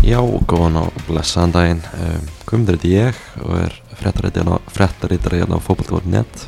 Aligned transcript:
Já, 0.00 0.16
góðan 0.48 0.78
á 0.80 0.84
blessaðan 1.04 1.50
daginn. 1.52 1.80
Um, 2.00 2.28
Guðmundur 2.48 2.78
heiti 2.78 2.94
ég 2.94 3.18
og 3.44 3.50
er 3.58 3.74
frettarítari 4.00 5.42
hérna 5.42 5.58
á 5.60 5.66
fókbaltúr.net. 5.66 6.46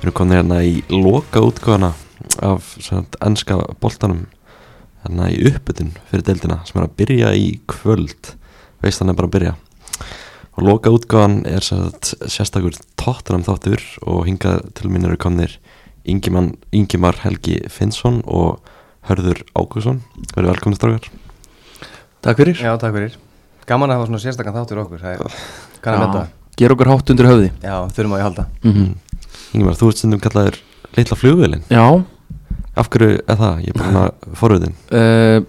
Við 0.00 0.08
erum 0.08 0.16
komin 0.18 0.34
hérna 0.34 0.58
í 0.66 0.80
loka 0.90 1.38
útgóðana 1.38 1.92
af 2.42 2.72
ennska 3.22 3.60
boltanum 3.78 4.24
hérna 5.04 5.30
í 5.30 5.38
uppbytun 5.52 5.94
fyrir 6.10 6.26
deildina 6.26 6.58
sem 6.66 6.82
er 6.82 6.88
að 6.88 6.98
byrja 6.98 7.30
í 7.38 7.46
kvöld. 7.70 8.34
Veist 8.82 9.04
hann 9.04 9.14
er 9.14 9.20
bara 9.22 9.30
að 9.30 9.36
byrja. 9.38 9.54
Og 10.58 10.66
loka 10.66 10.90
útgóðan 10.90 11.40
er 11.46 11.62
svona 11.62 11.94
sérstakur 12.26 12.74
tóttunum 12.98 13.46
þáttur 13.46 13.86
og 14.02 14.26
hingað 14.26 14.66
til 14.74 14.90
mín 14.90 15.06
eru 15.06 15.20
komnir 15.20 15.60
Ingimar, 16.02 17.22
Helgi 17.22 17.60
Finnsson 17.70 18.24
og 18.26 18.58
Hörður 19.06 19.46
Ágússon. 19.54 20.02
Verður 20.34 20.56
velkomni 20.56 20.82
strákar. 20.82 21.29
Takk 22.24 22.36
fyrir 22.42 22.56
Já, 22.60 22.72
takk 22.80 22.94
fyrir 22.96 23.14
Gaman 23.70 23.90
að 23.92 24.00
hafa 24.00 24.06
svona 24.10 24.22
sérstakann 24.24 24.56
þáttur 24.58 24.80
okkur 24.84 25.00
Það 25.00 25.12
er 25.14 25.36
kannan 25.84 26.00
með 26.00 26.14
þetta 26.14 26.56
Ger 26.60 26.74
okkur 26.74 26.90
hátt 26.92 27.10
undir 27.14 27.28
höfði 27.30 27.50
Já, 27.64 27.76
þurfum 27.96 28.14
að 28.16 28.20
ég 28.20 28.26
halda 28.28 28.46
mm 28.64 28.72
-hmm. 28.72 28.90
Ingimar, 29.54 29.74
þú 29.80 29.88
ert 29.90 29.98
stundum 29.98 30.20
kallaður 30.20 30.56
litla 30.96 31.16
flugvelin. 31.16 31.62
Já, 31.70 32.04
Af 32.76 32.88
hverju 32.90 33.18
er 33.28 33.36
það? 33.36 33.58
Ég 33.64 33.68
er 33.68 33.78
bara 33.78 33.90
hana 33.90 34.10
forvöðin. 34.38 34.74
uh, 34.92 35.40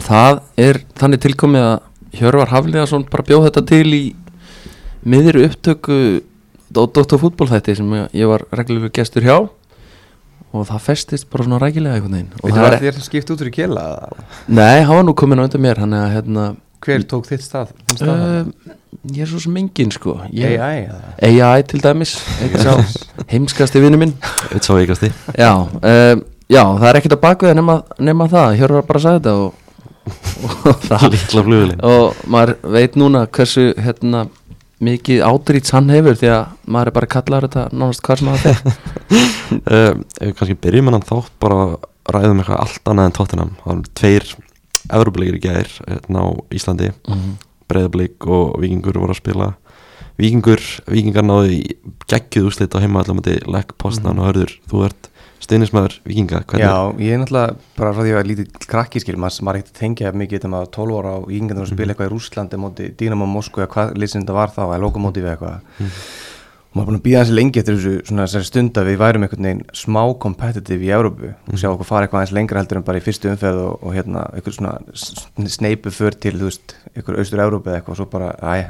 það 0.00 0.40
er 0.58 0.80
þannig 0.98 1.20
tilkomið 1.22 1.62
að 1.62 1.80
Hjörvar 2.18 2.48
Hafliðarsson 2.50 3.04
bara 3.10 3.22
bjóð 3.22 3.44
þetta 3.48 3.62
til 3.66 3.86
í 3.94 4.14
miður 5.04 5.38
upptöku 5.46 6.20
á 6.74 6.82
Dóttar 6.90 7.18
fútbólþætti 7.18 7.76
sem 7.76 7.90
ég- 7.90 8.10
ég 8.14 8.26
var 8.28 8.42
reglulega 8.52 8.90
gestur 8.92 9.22
hjá 9.22 9.48
og 10.54 10.66
það 10.68 10.84
festist 10.86 11.26
bara 11.32 11.46
svona 11.48 11.58
rækilega 11.62 11.98
einhvern 11.98 12.14
veginn 12.18 12.30
og 12.38 12.44
Veitu 12.46 12.56
það 12.58 12.66
var 12.68 12.76
þér 12.84 13.00
skipt 13.08 13.32
út 13.34 13.42
úr 13.42 13.50
í 13.50 13.54
kela 13.54 13.84
Nei, 14.46 14.82
hann 14.86 15.00
var 15.00 15.06
nú 15.08 15.14
komin 15.18 15.42
á 15.42 15.46
undan 15.48 15.64
mér 15.64 15.82
að 15.84 16.06
hérna 16.14 16.44
Hver 16.84 17.04
tók 17.08 17.24
þitt 17.30 17.40
stað? 17.46 17.70
stað? 17.96 18.20
uh, 18.20 18.74
ég 19.14 19.24
er 19.24 19.30
svo 19.30 19.40
sem 19.40 19.56
engin 19.56 19.92
sko 19.94 20.18
ég, 20.36 20.60
AI? 20.60 20.84
AI 21.40 21.64
til 21.68 21.80
dæmis 21.82 22.14
heimskasti 23.32 23.80
vinnu 23.82 24.00
minn 24.00 24.14
veikasti. 24.52 25.10
Já, 25.38 25.52
uh, 25.64 26.14
já, 26.48 26.62
það 26.62 26.88
er 26.90 27.00
ekkert 27.00 27.16
að 27.16 27.22
baka 27.24 27.50
það 27.50 27.58
nema, 27.60 27.76
nema 27.98 28.28
það, 28.30 28.56
Hjörvar 28.60 28.86
bara 28.88 29.02
sagði 29.04 29.22
þetta 29.22 29.34
og, 29.40 29.60
og, 30.70 30.84
það, 30.84 31.06
Litla 31.16 31.44
flugvelin. 31.48 31.84
og 31.88 32.22
maður 32.36 32.54
veit 32.76 32.98
núna 33.00 33.24
hversu 33.32 33.66
hérna, 33.80 34.26
mikið 34.82 35.22
átrýts 35.24 35.74
hann 35.74 35.90
hefur 35.92 36.16
því 36.18 36.30
að 36.34 36.44
maður 36.66 36.90
er 36.90 36.96
bara 36.96 37.10
kallar 37.14 37.46
þetta 37.46 37.64
nánast 37.72 38.02
hvað 38.04 38.20
sem 38.20 38.32
það 38.32 38.44
fer 38.44 38.62
Uh, 39.54 39.92
ef 40.18 40.30
við 40.30 40.32
kannski 40.38 40.56
byrjum 40.64 40.88
hann 40.90 41.04
þátt 41.06 41.34
bara 41.42 41.58
að 41.62 41.74
ræðum 42.14 42.40
eitthvað 42.42 42.62
allt 42.64 42.90
annað 42.90 43.08
en 43.08 43.16
tóttinam. 43.18 43.52
Það 43.60 43.70
var 43.70 43.90
tveir 44.00 44.30
Evropleikir 44.98 45.36
í 45.38 45.42
gær 45.44 45.70
hérna 45.86 46.24
á 46.24 46.28
Íslandi. 46.52 46.90
mm. 47.08 47.34
Breiðablík 47.70 48.26
og 48.28 48.58
Víkingur 48.60 48.98
voru 49.00 49.14
að 49.14 49.20
spila. 49.22 49.46
Víkingur, 50.20 50.60
Víkingar 50.90 51.24
náðu 51.24 51.54
í 51.54 51.60
geggjuð 52.10 52.50
úrslit 52.50 52.76
á 52.76 52.82
heimaðallamandi 52.82 53.38
Legg 53.48 53.72
Postnan 53.80 54.20
og 54.20 54.28
hörður. 54.28 54.52
Þú 54.70 54.82
ert 54.88 55.08
steinismæður 55.44 55.96
Víkinga. 56.08 56.42
Hvernig? 56.48 56.64
Já, 56.64 56.76
ég 57.04 57.14
er 57.14 57.22
náttúrulega 57.22 57.56
bara 57.78 57.94
frá 57.94 58.00
því 58.00 58.04
að 58.04 58.10
ég 58.10 58.18
var 58.18 58.28
lítið 58.30 58.68
krakki 58.70 59.02
skil 59.02 59.16
maður 59.20 59.50
er 59.52 59.60
ekkert 59.60 59.80
tengja 59.80 60.12
mikið 60.14 60.38
þetta 60.38 60.52
maður 60.54 60.70
12 60.76 61.00
ára 61.00 61.14
á 61.14 61.18
yngjöndur 61.38 61.64
að 61.64 61.72
spila 61.72 61.94
eitthvað 61.94 62.08
í 62.08 62.14
Rúslandi 62.14 62.60
móti 62.60 62.90
Dynamo 62.98 63.26
Moskva 63.30 63.70
hvað 63.70 63.96
lýsinn 64.00 64.24
þetta 64.24 64.38
var 64.38 64.54
þá 64.54 64.62
eða 64.66 64.82
lokomótið 64.84 65.26
eða 65.26 65.34
eitthvað. 65.36 65.56
Og 66.74 66.78
maður 66.80 66.88
er 66.88 66.88
búin 66.90 66.98
að 66.98 67.04
býða 67.04 67.20
þessi 67.22 67.34
lengi 67.38 67.60
eftir 67.60 67.76
þessu 67.78 67.90
svona 68.08 68.24
stund 68.48 68.78
að 68.80 68.88
við 68.88 68.96
værum 68.98 69.22
einhvern 69.22 69.46
veginn 69.46 69.60
smá 69.78 70.00
competitive 70.18 70.82
í 70.82 70.88
Európu 70.90 71.28
og 71.30 71.60
sjá 71.60 71.68
okkur 71.70 71.86
fara 71.86 72.08
eitthvað 72.08 72.24
aðeins 72.24 72.34
lengra 72.34 72.58
heldur 72.58 72.80
en 72.80 72.86
bara 72.88 72.98
í 72.98 73.04
fyrstu 73.04 73.30
umferð 73.30 73.60
og, 73.62 73.76
og 73.78 73.94
hérna 73.94 74.24
eitthvað 74.34 74.56
svona 74.56 74.72
sneipu 75.54 75.92
för 75.94 76.18
til 76.18 76.34
þú 76.40 76.48
veist, 76.48 76.74
eitthvað 76.96 77.20
austur 77.22 77.44
Európu 77.44 77.70
eða 77.70 77.78
eitthvað 77.78 77.94
og 77.94 78.00
svo 78.00 78.08
bara, 78.10 78.34
æ, 78.42 78.66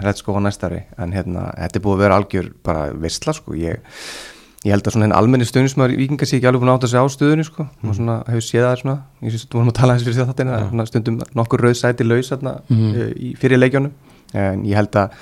þetta 4.65 4.71
er 4.71 4.71
að 4.71 4.71
ég 4.71 4.73
held 4.73 4.87
að 4.89 4.95
svona 4.95 5.05
henni 5.05 5.17
almenni 5.19 5.47
stöðnismæður 5.49 5.93
í 5.93 6.01
vikinga 6.01 6.27
sé 6.29 6.39
ekki 6.39 6.49
alveg 6.49 6.63
búin 6.63 6.73
að 6.73 6.79
átta 6.79 6.89
sig 6.89 7.05
á 7.05 7.07
stöðunni 7.13 7.45
sko. 7.45 7.67
Mm. 7.69 7.89
og 7.91 7.97
svona 7.99 8.17
hefur 8.31 8.45
séð 8.47 8.65
það 8.65 8.77
svona, 8.81 8.97
ég 9.21 9.35
syns 9.35 9.45
þú 9.45 9.59
vorum 9.59 9.73
að 9.73 9.79
tala 9.79 9.95
eins 9.95 10.05
fyrir 10.07 10.17
því 10.17 10.27
þáttina, 10.31 10.61
svona 10.71 10.87
stundum 10.89 11.19
nokkur 11.37 11.65
rauð 11.67 11.77
sæti 11.81 12.07
laus 12.07 12.31
þarna 12.33 12.55
mm. 12.73 12.93
í 13.13 13.33
fyrir 13.41 13.61
leikjónum 13.61 13.93
en 14.41 14.65
ég 14.65 14.81
held 14.81 14.97
að 15.03 15.19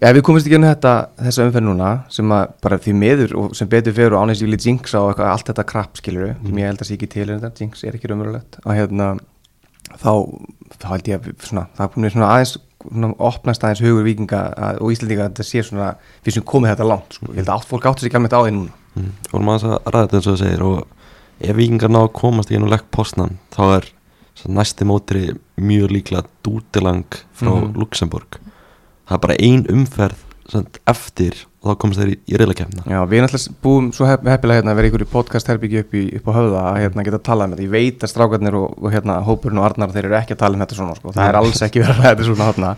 ef 0.00 0.14
við 0.14 0.24
komumst 0.28 0.46
ekki 0.46 0.58
inn 0.60 0.68
þetta 0.68 0.94
þessa 1.18 1.48
umferð 1.48 1.66
núna 1.66 1.90
sem 2.14 2.36
að 2.36 2.54
bara 2.62 2.78
því 2.86 2.94
meður 3.02 3.36
og 3.42 3.58
sem 3.58 3.70
betur 3.70 3.96
fyrir 3.96 4.16
og 4.16 4.24
ánægst 4.24 4.46
ég 4.46 4.52
vil 4.52 4.60
jinx 4.62 4.94
á 4.94 5.00
eitthvað, 5.02 5.32
allt 5.34 5.50
þetta 5.50 5.66
krapp 5.74 6.00
skilur 6.00 6.32
sem 6.38 6.62
ég 6.62 6.70
held 6.70 6.84
að 6.84 6.88
sé 6.88 6.96
ekki 6.96 7.10
til 7.10 7.26
en 7.26 7.42
þetta, 7.42 7.64
jinx 7.64 7.84
er 7.84 7.98
ekki 7.98 8.12
raunverulegt. 8.12 8.60
Að 8.62 8.78
hérna 8.78 9.10
þá, 9.98 10.12
þá 10.80 10.86
held 10.94 11.08
ég 11.08 11.20
að 11.20 11.46
svona, 11.46 11.66
það 11.76 11.92
komið 11.94 12.12
svona 12.14 12.28
aðeins 12.34 12.52
svona, 12.80 13.10
opnast 13.18 13.64
aðeins 13.64 13.82
hugur 13.84 14.04
vikinga 14.06 14.40
að, 14.56 14.78
og 14.80 14.92
íslendinga 14.94 15.24
að 15.26 15.30
þetta 15.34 15.44
sé 15.50 15.62
svona 15.66 15.94
við 16.24 16.32
sem 16.38 16.42
komið 16.42 16.70
þetta 16.74 16.86
langt 16.88 17.12
sko. 17.18 17.26
ég 17.32 17.36
held 17.42 17.48
að 17.48 17.54
allt 17.58 17.68
fólk 17.68 17.84
áttu 17.90 18.00
sig 18.04 18.10
ekki 18.10 18.20
alveg 18.20 18.36
á 18.36 18.42
því 18.46 18.52
núna 18.58 18.76
Mm. 18.90 19.12
Vorum 19.30 19.48
aðeins 19.52 19.64
að 19.70 19.84
ræða 19.94 20.06
þetta 20.06 20.16
eins 20.18 20.26
og 20.26 20.32
þú 20.34 20.38
segir 20.40 20.62
og 20.66 20.86
ef 21.46 21.56
Víkingar 21.56 21.90
ná 21.94 21.98
að 22.02 22.08
komast 22.18 22.50
í 22.50 22.56
einu 22.58 22.66
Legg 22.66 22.82
Postnan 22.90 23.36
þá 23.54 23.60
er 23.76 23.84
næsti 24.50 24.84
mótri 24.84 25.20
mjög 25.62 25.92
líklega 25.94 26.24
dútilang 26.42 27.04
frá 27.38 27.52
Mhm. 27.54 27.76
Luxemburg. 27.78 28.40
Það 29.06 29.14
er 29.14 29.18
bara 29.18 29.36
ein 29.38 29.62
umferð 29.70 30.16
eftir 30.90 31.36
og 31.60 31.70
þá 31.74 31.78
komast 31.82 32.00
þeir 32.00 32.12
í, 32.14 32.16
í 32.32 32.38
reyðlakefna. 32.40 32.84
Já, 32.88 32.98
við 33.04 33.18
erum 33.20 33.28
alltaf 33.28 33.46
búum 33.64 33.90
svo 33.92 34.08
hepp, 34.08 34.24
heppilega 34.32 34.62
hérna 34.62 34.72
að 34.74 34.78
vera 34.80 34.90
ykkur 34.90 35.04
í 35.04 35.10
podcast 35.12 35.50
herbyggju 35.52 35.82
upp, 35.84 35.94
í- 36.00 36.08
upp 36.16 36.28
á 36.28 36.32
höfða 36.38 36.64
að 36.70 36.80
hérna 36.86 37.04
geta 37.06 37.20
að 37.20 37.26
tala 37.28 37.46
um 37.48 37.54
þetta 37.54 37.66
ég 37.68 37.74
veit 37.74 38.04
að 38.06 38.12
strákarnir 38.14 38.56
og, 38.62 38.74
og 38.80 38.94
hérna 38.94 39.18
hópurinn 39.28 39.60
og 39.60 39.68
Arnar 39.68 39.92
þeir 39.94 40.08
eru 40.08 40.18
ekki 40.22 40.36
að 40.38 40.42
tala 40.46 40.56
um 40.56 40.64
þetta 40.64 40.78
svona 40.80 40.96
sko. 40.98 41.12
það 41.16 41.28
er 41.28 41.40
alls 41.44 41.62
ekki 41.68 41.82
verið 41.84 41.96
að 41.96 42.04
ræða 42.04 42.12
þetta 42.14 42.28
svona 42.32 42.50
hérna. 42.50 42.74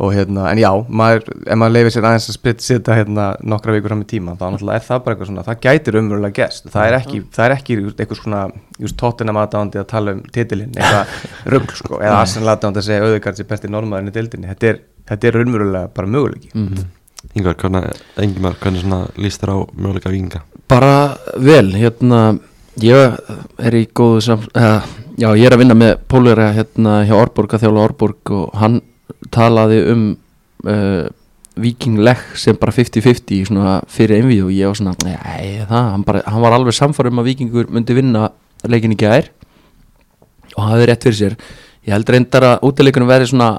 Og 0.00 0.14
hérna, 0.16 0.46
en 0.48 0.56
já, 0.56 0.68
maður, 0.96 1.26
ef 1.44 1.58
maður 1.60 1.72
leifir 1.74 1.92
sér 1.92 2.06
aðeins 2.08 2.28
að 2.30 2.36
spritt 2.38 2.62
sita 2.64 2.94
hérna 2.96 3.24
nokkra 3.44 3.74
vikur 3.74 3.92
fram 3.92 4.00
í 4.00 4.06
tíma, 4.08 4.32
þá 4.40 4.46
er 4.48 4.80
það 4.86 5.02
bara 5.04 5.12
eitthvað 5.12 5.28
svona 5.28 5.42
það 5.44 5.58
gætir 5.66 5.98
umverulega 6.00 6.36
gest, 6.38 6.70
það 6.72 6.86
er 6.88 6.96
ekki 7.02 7.18
það 7.36 7.44
er 7.44 7.54
ekki 7.58 7.76
eitthvað 7.90 8.20
svona, 8.22 8.40
just 8.80 8.96
tóttina 8.96 9.34
maðdándi 9.36 9.76
að 9.82 9.86
tala 9.92 10.14
um 10.16 10.22
titilinn, 10.32 10.72
eitthvað 10.72 11.28
rugl 11.52 11.76
sko, 11.76 12.00
eða 12.00 12.22
Arsenal 12.22 12.54
aðdándi 12.54 12.80
að 12.80 12.86
segja 12.88 13.04
auðvitað 13.04 13.42
sér 13.42 13.50
besti 13.52 13.72
normaðurinn 13.76 14.08
í 14.08 14.16
dildinni, 14.16 14.48
þetta 14.54 14.70
er, 14.72 14.80
þetta 15.10 15.28
er 15.30 15.40
umverulega 15.44 15.90
bara 15.94 16.10
möguleiki 16.16 16.50
Mm. 16.54 16.88
Yngvar, 17.36 17.54
hvernig, 17.60 17.98
hvernig 18.16 18.80
svona 18.80 19.00
líst 19.20 19.42
þér 19.42 19.50
á 19.52 19.58
möguleika 19.76 20.08
Víkinga? 20.10 20.40
Bara 20.72 21.16
vel, 21.36 21.68
hérna 21.76 22.38
ég 22.80 23.18
er 23.60 23.76
í 23.76 23.82
góðu 23.92 24.22
sam 24.24 24.46
uh, 24.56 24.80
já, 25.20 25.28
ég 25.36 25.44
er 25.46 25.52
að 25.56 25.60
vinna 25.64 25.76
með 25.76 25.96
Pólera 26.08 26.48
hérna 26.56 27.02
hjá 27.04 27.12
Orborg 27.18 27.54
að 27.54 27.66
þjála 27.66 27.84
Orborg 27.90 28.32
og 28.38 28.54
hann 28.56 28.80
talaði 29.34 29.82
um 29.92 30.04
uh, 30.64 31.10
vikinglegg 31.60 32.22
sem 32.40 32.56
bara 32.56 32.72
50-50 32.72 33.50
svona 33.50 33.80
fyrir 33.90 34.22
einvið 34.22 34.44
og 34.46 34.52
ég 34.54 34.70
var 34.70 34.78
svona, 34.80 34.94
nei 35.04 35.60
það, 35.68 35.90
hann, 35.92 36.04
bara, 36.06 36.22
hann 36.24 36.44
var 36.46 36.56
alveg 36.56 36.76
samfærum 36.78 37.20
að 37.20 37.28
vikingur 37.34 37.68
myndi 37.74 37.96
vinna 37.98 38.30
leikin 38.64 38.94
í 38.96 39.00
gær 39.00 39.28
og 40.54 40.62
hann 40.62 40.72
hafði 40.72 40.88
rétt 40.88 41.04
fyrir 41.04 41.18
sér 41.20 41.36
ég 41.84 41.92
held 41.94 42.12
reyndar 42.14 42.46
að 42.54 42.64
útileikunum 42.70 43.10
verði 43.10 43.28
svona 43.34 43.50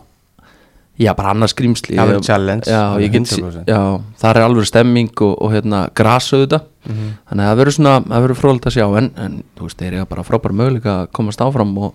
já, 1.02 1.12
bara 1.18 1.32
annars 1.34 1.54
skrýmsli 1.56 1.96
Já, 1.98 2.06
Ég- 2.06 2.22
challenge, 2.26 2.70
já, 2.70 2.82
alveg 2.94 3.08
ég 3.08 3.12
get, 3.16 3.32
100%. 3.32 3.66
já, 3.68 3.80
það 4.22 4.36
er 4.36 4.42
alveg 4.46 4.68
stemming 4.70 5.22
og, 5.28 5.34
og 5.42 5.52
hérna 5.56 5.82
grasauðu 5.98 6.46
þetta 6.48 6.62
Mhm. 6.82 7.10
þannig 7.30 7.46
að 7.46 7.50
það 7.52 7.60
verður 7.62 7.76
svona, 7.78 7.96
það 8.10 8.24
verður 8.26 8.40
frólægt 8.42 8.66
að 8.70 8.74
sjá 8.78 8.86
en, 8.98 9.12
en 9.18 9.34
þú 9.58 9.68
veist, 9.68 9.78
þeir 9.82 9.94
eru 10.00 10.06
bara 10.10 10.24
frábæra 10.26 10.56
möguleika 10.58 10.94
að 11.04 11.12
komast 11.14 11.42
áfram 11.46 11.76
og, 11.78 11.94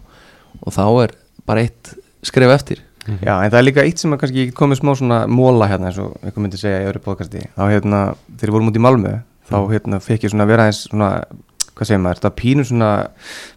og 0.62 0.72
þá 0.72 0.84
er 1.04 1.10
bara 1.46 1.60
eitt 1.66 1.94
skrif 2.22 2.50
eftir. 2.54 2.78
Já, 3.22 3.34
en 3.44 3.50
það 3.50 3.58
er 3.58 3.66
líka 3.66 3.82
eitt 3.86 3.98
sem 4.02 4.10
að 4.14 4.18
kannski 4.22 4.40
ég 4.48 4.52
komið 4.54 4.80
smá 4.80 4.92
svona 4.98 5.18
móla 5.30 5.66
hérna 5.70 5.90
eins 5.90 5.98
og 6.02 6.14
eitthvað 6.24 6.42
myndi 6.42 6.58
segja 6.58 6.80
í 6.82 6.86
öðru 6.90 7.02
podcasti. 7.04 7.42
Þá 7.56 7.62
hérna, 7.70 8.00
þegar 8.36 8.50
við 8.50 8.54
vorum 8.56 8.70
út 8.72 8.78
í 8.78 8.82
Malmö 8.82 9.12
þá 9.50 9.56
hérna 9.70 10.00
fekk 10.02 10.24
ég 10.26 10.32
svona 10.34 10.46
vera 10.46 10.64
eins 10.66 10.80
svona 10.88 11.10
hvað 11.76 11.88
segir 11.90 12.00
maður, 12.04 12.20
þetta 12.22 12.34
pínur 12.40 12.66
svona 12.70 12.90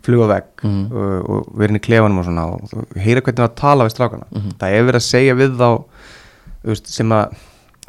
fluga 0.06 0.28
vegg 0.34 0.64
Mhm. 0.64 0.82
og, 0.92 1.30
og 1.30 1.52
vera 1.60 1.72
inn 1.74 1.80
í 1.80 1.86
klefanum 1.86 2.20
og 2.20 2.26
svona 2.28 2.48
og 2.52 2.98
heyra 3.00 3.22
hvernig 3.24 3.40
það 3.46 3.54
tala 3.62 3.86
við 3.88 3.94
strákana. 3.96 4.26
Það 4.60 4.74
er 4.76 4.84
verið 4.90 5.00
að 5.00 5.08
segja 5.10 5.38
við 5.40 5.56
þá 5.62 5.70
veist, 6.68 6.88
sem 6.92 7.10
að 7.16 7.38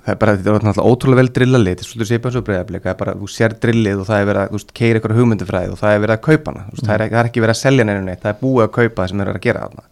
það 0.01 0.13
er 0.15 0.19
bara, 0.23 0.33
þetta 0.37 0.53
er 0.55 0.65
náttúrulega 0.65 0.91
ótrúlega 0.95 1.21
vel 1.21 1.33
drillalið 1.37 1.75
þetta 1.75 1.83
er 1.85 1.89
svolítið 1.91 2.09
svipað 2.11 2.33
svo 2.37 2.41
breyðablik 2.47 2.83
það 2.87 2.93
er 2.95 2.99
bara, 3.03 3.15
þú 3.21 3.27
sér 3.35 3.57
drillið 3.61 3.99
og 4.01 4.07
það 4.09 4.21
er 4.23 4.29
verið 4.31 4.41
að, 4.41 4.49
þú 4.49 4.57
veist, 4.61 4.71
keira 4.81 5.01
ykkur 5.03 5.15
hugmyndufræði 5.19 5.71
og 5.75 5.79
það 5.83 5.93
er 5.97 6.01
verið 6.05 6.15
að 6.17 6.23
kaupa 6.25 6.51
hana, 6.55 6.63
þú 6.71 6.73
veist, 6.79 6.87
það, 6.87 6.95
er, 6.95 7.05
það 7.11 7.21
er 7.21 7.29
ekki 7.31 7.43
verið 7.45 7.55
að 7.57 7.61
selja 7.61 7.85
neina 7.85 8.01
neitt, 8.07 8.23
það 8.23 8.33
er 8.33 8.39
búið 8.41 8.65
að 8.65 8.73
kaupa 8.79 9.03
það 9.03 9.11
sem 9.13 9.21
er 9.21 9.29
verið 9.31 9.41
að 9.41 9.47
gera 9.51 9.65
þarna. 9.67 9.85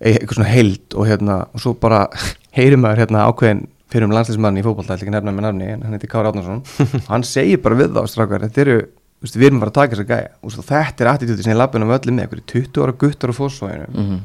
E- 0.00 0.12
eitthvað 0.16 0.36
svona 0.38 0.52
heild 0.54 0.96
og 0.96 1.06
hérna 1.10 1.36
og 1.52 1.60
svo 1.66 1.74
bara 1.80 2.00
heyrir 2.56 2.80
maður 2.80 3.02
hérna 3.04 3.26
ákveðin 3.28 3.62
fyrir 3.92 4.08
um 4.08 4.14
landslismann 4.16 4.56
í 4.58 4.64
fótbolta, 4.64 4.96
ætla 4.96 5.04
ekki 5.06 5.14
nefna 5.14 5.32
með 5.36 5.44
nafni 5.46 5.68
hann 5.76 5.92
heiti 5.96 6.08
Kári 6.10 6.30
Átnarsson 6.32 6.64
hann 7.12 7.22
segir 7.24 7.60
bara 7.64 7.78
við 7.78 7.92
þá 7.96 8.02
strákar, 8.10 8.46
þetta 8.48 8.64
eru 8.64 8.78
veist, 9.26 9.36
við 9.36 9.50
erum 9.50 9.62
bara 9.62 9.72
að 9.72 9.78
taka 9.80 9.96
þess 9.96 10.04
að 10.04 10.12
gæja 10.12 10.32
og 10.40 10.54
svo 10.54 10.64
þetta 10.66 11.04
er 11.04 11.12
attitúti 11.12 11.44
sem 11.44 11.52
ég 11.52 11.58
lappin 11.60 11.84
um 11.84 11.94
öllum 11.96 12.16
með, 12.16 12.26
einhverju 12.26 12.46
20 12.52 12.84
ára 12.84 12.96
guttar 13.02 13.32
og 13.32 13.38
fósfóinu 13.40 13.88
mm 13.90 14.04
-hmm. 14.06 14.24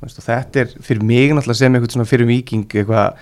Veist, 0.00 0.16
og 0.16 0.24
þetta 0.24 0.60
er 0.62 0.68
fyrir 0.80 1.02
mig 1.04 1.28
náttúrulega 1.28 1.60
sem 1.60 1.74
eitthvað 1.74 1.92
svona 1.92 2.08
fyrir 2.08 2.26
viking 2.26 2.64
eitthvað, 2.64 3.16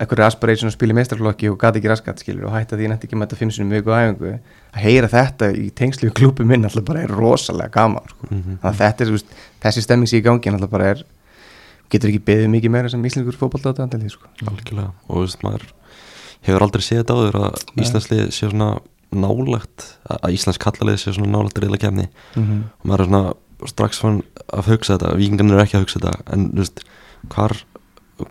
eitthvað 0.00 0.26
aspiration 0.26 0.68
að 0.68 0.74
spila 0.74 0.92
í 0.92 0.96
meistarflokki 0.98 1.48
og 1.48 1.58
gati 1.58 1.78
ekki 1.80 1.88
raskat 1.88 2.20
skilur 2.20 2.44
og 2.50 2.52
hætta 2.52 2.76
því 2.76 2.84
að 2.84 2.92
nætti 2.92 3.08
ekki 3.08 3.16
með 3.16 3.26
þetta 3.28 3.38
fimm 3.38 3.50
sinni 3.50 3.70
mjög 3.70 3.88
á 3.88 3.96
æfingu 3.96 4.28
að 4.28 4.40
heyra 4.82 5.08
þetta 5.08 5.48
í 5.56 5.70
tengslu 5.72 6.10
klúpi 6.10 6.44
minn 6.44 6.64
alltaf 6.68 6.84
bara 6.84 7.00
er 7.00 7.08
rosalega 7.08 7.72
gaman 7.72 8.04
sko. 8.08 8.26
Mhm. 8.30 8.58
þannig 8.60 8.74
að 8.74 8.80
þetta 8.82 9.04
er 9.04 9.10
veist, 9.10 9.26
þessi 9.62 9.80
stemming 9.82 10.08
sér 10.08 10.20
í 10.20 10.26
gangi 10.28 10.52
alltaf 10.52 10.70
bara 10.70 10.84
er 10.84 11.04
getur 11.88 12.08
ekki 12.10 12.20
beðið 12.20 12.48
mikið 12.52 12.70
meira 12.70 12.88
sem 12.88 13.04
íslengur 13.04 13.36
fótballtátandi 13.40 14.10
sko. 14.10 14.28
algjörlega 14.44 14.92
og 15.08 15.16
þú 15.16 15.20
veist 15.24 15.42
maður 15.42 15.64
hefur 16.42 16.62
aldrei 16.62 16.82
séð 16.82 17.04
þetta 17.06 17.14
nálagt 19.14 19.86
að 20.08 20.34
Íslands 20.36 20.60
kallalið 20.62 21.00
sé 21.02 21.14
svona 21.16 21.32
nálagt 21.32 21.58
reyla 21.62 21.80
kemni 21.80 22.08
mm 22.36 22.64
og 22.82 22.88
maður 22.88 23.00
er 23.04 23.10
svona 23.10 23.34
strax 23.66 23.98
fann 23.98 24.22
að 24.54 24.68
hugsa 24.72 24.96
þetta 24.96 25.16
vikingarnir 25.18 25.56
eru 25.56 25.64
ekki 25.64 25.78
að 25.78 25.84
hugsa 25.86 25.98
þetta 26.00 26.32
en 26.36 26.48
þú 26.52 26.62
veist 26.62 26.82
hvar 27.34 27.56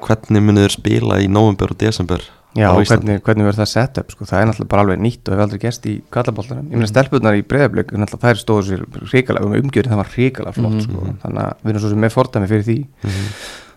hvernig 0.07 0.43
munið 0.43 0.65
þeir 0.67 0.75
spila 0.75 1.19
í 1.23 1.27
november 1.31 1.71
og 1.73 1.79
desember 1.79 2.23
Já, 2.57 2.71
og 2.71 2.87
hvernig, 2.87 3.19
hvernig 3.21 3.45
verður 3.45 3.59
það 3.59 3.69
sett 3.69 3.97
upp 4.01 4.13
sko? 4.13 4.25
það 4.25 4.39
er 4.39 4.47
náttúrulega 4.49 4.71
bara 4.71 4.83
alveg 4.85 5.01
nýtt 5.03 5.27
og 5.27 5.33
hefur 5.35 5.43
aldrei 5.43 5.59
gerst 5.61 5.85
í 5.85 5.93
kallaboltanum 6.15 6.71
ég 6.71 6.79
meina 6.79 6.89
stelpunar 6.89 7.37
í 7.37 7.43
breyðablögg 7.45 7.91
þær 8.17 8.39
stóðu 8.39 8.63
sér 8.65 8.83
hrikalega, 9.11 9.45
um 9.45 9.53
umgjörðin 9.59 9.93
það 9.93 10.01
var 10.01 10.11
hrikalega 10.15 10.55
flott 10.55 10.77
Mhm. 10.77 10.85
sko. 10.87 11.13
þannig 11.23 11.41
að 11.43 11.53
við 11.63 11.69
erum 11.73 11.81
svo 11.83 11.89
sem 11.89 12.01
með 12.01 12.15
fordæmi 12.15 12.47
fyrir 12.47 12.65
því 12.65 12.77
Mhm, 13.03 13.27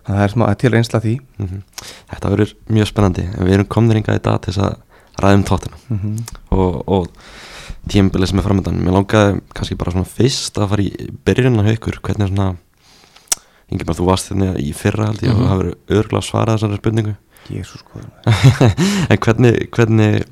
þannig 0.06 0.16
að 0.16 0.30
það 0.30 0.46
er 0.46 0.50
er 0.50 0.54
til 0.54 0.70
reynsla 0.70 1.00
því 1.00 1.14
mhm. 1.38 1.62
þetta 2.14 2.30
verður 2.30 2.54
mjög 2.70 2.86
spennandi 2.86 3.24
en 3.26 3.46
við 3.46 3.52
erum 3.52 3.66
komnir 3.66 3.96
hingað 4.00 4.16
í 4.16 4.22
dag 4.22 4.40
til 4.40 4.52
þess 4.54 4.64
að 4.64 4.76
ræðum 5.24 5.44
tóttina 5.48 5.76
og, 6.50 6.88
og 6.88 7.06
tímabilið 7.90 8.30
sem 8.32 8.38
er 8.42 8.46
framöndan 8.46 8.80
mér 8.84 8.96
langaði 8.98 9.40
kannski 9.56 9.76
bara 9.80 9.94
svona 9.94 10.08
fyrst 10.10 10.58
að 10.60 10.68
fara 10.74 10.84
í 10.84 11.08
byrjunna 11.26 11.64
hjá 11.66 11.76
ykkur. 11.78 12.00
Hvernig 12.04 12.26
er 12.28 12.34
svona 12.34 12.50
Ingi 13.70 13.84
bara 13.86 13.98
þú 14.00 14.06
varst 14.08 14.30
þérna 14.32 14.48
í 14.58 14.72
fyrra 14.74 15.06
held 15.12 15.20
ég 15.22 15.30
Mhm. 15.30 15.42
og 15.44 15.46
það 15.50 15.60
verður 15.60 16.00
örgulega 16.00 16.26
svarað 16.26 16.56
þessari 16.58 16.78
spurningu. 16.80 17.12
Jésús 17.50 17.80
sko 17.84 18.00
en 19.10 19.18
hvernig, 19.24 19.54
hvernig 19.70 20.24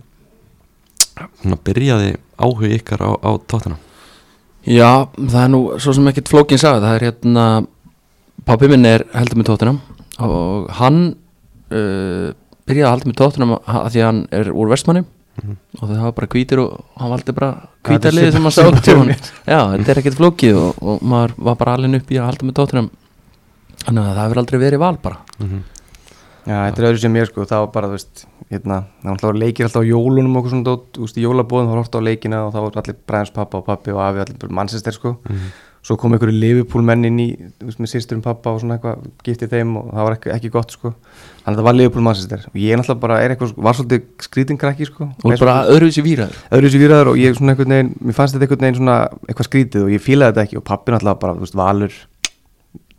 svona, 1.40 1.58
byrjaði 1.64 2.11
áhug 2.38 2.64
ykkar 2.79 3.00
á, 3.02 3.11
á 3.14 3.31
tóttina 3.49 3.79
Já, 4.69 5.06
það 5.17 5.38
er 5.44 5.49
nú 5.55 5.61
svo 5.81 5.94
sem 5.96 6.08
ekkert 6.11 6.29
flókin 6.29 6.58
sagði, 6.61 6.82
það 6.85 6.96
er 6.99 7.06
hérna 7.08 7.44
pappi 8.44 8.69
minn 8.69 8.85
er 8.87 9.06
heldur 9.14 9.38
með 9.40 9.49
tóttunum 9.52 9.79
og 10.19 10.69
hann 10.81 10.99
uh, 11.73 12.35
byrjaði 12.69 12.87
að 12.88 12.93
halda 12.94 13.09
með 13.11 13.19
tóttunum 13.23 13.55
að 13.59 13.88
því 13.94 14.03
að 14.03 14.09
hann 14.11 14.20
er 14.41 14.53
úr 14.53 14.69
vestmanni 14.75 15.05
Mhm. 15.38 15.53
og 15.79 15.88
það 15.88 16.00
var 16.03 16.12
bara 16.17 16.26
hvítir 16.26 16.59
og 16.59 16.81
hann 16.99 17.11
valdi 17.12 17.32
bara 17.32 17.49
Þetta 17.55 17.93
hvítarliði 17.93 18.32
sem 18.32 18.43
svipað- 18.43 18.43
hann 18.43 18.50
sá 18.50 18.62
svipað 18.65 18.82
til 18.82 18.94
hjá 18.94 18.99
hann 18.99 19.09
mér. 19.09 19.20
Já, 19.47 19.61
þetta 19.79 19.88
er 19.93 19.99
ekkert 20.00 20.17
flókið 20.19 20.56
og, 20.59 20.81
og 20.82 21.03
maður 21.06 21.35
var 21.38 21.55
bara 21.61 21.75
alveg 21.79 21.94
upp 22.00 22.11
í 22.11 22.19
að 22.19 22.26
halda 22.26 22.47
með 22.49 22.56
tóttunum 22.59 22.88
þannig 23.85 24.03
að 24.03 24.17
það 24.17 24.25
hefur 24.26 24.41
aldrei 24.43 24.59
verið 24.65 24.79
val 24.82 24.97
bara 25.03 25.17
mm 25.38 25.47
-hmm. 25.47 25.62
Já, 26.49 26.56
þetta 26.65 26.79
er 26.82 26.88
öðru 26.88 26.99
sem 27.00 27.15
ég 27.15 27.26
sko, 27.29 27.44
það 27.44 27.59
var 27.61 27.67
bara, 27.73 27.87
þú 27.87 27.91
veist, 27.93 28.25
hérna, 28.50 28.76
það 29.03 29.05
var 29.05 29.12
alltaf 29.12 29.35
leikir 29.37 29.64
alltaf 29.67 29.82
á 29.85 29.91
jólunum 29.93 30.37
og 30.37 30.38
okkur 30.43 30.50
svona 30.50 30.64
dót, 30.64 30.85
þú 30.97 31.00
veist, 31.05 31.19
í 31.19 31.23
jólabóðum, 31.26 31.67
það 31.69 31.75
var 31.75 31.82
horta 31.82 31.99
á 31.99 32.06
leikina 32.09 32.38
og 32.47 32.53
það 32.55 32.62
voru 32.64 32.79
allir 32.81 32.97
Bræns 33.06 33.31
pappa 33.31 33.59
og 33.59 33.64
pappi 33.67 33.91
og 33.93 34.00
afi, 34.00 34.19
allir 34.25 34.50
mannsistir 34.50 34.93
sko. 34.97 35.17
Svo 35.82 35.96
kom 35.96 36.12
einhverju 36.12 36.34
Liverpool 36.34 36.82
menn 36.84 37.04
inn 37.06 37.19
í, 37.22 37.26
veist, 37.62 37.78
með 37.80 37.92
sýsturum 37.92 38.20
pappa 38.22 38.50
og 38.50 38.60
svona 38.60 38.76
eitthvað, 38.76 39.06
giftið 39.25 39.48
þeim 39.54 39.76
og 39.78 39.86
það 39.94 40.04
var 40.08 40.16
ekki, 40.19 40.32
ekki 40.34 40.50
gott 40.52 40.70
sko. 40.75 40.90
Þannig 41.44 41.54
að 41.54 41.60
það 41.60 41.69
var 41.69 41.76
Liverpool 41.78 42.02
mannsistir 42.04 42.42
og 42.50 42.58
ég 42.60 42.76
náttúrulega 42.80 43.00
bara 43.00 43.20
er 43.22 43.30
eitthvað, 43.36 43.54
var 43.56 43.75
svolítið 43.78 44.02
skrítinkrakki 44.26 44.88
sko. 44.90 45.08
og 45.25 45.38
bara 45.38 45.54
öðruvísi 45.70 46.02
výraður 46.04 46.36
öðru 46.50 46.72
sér 46.75 46.82
výraður 46.84 47.12
og 47.14 47.16
ég 47.22 47.38
svona 47.38 47.54
einhvern 47.54 47.75
veginn, 47.76 47.94
mér 48.04 48.14
fannst 48.19 48.34
þetta 48.34 48.44
einhvern 48.48 48.66
veginn 48.66 48.80
svona 48.82 48.98
eitthvað 49.28 49.48
skrítið 49.48 49.86
og 49.86 49.90
ég 49.94 50.02
fílaði 50.04 50.34
þetta 50.34 50.44
ekki 50.48 50.56
og 50.60 50.64
pappi 50.64 50.92
náttúrulega 50.92 51.20
bara, 51.25 51.34
þú 51.38 51.46
veist, 51.46 51.54
Valur 51.62 51.92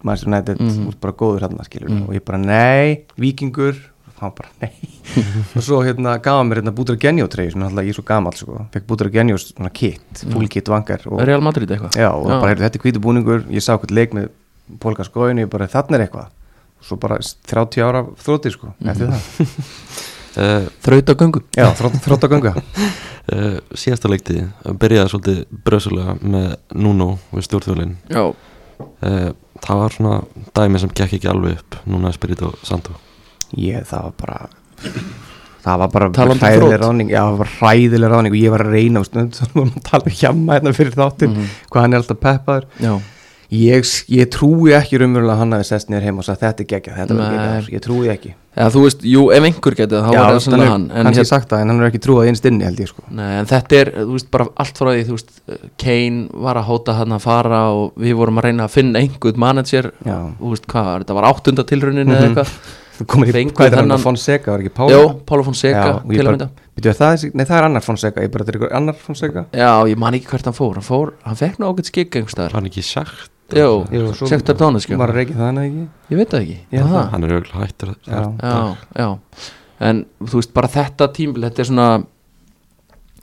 Manchester 0.02 0.32
United, 0.32 0.60
Mhm. 0.60 0.88
út 0.88 1.00
bara 1.02 1.14
góður 1.14 1.42
hérna 1.44 1.64
skilur 1.68 1.90
Mhm. 1.90 2.08
og 2.08 2.16
ég 2.16 2.24
bara, 2.26 2.38
nei, 2.38 3.04
vikingur 3.20 3.76
hann 4.22 4.34
bara, 4.38 4.50
nei. 4.62 4.70
Og 5.58 5.64
svo 5.66 5.80
hérna 5.86 6.18
gaf 6.24 6.40
hann 6.40 6.50
mér 6.52 6.62
hérna 6.62 6.74
Bútur 6.76 6.98
Genjó 7.02 7.28
treyju 7.32 7.54
sem 7.56 7.62
er 7.62 7.68
náttúrulega 7.70 7.88
ég 7.90 7.96
er 7.96 8.00
svo 8.00 8.06
gamall, 8.10 8.36
sko, 8.38 8.58
fekk 8.74 8.88
Bútur 8.90 9.10
Genjó 9.14 9.38
svona 9.42 9.72
kit, 9.74 10.24
full 10.34 10.48
kit 10.52 10.70
vangar 10.72 11.02
og, 11.10 11.22
Real 11.28 11.42
Madrid 11.46 11.72
eitthvað? 11.72 11.98
Já, 12.00 12.10
og 12.14 12.28
bara, 12.30 12.52
heyrðu, 12.54 12.66
þetta 12.68 12.80
er 12.82 12.86
hvítu 12.86 13.04
búningur 13.08 13.46
ég 13.54 13.64
sá 13.66 13.74
eitthvað 13.78 13.96
leik 13.98 14.14
með 14.20 14.30
Polka 14.84 15.04
skóinu 15.08 15.42
ég 15.46 15.50
bara, 15.50 15.66
þarna 15.72 15.98
er 15.98 16.06
eitthvað. 16.06 16.30
Og 16.80 16.86
svo 16.86 16.96
bara 17.02 17.18
30 17.20 17.82
ára 17.84 18.04
þrótti, 18.22 18.52
sko, 18.54 18.74
eftir 18.86 19.10
Mhm. 19.10 19.18
það. 19.18 19.66
Uh, 20.40 20.68
Þraut 20.86 21.10
á 21.10 21.14
göngu 21.18 21.40
já, 21.58 21.66
þrótt 21.74 22.22
að 22.28 22.30
ganga 22.36 22.52
uh, 22.54 23.56
síðasta 23.74 24.08
leikti 24.14 24.36
byrjaði 24.78 25.10
svolítið 25.10 25.40
bröðsulega 25.66 26.14
með 26.22 26.52
Nuno 26.78 27.08
við 27.34 27.48
stjórnþjólin 27.48 27.96
Já, 28.14 28.22
uh, 28.30 29.32
það 29.66 29.82
var 29.82 29.96
svona 29.98 30.14
dæmi 30.56 30.80
sem 30.86 30.94
gekk 30.94 31.18
ekki 31.18 31.32
alveg 31.34 31.58
upp 31.58 31.80
núna 31.90 32.14
Espirito 32.14 32.54
Santo 32.62 32.94
Ég, 33.58 33.86
það 33.90 34.04
var 34.04 34.14
bara 34.22 34.50
það 35.66 35.80
var 35.84 35.90
bara 35.94 36.06
um 36.08 36.14
hræðileg 36.40 36.78
þrot. 36.80 36.82
ráðning 36.86 37.10
já, 37.12 37.22
það 37.26 37.38
var 37.44 37.54
hræðileg 37.60 38.12
ráðning 38.14 38.36
og 38.36 38.42
ég 38.44 38.52
var 38.54 38.64
að 38.66 38.74
reyna 38.78 39.00
vorum 39.54 39.72
að 39.76 39.88
tala 39.90 40.04
um 40.06 40.18
hjamma 40.24 40.54
hérna 40.60 40.74
fyrir 40.78 40.96
þáttin 40.96 41.34
Mhm. 41.36 41.48
hvað 41.72 41.82
hann 41.82 41.94
er 41.94 42.00
alltaf 42.04 42.20
peppaður 42.24 42.66
ég, 43.52 43.82
ég 44.14 44.30
trúi 44.30 44.72
ekki 44.78 45.00
raunverulega 45.02 45.34
að 45.34 45.40
hann 45.42 45.52
hafi 45.58 45.66
sest 45.66 45.90
niður 45.90 46.04
heim 46.06 46.18
og 46.22 46.24
sagt 46.28 46.42
þetta 46.46 46.62
er 46.64 46.70
geggjað, 46.70 46.98
þetta 47.02 47.16
Nei. 47.18 47.30
geggjað 47.34 47.74
ég 47.74 47.82
trúi 47.82 48.08
ekki 48.14 48.34
Eða 48.60 48.72
þú 48.74 48.82
veist, 48.84 49.04
jú, 49.08 49.22
ef 49.32 49.44
einhver 49.46 49.76
getið 49.78 50.02
þá 50.04 50.10
Já, 50.12 50.20
var 50.20 50.26
það 50.26 50.32
hann 50.34 50.42
svona 50.44 50.64
er- 50.64 50.70
hann 50.70 50.86
en, 50.92 51.06
kannski 51.06 51.22
hér, 51.22 51.28
sagt 51.30 51.50
það 51.50 51.62
en 51.62 51.70
hann 51.70 51.82
er 51.82 51.90
ekki 51.92 52.00
trúið 52.04 52.28
innst 52.30 52.46
inni 52.50 52.64
held 52.66 52.80
ég 52.80 52.88
sko 52.90 53.04
nei, 53.10 53.30
en 53.40 53.46
þetta 53.46 53.78
er, 53.80 53.92
þú 54.00 54.12
veist, 54.18 54.30
bara 54.32 54.48
allt 54.58 54.78
frá 54.82 54.90
því 54.94 55.04
Þú 55.10 55.16
veist, 55.16 55.32
Kane 55.78 56.28
var 56.34 56.56
að 56.60 56.66
hóta 56.68 56.96
hann 56.98 57.12
að 57.16 57.22
fara 57.22 57.62
og 57.72 57.94
við 57.96 58.16
vorum 58.20 58.38
að 58.42 58.44
reyna 58.50 58.64
að 58.68 58.70
finna 58.74 59.00
einhvern 59.00 59.38
manager 59.38 59.92
Já. 60.06 60.18
þú 60.42 60.50
veist 60.56 60.66
hvað, 60.68 60.90
þetta 61.06 61.14
var 61.20 61.30
áttunda 61.34 61.64
tilraunin 61.64 62.10
eða 62.12 62.30
Mhm. 62.30 62.36
Eitthvað 63.00 63.10
komið 63.16 63.30
í, 63.40 63.44
hvað 63.52 63.66
er 63.66 63.76
hann, 63.80 63.86
þennan- 63.88 64.04
Fonseca, 64.04 64.52
var 64.52 64.60
ekki 64.64 64.74
Pála? 64.76 64.92
Jó, 64.94 65.02
Pála 65.26 65.44
Fonseca 65.48 65.84
Já, 65.86 65.94
til 66.10 66.26
að 66.26 66.32
mynda 66.36 66.50
Býtu, 66.80 66.94
það 66.96 67.12
er, 67.16 67.32
nei, 67.36 67.46
það 67.46 67.58
er 67.60 67.68
annar 67.70 67.82
Fonseca, 67.86 68.22
ég 68.24 68.32
bara 68.32 68.44
þetta 68.46 68.54
er 68.54 68.60
ykkur 68.60 68.76
annar 68.80 68.96
Fonseca 69.04 69.46
Já, 69.54 69.72
ég 69.90 69.98
man 69.98 70.14
ekki 70.20 70.28
hvert 70.32 70.46
hann 70.50 70.58
fór 70.58 70.74
Hann 70.80 70.88
fór, 70.88 71.14
hann 71.26 71.36
fekk 71.40 71.60
nú 71.60 71.70
ágætt 71.72 71.90
skikk 71.92 72.16
einhverstaðar 72.20 72.52
hann 72.60 72.70
ekki 72.70 72.84
sagt 72.84 73.32
Jó, 73.56 73.86
svo- 74.14 74.28
Sektar 74.30 74.56
Dónis, 74.60 74.84
sko 74.86 74.96
var 75.00 75.10
að 75.10 75.32
það 75.34 75.46
hann 75.48 75.58
ekki 75.64 75.88
Ég 76.14 76.18
veit 76.22 76.30
það 76.30 76.44
ekki 76.44 76.80
Aha. 76.84 76.90
það. 76.94 77.10
hann 77.16 77.24
er 77.24 77.34
auðvitað 77.34 77.64
hættur 77.66 77.96
Já. 78.06 78.22
já, 78.44 78.78
já 79.00 79.10
en 79.90 80.06
þú 80.22 80.36
veist 80.42 80.54
bara 80.54 80.68
þetta 80.68 81.08
tímbil 81.16 81.46
þetta 81.48 81.60
er 81.64 81.70
svona 81.72 81.90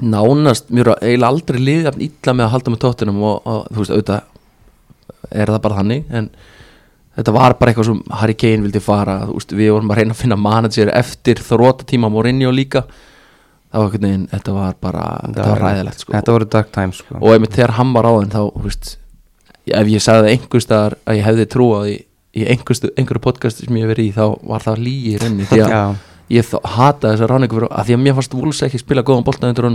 nánast, 0.00 0.68
mér 0.72 0.90
er 0.92 0.98
eiginlega 1.06 1.30
aldrei 1.32 1.60
liðið 1.60 1.86
jafn 1.88 2.02
illa 2.04 2.32
með 2.36 2.44
að 2.46 2.52
halda 2.52 2.72
með 2.74 2.80
tóttinum 2.84 3.20
og, 3.24 3.36
og 3.48 3.68
þú 3.72 3.80
veist 3.84 3.94
auðvitað 3.94 4.22
er 5.40 5.52
það 5.54 5.62
bara 5.64 5.78
þannig 5.80 6.10
en 6.20 6.28
þetta 7.16 7.34
var 7.36 7.56
bara 7.58 7.72
eitthvað 7.72 7.90
sem 7.90 8.00
Harry 8.20 8.36
Kane 8.38 8.66
vildi 8.66 8.82
fara 8.84 9.18
veist, 9.30 9.54
við 9.56 9.72
vorum 9.74 9.92
að 9.92 10.00
reyna 10.00 10.16
að 10.16 10.22
finna 10.22 10.38
manager 10.40 10.92
eftir 10.94 11.40
þróta 11.42 11.86
tíma 11.88 12.10
Mourinho 12.12 12.52
líka. 12.54 12.84
Það 13.66 13.82
var 13.82 13.88
einhvern 13.88 14.06
veginn, 14.06 14.28
þetta 14.30 14.52
var 14.56 14.76
bara 14.80 15.06
þetta 15.24 15.48
var 15.50 15.64
ræðilegt 15.64 16.04
sko. 16.04 16.14
Þetta 16.14 16.36
voru 16.36 16.48
dark 16.54 16.70
times 16.74 17.00
sko. 17.02 17.18
Og 17.20 17.48
þegar 17.50 17.74
hann 17.80 17.92
var 17.96 18.08
á 18.08 18.12
þeim 18.14 18.32
þá, 18.32 18.42
veist 18.64 18.96
ef 19.66 19.90
ég 19.90 20.02
sagði 20.02 20.34
einhver 20.34 20.62
staðar 20.62 20.96
að 21.06 21.18
ég 21.18 21.26
hefði 21.26 21.46
trúað 21.50 21.88
í, 21.90 21.96
í 22.38 22.46
einhverju 22.52 23.22
podcast 23.24 23.64
sem 23.64 23.78
ég 23.78 23.86
hef 23.86 23.92
verið 23.94 24.10
í 24.10 24.14
þá 24.14 24.24
var 24.46 24.66
það 24.66 24.82
lígi 24.84 25.16
renni 25.22 25.48
því 25.48 25.62
að 25.66 25.96
ég 26.36 26.54
hata 26.76 27.12
þessa 27.12 27.28
ráningu 27.30 27.58
fyrir 27.58 27.72
að 27.72 27.88
því 27.88 27.96
að 27.96 28.02
mér 28.04 28.16
fannst 28.18 28.36
Wolves 28.36 28.62
ekki 28.66 28.82
spila 28.82 29.04
góðan 29.06 29.26
þú 29.26 29.72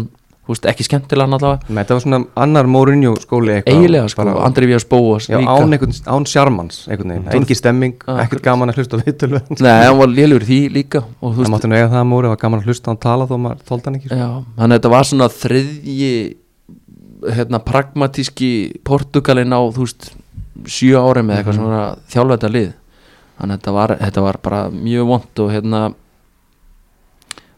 veist, 0.50 0.66
ekki 0.68 0.84
skemmtilega 0.88 1.28
hann 1.28 1.36
allavega. 1.38 1.70
Nei, 1.70 1.84
þetta 1.84 1.96
var 1.98 2.02
svona 2.04 2.20
annar 2.44 2.68
Mourinho 2.68 3.14
skóli 3.22 3.54
eiginlega 3.62 4.10
sko, 4.10 4.24
bara- 4.26 4.46
Andri 4.48 4.66
Vías 4.68 4.86
Bóas 4.90 5.28
Já, 5.30 5.38
án, 5.38 5.70
einhvern, 5.72 5.94
án 6.08 6.26
sjarmans 6.28 6.88
engi 6.90 7.56
stemming, 7.56 7.94
ekkert 8.08 8.42
gaman 8.44 8.70
að 8.74 8.82
hlusta 8.82 8.98
á 8.98 9.04
viðtölu 9.06 9.40
það 9.48 9.62
Nei, 9.62 9.86
hann 9.86 9.98
var 10.02 10.08
lélur 10.12 10.44
því 10.48 10.60
líka 10.74 11.04
veist, 11.22 11.52
máttu 11.54 11.70
nú 11.70 11.78
eiga 11.78 11.92
það 11.94 12.08
múri, 12.10 12.26
það 12.28 12.36
var 12.36 12.42
gaman 12.46 12.60
að 12.64 12.72
hlusta 12.72 12.90
á 12.90 12.92
hann 12.92 13.02
tala 13.06 13.28
þó 13.30 13.36
maður 13.38 13.64
þóldi 13.70 13.86
hann 13.92 14.00
ekki 14.02 14.10
sko. 14.10 14.18
já, 14.18 14.30
þannig 14.58 14.74
að 14.74 14.80
þetta 14.82 14.94
var 14.96 15.10
svona 15.12 15.30
þriðji 15.38 16.12
hérna, 17.38 17.60
pragmatíski 17.62 18.52
Portugalinn 18.84 19.54
á, 19.54 19.62
veist 19.78 20.12
sjö 20.66 20.98
ári 21.00 21.22
með 21.24 21.38
eitthvað 21.42 21.56
sem 21.58 21.66
var 21.70 21.78
að 21.80 22.00
þjálfa 22.12 22.36
þetta 22.38 22.50
lið. 22.56 22.72
Þannig 23.42 23.54
að 23.56 23.60
þetta 23.62 23.74
var, 23.78 23.92
þetta 24.02 24.22
var 24.26 24.38
bara 24.46 24.62
mjög 24.74 25.06
vond 25.10 25.40
og 25.46 25.52
hérna 25.54 25.82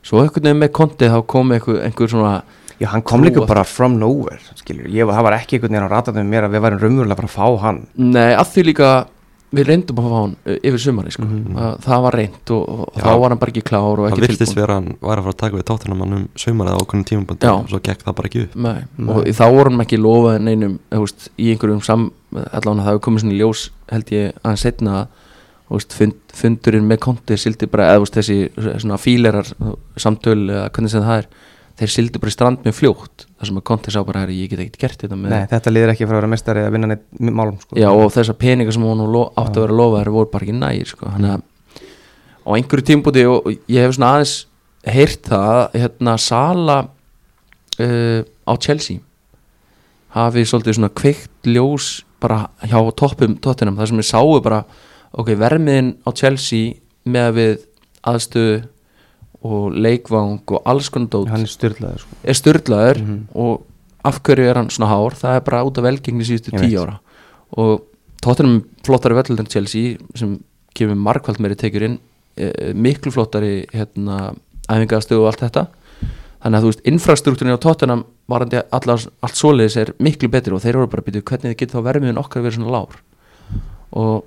svo 0.03 0.19
einhvern 0.21 0.43
veginn 0.49 0.59
með 0.61 0.71
konti 0.75 1.09
þá 1.11 1.17
kom 1.31 1.51
einhver, 1.55 1.79
einhver 1.87 2.11
svona 2.11 2.33
Já, 2.83 2.89
hann 2.91 3.03
kom 3.07 3.23
líka 3.23 3.45
bara 3.47 3.63
from 3.63 3.95
nowhere 4.01 4.39
skilur, 4.59 4.89
ég, 4.91 5.07
var- 5.07 5.15
það 5.21 5.27
var 5.29 5.39
ekki 5.39 5.57
einhvern 5.57 5.71
veginn 5.77 5.87
á 5.87 5.93
ratatum 5.95 6.29
mér 6.35 6.47
að 6.49 6.55
við 6.57 6.63
værum 6.67 6.81
raunverulega 6.83 7.19
bara 7.23 7.31
að 7.31 7.35
fá 7.39 7.61
hann 7.63 7.83
Nei, 7.95 8.31
að 8.35 8.47
því 8.53 8.63
líka 8.73 8.93
við 9.53 9.67
reyndum 9.69 9.99
að 10.01 10.05
fá 10.09 10.13
hann 10.17 10.31
uh, 10.49 10.55
yfir 10.65 10.81
sumari 10.81 11.11
sko. 11.13 11.25
Mhm. 11.29 11.53
það, 11.53 11.73
það 11.85 11.99
var 12.07 12.15
reynd 12.17 12.51
og, 12.55 12.69
og 12.73 12.95
þá 12.97 13.09
var 13.21 13.29
hann 13.35 13.41
bara 13.43 13.51
ekki 13.53 13.61
klár 13.69 13.99
og 14.01 14.07
það 14.09 14.23
ekki 14.25 14.37
tilbúin 14.41 14.57
vera 14.57 14.73
að 14.73 14.79
hann 14.79 14.95
var 15.05 15.19
að 15.21 15.27
fara 15.27 15.33
að 15.35 15.41
taka 15.43 15.57
við 15.59 15.65
tóttunum 15.69 16.01
um 16.07 16.23
saumarið 16.43 16.73
á 16.73 16.81
okkur 16.81 17.03
tímabandi 17.11 17.45
Já. 17.45 17.53
og 17.53 17.69
svo 17.69 17.81
gekk 17.85 18.01
það 18.07 18.15
bara 18.19 18.31
ekki 18.31 18.41
upp 18.47 18.55
Nei. 18.65 18.79
Nei. 18.97 19.13
og 19.13 19.29
þá 19.37 19.43
voru 19.53 19.69
hann 19.75 19.85
ekki 19.85 19.99
lofað 20.01 20.39
neinum 20.47 20.73
þú 20.89 21.03
veist, 21.05 21.29
í 21.37 21.51
einhverjum 21.53 21.83
sam 21.85 22.07
allan 22.49 22.81
það 22.81 22.89
hefur 22.89 23.03
komið 23.07 23.23
svona 23.27 23.37
í 23.37 23.39
ljós 23.43 23.63
held 23.93 24.13
ég 24.17 24.33
aðeins 24.41 24.65
setna 24.65 24.95
þú 25.69 25.77
veist, 25.77 25.93
fund, 26.01 26.17
fundurinn 26.41 26.89
með 26.89 27.03
konti 27.05 27.37
sildi 27.37 27.69
bara, 27.69 27.91
eða 27.93 28.09
þessi 28.17 28.39
svona 28.81 28.97
fílerar 28.97 29.53
samtöl 30.01 30.39
eða 30.49 30.65
hvernig 30.73 30.91
sem 30.97 31.05
það 31.05 31.21
er 31.21 31.29
þeir 31.79 31.91
sildi 31.93 32.21
bara 32.21 32.31
í 32.31 32.35
strand 32.35 32.65
með 32.65 32.75
fljótt 32.77 33.25
þar 33.27 33.49
sem 33.49 33.59
að 33.59 33.65
konti 33.69 33.93
sá 33.93 33.99
bara, 34.05 34.23
herri, 34.23 34.37
ég 34.43 34.51
get 34.51 34.61
ekkert 34.61 34.81
gert 34.83 35.05
þetta 35.05 35.17
með 35.19 35.33
Nei, 35.33 35.45
þetta 35.51 35.73
liður 35.73 35.93
ekki 35.93 36.07
frá 36.07 36.13
að 36.13 36.19
vera 36.19 36.31
mestari 36.33 36.63
að 36.63 36.75
vinna 36.75 36.89
neitt 36.91 37.05
málum 37.33 37.57
sko. 37.61 37.77
Já 37.79 37.89
og 37.89 38.11
þessar 38.13 38.37
peningar 38.39 38.75
sem 38.75 38.85
hún 38.85 39.03
átti 39.03 39.57
að 39.57 39.65
vera 39.65 39.77
lofaðar 39.79 40.11
voru 40.13 40.31
bara 40.33 40.47
ekki 40.47 40.57
nægir 40.59 40.91
sko. 40.93 41.09
Þannig 41.15 41.33
að 41.33 41.47
á 42.43 42.49
einhverju 42.57 42.87
tímpúti 42.87 43.25
og 43.29 43.49
ég 43.71 43.85
hef 43.85 43.95
svona 43.95 44.11
aðeins 44.17 44.35
heyrt 44.93 45.29
það 45.31 45.61
hérna 45.79 46.15
Sala 46.19 46.77
uh, 46.83 48.21
á 48.21 48.53
Chelsea 48.59 48.99
hafi 50.13 50.43
svolítið 50.45 50.77
svona 50.77 50.93
kveikt 50.93 51.49
ljós 51.49 52.03
bara 52.23 52.45
hjá 52.67 52.77
toppum 52.99 53.37
tóttinam 53.41 53.79
þar 53.79 53.91
sem 53.91 54.01
við 54.01 54.09
sáu 54.11 54.39
bara 54.43 54.63
ok, 55.11 55.33
vermiðin 55.39 55.95
á 56.05 56.09
Chelsea 56.15 56.75
með 57.03 57.29
að 57.29 57.39
við 57.39 57.55
aðstöðu 58.13 58.59
og 59.43 59.73
leikvang 59.75 60.39
og 60.47 60.61
alls 60.65 60.89
konar 60.89 61.09
dót. 61.11 61.27
Hann 61.33 61.41
er 61.43 61.51
styrlaður 61.51 61.99
sko. 62.05 62.15
er 62.23 62.33
styrlaður 62.39 63.01
Mhm. 63.01 63.27
og 63.35 63.63
af 64.05 64.21
hverju 64.23 64.49
er 64.49 64.55
hann 64.55 64.69
svona 64.69 64.89
hár? 64.91 65.15
Það 65.15 65.35
er 65.35 65.41
bara 65.41 65.63
út 65.63 65.77
af 65.77 65.83
velgengni 65.83 66.23
síðustu 66.27 66.51
tíu 66.59 66.79
ára. 66.79 66.99
Og 67.57 67.81
tóttunum 68.23 68.63
flottari 68.83 69.13
völlur 69.15 69.39
en 69.39 69.45
Chelsea 69.45 69.97
sem 70.15 70.39
kemur 70.75 70.95
margfald 70.95 71.39
meiri 71.39 71.55
tekjur 71.55 71.83
inn 71.83 71.99
e, 72.37 72.73
miklu 72.73 73.11
flottari 73.11 73.65
hérna, 73.73 74.35
æfingastöðu 74.69 75.21
og 75.21 75.27
allt 75.33 75.43
þetta. 75.43 75.67
Þannig 76.43 76.57
að 76.57 76.63
þú 76.63 76.69
veist, 76.71 76.83
infrastruktúrin 76.91 77.55
á 77.55 77.59
tóttunum 77.63 78.03
varandi 78.27 78.61
allar, 78.71 78.99
allt 79.23 79.35
svoleiðis 79.35 79.77
er 79.77 79.93
miklu 79.99 80.27
betri 80.29 80.51
og 80.53 80.61
þeir 80.61 80.75
eru 80.75 80.87
bara 80.87 81.01
að 81.03 81.05
byrja 81.11 81.21
hvernig 81.23 81.51
þið 81.53 81.57
getur 81.61 81.79
þá 81.79 81.83
vermiðin 81.87 82.17
okkar 82.19 82.41
að 82.41 82.43
vera 82.43 82.55
svona 82.55 82.71
lár 82.71 82.95
og, 83.93 84.23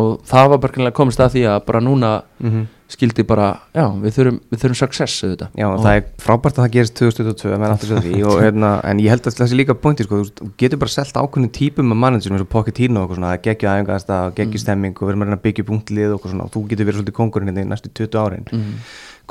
og 0.00 0.22
það 0.28 0.48
var 0.54 0.62
bara 0.62 0.90
komist 0.96 1.20
að 1.20 1.34
því 1.36 1.42
að 1.52 1.64
bara 1.66 1.80
núna 1.84 2.12
mm 2.40 2.62
skildi 2.92 3.24
bara, 3.26 3.46
já, 3.74 3.84
við 4.02 4.16
þurfum, 4.16 4.38
við 4.52 4.60
þurfum 4.62 4.78
success 4.78 5.22
auðvitað. 5.24 5.52
Já, 5.58 5.66
og, 5.68 5.76
það 5.84 5.98
er 5.98 6.02
frábært 6.22 6.58
að 6.58 6.64
það 6.66 6.74
gerist 6.76 6.94
2022 6.98 7.60
menn 7.62 7.72
aftur 7.74 7.90
sér 7.92 8.02
því 8.04 8.20
og, 8.28 8.34
hérna, 8.44 8.72
en 8.90 9.00
ég 9.02 9.12
held 9.12 9.28
að 9.30 9.38
þessi 9.38 9.58
líka 9.58 9.76
pointi 9.80 10.06
sko, 10.06 10.20
þú 10.40 10.48
getur 10.60 10.80
bara 10.82 10.92
selt 10.92 11.16
ákveðin 11.16 11.52
típum 11.56 11.94
af 11.94 12.00
managerum 12.02 12.36
eins 12.36 12.44
og 12.44 12.50
Pochettino 12.52 13.00
og 13.00 13.06
eitthvað 13.06 13.20
svona, 13.20 13.32
að 13.36 13.46
geggja 13.48 13.72
aðeingast 13.72 14.12
að 14.12 14.26
geggja 14.36 14.50
Mm. 14.52 14.62
stemming 14.66 14.98
og 14.98 15.06
við 15.06 15.12
erum 15.14 15.22
að 15.24 15.28
reyna 15.30 15.38
að 15.38 15.44
byggja 15.46 15.64
upp 15.64 15.72
unglið 15.72 16.10
og 16.12 16.18
eitthvað 16.18 16.34
svona 16.34 16.44
og 16.44 16.52
þú 16.52 16.62
getur 16.68 16.88
verið 16.90 16.98
svolítið 17.00 17.16
kongurinn 17.16 17.48
hérna 17.52 17.64
í 17.64 17.70
næstu 17.72 17.92
20 17.96 18.20
árin. 18.20 18.46
Mm, 18.52 18.76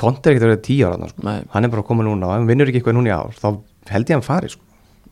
Konti 0.02 0.30
er 0.30 0.34
ekkert 0.34 0.48
að 0.48 0.52
vera 0.56 0.66
10 0.66 0.84
ára 0.88 1.10
sko. 1.12 1.22
hann 1.54 1.66
er 1.68 1.70
bara 1.70 1.82
að 1.84 1.88
koma 1.92 2.04
núna 2.08 2.26
og 2.26 2.34
ef 2.34 2.40
hann 2.40 2.50
vinnur 2.50 2.72
ekki 2.72 2.82
eitthvað 2.82 2.98
núna 2.98 3.12
í 3.12 3.14
ár 3.14 3.36
þá 3.38 3.48
held 3.92 4.06
ég 4.08 4.16
að 4.16 4.18
hann 4.18 4.26
fari 4.26 4.50
sko. 4.50 4.64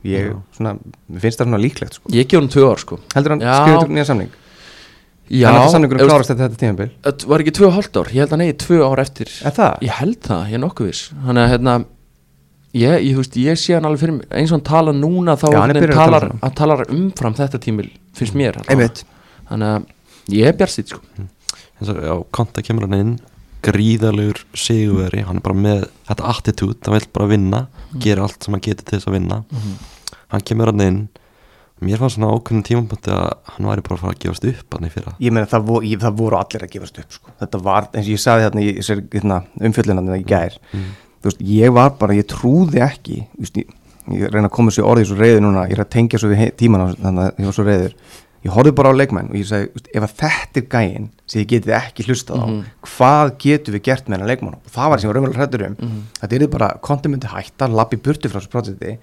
ég, 0.08 0.34
svona, 0.56 0.78
finnst 1.20 1.38
það 1.38 1.50
svona 1.52 1.60
líklegt 1.62 2.00
sko. 2.00 2.10
ég 2.16 2.26
gef 2.32 2.40
hann 2.40 2.50
tvö 2.50 2.64
ár 2.72 2.80
sko. 2.82 3.00
Heldur 3.14 3.36
hann 3.36 3.44
upp 3.44 3.92
nýja 3.92 4.08
samning 4.08 4.32
ef- 5.66 5.72
að 6.04 6.10
klárast 6.10 6.32
þetta, 6.34 6.48
þetta 6.50 6.60
tímabil? 6.64 6.90
Það 7.06 7.26
var 7.30 7.44
ekki 7.44 7.54
tvö 7.60 7.68
og 7.70 7.74
hálft 7.78 7.98
ár, 8.02 8.10
ég 8.16 8.24
held 8.24 8.34
að 8.36 8.42
negi 8.42 8.56
tvö 8.66 8.80
ár 8.90 9.02
eftir? 9.04 9.32
Ég 9.86 9.96
held 10.00 10.20
það, 10.26 10.44
ég 10.50 10.58
er 10.58 10.64
nokkuð 10.64 10.90
viss. 10.90 11.04
Þannig 11.26 11.44
að 11.46 11.52
hérna 11.54 11.76
Ég, 12.70 13.00
ég, 13.02 13.16
veist, 13.18 13.34
ég 13.42 13.58
sé 13.58 13.74
hann 13.74 13.86
alveg 13.90 14.04
fyrir 14.04 14.14
mig 14.20 14.26
eins 14.30 14.52
og 14.54 14.60
hann 14.60 14.66
tala 14.68 14.92
núna 14.94 15.34
þá 15.42 15.48
Já, 15.50 15.58
hann 15.64 15.72
talar, 15.90 16.26
tala 16.30 16.52
talar 16.60 16.84
umfram 16.94 17.34
þetta 17.34 17.58
tímil 17.64 17.88
finnst 18.14 18.36
mér 18.38 18.60
einmitt. 18.70 19.02
Þannig 19.50 19.72
að 19.74 20.36
ég 20.38 20.52
er 20.52 20.58
bjarsitt 20.60 20.92
sko. 20.94 21.00
eins 21.18 21.90
og 21.90 21.98
já, 22.06 22.14
Konta 22.38 22.62
kemur 22.62 22.86
hann 22.86 23.00
inn 23.00 23.16
gríðalegur 23.66 24.44
sigurveri. 24.54 25.24
Hann 25.26 25.42
er 25.42 25.46
bara 25.48 25.58
með 25.58 25.88
þetta 26.12 26.30
attitude 26.30 26.78
hann 26.86 27.00
vil 27.00 27.10
bara 27.18 27.30
vinna, 27.34 27.64
gera 27.98 28.28
allt 28.28 28.46
sem 28.46 28.54
hann 28.54 28.62
getur 28.62 28.86
til 28.86 29.00
þess 29.00 29.10
að 29.10 29.18
vinna. 29.18 29.42
Hann 30.30 30.46
kemur 30.46 30.70
hann 30.70 30.86
inn 30.86 31.00
mér 31.86 32.02
fannst 32.02 32.18
svona 32.18 32.32
ákveðin 32.36 32.64
tímapunkti 32.68 33.12
að 33.16 33.28
hann 33.54 33.70
væri 33.70 33.84
bara 33.86 33.96
að 33.96 34.04
fara 34.04 34.16
að 34.16 34.22
gefast 34.24 34.48
upp 34.52 34.76
hann 34.76 34.88
í 34.88 34.92
fyrra 34.94 35.14
ég 35.24 35.36
meina 35.36 35.50
það, 35.50 35.66
vo, 35.70 35.82
ég, 35.86 36.00
það 36.02 36.18
voru 36.20 36.40
allir 36.40 36.66
að 36.66 36.74
gefast 36.76 37.02
upp 37.04 37.16
sko. 37.16 37.36
þetta 37.44 37.62
var, 37.68 37.90
eins 37.94 38.08
og 38.08 38.14
ég 38.14 38.24
sagði 38.24 38.48
þarna 38.48 38.64
í 38.64 38.72
þessari, 38.80 39.06
hérna, 39.16 39.42
umfjöllunandi 39.70 40.18
í 40.20 40.26
gær 40.28 40.58
mm. 40.60 40.88
þú 41.20 41.32
veist, 41.32 41.44
ég 41.52 41.76
var 41.80 41.94
bara, 42.02 42.18
ég 42.20 42.28
trúði 42.32 42.84
ekki 42.84 43.20
veist, 43.40 43.62
ég, 43.62 43.78
ég 44.16 44.34
reyna 44.34 44.50
að 44.50 44.56
koma 44.58 44.76
sér 44.76 44.90
orðið 44.90 45.12
svo 45.12 45.20
reyður 45.20 45.46
núna, 45.46 45.68
ég 45.70 45.78
er 45.78 45.86
að 45.86 45.94
tengja 45.96 46.22
svo 46.22 46.32
við 46.34 46.50
tíman 46.60 46.90
þannig 46.98 47.26
að 47.30 47.44
ég 47.44 47.50
var 47.50 47.60
svo 47.60 47.68
reyður 47.70 47.96
ég 48.46 48.54
horfði 48.56 48.74
bara 48.78 48.92
á 48.92 49.00
leikmenn 49.00 49.32
og 49.32 49.36
ég 49.36 49.48
sagði, 49.50 49.82
ef 49.92 50.06
að 50.06 50.14
þetta 50.22 50.62
er 50.62 50.68
gæinn 50.72 51.08
sem 51.26 51.42
ég 51.42 51.50
getið 51.54 51.74
ekki 51.76 52.06
hlustað 52.08 52.40
á 52.40 52.48
hvað 52.88 53.34
getum 53.44 53.76
við 53.76 53.84
gert 53.90 54.08
með 54.08 54.18
hennar 54.18 54.32
leikmann? 54.32 54.60
Og 54.60 54.76
það 54.76 54.94
var 54.94 55.02
sem 55.02 55.08
ég 55.08 55.12
var 55.12 55.20
raunverulega 55.20 55.44
hrættur 55.44 55.66
um. 55.68 55.76
Þetta 56.22 56.40
er 56.40 56.48
bara, 56.54 56.70
konti 56.82 57.12
myndi 57.12 57.32
hætta, 57.34 57.68
lappi 57.68 58.00
burtu 58.00 58.32
frá 58.32 58.40
þessu 58.40 58.54
projekti 58.54 58.96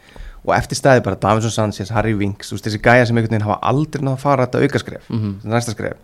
og 0.46 0.54
eftir 0.54 0.78
stæði 0.78 1.02
bara 1.04 1.18
Davinson 1.20 1.52
Sanchez, 1.52 1.90
Harry 1.90 2.14
Winks, 2.14 2.52
veist, 2.54 2.64
þessi 2.66 2.80
gæja 2.82 3.06
sem 3.08 3.16
einhvern 3.18 3.34
veginn 3.34 3.48
hafa 3.48 3.58
aldrei 3.66 4.04
náða 4.04 4.14
að 4.14 4.22
fara 4.22 4.46
þetta 4.46 4.62
aukaskref 4.62 5.08
mm 5.10 5.18
-hmm. 5.18 5.50
næsta 5.52 5.74
skref. 5.74 5.96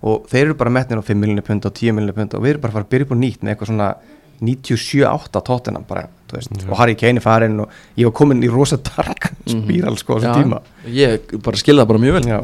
Og 0.00 0.24
þeir 0.30 0.44
eru 0.46 0.54
bara 0.54 0.70
metnir 0.70 0.98
á 0.98 1.04
5 1.04 1.20
miljonir 1.20 1.44
pund 1.44 1.66
og 1.66 1.74
10 1.74 1.92
miljonir 1.92 2.16
pund 2.16 2.34
og 2.34 2.42
við 2.42 2.50
erum 2.50 2.62
bara 2.62 2.70
að 2.72 2.76
fara 2.78 2.84
að 2.84 2.90
byrja 2.90 3.04
upp 3.04 3.12
á 3.12 3.18
nýtt 3.20 3.42
með 3.42 3.50
eitthvað 3.52 3.66
svona 3.68 3.94
97-8 4.40 5.42
tóttina 5.44 5.82
bara, 5.84 6.08
og 6.70 6.78
Harry 6.78 6.94
Kane 6.94 7.20
er 7.20 7.24
farin 7.24 7.60
og 7.60 7.68
ég 7.96 8.08
var 8.08 8.12
komin 8.16 8.42
í 8.42 8.48
rosa 8.48 8.76
dark 8.76 9.32
spíral 9.44 9.98
sko 10.00 10.16
á 10.16 10.18
Já, 10.18 10.22
þessum 10.22 10.42
tíma. 10.42 10.60
Ég 10.86 11.42
bara 11.44 11.60
skilða 11.60 11.86
bara 11.86 11.98
mjög 11.98 12.12
vel. 12.12 12.28
Já. 12.28 12.40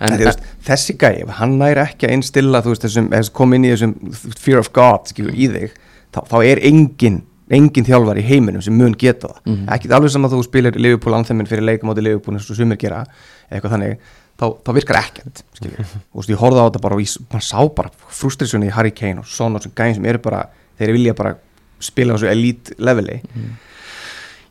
En, 0.00 0.12
En, 0.12 0.18
veist, 0.18 0.40
þessi 0.66 0.96
gæi, 0.98 1.20
ef 1.22 1.28
hann 1.38 1.52
næri 1.60 1.80
ekki 1.84 2.08
að 2.08 2.16
einstilla 2.16 2.60
þú 2.64 2.72
veist, 2.72 2.82
þessum, 2.88 3.10
kom 3.32 3.52
inn 3.54 3.64
í 3.64 3.70
þessum 3.70 3.94
fear 4.36 4.58
of 4.58 4.72
God, 4.74 5.06
skilur, 5.12 5.34
í 5.38 5.46
þig 5.52 5.70
þá, 6.14 6.18
þá 6.32 6.36
er 6.48 6.58
engin, 6.66 7.20
engin 7.54 7.86
þjálfar 7.86 8.18
í 8.18 8.24
heiminum 8.26 8.62
sem 8.64 8.74
mun 8.76 8.96
geta 8.98 9.28
það, 9.28 9.38
Mhm. 9.46 9.68
ekki 9.76 9.88
alveg 9.94 10.10
saman 10.10 10.30
þú 10.30 10.42
spilir 10.44 10.74
Liverpool 10.80 11.14
anþemmin 11.14 11.46
fyrir 11.46 11.62
leikamóti 11.62 12.02
Liverpool 12.02 12.34
eins 12.36 12.50
og 12.50 12.56
sumir 12.58 12.76
gera, 12.80 13.04
eitthvað 13.52 13.70
þannig 13.76 13.98
þá, 14.40 14.46
þá 14.66 14.70
virkar 14.74 14.96
ekkert, 15.04 15.42
skilur. 15.54 15.78
Og 15.78 15.86
þú 16.12 16.18
veist, 16.24 16.30
ég 16.34 16.42
horfði 16.42 16.58
á 16.58 16.66
þetta 16.66 16.80
bara 16.82 16.94
og 16.98 17.00
ég, 17.04 17.16
man 17.32 17.40
sá 17.40 17.58
bara 17.76 17.90
frustrationi 18.08 18.66
í 18.66 18.72
Harry 18.74 18.90
Kane 18.90 19.18
og 19.22 19.26
svona 19.30 19.62
sem 19.62 19.70
gæin 19.76 19.94
sem 19.94 20.04
eru 20.10 20.18
bara, 20.18 20.48
þeir 20.80 20.92
vilja 20.98 21.14
bara 21.14 21.36
spila 21.78 22.14
á 22.14 22.18
þessu 22.18 22.30
elite 22.32 22.74
leveli. 22.82 23.20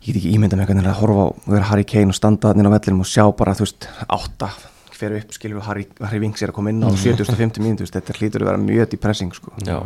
Ég 0.03 0.13
get 0.13 0.19
ekki 0.19 0.33
ímynda 0.35 0.55
með 0.59 0.67
hvernig 0.71 0.87
að 0.87 0.99
horfa 0.99 1.23
á 1.23 1.27
og 1.31 1.47
vera 1.47 1.67
Harry 1.69 1.83
Kane 1.87 2.11
og 2.11 2.15
standa 2.15 2.51
þannig 2.53 2.67
á 2.67 2.75
vellinum 2.75 3.03
og 3.03 3.07
sjá 3.11 3.23
bara, 3.35 3.53
þú 3.55 3.63
veist, 3.67 3.87
átta 4.07 4.49
fyrir 4.99 5.23
upp, 5.23 5.33
skilur 5.35 5.59
við 5.59 5.67
Harry, 5.67 5.85
Harry 6.01 6.21
Winks 6.23 6.43
er 6.43 6.51
að 6.53 6.57
koma 6.59 6.73
inn 6.73 6.83
á 6.83 6.89
70-50 6.89 7.63
mínútur, 7.63 7.89
þetta 7.91 8.15
hlýtur 8.19 8.45
að 8.45 8.51
vera 8.51 8.61
mjög 8.63 8.89
depressing, 8.93 9.33
sko. 9.35 9.53
Já, 9.67 9.79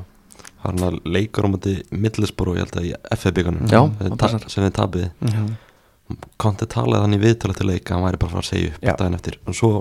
hann 0.65 0.83
að 0.87 0.99
leikur 1.05 1.47
á 1.47 1.49
móti 1.53 1.75
Middlesborough, 1.91 2.57
ég 2.59 2.67
held 2.67 2.79
að 2.81 2.89
í 2.89 2.93
Já, 3.71 3.81
sem 4.51 4.67
við 4.67 4.75
tapiði 4.77 5.11
Konti 6.39 6.63
talaði 6.71 7.03
hann 7.03 7.15
í 7.17 7.19
viðtala 7.19 7.53
til 7.57 7.65
leika 7.67 7.97
hann 7.97 8.05
væri 8.05 8.19
bara 8.21 8.29
að 8.29 8.35
fara 8.37 8.45
að 8.45 8.51
segja 8.53 8.75
upp 8.77 8.99
daginn 9.01 9.17
eftir 9.17 9.39
og 9.43 9.55
svo 9.57 9.71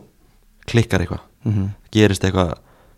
klikkar 0.67 1.05
eitthvað. 1.05 1.21
Mhm. 1.47 1.67
gerist 1.95 2.25
eitthvað 2.27 2.57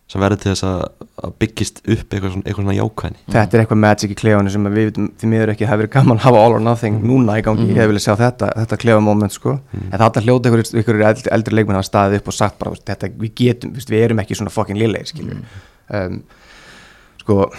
sem 0.09 0.23
verður 0.23 0.41
til 0.41 0.51
þess 0.55 0.65
að, 0.65 0.79
að 1.21 1.33
byggist 1.43 1.81
upp 1.85 2.15
eitthvað 2.15 2.31
svona, 2.33 2.45
eitthvað 2.47 2.63
svona 2.63 2.77
jákvæðni. 2.79 3.19
Þetta 3.35 3.57
er 3.57 3.63
eitthvað 3.63 3.81
magic 3.83 4.15
í 4.15 4.17
klefunni 4.17 4.53
sem 4.55 4.69
við 4.73 5.01
því 5.21 5.29
miður 5.29 5.53
ekki 5.53 5.67
hefur 5.69 5.83
verið 5.83 5.93
gaman 5.99 6.21
að 6.21 6.25
hafa 6.25 6.45
all 6.45 6.55
or 6.57 6.63
nothing 6.65 7.03
núna 7.05 7.37
í 7.37 7.45
gangi, 7.45 7.67
ég 7.69 7.81
hef 7.83 7.91
viljað 7.91 8.07
sjá 8.07 8.15
þetta, 8.23 8.49
þetta 8.63 8.79
klefa 8.81 9.03
moment 9.05 9.35
sko, 9.35 9.59
en 9.77 9.91
það 9.93 10.07
alltaf 10.07 10.25
hljóta 10.25 10.53
ykkur, 10.53 10.65
ykkur 10.81 11.03
eldri, 11.11 11.33
eldri 11.37 11.59
leikmenn 11.59 11.77
hafa 11.77 11.91
staðið 11.91 12.23
upp 12.23 12.33
og 12.33 12.39
sagt 12.39 12.57
bara, 12.63 12.73
þetta, 12.89 13.13
við 13.21 13.35
getum, 13.43 13.77
við 13.77 14.07
erum 14.07 14.25
ekki 14.25 14.39
svona 14.41 14.55
fucking 14.55 14.81
liðleir, 14.81 15.13
skiljum 15.13 15.45
um, 16.01 16.23
sko, 17.21 17.51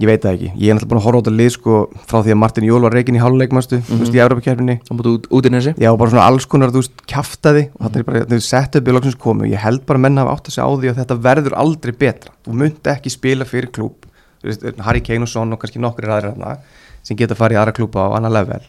ég 0.00 0.08
veit 0.08 0.22
það 0.22 0.34
ekki. 0.36 0.50
Ég 0.56 0.72
er 0.72 0.76
náttúrulega 0.76 0.90
búin 0.90 1.00
að 1.00 1.06
horfa 1.06 1.18
á 1.18 1.22
þetta 1.22 1.34
lið 1.38 1.50
sko 1.56 1.78
frá 2.08 2.16
því 2.22 2.32
að 2.32 2.38
Martin 2.42 2.66
Jól 2.66 2.80
var 2.84 2.94
reikin 2.96 3.18
í 3.18 3.22
háluleikmastu 3.22 3.80
þú 3.86 3.98
veist, 4.00 4.16
í 4.16 4.22
Európa-kjærfinni 4.24 4.76
þá 4.86 4.92
mútu 4.96 5.14
út, 5.18 5.28
út 5.38 5.48
í 5.48 5.52
nesi. 5.52 5.74
Já, 5.76 5.90
bara 6.00 6.12
svona 6.12 6.26
alls 6.30 6.46
konar, 6.48 6.72
þú 6.72 6.82
veist, 6.82 7.04
kjaftaði 7.12 7.64
og 7.76 7.86
þetta 7.86 8.00
er 8.00 8.06
bara, 8.08 8.24
þau 8.32 8.44
sett 8.48 8.78
upp 8.80 8.88
í 8.88 8.96
loksins 8.96 9.18
komu. 9.20 9.46
Og 9.46 9.52
ég 9.52 9.62
held 9.62 9.84
bara 9.88 10.00
að 10.00 10.06
menn 10.06 10.20
hafa 10.22 10.36
átt 10.36 10.50
að 10.50 10.56
segja 10.56 10.68
á 10.68 10.72
því 10.72 10.92
að 10.92 11.00
þetta 11.02 11.18
verður 11.28 11.58
aldrei 11.64 11.94
betra, 12.04 12.36
þú 12.46 12.58
munt 12.62 12.92
ekki 12.94 13.12
spila 13.12 13.48
fyrir 13.48 13.72
klúb, 13.74 14.06
þú 14.40 14.52
veist, 14.52 14.68
Harry 14.86 15.04
Kane 15.04 15.28
og 15.28 15.32
Son 15.32 15.52
og 15.52 15.60
kannski 15.62 15.82
nokkur 15.82 16.08
aðrir 16.08 16.32
þarna 16.32 16.56
sem 17.02 17.18
geta 17.18 17.36
farið 17.36 17.58
í 17.58 17.62
aðra 17.62 17.76
klúba 17.76 18.08
á 18.08 18.16
annar 18.16 18.32
level. 18.32 18.62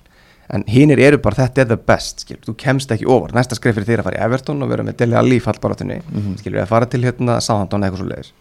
En 0.53 0.65
hinnir 0.67 0.99
eru 0.99 1.17
bara, 1.23 1.45
þetta 1.45 1.63
er 1.63 1.67
the 1.71 1.79
best 1.79 2.25
skil, 2.25 2.37
þú 2.43 2.53
kemst 2.59 2.91
ekki 2.91 3.07
over, 3.07 3.31
næsta 3.33 3.55
skref 3.55 3.77
fyrir 3.77 3.87
þér 3.87 4.03
að 4.03 4.09
fara 4.09 4.19
í 4.19 4.25
Everton 4.25 4.65
og 4.65 4.73
vera 4.73 4.83
með 4.83 4.97
Dele 4.99 5.15
Alli 5.17 5.37
í 5.39 5.41
fallbarátunni 5.41 6.01
mm 6.01 6.17
-hmm. 6.19 6.33
skilur, 6.41 6.61
að 6.61 6.73
fara 6.73 6.89
til 6.91 6.99
hérna 7.05 7.39
Southampton 7.39 7.79
eða 7.79 7.93
eitthvað 7.93 8.03
svo 8.03 8.09
leiðis 8.11 8.33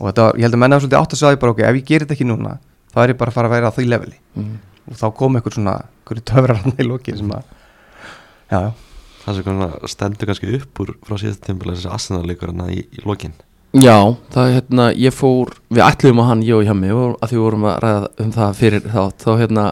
og 0.00 0.08
þetta, 0.08 0.30
ég 0.36 0.46
held 0.46 0.56
að 0.56 0.62
menn 0.62 0.76
hafa 0.76 0.84
svolítið 0.84 1.00
átt 1.00 1.16
að 1.16 1.22
segja 1.22 1.42
bara, 1.42 1.54
ok, 1.54 1.62
ef 1.66 1.78
ég 1.80 1.86
gerir 1.90 2.06
þetta 2.06 2.16
ekki 2.16 2.28
núna 2.28 2.56
þá 2.92 3.02
er 3.02 3.12
ég 3.12 3.20
bara 3.20 3.32
að 3.32 3.36
fara 3.36 3.50
að 3.50 3.54
vera 3.56 3.70
á 3.70 3.76
því 3.76 3.86
leveli. 3.90 4.18
Og 4.86 4.98
þá 5.00 5.06
kom 5.18 5.36
eitthvað 5.36 5.56
svona, 5.58 5.76
eitthvað 6.00 6.24
töfrar 6.30 6.60
hann 6.62 6.76
í 6.78 6.86
lokin 6.86 7.18
sem 7.20 7.32
að, 7.36 7.54
já, 8.52 8.58
já. 8.66 8.70
Það 9.26 9.38
sem 9.40 9.90
stendur 9.90 10.28
kannski 10.30 10.52
upp 10.60 10.80
úr 10.84 10.92
frá 11.02 11.16
síðast 11.18 11.42
tímpil 11.42 11.72
þessi 11.74 11.90
hann 11.90 12.68
í, 12.70 12.84
í 12.94 13.02
lokin. 13.02 13.34
Já, 13.76 14.14
það 14.32 14.48
er 14.48 14.54
hérna, 14.54 14.84
ég 14.96 15.12
fór 15.12 15.50
við 15.68 15.82
ætlum 15.84 16.20
að 16.22 16.28
hann, 16.30 16.44
ég 16.46 16.56
og 16.56 16.64
hjá 16.64 16.76
mig 16.78 16.94
og 16.94 17.16
að 17.20 17.32
því 17.32 17.40
vorum 17.42 17.66
að 17.66 17.80
ræða 17.82 18.10
um 18.22 18.30
það 18.36 18.54
fyrir 18.60 18.86
þá 18.86 19.00
þá 19.20 19.30
hérna, 19.42 19.64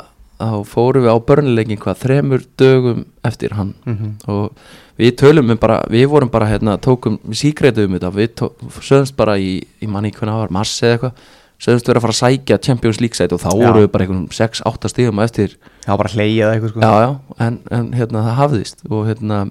þá 0.43 0.57
fórum 0.69 1.07
við 1.07 1.15
á 1.15 1.19
börnuleikin 1.31 1.81
hvað, 1.81 2.01
þremur 2.03 2.45
dögum 2.61 3.05
eftir 3.25 3.55
hann. 3.57 3.73
Mhm. 3.87 4.11
og 4.29 4.59
við 5.01 5.15
tölum 5.21 5.51
um 5.55 5.61
bara, 5.61 5.81
við 5.91 6.07
vorum 6.13 6.31
bara 6.33 6.49
hérna, 6.51 6.77
tókum, 6.83 7.19
við 7.27 7.41
síkreitum 7.41 7.89
um 7.91 7.97
þetta. 7.99 8.13
Við 8.15 8.45
sögumst 8.81 9.17
bara 9.19 9.39
í, 9.41 9.57
í 9.83 9.91
manni 9.91 10.13
hvernig 10.15 10.37
það 10.37 10.45
var 10.45 10.55
mars 10.59 10.75
eða 10.83 10.99
eitthvað, 10.99 11.25
sögumst 11.65 11.91
vera 11.91 12.03
að 12.03 12.07
fara 12.07 12.17
að 12.17 12.21
sækja 12.21 12.61
Champions 12.69 13.03
League 13.03 13.19
sæti 13.19 13.37
og 13.37 13.43
þá 13.43 13.51
Já. 13.51 13.59
vorum 13.65 13.83
við 13.83 13.91
bara 13.95 14.07
einhvern 14.07 14.25
6-8 14.39 14.93
stíðum 14.93 15.25
eftir. 15.25 15.59
Já, 15.87 15.93
bara 15.97 16.15
hleyja 16.15 16.47
eða 16.47 16.55
eitthvað 16.59 16.75
sko. 16.75 16.87
Já, 16.87 16.95
já, 17.05 17.11
en, 17.49 17.61
en 17.79 17.91
hérna 17.99 18.25
það 18.29 18.41
hafðist 18.43 18.87
og 18.91 19.05
hérna 19.11 19.43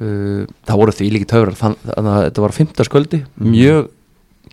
uh, 0.00 0.44
það 0.66 0.82
voru 0.82 0.96
því 0.98 1.14
líki 1.14 1.30
töfrar 1.30 1.58
þann, 1.58 1.78
þannig 1.86 2.12
að 2.16 2.26
þetta 2.28 2.44
var 2.46 2.56
fymta 2.56 2.86
sköldi 2.88 3.24
mjög 3.40 3.90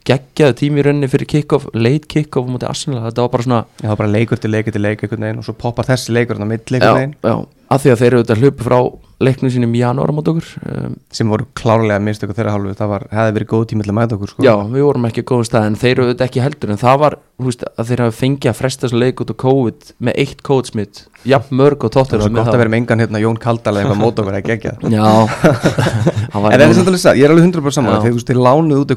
geggjaði 0.07 0.55
tími 0.61 0.81
í 0.81 0.85
rauninni 0.85 1.09
fyrir 1.11 1.27
kick-off 1.27 1.67
late 1.75 2.07
kick-off 2.07 2.47
móti 2.47 2.67
Arsenal. 2.67 3.01
Þetta 3.09 3.25
var 3.25 3.31
bara 3.33 3.45
svona 3.45 3.61
Já, 3.83 3.91
bara 3.91 4.09
leikur 4.11 4.39
til 4.39 4.53
leikur 4.53 4.75
til 4.75 4.83
leikur 4.83 5.11
og 5.11 5.45
svo 5.47 5.55
poppar 5.59 5.87
þessi 5.89 6.15
leikur 6.15 6.39
á 6.39 6.47
veginn. 6.47 7.15
já, 7.19 7.35
að 7.67 7.83
því 7.83 7.91
að 7.93 8.01
þeir 8.01 8.07
eru 8.09 8.21
auðvitað 8.21 8.41
hlupu 8.43 8.67
frá 8.67 8.79
leiknum 9.17 9.49
sínum 9.49 9.73
í 9.73 9.79
janúar 9.81 10.11
á 10.13 10.17
mót 10.17 10.27
okkur 10.29 10.49
um, 10.69 10.95
sem 11.13 11.29
voru 11.31 11.47
klárlega 11.57 11.97
mistöku 12.05 12.35
þeirra 12.37 12.53
hálfu 12.53 12.75
það 12.77 12.91
var, 12.91 13.05
hefði 13.09 13.33
verið 13.37 13.49
góð 13.49 13.63
tími 13.71 13.85
til 13.85 13.91
að 13.91 13.97
mæta 13.97 14.17
okkur 14.17 14.31
sko. 14.31 14.45
Já, 14.45 14.53
við 14.69 14.85
vorum 14.85 15.07
ekki 15.09 15.23
góðum 15.31 15.47
stað 15.47 15.65
en 15.71 15.77
þeir 15.81 15.93
eru 15.95 16.05
auðvitað 16.05 16.27
ekki 16.27 16.43
heldur 16.45 16.73
en 16.73 16.81
það 16.83 16.99
var, 17.01 17.17
þú 17.41 17.47
veist, 17.49 17.65
að 17.73 17.89
þeir 17.89 18.03
hafa 18.05 18.15
fengið 18.19 18.51
að 18.51 18.59
fresta 18.59 18.85
þessu 18.85 19.01
leik 19.01 19.23
út 19.23 19.33
á 19.33 19.35
COVID 19.41 19.89
með 20.05 20.19
eitt 20.21 20.43
kóðsmitt 20.45 21.01
jafn 21.27 21.57
mörg 21.57 21.81
og 21.81 21.89
það 21.89 21.97
tóttur 21.97 22.21
var 22.21 22.29
svo 22.29 22.37
gott 22.37 22.51
að 22.53 22.61
vera 22.61 22.71
með 22.71 22.81
engan 22.83 23.01
hérna 23.03 23.21
Jón 23.23 23.39
Kaldal 23.41 23.73
eða 23.81 23.97
mót 23.97 24.21
okkur 24.21 24.37
að 24.37 24.51
hann 24.77 26.43
var 26.43 26.53
en 26.53 26.61
það 26.61 26.69
er 26.69 26.83
alveg 26.85 27.01
satt, 27.01 27.17
ég 27.17 27.25
er 27.25 27.33
alveg 27.33 27.47
100% 27.49 27.73
saman 27.73 27.97
þegar 27.97 28.13
þú 28.13 28.19
veist, 28.19 28.29
þeir 28.29 28.41
lánuð 28.45 28.83
út 28.83 28.93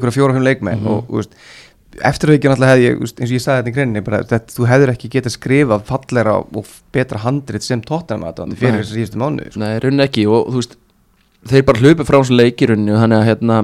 ykkur 1.91 1.99
fjóra-fimm 1.99 1.99
leikmenn 1.99 1.99
og 1.99 1.99
þú 1.99 1.99
veist, 1.99 2.05
eftir 2.07 2.29
það 2.29 2.37
ekki 2.37 2.49
náttúrulega 2.51 2.71
hefði 2.71 2.85
ég, 2.85 3.01
eins 3.01 3.31
og 3.31 3.35
ég 3.35 3.41
sagði 3.41 3.57
þetta 3.61 3.69
í 3.71 3.75
greininni 3.75 4.01
bara, 4.05 4.19
þetta, 4.23 4.53
þú 4.55 4.67
hefðir 4.69 4.91
ekki 4.93 5.09
getað 5.11 5.33
skrifað 5.35 5.83
fallera 5.85 6.35
og 6.39 6.65
betra 6.95 7.19
handrit 7.25 7.63
sem 7.63 7.81
tóttanum 7.81 8.27
aðdóðandi 8.29 8.57
fyrir 8.61 8.79
þessar 8.81 8.95
síðustu 8.99 9.17
mánuði 9.21 9.51
sko. 9.51 9.59
Nei, 9.59 9.79
raunin 9.83 10.05
ekki 10.05 10.25
og 10.31 10.47
þú 10.51 10.61
veist 10.61 10.77
þeir 11.51 11.65
bara 11.67 11.79
hlupu 11.81 12.05
frá 12.07 12.17
þessu 12.21 12.37
leik 12.37 12.61
í 12.61 12.69
rauninu 12.71 12.97
þannig 13.01 13.17
að 13.21 13.27
hérna 13.31 13.59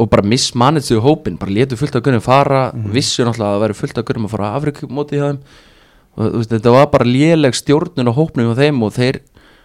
og 0.00 0.08
bara 0.10 0.22
mismanið 0.24 0.82
sig 0.86 1.00
hópin, 1.04 1.36
bara 1.40 1.50
letu 1.52 1.76
fullt 1.76 1.96
af 1.96 2.02
gunnum 2.06 2.22
fara 2.24 2.70
vissu 2.94 3.24
náttúrulega 3.26 3.56
að 3.56 3.64
væri 3.64 3.74
fullt 3.80 3.98
af 4.00 4.04
gunnum 4.08 4.28
að 4.28 4.34
fara 4.36 4.52
afrikumóti 4.56 5.18
hjá 5.18 5.26
þeim 5.30 5.40
og 6.20 6.32
veist, 6.38 6.50
þetta 6.52 6.72
var 6.74 6.86
bara 6.92 7.04
léleg 7.08 7.54
stjórnun 7.58 8.08
á 8.08 8.12
hópnum 8.16 8.48
hjá 8.50 8.56
þeim 8.60 8.80
og 8.86 8.92
þeir, 8.96 9.20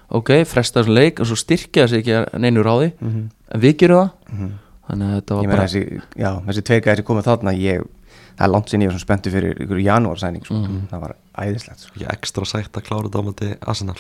ok, 0.10 0.32
fresta 0.48 0.82
þessu 0.84 0.94
leik 0.98 1.20
og 1.24 1.28
svo 1.30 1.36
styrkja 1.40 1.88
sig 1.90 2.04
ekki 2.04 2.16
að 2.20 2.40
neinu 2.44 2.64
ráði 2.66 2.92
Mhm. 3.02 3.30
en 3.56 3.62
við 3.62 3.78
gerum 3.78 3.98
það 4.02 4.12
Mhm. 4.36 4.52
þannig 4.90 5.08
að 5.10 5.16
þetta 5.22 5.36
var 5.36 5.48
bara 5.48 5.66
þessi, 5.66 6.02
já, 6.18 6.32
þessi 6.46 6.62
gæðir 6.86 6.96
sem 6.96 7.06
komið 7.06 7.24
þarna 7.30 7.54
ég, 7.58 7.86
það 8.36 8.46
er 8.48 8.52
langt 8.54 8.70
sinni 8.70 8.86
ég 8.86 8.92
var 8.92 8.98
svona 9.00 9.06
spenntu 9.08 9.32
fyrir 9.34 9.58
ykkur 9.66 9.82
janúarsæning 9.86 10.46
sko. 10.46 10.54
Mhm. 10.60 10.86
það 10.92 11.02
var 11.06 11.16
æðislegt 11.46 11.80
sko. 11.88 12.06
Ekstra 12.14 12.46
sætt 12.46 12.78
að 12.80 12.86
klára 12.90 13.10
þetta 13.10 13.20
á 13.20 13.28
mæti 13.30 13.50
Arsenal 13.66 13.98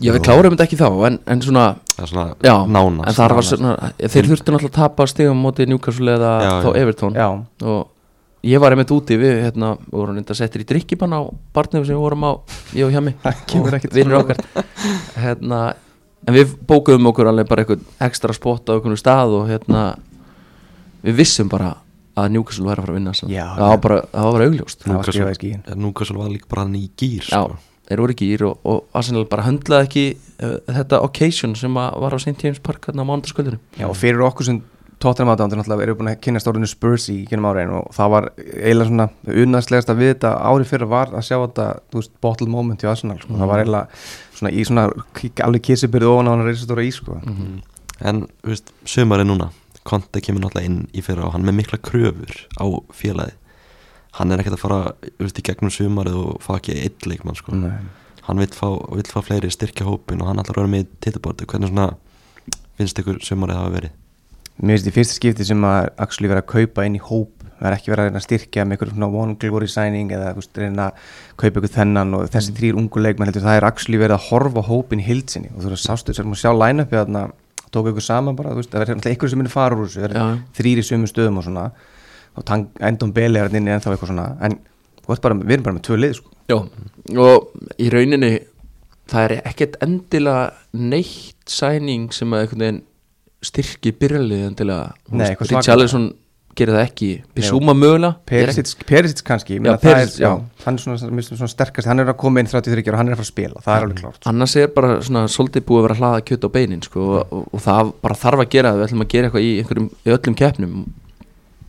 já, 0.00 0.10
við 0.10 0.22
klárum 0.26 0.54
þetta 0.56 0.64
ekki 0.66 0.78
þá 0.80 0.88
en, 1.06 1.18
en 1.30 1.42
svona, 1.44 1.64
er 2.02 2.10
svona 2.10 2.34
já, 2.42 2.54
nánast 2.66 3.08
en 3.08 3.14
það 3.18 3.34
var 3.38 3.46
svona 3.48 3.74
þeir 4.00 4.30
þurftu 4.30 4.54
náttúrulega 4.54 4.72
að 4.72 4.78
tapa 4.80 5.06
stigum 5.06 5.42
móti 5.44 5.66
Newcastle 5.70 6.16
eða 6.16 6.32
Já, 6.42 6.52
þá. 6.64 6.70
Everton 6.80 7.14
já, 7.20 7.28
og 7.62 7.90
ég 8.44 8.60
var 8.60 8.74
einmitt 8.74 8.90
úti 8.92 9.16
við 9.20 9.38
hérna, 9.46 9.74
við 9.86 9.94
vorum 10.00 10.18
reynda 10.18 10.34
settir 10.36 10.64
í 10.64 10.66
drikkibann 10.68 11.14
á 11.14 11.20
barnum 11.54 11.84
sem 11.86 11.94
við 11.94 12.02
vorum 12.02 12.26
á, 12.26 12.32
ég 12.74 12.88
og 12.88 12.92
hjá 12.92 13.00
mig 13.06 13.14
kemur 13.52 13.78
ekkert 13.78 13.94
vinnur 13.94 14.18
okkar 14.24 14.42
hérna, 15.22 15.60
en 16.26 16.34
við 16.40 16.56
bókuðum 16.66 17.08
okkur 17.12 17.30
alveg 17.30 17.48
bara 17.48 17.62
einhvern 17.64 17.86
ekstra 18.08 18.34
spott 18.36 18.68
á 18.68 18.74
einhvern 18.74 18.98
stað 19.00 19.38
og 19.38 19.46
hérna 19.48 19.86
við 21.06 21.22
vissum 21.22 21.48
bara 21.52 21.76
að 22.14 22.28
Newcastle 22.34 22.66
væri 22.68 22.78
að 22.78 22.84
fara 22.86 22.92
að 22.94 22.98
vinna. 22.98 23.14
Já, 23.34 23.46
það 23.58 23.70
var 23.72 23.80
bara, 23.84 24.00
það 24.12 24.26
var 24.28 24.36
bara 24.38 24.48
augljóst 24.48 24.84
Newcastle- 24.86 25.48
í 25.48 25.78
Núkassul 25.84 26.18
var 26.18 26.28
líka 26.30 26.50
bara 26.50 26.62
hann 26.66 26.76
í 26.78 26.84
gýr 26.96 27.24
já, 27.26 27.40
sko. 27.42 27.56
þeir 27.88 28.02
voru 28.04 28.14
ekki 28.14 28.28
ír 28.34 28.44
og, 28.48 28.60
og 28.64 28.84
Arsenal 28.94 29.24
bara 29.30 29.46
höndlaði 29.48 29.88
ekki 29.88 30.04
uh, 30.44 30.58
þetta 30.78 31.00
occasion 31.02 31.56
sem 31.58 31.74
að 31.80 31.98
var 32.04 32.14
á 32.14 32.18
St. 32.22 32.36
James 32.44 32.60
Park 32.62 32.86
hérna 32.88 33.02
á 33.02 33.08
mánudagskvöldinu 33.10 33.58
Já, 33.80 33.88
og 33.90 33.96
fyrir 33.98 34.22
okkur 34.24 34.46
sem 34.46 34.62
Tottenham 35.02 35.34
aðdándur 35.34 35.58
náttúrulega 35.58 35.84
erum 35.84 35.98
búin 35.98 36.08
að 36.14 36.20
kynna 36.22 36.40
stórinu 36.40 36.68
Spurs 36.70 37.08
í 37.12 37.16
genum 37.28 37.48
áriðin 37.50 37.72
og 37.76 37.90
það 37.92 38.12
var 38.14 38.28
eiginlega 38.38 38.86
svona 38.88 39.06
unnæðslegast 39.42 39.90
að 39.92 39.98
við 40.00 40.12
þetta 40.14 40.30
árið 40.48 40.70
fyrir 40.70 40.88
var 40.88 41.10
að 41.12 41.26
sjá 41.26 41.34
þetta, 41.42 41.66
þú 41.90 41.98
veist, 42.00 42.12
bottle 42.24 42.48
moment 42.48 42.84
í 42.86 42.88
Arsenal, 42.88 43.18
sko. 43.20 43.34
það 43.36 43.50
var 43.50 43.64
eiginlega 43.64 44.38
svona 44.38 44.52
í 44.54 44.64
svona 44.64 44.86
alveg 45.44 45.64
kissibyrði 45.66 46.08
ofan 46.08 46.30
á 46.30 46.32
hann 46.32 46.44
að 46.46 46.48
reysa 46.48 46.64
stóra 46.64 46.86
í, 46.86 46.94
sko. 46.94 47.18
Mhm. 47.20 47.58
En, 48.00 48.22
þú 48.46 48.54
veist, 48.54 48.72
sömari 48.94 49.26
núna 49.28 49.50
Konti 49.84 50.22
kemur 50.24 50.46
náttúrulega 50.46 50.70
inn 50.70 50.84
í 50.96 51.02
fyrra 51.04 51.26
og 51.28 51.34
hann 51.34 51.44
með 51.44 51.58
mikla 51.60 51.80
kröfur 51.84 52.36
á 52.56 52.64
félagi 52.96 53.36
Hann 54.14 54.30
er 54.30 54.40
ekkert 54.40 54.54
að 54.54 54.62
fara, 54.62 54.80
veist, 55.18 55.38
í 55.40 55.42
gegnum 55.42 55.72
sömarið 55.74 56.16
og 56.20 56.34
fá 56.44 56.52
ekki 56.54 56.76
eitt 56.84 57.06
leikmann, 57.10 57.34
sko. 57.34 57.56
Hann 58.24 58.40
vill 58.40 58.52
fá, 58.54 58.68
vill 58.94 59.08
fá 59.10 59.18
fleiri 59.26 59.50
styrkja 59.50 59.88
hópin 59.88 60.22
og 60.22 60.30
hann 60.30 60.38
ætlar 60.38 60.60
að 60.60 60.62
vera 60.62 60.70
með 60.70 60.84
í 60.84 60.90
titiborti 61.02 61.48
Hvernig 61.50 61.72
svona 61.72 61.88
finnst 62.78 63.00
ykkur 63.02 63.18
sömarið 63.26 63.58
hafa 63.58 63.72
verið? 63.74 63.96
Mér 64.62 64.76
finnst 64.76 64.86
í 64.86 64.94
fyrsta 64.94 65.18
skipti 65.18 65.46
sem 65.48 65.66
að 65.66 65.88
actually 65.98 66.30
vera 66.30 66.44
að 66.44 66.52
kaupa 66.54 66.86
inn 66.86 66.94
í 66.94 67.02
hóp 67.02 67.42
er 67.64 67.74
ekki 67.74 67.90
verið 67.90 68.04
að 68.04 68.08
reyna 68.10 68.20
að 68.20 68.26
styrkja 68.28 68.64
með 68.64 68.76
einhverjum 68.76 68.96
svona 68.96 69.22
one 69.22 69.36
glory 69.42 69.68
signing 69.70 70.12
eða 70.14 70.32
veist, 70.36 70.58
reyna 70.58 70.88
að 70.88 71.12
kaupa 71.40 71.60
ykkur 71.60 71.74
þennan 71.74 72.16
og 72.18 72.26
þessi 72.34 72.54
þrýr 72.58 72.80
ungu 72.80 73.02
leikmenn 73.02 73.30
heldur 73.30 73.46
það 73.46 73.58
er 73.58 73.66
actually 73.68 74.00
verið 74.02 74.18
að 74.18 74.28
horfa 74.28 74.64
hópin 74.68 75.04
hildsinni 75.04 75.52
og 75.54 75.62
þú 75.64 75.72
veist, 75.74 75.88
sástu 75.88 76.14
að 76.14 76.34
sjá 76.38 76.52
line-upi 76.54 76.98
þarna 76.98 77.24
tók 77.74 77.90
ykkur 77.90 78.04
saman 78.06 78.38
bara, 78.38 78.54
þú 78.54 78.62
veist, 78.62 78.72
það 78.72 78.84
verður 78.84 79.10
einhverjum 79.10 79.32
sem 79.34 79.42
myndir 79.42 79.54
fara 79.54 79.78
úr 79.78 79.88
þessu, 79.88 80.04
það 80.04 80.16
Já. 80.18 80.24
þrýr 80.58 80.80
í 80.80 80.86
sömu 80.88 81.10
stöðum 81.10 81.40
og 81.40 81.46
svona 81.48 81.66
og 82.34 82.54
endum 82.82 83.12
beli 83.14 83.38
er 83.38 83.52
inni 83.54 83.74
ennþá 83.74 83.92
eitthvað 83.94 84.10
svona 84.10 84.26
en 84.42 84.56
bara, 85.06 85.36
við 85.38 85.54
erum 85.56 85.66
bara 85.68 85.76
með 85.76 85.84
tvö 85.86 85.98
lið 86.00 86.16
sko. 86.18 86.32
Já, 86.50 86.56
og 87.20 87.78
í 87.80 87.90
rauninni 87.92 88.32
það 89.10 89.26
er 89.28 89.34
ekkert 89.50 89.78
endilega 89.84 90.44
neitt 90.72 91.50
sæning 91.50 92.10
sem 92.16 92.32
að 92.34 92.42
styrki 93.44 93.92
byrjalið 94.00 94.46
endilega 94.48 94.92
Nei, 95.12 95.26
eitthvað. 95.28 95.52
Richarlison 95.52 96.06
gerir 96.58 96.76
það 96.76 96.84
ekki. 96.86 97.08
Bissúma 97.36 97.74
mögulega. 97.76 98.16
Er 98.24 98.52
Perisic, 98.88 99.22
kannski, 99.26 99.58
Já, 99.58 99.70
það 99.74 99.84
Perisic, 99.84 100.16
er, 100.18 100.24
já, 100.24 100.64
hann 100.64 100.78
er 100.78 100.84
svona, 100.84 100.98
svona, 101.02 101.24
svona 101.28 101.50
sterkast, 101.52 101.88
hann 101.90 102.02
er 102.02 102.10
að 102.12 102.18
koma 102.22 102.42
inn 102.42 102.50
33 102.50 102.84
ára 102.88 102.96
og 102.96 103.00
hann 103.02 103.12
er 103.12 103.16
að 103.16 103.20
fara 103.20 103.26
að 103.26 103.30
spila, 103.32 103.62
það 103.64 103.76
er 103.76 103.86
alveg 103.86 104.02
klárt. 104.02 104.28
Annars 104.30 104.56
er 104.60 104.74
bara 104.74 104.96
svona 105.04 105.24
svolítið 105.34 105.66
búið 105.68 105.80
að 105.80 105.86
vera 105.88 105.96
að 105.96 106.02
hlaða 106.02 106.24
kjöt 106.30 106.46
á 106.46 106.50
beinin 106.56 106.84
sko, 106.84 107.06
og, 107.06 107.34
og, 107.38 107.46
og 107.50 107.64
það 107.64 107.94
bara 108.06 108.18
þarf 108.24 108.44
að 108.44 108.50
gera 108.54 108.72
það 108.74 108.80
við 108.82 108.88
ætlum 108.88 109.06
að 109.06 109.12
gera 109.14 109.30
eitthvað 109.30 109.46
í, 109.46 109.54
í 110.04 110.16
öllum 110.16 110.38
keppnum. 110.40 110.80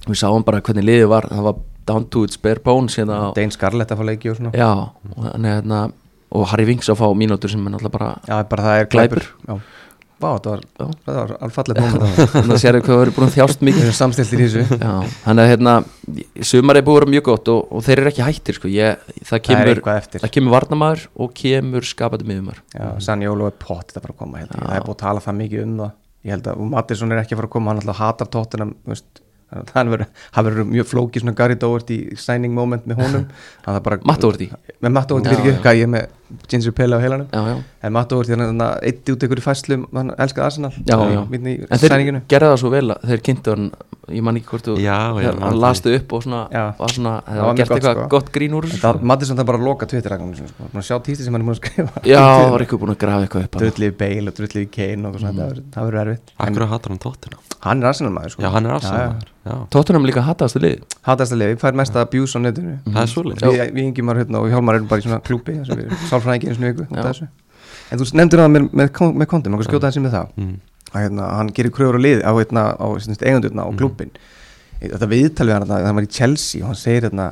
Við 0.05 0.21
sáum 0.21 0.45
bara 0.45 0.63
hvernig 0.65 0.85
liðið 0.85 1.11
var 1.11 1.29
það 1.31 1.47
var 1.49 1.61
down 1.85 2.07
to 2.09 2.25
its 2.25 2.41
bare 2.41 2.61
bones 2.65 2.97
hérna, 2.99 3.29
Dane 3.35 3.53
Scarlett 3.53 3.93
að 3.93 4.01
fá 4.01 4.09
leiki 4.09 4.31
og 4.31 4.39
svona. 4.39 4.53
Já, 4.57 4.69
og, 5.15 5.29
hann 5.31 5.45
er 5.45 5.59
hérna, 5.59 5.81
og 6.35 6.47
Harry 6.51 6.65
Winks 6.69 6.89
að 6.91 7.01
fá 7.01 7.07
mínútur 7.17 7.51
sem 7.51 7.65
er 7.65 7.75
náttúrulega 7.75 7.97
bara 8.25 8.43
bara 8.49 8.77
er 8.81 8.89
glæpur 8.91 9.25
Já, 9.45 9.59
Vá, 10.15 10.29
var, 10.39 10.61
það 10.77 11.17
var 11.17 11.31
alveg 11.35 11.55
fallet 11.55 11.79
moment. 11.83 12.19
Þannig 12.31 12.53
að 12.55 12.61
sér 12.61 12.77
hvað 12.79 12.91
það 12.93 13.01
eru 13.05 13.13
búin 13.17 13.27
að 13.27 13.33
þjást 13.35 13.65
mikið. 13.67 13.89
Samstiltir 13.97 14.43
í 14.43 14.45
þessu. 14.45 14.77
Já, 14.79 14.93
þannig 15.25 15.43
að 15.43 15.51
hérna 15.51 15.73
sumar 16.51 16.79
er 16.79 16.85
búið 16.87 16.95
að 16.95 17.01
vera 17.01 17.11
mjög 17.15 17.25
gott 17.27 17.51
og, 17.51 17.59
og 17.75 17.83
þeir 17.85 18.01
eru 18.03 18.11
ekki 18.13 18.25
hættir 18.29 18.59
sko. 18.59 18.71
ég, 18.71 19.03
það, 19.27 19.43
kemur, 19.49 19.83
kemur 20.37 20.55
varnamæður 20.55 21.05
og 21.25 21.35
kemur 21.41 21.89
skapandi 21.89 22.29
miðumar 22.29 22.63
Ólo 23.35 23.49
er 23.51 23.59
pott 23.59 23.91
þetta 23.91 24.05
fara 24.05 24.15
að 24.15 24.23
koma. 24.23 24.45
Það 24.47 24.79
er 24.79 24.87
búið 24.87 24.95
að 24.95 25.03
tala 25.03 25.25
það 25.27 25.39
mikið 25.43 25.65
um 25.65 25.77
það. 25.83 25.93
Ég 26.25 26.33
held 26.33 26.49
að 26.49 26.65
Mattisson 26.71 27.13
er 27.13 27.21
ekki 27.21 27.35
að 27.35 27.41
fara 27.43 27.51
að 27.51 27.55
koma 27.57 27.73
Hann 27.73 27.83
alltaf 27.83 28.01
hatar 28.01 28.31
Það 28.33 28.95
verður 28.95 29.24
hann 29.51 29.91
verður 29.91 30.65
mjög 30.67 30.87
flóki 30.89 31.21
svona 31.21 31.35
Gary 31.37 31.55
Doherty 31.61 31.97
signing 32.19 32.53
moment 32.57 32.87
með 32.89 33.01
honum 33.03 33.25
Hann 33.65 33.75
það 33.77 33.81
bara 33.87 33.99
Matt 34.09 34.21
Doherty. 34.25 34.47
Með 34.81 34.95
Matt 34.97 35.09
Doherty 35.11 35.31
fyrir 35.31 35.51
ekki 35.53 35.63
Hvað 35.65 35.79
ég 35.79 35.87
er 35.87 35.91
með 35.95 36.07
Ginger 36.49 36.73
Pele 36.75 36.97
á 36.97 36.99
heilanum 37.03 37.27
já, 37.29 37.41
já. 37.53 37.57
En 37.85 37.93
Matt 37.95 38.09
Doherty 38.11 38.33
hann 38.35 38.63
eitt 38.81 39.11
út 39.13 39.25
ykkur 39.27 39.41
í 39.41 39.45
fæslum 39.45 39.85
Hann 39.95 40.09
elskaði 40.17 40.45
Arsenal 40.49 40.71
Já, 40.81 40.97
já. 41.13 41.21
Vitni 41.31 41.53
í 41.55 41.67
en 41.69 41.81
þeir 41.83 41.93
sæninginu 41.93 42.23
gerða 42.33 42.49
það 42.55 42.61
svo 42.63 42.71
vel 42.73 42.87
að 42.95 43.05
þeir 43.11 43.23
kynntu 43.29 43.53
hann 43.55 43.69
ég 44.15 44.21
man 44.25 44.37
ekki 44.37 44.51
hvort 44.51 44.67
hann 45.41 45.55
lastu 45.61 45.93
upp 45.97 46.11
og 46.13 46.25
svona, 46.25 46.41
svona 46.93 47.13
það 47.25 47.39
var 47.41 47.55
gert 47.57 47.71
eitthvað 47.73 47.95
sko. 47.95 48.09
gott 48.13 48.27
grín 48.35 48.53
úr 48.57 48.67
En 48.67 48.73
þessu 48.73 48.83
það, 48.83 48.99
sko. 48.99 49.09
Mattisson 49.11 49.39
það 49.39 49.47
bara 49.49 49.61
að 49.61 49.65
loka 49.65 49.87
sinni, 49.89 50.49
sko. 50.51 50.67
Að 50.75 50.85
sjá 50.85 50.97
tísti 51.07 51.25
sem 51.25 51.33
hann 51.33 51.41
er 51.41 51.47
búin 51.47 51.55
að 51.55 51.61
skrifa 51.63 52.03
já, 52.13 52.19
það 52.21 52.51
var 52.53 52.65
eitthvað 52.65 52.83
búin 52.83 52.93
að 52.93 52.99
grafa 53.01 53.25
eitthvað 53.25 53.47
upp. 53.47 53.57
Drullið 53.63 53.95
Bale 54.03 54.29
og 54.33 54.37
drullið 54.41 54.67
Kane 54.77 55.09
og 55.09 55.15
eitthvað 55.15 55.25
svona, 55.25 55.35
það 55.39 55.49
verður- 55.49 55.67
það 55.77 55.89
verður 55.89 56.03
erfitt 56.05 56.35
Akkur 56.45 56.67
hatar 56.75 56.93
hann 56.95 57.01
tóttina 57.07 57.41
hann 57.65 57.81
er 57.81 57.89
Arsenal 57.89 58.13
maður 58.15 58.35
sko. 58.35 58.43
Já, 58.45 58.49
hann 58.53 58.67
er 58.67 58.71
Já, 58.71 58.75
Arsenal 58.79 58.99
já. 58.99 59.07
maður. 59.13 59.31
Já, 59.45 59.55
Tottenham 59.73 60.07
líka 60.07 60.23
hataðastu 60.25 60.61
lið 60.63 60.83
Hatast 61.05 61.35
að 61.35 61.41
liði, 61.41 61.57
fær 61.61 61.75
mest 61.77 61.97
að 61.97 62.05
abuse 62.05 62.37
á 62.37 62.39
netinu 62.41 62.77
það 62.85 63.01
er 63.01 63.11
svolít. 63.11 63.43
Við, 63.45 63.63
við 63.75 63.89
yngjum 63.89 64.13
hérna 64.17 64.41
og 64.41 64.47
Hjálmar 64.53 64.79
erum 64.79 64.87
bara 64.89 65.03
í 65.03 65.05
svona 65.05 65.19
klúbi 65.25 65.57
þess 65.59 65.73
að 65.73 65.81
við 65.83 66.05
sálfræðingi 66.09 66.49
einu 66.49 66.57
svona 66.57 66.71
viku 66.71 66.85
út 66.85 66.95
af 66.95 67.01
Já. 67.01 67.09
þessu. 67.09 67.27
En 67.91 68.01
þú 68.01 68.07
nefndir 68.19 68.41
það 68.41 68.53
með, 68.55 68.69
með, 68.81 68.91
með 69.21 69.29
kontum, 69.33 69.55
maður 69.55 69.69
skjóta 69.69 69.91
þessi 69.91 70.05
með 70.05 70.15
það 70.15 70.31
mm. 70.41 70.55
að 70.91 71.05
hérna, 71.05 71.29
hann 71.39 71.51
gerir 71.57 71.75
kröfur 71.75 71.99
á 71.99 72.01
liði 72.01 72.23
á, 72.25 72.31
hérna, 72.39 72.65
á 72.81 72.87
eigundurna 73.29 73.67
og 73.69 73.77
klúbin 73.79 74.13
Þetta 74.81 75.07
viðtal 75.07 75.47
við 75.47 75.55
hann, 75.55 75.65
þarna, 75.69 75.87
hann 75.87 75.97
var 75.97 76.05
í 76.05 76.11
Chelsea 76.11 76.61
og 76.61 76.71
hann 76.71 76.79
segir 76.79 77.07
hérna 77.07 77.29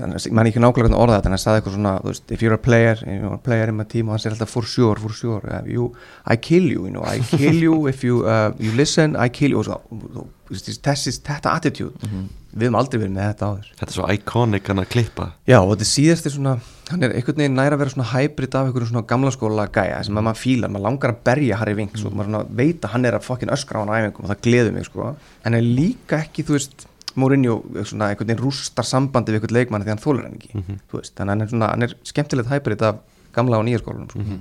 mann 0.00 0.48
ekki 0.50 0.62
nákvæmlega 0.62 0.98
orða 0.98 1.18
þetta 1.18 1.30
en 1.30 1.36
hann 1.36 1.42
sagði 1.42 1.60
eitthvað 1.60 1.76
svona, 1.78 1.94
veist, 2.04 2.30
if 2.34 2.44
you're 2.44 2.56
a 2.56 2.60
player 2.60 3.00
you're 3.04 3.34
a 3.34 3.40
player 3.48 3.72
in 3.72 3.78
my 3.78 3.86
team 3.88 4.08
og 4.08 4.16
hann 4.16 4.24
segir 4.24 4.36
alltaf 4.36 4.54
for 4.54 4.68
sure, 4.68 5.00
for 5.00 5.14
sure 5.14 5.42
uh, 5.48 5.62
you, 5.66 5.90
I 6.26 6.36
kill 6.36 6.70
you, 6.70 6.86
you 6.86 6.94
know, 6.94 7.04
I 7.04 7.20
kill 7.34 7.60
you 7.62 7.86
if 7.90 8.04
you, 8.04 8.24
uh, 8.26 8.52
you 8.58 8.72
listen, 8.72 9.16
I 9.16 9.28
kill 9.28 9.54
you. 9.54 9.62
Og 9.62 9.68
svo, 9.68 10.26
þetta 10.50 11.52
attitude 11.54 12.12
við 12.54 12.68
höfum 12.68 12.78
aldrei 12.78 13.00
verið 13.00 13.14
með 13.16 13.28
þetta 13.32 13.46
áður. 13.50 13.68
Þetta 13.80 13.90
er 13.90 13.96
svo 13.96 14.08
iconic 14.14 14.68
hann 14.70 14.82
að 14.82 14.90
klippa. 14.92 15.26
Já, 15.48 15.56
og 15.58 15.72
þetta 15.72 15.88
síðast 15.90 16.28
er 16.28 16.34
svona 16.34 16.54
hann 16.90 17.06
er 17.06 17.14
einhvern 17.16 17.40
veginn 17.40 17.56
næra 17.58 17.78
að 17.78 17.82
vera 17.82 17.94
svona 17.94 18.08
hybrid 18.12 18.54
af 18.54 18.68
einhverjum 18.68 18.90
svona 18.92 19.06
gamla 19.10 19.32
skóla 19.34 19.64
gæja 19.72 20.02
sem 20.04 20.20
að 20.20 20.26
maður 20.28 20.40
fílar, 20.42 20.72
maður 20.72 20.86
langar 20.86 21.14
að 21.14 21.22
berja 21.26 21.60
Harry 21.60 21.76
Winks 21.78 22.04
og 22.04 22.14
maður 22.14 22.30
svona 22.30 22.58
veit 22.60 22.84
að 22.84 22.94
hann 22.94 23.08
er 23.08 23.16
að 23.18 23.26
fokkin 23.26 23.54
öskra 23.54 23.80
á 23.80 23.82
hann 23.82 23.94
æfingum 23.94 24.26
og 24.26 24.32
það 24.32 24.42
gleður 24.46 24.76
mig 24.76 24.88
sko. 24.88 25.08
En 25.48 25.58
er 25.58 25.64
líka 25.64 26.20
ekki, 26.20 26.44
þú 26.46 26.58
veist 26.58 26.86
Mourinho 27.20 27.56
svona 27.86 28.10
einhvern 28.10 28.28
veginn 28.30 28.42
rústar 28.42 28.86
sambandi 28.88 29.32
við 29.34 29.40
einhvern 29.40 29.56
leikmann 29.58 29.84
því 29.84 29.92
hann 29.94 30.02
þólar 30.02 30.24
hann 30.28 30.38
ekki 30.38 30.64
þú 30.90 30.98
veist, 30.98 31.14
þannig 31.14 31.24
að 31.24 31.34
hann 31.34 31.44
er 31.44 31.52
svona, 31.52 31.68
hann 31.74 31.86
er 31.86 31.94
skemmtilegt 32.10 32.50
hybrid 32.50 32.82
af 32.88 33.02
gamla 33.34 33.60
og 33.60 33.66
nýja 33.68 33.82
skólanum 33.82 34.10
sko. 34.10 34.38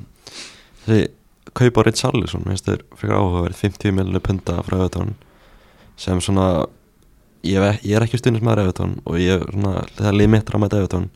Þessi 0.86 1.04
kaup 1.54 1.78
á 1.78 1.82
Richarlison 1.88 2.46
minnst 2.48 2.66
þeir 2.70 2.84
fyrir 2.98 3.18
áhugaverð 3.18 3.60
50 3.62 3.96
miljonir 3.98 4.24
punta 4.26 4.58
frá 4.66 4.78
Evertón 4.80 5.14
sem 6.00 6.22
svona 6.24 6.48
ég, 7.46 7.60
ég 7.84 7.96
er 7.98 8.06
ekki 8.06 8.18
stundins 8.22 8.44
með 8.46 8.64
Evertón 8.66 8.98
og 9.06 9.20
ég 9.22 9.44
svona, 9.52 9.84
þegar 9.98 10.18
lið 10.20 10.32
mitt 10.34 10.50
er 10.50 10.58
að 10.58 10.64
mæta 10.66 10.82
Evertón 10.82 11.10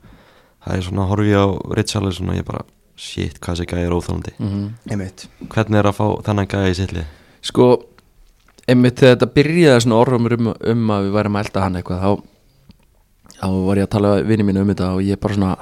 það 0.66 0.76
er 0.78 0.88
svona 0.90 1.08
horfi 1.10 1.32
ég 1.32 1.42
á 1.42 1.48
Richarlison 1.80 2.34
og 2.34 2.38
ég 2.38 2.46
bara 2.48 2.66
shit, 2.98 3.38
hvað 3.40 3.60
þessi 3.60 3.70
gæði 3.70 3.88
er 3.88 3.94
óþálandi 3.94 4.34
mm 4.42 4.68
einmitt. 4.92 5.28
Hvernig 5.54 5.80
er 5.80 5.90
að 5.92 5.98
fá 6.00 6.06
þennan 6.26 6.50
gæði 6.50 6.74
í 6.74 6.78
sitli 6.82 7.04
Sko, 7.46 7.68
einmitt 8.68 9.00
þegar 9.00 9.16
þetta 9.16 9.32
byrjaði 9.38 9.86
svona 9.86 10.02
orðum 10.02 10.28
um, 10.38 10.52
um 10.74 10.92
að 10.98 11.08
við 11.08 11.16
værum 11.18 11.40
að 11.40 11.46
elda 11.48 11.64
hann 11.66 11.80
eitthvað 11.80 12.04
þá, 12.04 12.12
þá 13.38 13.48
var 13.68 13.80
ég 13.82 13.88
að 13.88 13.94
tala 13.96 14.14
við 14.20 14.30
vinni 14.34 14.48
mínu 14.50 14.64
um 14.66 14.72
þetta 14.74 14.92
og 14.98 15.04
ég 15.08 15.22
bara 15.24 15.38
svona 15.38 15.56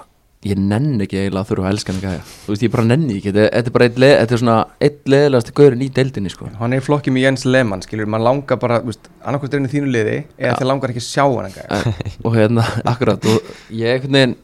ég 0.46 0.60
nenni 0.62 1.06
ekki 1.08 1.18
eiginlega 1.18 1.42
að 1.42 1.50
þurfa 1.50 1.66
að 1.66 1.72
elska 1.74 1.94
hann 1.94 2.02
gæja. 2.04 2.24
Þú 2.46 2.52
veist, 2.52 2.64
ég 2.66 2.72
bara 2.76 2.86
nenni 2.86 3.16
ekki, 3.18 3.32
þetta, 3.34 3.46
þetta 3.56 3.72
er 3.72 3.74
bara 3.78 3.86
eitt 3.88 3.96
leð, 4.04 4.12
þetta 4.20 4.36
er 4.36 4.42
svona 4.42 4.58
eitt 4.88 5.10
leðilegast 5.10 5.52
gaurin 5.58 5.82
í 5.82 5.88
deildinni 5.96 6.34
sko. 6.34 6.50
hann 6.60 6.76
er 6.76 6.82
í 6.82 6.86
flokki 6.86 7.14
með 7.14 7.26
Jens 7.26 7.46
Lehmann 7.50 7.82
skilur, 7.82 8.10
mann 8.14 8.26
langar 8.26 8.60
bara, 8.62 8.78
annarkvæmt 8.86 9.56
er 9.56 9.60
henni 9.60 9.72
þínu 9.74 9.90
liði 9.90 10.18
eða 10.38 10.52
Já. 10.52 10.58
þið 10.60 10.70
langar 10.70 10.94
ekki 10.94 11.02
að 11.02 11.08
sjá 11.08 11.26
hann 11.26 11.56
Eh, 11.66 12.12
og 12.22 12.38
hérna, 12.38 12.66
akkurat 12.94 13.26
og 13.32 13.50
ég 13.74 14.06
veginn 14.06 14.36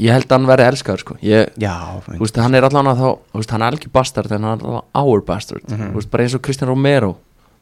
ég 0.00 0.16
held 0.16 0.24
að 0.30 0.38
hann 0.38 0.48
verði 0.48 0.68
elskaður 0.72 1.04
sko. 1.04 1.18
ég, 1.20 1.52
já, 1.60 1.74
veist, 2.16 2.40
hann 2.40 2.56
er 2.56 2.64
allan 2.70 2.88
að 2.94 3.02
þá 3.02 3.36
veist, 3.36 3.52
hann 3.52 3.66
er 3.68 3.76
ekki 3.76 3.92
bastard 3.92 4.32
en 4.32 4.48
hann 4.48 4.64
er 4.64 4.64
allan 4.64 4.88
our 4.96 5.20
bastard. 5.28 5.68
Þú 5.68 5.92
veist, 5.98 6.10
bara 6.14 6.24
eins 6.24 6.38
og 6.38 6.44
Kristján 6.46 6.72
Romero 6.72 7.18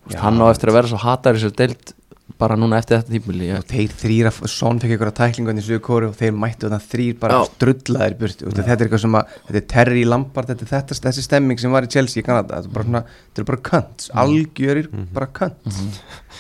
Já. 0.09 0.21
hann 0.25 0.41
á 0.41 0.47
eftir 0.49 0.73
að 0.73 0.79
vera 0.81 0.91
svo 0.91 1.01
hatar 1.03 1.37
í 1.37 1.43
sér 1.43 1.53
deild 1.59 1.95
bara 2.41 2.57
núna 2.59 2.79
eftir 2.81 3.01
þetta 3.01 3.13
tímuli 3.13 3.49
ég, 3.51 3.59
og 3.61 3.67
þeir 3.69 3.95
þrýra, 4.01 4.33
Son 4.49 4.81
fekk 4.81 4.95
einhverja 4.95 5.17
tæklingu 5.19 5.53
í 5.53 5.77
og 5.77 6.15
þeir 6.17 6.33
mættu 6.37 6.69
þannig 6.69 6.87
þrýr 6.93 7.19
bara 7.21 7.41
strullaðir 7.49 8.17
burtu. 8.21 8.49
Og 8.49 8.57
þetta 8.57 8.73
er 8.73 8.85
eitthvað 8.87 9.03
sem 9.05 9.19
að 9.19 9.35
þetta 9.37 9.61
er 9.61 9.67
Terry 9.75 10.05
Lampard, 10.09 10.53
þetta 10.53 10.67
er 10.67 10.73
þetta, 10.73 10.99
þessi 11.09 11.27
stemming 11.27 11.61
sem 11.61 11.75
var 11.75 11.87
í 11.87 11.93
Chelsea 11.93 12.23
í 12.23 12.27
Kanada, 12.27 12.61
þetta 12.61 12.71
er 12.71 12.77
bara 12.79 12.89
svona 12.89 13.03
þetta 13.11 13.45
er 13.45 13.49
bara 13.51 13.63
könts, 13.71 14.11
algjörir 14.25 14.91
bara 15.17 15.31
könts, 15.41 15.81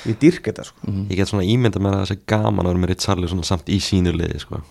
ég 0.08 0.20
dyrk 0.24 0.50
þetta 0.50 0.68
sko. 0.70 0.96
Ég 1.10 1.16
get 1.20 1.32
svona 1.32 1.48
ímynda 1.48 1.82
með 1.82 1.96
að 1.96 2.04
það 2.04 2.12
sé 2.14 2.20
gaman 2.32 2.64
að 2.64 2.72
vera 2.72 2.84
með 2.84 2.94
Richarlison 2.94 3.48
samt 3.50 3.72
í 3.72 3.80
sínu 3.84 4.16
liði 4.16 4.44
sko. 4.46 4.62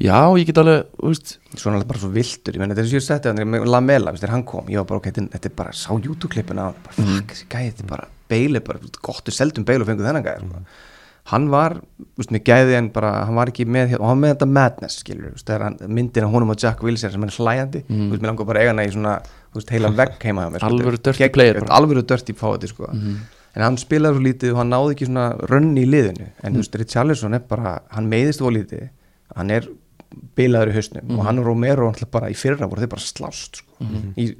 Já, 0.00 0.16
ég 0.34 0.48
get 0.48 0.58
alveg, 0.58 0.88
þú 0.98 1.10
veist 1.12 1.36
svona 1.54 1.78
alveg 1.78 1.90
bara 1.92 2.00
svo 2.02 2.10
viltur, 2.14 2.56
ég 2.56 2.62
menn 2.62 2.72
þetta 2.72 2.82
er 2.82 2.88
sem 2.90 2.98
ég 2.98 3.04
setti 3.04 3.30
þannig 3.30 3.50
með 3.52 3.68
Lamela, 3.70 4.14
veist, 4.14 4.24
þegar 4.24 4.34
hann 4.34 4.46
kom, 4.48 4.72
ég 4.72 4.80
var 4.80 4.88
bara 4.88 5.00
ok, 5.02 5.12
þetta, 5.20 5.50
er 5.50 5.54
bara 5.60 5.74
sá 5.78 5.90
YouTube-klippin 5.92 6.58
á 6.58 6.64
hann, 6.66 6.80
bara 6.86 6.96
fuck, 6.96 7.30
þessi 7.30 7.46
gæði 7.52 7.68
þetta 7.68 7.84
er 7.84 7.92
bara 7.92 8.08
beili, 8.32 8.64
bara 8.66 8.90
gott 9.06 9.30
og 9.30 9.36
seldum 9.36 9.66
beili 9.68 9.84
og 9.84 9.90
fengu 9.90 10.06
þennan 10.06 10.26
gæði, 10.26 10.48
sko. 10.48 10.64
hann 11.30 11.46
var 11.52 11.76
veist, 12.18 12.34
með 12.34 12.42
gæði 12.50 12.76
en 12.80 12.88
bara, 12.96 13.12
hann 13.28 13.38
var 13.38 13.52
ekki 13.54 13.68
með 13.70 13.94
og 14.00 14.08
hann 14.10 14.24
með 14.24 14.34
þetta 14.34 14.50
madness, 14.58 14.98
skilur, 15.04 15.30
veist, 15.36 15.46
þegar 15.46 15.68
hann 15.68 15.78
myndin 16.00 16.26
af 16.26 16.34
honum 16.34 16.50
og 16.56 16.58
Jack 16.58 16.82
Wilson 16.82 17.14
sem 17.14 17.28
er 17.28 17.36
hlæjandi 17.38 17.84
mm. 17.86 18.10
veist, 18.10 18.24
mér 18.24 18.32
langar 18.32 18.50
bara 18.50 18.64
að 18.64 18.66
eiga 18.66 18.74
hana 18.74 18.88
í 18.88 18.92
svona, 18.96 19.14
þú 19.54 19.62
veist, 19.62 19.72
heila 19.76 19.92
vegg 19.94 20.26
heima 20.26 20.48
hjá 20.48 20.52
mér, 20.56 20.64
sko. 20.66 21.38
Er 21.46 21.60
bara. 21.62 21.78
alvöru 21.78 22.04
dirty 22.10 22.34
fáti, 22.34 22.72
sko 22.74 22.90
en 23.54 23.62
hann 23.62 23.76
spilaði 23.78 24.18
svo 24.18 24.26
lítið 24.26 24.50
og 24.50 24.58
hann 24.58 24.72
náði 24.74 24.96
ekki 24.96 25.06
svona 25.06 25.28
rönni 25.46 25.84
í 25.84 25.86
liðinu, 25.86 26.24
en 26.42 26.56
þú 26.56 26.64
veist, 26.64 26.78
Richarlison 26.80 27.36
er 27.38 27.44
bara, 27.46 27.76
hann 27.94 28.08
meiðist 28.10 28.42
svo 28.42 28.50
lítið 28.50 28.88
hann 29.38 29.52
er 29.54 29.68
bilaður 30.38 30.72
í 30.72 30.76
hausnum 30.78 31.18
og 31.18 31.26
hann 31.26 31.42
og 31.42 31.48
Romero 31.48 31.90
bara 32.12 32.30
í 32.32 32.38
fyrra 32.38 32.68
voru 32.70 32.84
þeir 32.84 32.92
bara 32.94 33.04
slást 33.04 33.60
sko. 33.60 33.90
í, 34.20 34.30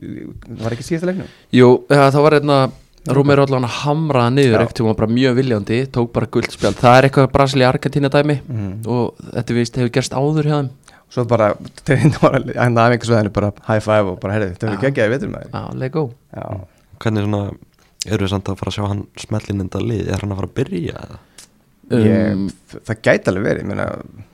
var 0.62 0.76
ekki 0.76 0.86
síðasta 0.86 1.10
leiknum? 1.10 1.30
Jú, 1.54 1.68
ja, 1.90 2.08
það 2.08 2.26
var 2.26 2.38
einna 2.40 2.58
Rómir 3.04 3.42
allan 3.42 3.66
að 3.66 3.74
hamraða 3.82 4.30
niður 4.32 4.62
ekkert 4.62 4.78
tíma 4.78 4.94
bara 4.96 5.10
mjög 5.12 5.34
viljandi, 5.36 5.80
tók 5.92 6.08
bara 6.14 6.28
guldspjald 6.32 6.78
það 6.80 6.94
er 6.96 7.08
eitthvað 7.08 7.26
Brasili 7.34 7.66
Argentina 7.68 8.08
dæmi 8.08 8.38
og 8.88 9.20
þetta 9.26 9.56
vist 9.58 9.76
hefur 9.76 9.92
gerst 9.92 10.16
áður 10.16 10.48
hjá 10.48 10.54
þeim. 10.56 10.70
Svo 11.12 11.26
bara, 11.28 11.50
þeir 11.86 12.16
var 12.22 12.38
einhvers 12.40 13.12
veðinu 13.12 13.34
bara 13.36 13.52
high 13.68 13.84
five 13.84 14.14
og 14.14 14.16
bara 14.22 14.38
herrið, 14.38 14.54
þetta 14.56 14.70
er 14.70 14.88
ekki 14.88 15.04
að 15.04 15.12
veitur 15.12 15.34
með 15.34 15.52
já, 15.52 15.62
lego 15.82 16.06
já, 16.32 16.46
hvernig 17.04 17.28
svona 17.28 17.42
eru 18.08 18.24
við 18.24 18.32
samt 18.32 18.48
að 18.48 18.58
fara 18.62 18.72
að 18.72 18.78
sjá 18.78 18.88
hann 18.88 19.04
smellin 19.20 19.64
enda 19.66 19.84
lið, 19.84 20.08
er 20.08 20.24
hann 20.24 20.32
að 20.32 20.40
fara 20.40 20.50
að 20.50 20.56
byrja 20.62 21.04
eða? 21.04 21.20
Ég, 21.90 22.32
um, 22.32 22.46
það 22.88 23.00
gæti 23.04 23.28
alveg 23.30 23.44
verið 23.48 23.62
ég 23.64 23.68
meina, 23.68 23.86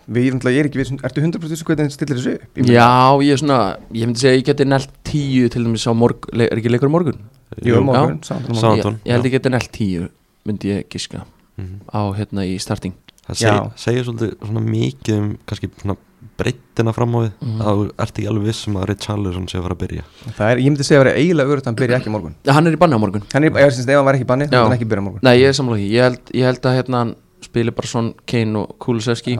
við, 0.06 0.28
ég 0.30 0.60
er 0.60 0.68
ekki 0.70 0.80
við, 0.80 0.92
ertu 1.04 1.20
100% 1.24 1.50
þessu 1.50 1.66
hvernig 1.68 1.88
þetta 1.88 1.96
stillir 1.98 2.20
þessu 2.20 2.34
upp? 2.36 2.60
Ég 2.60 2.70
já, 2.76 2.88
ég 3.26 3.32
er 3.34 3.42
svona 3.42 3.58
ég 3.92 4.06
myndi 4.06 4.22
segja 4.22 4.34
að 4.34 4.38
ég 4.40 4.46
geti 4.50 4.64
nelt 4.70 4.90
tíu 5.10 5.48
til 5.50 5.64
dæmis 5.66 5.86
á 5.86 5.92
morgun, 5.94 6.40
er 6.46 6.56
ekki 6.60 6.70
leikur 6.72 6.90
á 6.90 6.94
morgun? 6.96 7.20
jú, 7.66 7.80
morgun, 7.82 8.20
Sá- 8.22 8.36
saman 8.38 8.54
Southampton, 8.54 9.00
ég, 9.02 9.06
ég 9.06 9.12
held 9.16 9.24
já. 9.24 9.28
ég 9.30 9.34
geti 9.38 9.50
nelt 9.56 9.70
tíu 9.74 10.08
myndi 10.46 10.70
ég 10.74 10.88
giska 10.88 11.24
Mhm. 11.58 11.80
á 11.92 12.00
hérna 12.16 12.44
í 12.46 12.54
starting. 12.58 12.94
Það 13.26 13.36
seg, 13.36 13.72
segir 13.76 14.04
svolítið 14.06 14.30
svona 14.40 14.60
mikið 14.64 15.18
um 15.18 15.26
kannski 15.46 15.68
svona 15.82 15.96
breyttina 16.40 16.92
fram 16.94 17.12
á 17.12 17.18
við 17.20 17.32
Mhm. 17.42 17.60
að 17.60 17.76
þú 17.76 17.84
ert 18.00 18.14
ekki 18.16 18.28
alveg 18.30 18.44
vissum 18.48 18.76
að 18.80 18.86
Richarlison 18.88 19.46
sé 19.48 19.58
að 19.58 19.62
fara 19.66 19.74
að 19.74 19.82
byrja. 19.82 20.02
Það 20.38 20.50
er, 20.52 20.56
ég 20.56 20.70
myndi 20.70 20.84
segja 20.88 21.00
að 21.00 21.04
vera 21.04 21.16
eiginlega 21.20 21.50
örugt 21.52 21.62
að 21.62 21.66
hann 21.66 21.76
byrja 21.76 21.96
ekki 22.00 22.08
á 22.08 22.14
morgun. 22.16 22.34
Hann 22.48 22.66
er 22.66 22.72
í 22.72 22.78
banni 22.80 22.94
á 22.96 23.00
morgun. 23.02 23.22
Hann 23.34 23.44
er, 23.44 23.50
ég 23.50 23.72
syns 23.76 23.88
ef 23.88 23.94
hann 23.96 24.04
var 24.04 24.14
ekki 24.14 24.24
í 24.24 24.30
banni, 24.30 24.44
þá 24.46 24.50
myndi 24.50 24.64
hann 24.70 24.78
ekki 24.78 24.88
byrja 24.88 25.02
á 25.02 25.06
morgun. 25.06 25.20
Nei, 25.22 25.36
ég 25.38 25.48
er 25.48 25.52
því, 25.52 25.90
ég 25.90 26.00
held, 26.00 26.24
ég 26.32 26.44
held 26.48 26.62
að 26.62 26.76
hérna 26.80 26.96
hann 27.02 27.14
spili 27.50 27.74
bara 27.74 27.90
svona 27.90 28.26
Kane 28.30 28.62
og 28.62 28.76
Kulusevski. 28.82 29.36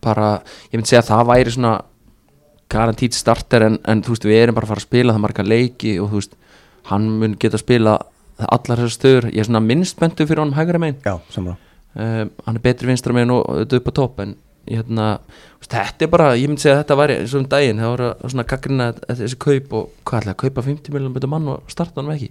Bara, 0.00 0.34
ég 0.72 0.78
myndi 0.78 0.90
segja 0.90 1.04
að 1.04 1.10
það 1.12 1.26
væri 1.30 1.54
svona 1.54 1.74
garantít 2.70 3.16
starter 3.16 3.66
en, 3.66 3.78
en 3.90 4.02
þú 4.06 4.14
veist, 4.14 4.28
við 4.28 4.42
erum 4.44 4.56
bara 4.56 4.68
að 4.68 4.72
fara 4.74 4.82
að 4.82 4.88
spila 4.88 5.16
það 5.16 5.24
marga 5.26 5.46
leiki 5.46 5.96
og 6.00 6.12
þú 6.12 6.20
veist, 6.20 6.36
hann 6.90 7.08
mun 7.20 7.34
geta 7.40 7.58
að 7.58 7.64
spila 7.64 7.96
allar 8.40 8.80
þessar 8.80 8.94
stöður, 8.94 9.26
ég 9.34 9.42
er 9.42 9.48
svona 9.50 9.64
minnst 9.64 9.98
bentu 10.00 10.24
fyrir 10.28 10.40
honum 10.44 10.56
hægri 10.56 10.80
megin. 10.80 11.00
Um, 11.90 12.30
hann 12.46 12.56
er 12.56 12.62
betri 12.64 12.88
vinstra 12.88 13.12
megin 13.12 13.34
og 13.34 13.42
þetta 13.64 13.80
upp 13.80 13.90
á 13.90 13.92
topp 13.98 14.22
en 14.24 14.36
hérna, 14.70 15.06
þetta 15.64 16.06
er 16.06 16.12
bara 16.12 16.28
ég 16.38 16.48
myndi 16.48 16.62
segja 16.64 16.76
að 16.78 16.84
þetta 16.84 16.98
væri 17.00 17.16
eins 17.18 17.34
og 17.34 17.42
um 17.42 17.48
daginn 17.50 17.82
það 17.82 17.92
voru 17.94 18.10
svona 18.22 18.46
gaggrina 18.52 18.86
þessi 19.08 19.40
kaup 19.42 19.74
og 19.76 19.90
hvað 20.06 20.22
ætla 20.22 20.34
að 20.36 20.40
kaupa 20.44 20.64
50 20.68 20.94
miljonum 20.94 21.16
betur 21.16 21.32
mann 21.32 21.50
og 21.50 21.72
starta 21.72 22.00
hann 22.00 22.12
ekki 22.14 22.30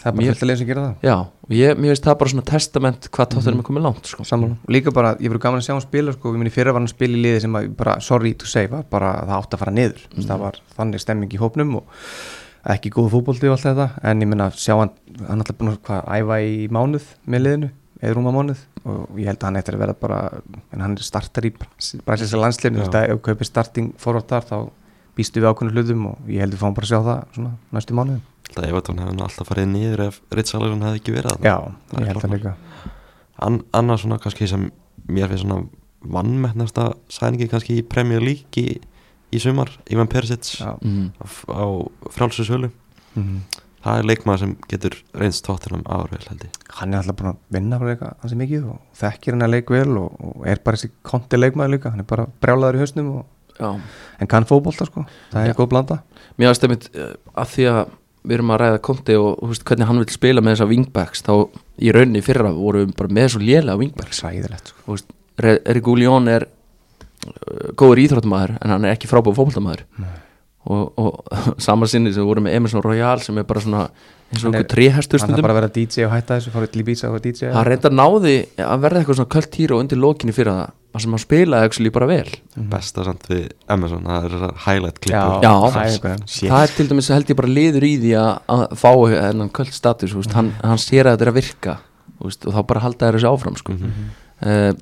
það 0.00 0.06
er 0.06 0.12
bara 0.12 0.22
Mér- 0.22 0.34
fullt 0.34 0.44
að 0.44 0.50
leiða 0.50 0.60
sem 0.60 0.68
gera 0.68 0.84
það. 0.86 1.06
Já, 1.06 1.16
og 1.46 1.52
ég, 1.56 1.78
mér 1.80 1.92
veist 1.92 2.06
það 2.06 2.18
bara 2.20 2.32
svona 2.32 2.46
testament 2.50 3.08
hvað 3.10 3.30
tóttunum 3.32 3.62
er 3.62 3.68
komið 3.68 3.86
langt 3.86 4.10
sko. 4.10 4.26
Sammála. 4.28 4.56
líka 4.68 4.92
bara, 4.94 5.14
ég 5.16 5.30
verður 5.30 5.44
gaman 5.46 5.60
að 5.60 5.66
sjá 5.66 5.74
hann 5.74 5.84
spila 5.84 6.12
sko, 6.12 6.34
ég 6.34 6.42
meni 6.42 6.52
fyrra 6.54 6.72
var 6.72 6.80
hann 6.80 6.90
að 6.90 6.96
spila 6.96 7.16
í 7.16 7.22
liði 7.22 7.40
sem 7.46 7.56
að 7.58 7.70
bara, 7.76 7.98
sorry 8.00 8.34
to 8.34 8.46
say, 8.46 8.66
var 8.66 8.84
bara 8.90 9.14
það 9.24 9.36
átt 9.40 9.56
að 9.56 9.62
fara 9.64 9.72
niður. 9.72 10.04
Mm. 10.14 10.26
það 10.28 10.42
var 10.44 10.60
þannig 10.76 11.00
stemming 11.00 11.32
í 11.32 11.40
hópnum 11.40 11.76
og 11.80 11.84
ekki 12.66 12.90
góð 12.90 13.10
fótbolti 13.14 13.48
og 13.48 13.56
allt 13.56 13.66
þetta. 13.66 13.88
En 14.02 14.20
ég 14.20 14.28
menna 14.28 14.50
sjá 14.50 14.74
hann, 14.76 14.92
hann 15.20 15.40
er 15.40 15.44
alltaf 15.44 15.58
búin 15.58 15.72
að 15.72 15.82
hvað, 15.86 16.02
æfa 16.18 16.40
í 16.42 16.68
mánuð 16.68 17.06
með 17.26 17.44
liðinu 17.46 17.70
eða 18.02 18.16
rúma 18.18 18.34
mánuð. 18.34 18.64
Og 18.86 19.18
ég 19.18 19.26
held 19.30 19.40
að 19.40 19.48
hann 19.48 19.56
eftir 19.56 19.74
að 19.74 19.82
vera 19.82 19.94
bara 19.98 20.18
en 20.72 20.80
hann 20.84 20.92
er 20.94 21.02
startar 21.02 21.46
í 21.48 21.52
veist 22.76 22.94
að 27.94 28.14
ef 28.14 28.20
að 28.54 28.66
að 28.66 28.86
það 28.86 29.00
hefði 29.02 29.16
nú 29.18 29.24
alltaf 29.26 29.48
farið 29.50 29.68
niður 29.72 30.02
ef 30.06 30.20
Richarlison 30.38 30.84
hefði 30.86 31.00
ekki 31.02 31.16
verið. 31.16 31.40
Já, 31.44 31.56
Það 31.90 31.98
er 31.98 32.04
ég 32.06 32.12
held 32.12 32.22
það 32.24 32.34
líka 32.36 32.54
An, 33.46 33.58
annars 33.76 34.00
svona 34.06 34.18
kannski 34.22 34.48
sem 34.48 34.70
mér 35.08 35.28
finnst 35.28 35.44
svona 35.44 35.66
vannmettnasta 36.16 36.86
sæningi 37.12 37.48
kannski 37.50 37.80
í 37.80 37.84
Premier 37.88 38.22
League 38.22 38.62
í, 38.62 38.78
í 39.34 39.42
sumar, 39.42 39.70
Ivan 39.92 40.08
Perisic 40.08 40.54
Já. 40.60 40.76
mm. 40.80 41.10
á, 41.20 41.26
á 41.52 41.64
frálsu 42.14 42.46
sölu 42.46 42.70
Mhm. 43.16 43.40
það 43.80 43.98
er 43.98 44.04
leikmaður 44.10 44.38
sem 44.42 44.50
getur 44.68 44.94
reynst 45.16 45.44
tóttunum 45.46 45.82
árvel 45.88 46.18
held 46.28 46.42
ég 46.44 46.56
hann 46.80 46.92
er 46.92 46.98
alltaf 47.00 47.16
búin 47.16 47.30
að 47.30 47.36
vinna 47.54 47.78
bara 47.80 47.94
eitthvað 47.94 48.16
hansi 48.20 48.36
mikið 48.36 48.64
og 48.72 48.80
þekkir 49.00 49.32
hann 49.36 49.46
að 49.46 49.52
leik 49.54 49.70
vel 49.72 49.96
og, 49.96 50.18
og 50.20 50.46
er 50.46 50.60
bara 50.64 50.76
þessi 50.76 50.90
konti 51.06 51.36
leikmaður 51.40 51.72
líka 51.76 51.90
hann 51.94 52.02
er 52.02 52.08
bara 52.10 52.26
brjálaður 52.44 52.76
í 52.76 52.82
hausnum 52.84 53.08
og, 53.20 53.24
Já, 53.56 53.70
en 54.20 54.28
kann 54.28 54.44
fótbolta 54.44 54.84
sko, 54.84 55.06
það 55.32 55.46
er 55.46 55.48
Já. 55.48 55.56
góð 55.56 55.70
blanda 55.72 55.96
mér 56.36 56.50
einmitt 56.68 56.90
uh, 56.92 57.14
að 57.40 57.54
því 57.54 57.68
að 57.72 57.80
við 58.26 58.36
erum 58.40 58.52
að 58.54 58.60
ræða 58.64 58.82
Konti 58.86 59.16
og 59.20 59.40
veist, 59.48 59.64
hvernig 59.68 59.88
hann 59.88 60.00
vil 60.02 60.08
spila 60.12 60.42
með 60.44 60.56
þessa 60.56 60.68
wingbacks 60.72 61.22
þá 61.26 61.32
í 61.86 61.92
rauninni 61.94 62.20
í 62.22 62.26
fyrra 62.26 62.50
vorum 62.56 62.84
við 62.88 62.94
bara 62.98 63.14
með 63.20 63.32
svo 63.34 63.42
lélega 63.44 63.78
wingbacks. 63.80 64.20
Sko. 64.72 64.96
Re- 65.46 65.60
Reguljón 65.76 66.28
er 66.32 66.46
uh, 66.48 67.72
góður 67.78 68.02
íþróttumæður 68.06 68.56
en 68.60 68.72
hann 68.74 68.86
er 68.88 68.96
ekki 68.96 69.10
frábúið 69.10 69.38
fótboltamæður 69.40 69.86
og, 70.66 70.92
og 70.98 71.32
saman 71.66 71.88
sinni 71.90 72.12
sem 72.12 72.22
við 72.24 72.30
vorum 72.32 72.46
með 72.48 72.56
Emerson 72.60 72.82
Royal 72.84 73.20
sem 73.24 73.38
er 73.38 73.46
bara 73.48 73.60
svona 73.64 73.84
eins 74.26 74.40
og 74.42 74.48
Hann 74.48 74.54
er- 74.58 74.64
okkur 74.64 74.72
tréhestur 74.74 75.20
hann 75.22 75.30
er 75.30 75.36
stundum. 75.36 75.44
bara 75.46 75.54
að 75.54 75.60
vera 75.60 75.74
DJ 75.76 76.06
og 76.08 76.14
hætta 76.16 76.38
þessu 76.40 76.50
fór 76.54 76.66
til 76.72 76.82
Ibiza 76.82 77.10
og 77.14 77.20
DJ 77.22 77.52
hann 77.54 77.68
reyndar 77.68 77.94
náði 77.94 78.32
að 78.58 78.80
verða 78.82 79.02
eitthvað 79.04 79.20
svona 79.20 79.32
költ 79.36 79.58
hýra 79.60 79.78
undir 79.78 80.00
lokinni 80.02 80.34
fyrir 80.34 80.50
það. 80.56 80.72
Þar 80.96 81.02
sem 81.04 81.12
hann 81.12 81.20
spilaði 81.20 81.66
actually 81.68 81.90
bara 81.92 82.06
vel. 82.08 82.30
Besta 82.72 83.02
samt 83.04 83.26
við 83.28 83.42
Emerson, 83.68 84.06
það 84.08 84.24
er 84.26 84.32
þessar 84.34 84.54
highlight 84.64 85.08
Já. 85.10 85.22
það 85.44 85.76
er 85.82 86.22
það 86.32 86.62
er 86.62 86.72
til 86.78 86.86
dæmis 86.88 87.10
held 87.12 87.30
ég 87.34 87.36
bara 87.36 87.52
liður 87.52 87.84
í 87.84 87.90
því 88.00 88.12
að, 88.16 88.30
að 88.54 88.62
fá 88.80 88.90
þennan 89.12 89.50
köld 89.60 89.74
status 89.76 90.14
þú 90.14 90.22
veist, 90.22 90.32
hann, 90.38 90.48
hann 90.64 90.80
sér 90.80 91.10
að 91.10 91.18
þetta 91.18 91.26
er 91.26 91.32
að 91.34 91.36
virka 91.36 91.74
þú 92.16 92.30
veist, 92.30 92.46
og 92.48 92.56
þá 92.56 92.60
bara 92.72 92.84
halda 92.86 93.10
þessu 93.12 93.28
áfram 93.30 93.58
sko. 93.60 93.76
Mhm. 93.76 94.06
uh, 94.40 94.72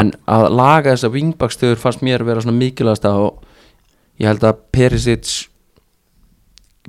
en 0.00 0.10
að 0.30 0.48
laga 0.54 0.92
þessa 0.96 1.08
wingbackstöður 1.14 1.80
fannst 1.82 2.02
mér 2.06 2.22
vera 2.26 2.42
svona 2.42 2.58
mikilvægast 2.58 3.06
og 3.10 3.40
ég 4.20 4.28
held 4.28 4.46
að 4.46 4.62
Perisic 4.74 5.32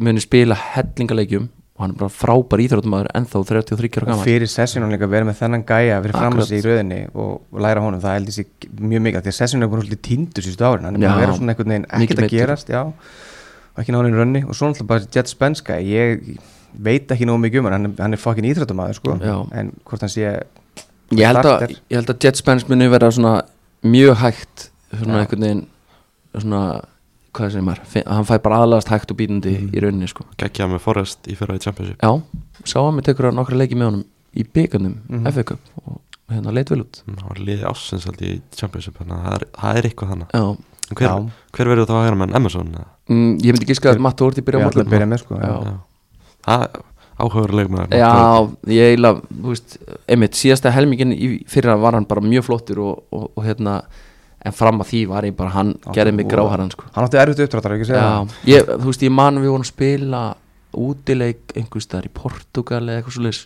muni 0.01 0.23
spila 0.23 0.55
hellingaleikjum 0.55 1.49
og 1.81 1.83
hann 1.85 1.95
er 1.95 1.99
bara 2.03 2.13
frábær 2.13 2.61
íþróttumæður 2.61 3.09
ennþá 3.17 3.41
33 3.49 3.89
ára 3.97 4.05
og 4.05 4.09
gammal 4.11 4.27
fyrir 4.27 4.49
sessjónum 4.51 4.91
líka 4.93 5.07
verið 5.09 5.31
með 5.31 5.37
þennan 5.39 5.63
gæja 5.65 5.99
fyrir 6.03 6.15
fram 6.17 6.27
Akkurat. 6.29 6.49
þessi 6.49 6.59
í 6.59 6.65
rauðinni 6.67 6.99
og, 7.11 7.31
og 7.41 7.63
læra 7.65 7.83
honum, 7.83 8.01
það 8.03 8.17
heldur 8.19 8.35
sér 8.35 8.69
mjög 8.91 9.03
mikið 9.07 9.25
því 9.25 9.31
að 9.31 9.37
sessjónum 9.39 9.65
er 9.65 9.71
búin 9.71 9.83
svolítið 9.83 10.01
týndur 10.07 10.45
síðustu 10.45 10.67
árin 10.67 10.87
hann 10.87 10.99
er 10.99 11.09
að 11.09 11.21
vera 11.23 11.37
svona 11.39 11.55
einhvern 11.55 11.73
veginn 11.73 11.87
ekkert 11.97 12.21
að 12.21 12.35
gerast 12.35 12.71
já, 12.71 12.81
og 13.71 13.81
ekki 13.81 13.95
náðin 13.95 14.19
rönni. 14.19 14.43
Og 14.45 14.57
svo 14.57 14.69
náttúrulega 14.69 14.91
bara 14.91 15.09
Jet 15.15 15.31
Spence 15.31 15.65
gæja 15.65 15.81
ég 15.81 16.43
veit 16.71 17.11
ekki 17.15 17.27
nógu 17.27 17.41
mikið 17.47 17.63
um 17.63 17.71
hann 17.71 17.89
hann 17.97 18.17
er, 18.17 18.21
fokkin 18.21 18.47
íþróttumæður 18.51 18.99
sko. 18.99 19.17
Já. 19.23 19.35
en 19.57 19.73
hvort 19.87 20.05
hann 20.05 20.11
sé 20.11 20.27
ég 20.27 21.25
held, 21.25 21.41
að, 21.41 21.75
ég 21.89 21.97
held 21.97 22.13
að 22.13 22.27
Jet 22.27 22.39
Spence 22.39 22.69
muni 22.69 22.91
vera 22.91 23.09
svona 23.11 23.41
mjög 23.81 24.21
hægt 24.21 24.69
svona 26.37 26.67
Hvað 27.31 27.51
sem 27.53 27.69
er, 27.71 27.79
hann 28.11 28.25
fær 28.27 28.41
bara 28.43 28.57
aðlagast 28.65 28.89
hægt 28.91 29.11
og 29.13 29.17
bítandi 29.21 29.53
í 29.71 29.79
rauninni 29.83 30.07
sko. 30.11 30.25
Geggja 30.41 30.65
með 30.67 30.81
Forrest 30.83 31.29
í 31.31 31.35
fyrra 31.39 31.55
í 31.55 31.61
Championship. 31.63 32.01
Já, 32.03 32.11
sá 32.67 32.77
að 32.81 32.89
mér 32.97 33.05
tekur 33.07 33.29
hann 33.29 33.37
nokkra 33.39 33.55
leiki 33.61 33.77
með 33.79 33.87
honum 33.91 34.05
í 34.35 34.43
byggarnum, 34.43 34.97
Mhm. 35.09 35.27
FA 35.31 35.43
Cup 35.43 35.59
og 35.87 36.01
hérna 36.31 36.51
leit 36.53 36.69
vel 36.69 36.81
út. 36.83 37.01
Hann 37.07 37.27
var 37.29 37.39
liði 37.39 37.63
ásins 37.63 38.03
held 38.05 38.19
ég 38.19 38.35
í 38.35 38.41
Championship 38.55 38.97
þannig 38.99 39.15
að 39.15 39.23
það 39.23 39.35
er, 39.39 39.45
það 39.61 39.77
er 39.77 39.87
eitthvað 39.89 40.11
þannig 40.11 40.27
Já, 40.35 40.57
En 40.91 40.97
hver, 40.99 41.31
hver 41.55 41.67
verður 41.71 41.87
þá 41.87 41.95
að 41.95 42.03
hægra 42.05 42.17
menn 42.19 42.35
Emerson? 42.35 42.67
eða? 42.75 42.85
mm, 43.07 43.37
ég 43.41 43.53
myndi 43.55 43.65
giska 43.71 43.93
að 43.93 43.99
Matt 44.03 44.21
Orti 44.21 44.41
byrja 44.43 44.59
á 44.59 44.63
morgun 44.67 44.89
byrja 44.91 45.07
með 45.07 45.19
sko. 45.23 45.39
Það 46.45 46.81
áhugaður 47.21 47.53
leikmaður 47.59 47.95
Já, 47.95 48.11
ég 48.67 48.91
eiginlega, 48.91 49.21
þú 49.29 49.51
veist, 49.53 49.77
einmitt, 50.09 50.33
síðasta 50.39 50.71
helmingin 50.73 51.13
í 51.13 51.29
fyrra 51.47 51.75
var 51.79 51.93
hann 51.93 52.07
bara 52.09 52.21
mjög 52.25 52.43
flottur 52.47 52.79
og, 52.83 53.03
og, 53.13 53.31
og 53.37 53.43
hérna, 53.45 53.81
en 54.45 54.51
fram 54.57 54.79
að 54.81 54.87
því 54.91 55.01
var 55.07 55.23
ég 55.27 55.35
bara, 55.37 55.49
hann 55.53 55.73
Já, 55.85 55.91
gerði 55.93 56.13
mig 56.17 56.27
gráharan, 56.31 56.71
sko. 56.73 56.83
Hann 56.95 57.05
átti 57.05 57.17
erfitt 57.21 57.43
uppdráttar, 57.45 57.75
ekki 57.77 57.89
segja 57.91 58.01
Já, 58.01 58.27
ég, 58.55 58.65
þú 58.81 58.87
veist, 58.89 59.01
ég 59.05 59.11
man 59.11 59.37
að 59.37 59.43
við 59.45 59.51
vorum 59.53 59.65
að 59.67 59.73
spila 59.73 60.21
útileik 60.73 61.51
einhvers 61.59 61.83
staðar 61.87 62.07
í 62.07 62.13
Portugal 62.15 62.81
eða 62.87 63.01
eitthvað 63.01 63.17
svo 63.17 63.25
leis. 63.27 63.41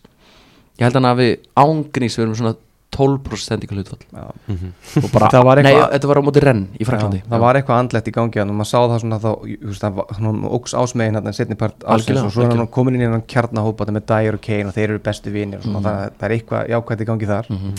Ég 0.77 0.85
held 0.87 0.93
hann 0.99 1.09
að 1.09 1.19
við 1.23 1.33
ángrís 1.57 2.15
við 2.19 2.23
erum 2.27 2.35
svona 2.39 2.55
12% 2.95 3.43
sendinga 3.43 3.75
hlutfall 3.75 4.03
það 4.07 4.27
Mhm. 4.47 4.69
og 5.03 5.11
bara, 5.11 5.27
Það 5.33 5.43
var 5.43 5.55
nei, 5.61 5.73
eitthvað- 5.73 5.91
þetta 5.91 6.07
var 6.07 6.15
á 6.15 6.23
móti 6.23 6.41
renn 6.45 6.67
í 6.79 6.85
Fraklandi. 6.85 7.17
Já, 7.17 7.27
það 7.29 7.39
var 7.43 7.55
eitthvað 7.55 7.79
andlegt 7.81 8.07
í 8.07 8.11
gangi 8.15 8.39
hann 8.39 8.49
og 8.49 8.55
maður 8.55 8.69
sá 8.71 8.79
það 8.87 8.99
svona 9.01 9.19
þá, 9.19 9.31
þú 9.41 9.67
veist, 9.67 9.81
það 9.83 9.93
var- 9.95 10.05
hann 10.15 10.43
óks 10.45 10.73
ásmegin 10.73 11.13
hann 11.19 11.33
setni 11.33 11.55
part 11.57 11.79
ásins 11.79 12.07
Algjörlega, 12.07 12.25
og 12.25 12.31
svo 12.31 12.43
er 12.43 12.55
hann 12.55 12.67
komin 12.67 12.95
inn 12.95 13.01
í 13.01 13.11
hann 13.11 13.21
kjarnahópa 13.23 13.85
með 13.91 14.05
Dyer 14.05 14.33
og 14.35 14.41
Kane 14.41 14.67
og 14.67 14.73
þeir 14.73 14.83
eru 14.89 14.99
bestu 14.99 15.31
vinir 15.31 15.57
og 15.57 15.63
svona, 15.63 15.81
Mhm. 15.81 15.83
þannig 15.83 15.99
að 15.99 16.11
það 16.19 16.23
er 16.29 16.39
eitthvað 16.39 16.69
jákvæmt 16.69 17.01
í 17.01 17.05
gangi 17.05 17.27
þar 17.27 17.49
Mhm. 17.49 17.73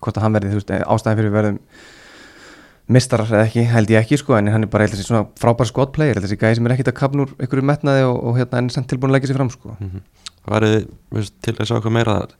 hvort 0.00 0.16
að 0.16 0.22
hann 0.22 0.32
verði, 0.32 0.50
þú 0.52 0.56
veist, 0.56 0.86
ástæðan 0.86 1.16
fyrir 1.18 1.30
við 1.30 1.36
verðum 1.42 1.58
mistarar 2.90 3.30
eða 3.30 3.44
ekki, 3.46 3.62
held 3.70 3.90
ég 3.92 4.02
ekki 4.02 4.18
sko, 4.18 4.34
en 4.38 4.48
hann 4.52 4.66
er 4.66 4.70
bara 4.72 4.84
eitthvað 4.86 5.04
svona 5.06 5.26
frábær 5.40 5.68
skotplayer 5.70 6.18
þessi 6.20 6.38
gæði 6.40 6.58
sem 6.58 6.66
er 6.66 6.74
ekkit 6.74 6.90
að 6.92 6.98
kapna 6.98 7.26
úr 7.26 7.34
einhverju 7.38 7.66
metnaði 7.68 8.06
og, 8.08 8.16
og 8.28 8.38
hérna 8.40 8.58
en 8.62 8.70
er 8.70 8.74
samt 8.74 8.88
tilbúin 8.90 9.12
að 9.12 9.18
leggja 9.18 9.30
sér 9.32 9.38
fram 9.38 9.52
sko. 9.54 9.76
Værið 10.50 10.78
veist, 11.14 11.34
til 11.44 11.54
að 11.54 11.68
sjá 11.68 11.76
eitthvað 11.78 11.94
meira 11.94 12.16
það 12.18 12.32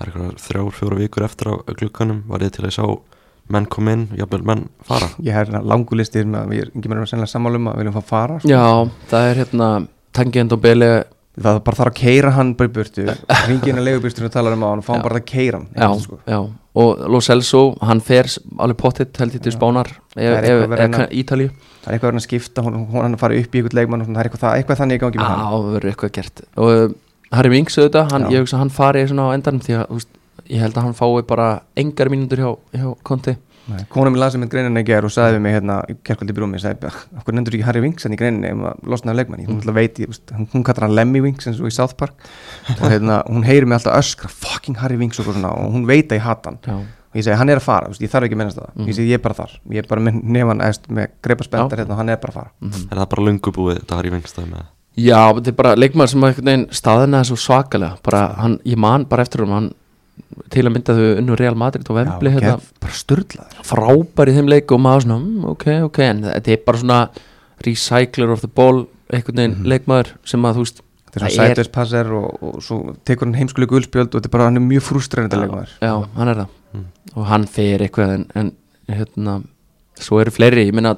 er 0.00 0.08
eitthvað 0.12 0.36
þrjár, 0.46 0.70
fjóra 0.78 1.00
vikur 1.02 1.26
eftir 1.28 1.50
á 1.52 1.54
glukkanum 1.76 2.22
Værið 2.32 2.54
til 2.56 2.64
að 2.66 2.74
sjá 2.78 2.86
menn 3.52 3.66
kom 3.68 3.88
inn 3.92 4.04
jafnvel 4.16 4.44
menn 4.48 4.62
fara 4.86 5.10
ég 5.26 5.34
hef 5.34 5.42
hérna 5.50 5.60
langu 5.66 5.98
listir 5.98 6.24
með 6.24 6.40
að 6.46 6.52
við 6.54 6.62
erum 6.64 6.78
ekki 6.80 6.92
með 6.92 7.02
sennilega 7.10 7.32
sammálum 7.34 7.68
að 7.68 7.74
við 7.76 7.82
viljum 7.84 7.96
fá 7.98 8.08
fara 8.14 8.38
sko. 8.40 8.48
Já, 8.48 8.64
það 9.12 9.28
er 9.28 9.40
hérna, 9.42 9.68
Tangent 10.16 10.54
og 10.56 10.62
Bele, 10.62 10.90
það 11.36 11.60
bara 11.66 11.80
þarf 11.82 11.92
að 11.92 11.98
keira 12.00 12.32
hann 12.38 12.54
bara 12.56 12.70
í 12.70 12.74
burtu 12.78 13.04
ringin 13.50 13.80
að 13.82 13.86
leigubýrstunum 13.90 14.32
talar 14.32 14.56
um 14.56 14.64
á 14.64 14.68
hann 14.72 14.82
og 14.82 14.86
fá 14.86 14.92
hann 14.94 15.02
Já. 15.02 15.06
bara 15.10 15.20
að 15.20 15.28
keira 15.32 15.60
hann 15.60 15.68
já, 15.76 15.88
sko. 16.06 16.18
já, 16.24 16.38
og 16.74 17.02
Lo 17.12 17.20
Celso, 17.20 17.74
hann 17.84 18.00
fer 18.00 18.28
alveg 18.58 18.78
pottitt 18.80 19.18
held 19.20 19.34
ég 19.36 19.42
til. 19.44 19.52
Spánar, 19.52 19.90
Það 20.14 20.46
er 20.48 21.12
Ítalíu. 21.12 21.50
það 21.82 21.88
er 21.90 21.96
eitthvað 21.96 22.08
verið 22.08 22.20
að 22.20 22.26
skipta 22.26 22.62
hún, 22.64 22.78
hún 22.88 23.16
farið 23.20 23.42
upp 23.44 23.54
í 23.54 23.60
eitthvað 23.60 23.76
leikmann 23.80 24.04
það 24.06 24.20
er 24.22 24.28
eitthvað, 24.28 24.42
það, 24.44 24.56
eitthvað 24.60 24.80
þannig 24.80 24.96
í 24.96 25.02
gangi 25.02 25.18
með 25.20 25.30
hann 25.32 25.44
það 25.52 25.66
verður 25.74 25.90
eitthvað 25.92 26.12
gert 26.18 26.42
og 26.56 26.72
uh, 26.72 26.92
Harry 27.32 27.50
Winks 27.52 27.78
auðvitað, 27.78 28.12
hann, 28.12 28.26
ég 28.32 28.44
hugsa 28.44 28.60
hann 28.60 28.70
fari 28.72 29.02
svona 29.08 29.28
á 29.28 29.34
endanum 29.34 29.62
því 29.64 29.76
að 29.80 29.86
veist, 29.96 30.08
ég 30.52 30.60
held 30.62 30.76
að 30.76 30.86
hann 30.86 30.96
fái 30.98 31.22
bara 31.28 31.48
engar 31.80 32.10
mínútur 32.12 32.42
hjá, 32.44 32.50
hjá 32.76 32.86
Conte 33.02 33.36
Mér 33.70 34.18
lasið 34.18 34.42
með 34.42 34.50
greinina 34.52 34.82
í 34.82 34.86
ger 34.86 35.06
og 35.06 35.12
sagði 35.14 35.36
við 35.36 35.44
mig 35.44 35.54
hérna 35.54 35.76
í 35.86 35.94
kerkvöldi 36.02 36.34
brúmi, 36.34 36.60
sagði, 36.62 36.90
hverju 37.14 37.36
nendur 37.36 37.56
ekki 37.56 37.66
Harry 37.68 37.82
Winks 37.84 38.06
hann 38.06 38.16
í 38.16 38.18
greininni? 38.18 38.50
Um 38.56 38.64
að 38.72 38.88
losna 38.90 39.12
af 39.12 39.20
leikmanni 39.20 39.46
hún, 39.46 39.60
mm. 39.60 39.76
veit, 39.76 40.00
ég, 40.02 40.10
veist, 40.10 40.32
hún, 40.34 40.48
hún 40.50 40.64
kallar 40.66 40.88
hann 40.88 40.96
Lemmy 40.98 41.22
Winks 41.22 41.46
eins 41.46 41.60
og 41.62 41.70
í 41.70 41.74
South 41.74 41.94
Park. 42.00 42.26
Og 42.74 42.82
hérna, 42.88 43.20
hún 43.28 43.46
heyrir 43.46 43.68
mig 43.70 43.78
alltaf 43.78 44.00
öskra 44.00 44.32
fucking 44.32 44.82
Harry 44.82 44.98
Winks 44.98 45.22
og, 45.22 45.30
svona, 45.30 45.54
og 45.54 45.76
hún 45.76 45.86
veit 45.86 46.10
að 46.10 46.18
ég 46.18 46.26
hata 46.26 46.50
hann. 46.50 46.60
Já, 46.66 46.74
og 47.12 47.20
ég 47.20 47.28
segi 47.28 47.38
hann 47.38 47.52
er 47.52 47.60
að 47.60 47.66
fara, 47.68 47.90
veist, 47.92 48.02
ég 48.02 48.10
þarf 48.10 48.26
ekki 48.26 48.38
að 48.38 48.42
minnast 48.42 48.58
það. 48.58 48.70
Mhm. 48.74 48.90
ég 48.90 48.98
segi 48.98 49.10
ég 49.12 49.20
er 49.20 49.24
bara 49.28 49.38
þar, 49.38 49.56
ég 49.70 49.84
er 49.84 49.90
bara 49.90 50.04
með 50.08 50.22
nefan 50.24 50.62
eðst, 50.66 50.86
með 50.88 51.10
greipa 51.22 51.46
spenntar 51.46 51.76
Já. 51.76 51.84
hérna 51.84 51.94
og 51.94 52.00
hann 52.00 52.08
er 52.08 52.22
bara 52.22 52.32
að 52.32 52.38
fara. 52.40 52.52
Mhm. 52.64 52.86
Er 52.88 53.02
það 53.02 53.10
bara 53.14 53.26
löngu 53.28 53.52
búið 53.52 53.82
þetta 53.82 53.98
har 53.98 54.08
í 54.08 54.14
vengstæði 54.16 54.48
með 54.48 54.70
Já, 54.92 55.32
þetta 55.32 55.48
er 55.48 55.56
bara 55.56 55.74
leikmaður 55.76 56.10
sem 56.12 56.66
staðina 56.68 57.22
svo 57.24 57.36
svakalega. 57.40 57.96
Bara, 58.04 58.34
hann, 58.36 58.58
ég 58.68 58.76
man 58.76 59.06
bara 59.08 59.24
eftir 59.24 59.40
um 59.44 59.54
hann 59.54 59.70
til 60.52 60.64
að 60.66 60.72
mynda 60.74 60.94
þau 60.96 61.08
unnu 61.18 61.36
Real 61.38 61.54
Madrid 61.58 61.88
og 61.90 61.96
Vembli 61.98 62.30
Já, 62.32 62.38
hérna, 62.38 62.56
frábær 63.66 64.30
í 64.30 64.36
þeim 64.36 64.48
leik 64.50 64.72
og 64.74 64.80
maður 64.82 65.04
svona, 65.06 65.18
mm, 65.20 65.44
ok, 65.52 65.66
ok. 65.88 65.98
En 66.06 66.22
þetta 66.28 66.52
er 66.56 66.62
bara 66.66 66.78
svona 66.82 67.00
recycler 67.66 68.32
of 68.32 68.40
the 68.40 68.48
ball 68.48 68.86
einhvern 69.12 69.36
veginn 69.36 69.56
Mhm. 69.58 69.66
leikmaður 69.68 70.12
sem 70.24 70.42
að 70.42 70.54
þú 70.56 70.64
veist 70.64 70.80
þetta 70.80 71.16
er 71.16 71.20
svona 71.20 71.30
Það 71.30 71.44
er- 71.44 71.54
sideways 71.54 71.68
passer 71.68 72.12
og, 72.12 72.42
og 72.42 72.62
svo 72.62 72.96
tekur 73.04 73.26
hann 73.26 73.34
heimskuli 73.34 73.66
gulspjöld 73.66 74.14
og 74.14 74.20
þetta 74.22 74.26
er 74.26 74.36
bara, 74.36 74.44
hann 74.44 74.56
er 74.56 74.60
mjög 74.60 74.82
frústrænandi 74.88 75.36
leikmaður. 75.42 75.68
já, 75.82 76.08
hann 76.16 76.28
er 76.28 76.34
það. 76.34 76.48
Mm. 76.74 76.84
og 77.16 77.26
hann 77.26 77.46
fer 77.46 77.78
eitthvað 77.78 78.14
en, 78.14 78.26
en 78.34 78.52
hérna, 78.88 79.42
svo 80.00 80.20
eru 80.20 80.30
fleiri. 80.30 80.66
Ég 80.70 80.72
meina, 80.72 80.96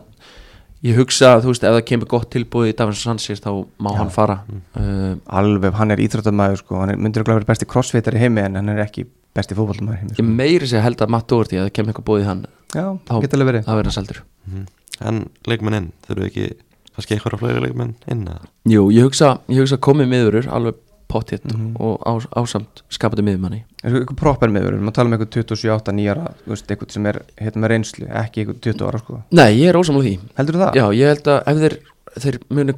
ég 0.84 0.94
hugsa 0.96 1.40
þú 1.42 1.50
veist, 1.50 1.64
ef 1.64 1.74
það 1.74 1.84
kemur 1.88 2.06
gott 2.08 2.30
tilbúið 2.30 2.68
í 2.72 2.76
Davins 2.76 3.02
Sanchez 3.02 3.40
þá 3.40 3.66
má 3.80 3.90
Já. 3.90 3.96
hann 3.98 4.10
fara. 4.10 4.40
Uh, 4.76 5.16
alveg, 5.26 5.72
hann 5.74 5.90
er 5.90 5.96
íþróttamæður 5.96 6.58
sko, 6.58 6.78
hann 6.78 6.90
er, 6.90 6.96
myndir 6.96 7.22
að 7.24 7.26
vera 7.34 7.44
besti 7.44 7.66
crossfitter 7.66 8.14
í 8.14 8.18
heimi 8.20 8.40
en 8.44 8.54
hann 8.54 8.68
er 8.68 8.84
ekki 8.86 9.06
besti 9.34 9.56
fótballtamaður 9.58 9.96
í 9.96 10.00
heimi 10.02 10.12
ég 10.14 10.20
sko. 10.20 10.28
meiri 10.40 10.66
sér 10.70 10.84
held 10.86 11.02
að 11.04 11.12
Matt 11.14 11.26
Doherty 11.32 11.58
að 11.58 11.66
það 11.68 11.74
kemur 11.78 11.92
eitthvað 11.94 12.08
búið 12.10 12.22
í 12.24 12.28
hann 12.30 12.44
já, 12.74 12.86
geta 13.24 13.36
alveg 13.38 13.50
verið 13.52 13.66
það 13.68 13.80
verður 13.82 13.96
seldur 13.98 14.22
En 15.02 15.24
leikmenn 15.50 15.74
inn, 15.74 15.86
þurfu 16.06 16.26
ekki 16.28 16.44
kannski 16.94 17.16
eitthvað 17.16 17.40
fleiri 17.40 17.62
leikmenn 17.64 17.94
inn 18.12 18.20
eða? 18.30 18.44
Jú, 18.70 18.84
ég 18.94 19.02
hugsa, 19.08 19.38
ég 19.50 19.64
hugsa 19.64 19.78
komið 19.82 20.10
miðurur 20.12 20.46
alveg 20.54 20.76
pottitt 21.10 21.44
Mhm. 21.44 21.74
og 21.82 21.98
á, 22.06 22.12
ásamt 22.40 22.82
skapandi 22.88 23.22
og 23.84 23.98
eitthvað 24.00 24.16
proper 24.16 24.48
verið, 24.48 24.80
maður 24.80 24.94
tala 24.94 25.06
um 25.10 25.12
eitthvað 25.18 25.32
27-8 25.44 25.92
nýjara, 25.94 26.34
þú 26.46 26.54
veist, 26.54 26.66
eitthvað 26.70 26.90
sem 26.94 27.06
er 27.06 27.18
hérna 27.40 27.60
með 27.64 27.68
reynslu, 27.74 28.06
ekki 28.08 28.44
eitthvað 28.44 28.60
20 28.60 28.86
ára 28.88 28.98
sko 29.02 29.22
Nei, 29.30 29.50
ég 29.58 29.68
er 29.68 29.74
ósamlega 29.74 30.06
því 30.08 30.18
heldur 30.38 30.60
það? 30.62 30.74
Já, 30.74 30.86
ég 30.94 31.06
held 31.12 31.24
að 31.34 31.42
ef 31.46 31.56
þeir, 31.64 31.76
þeir 32.24 32.38
muni 32.50 32.72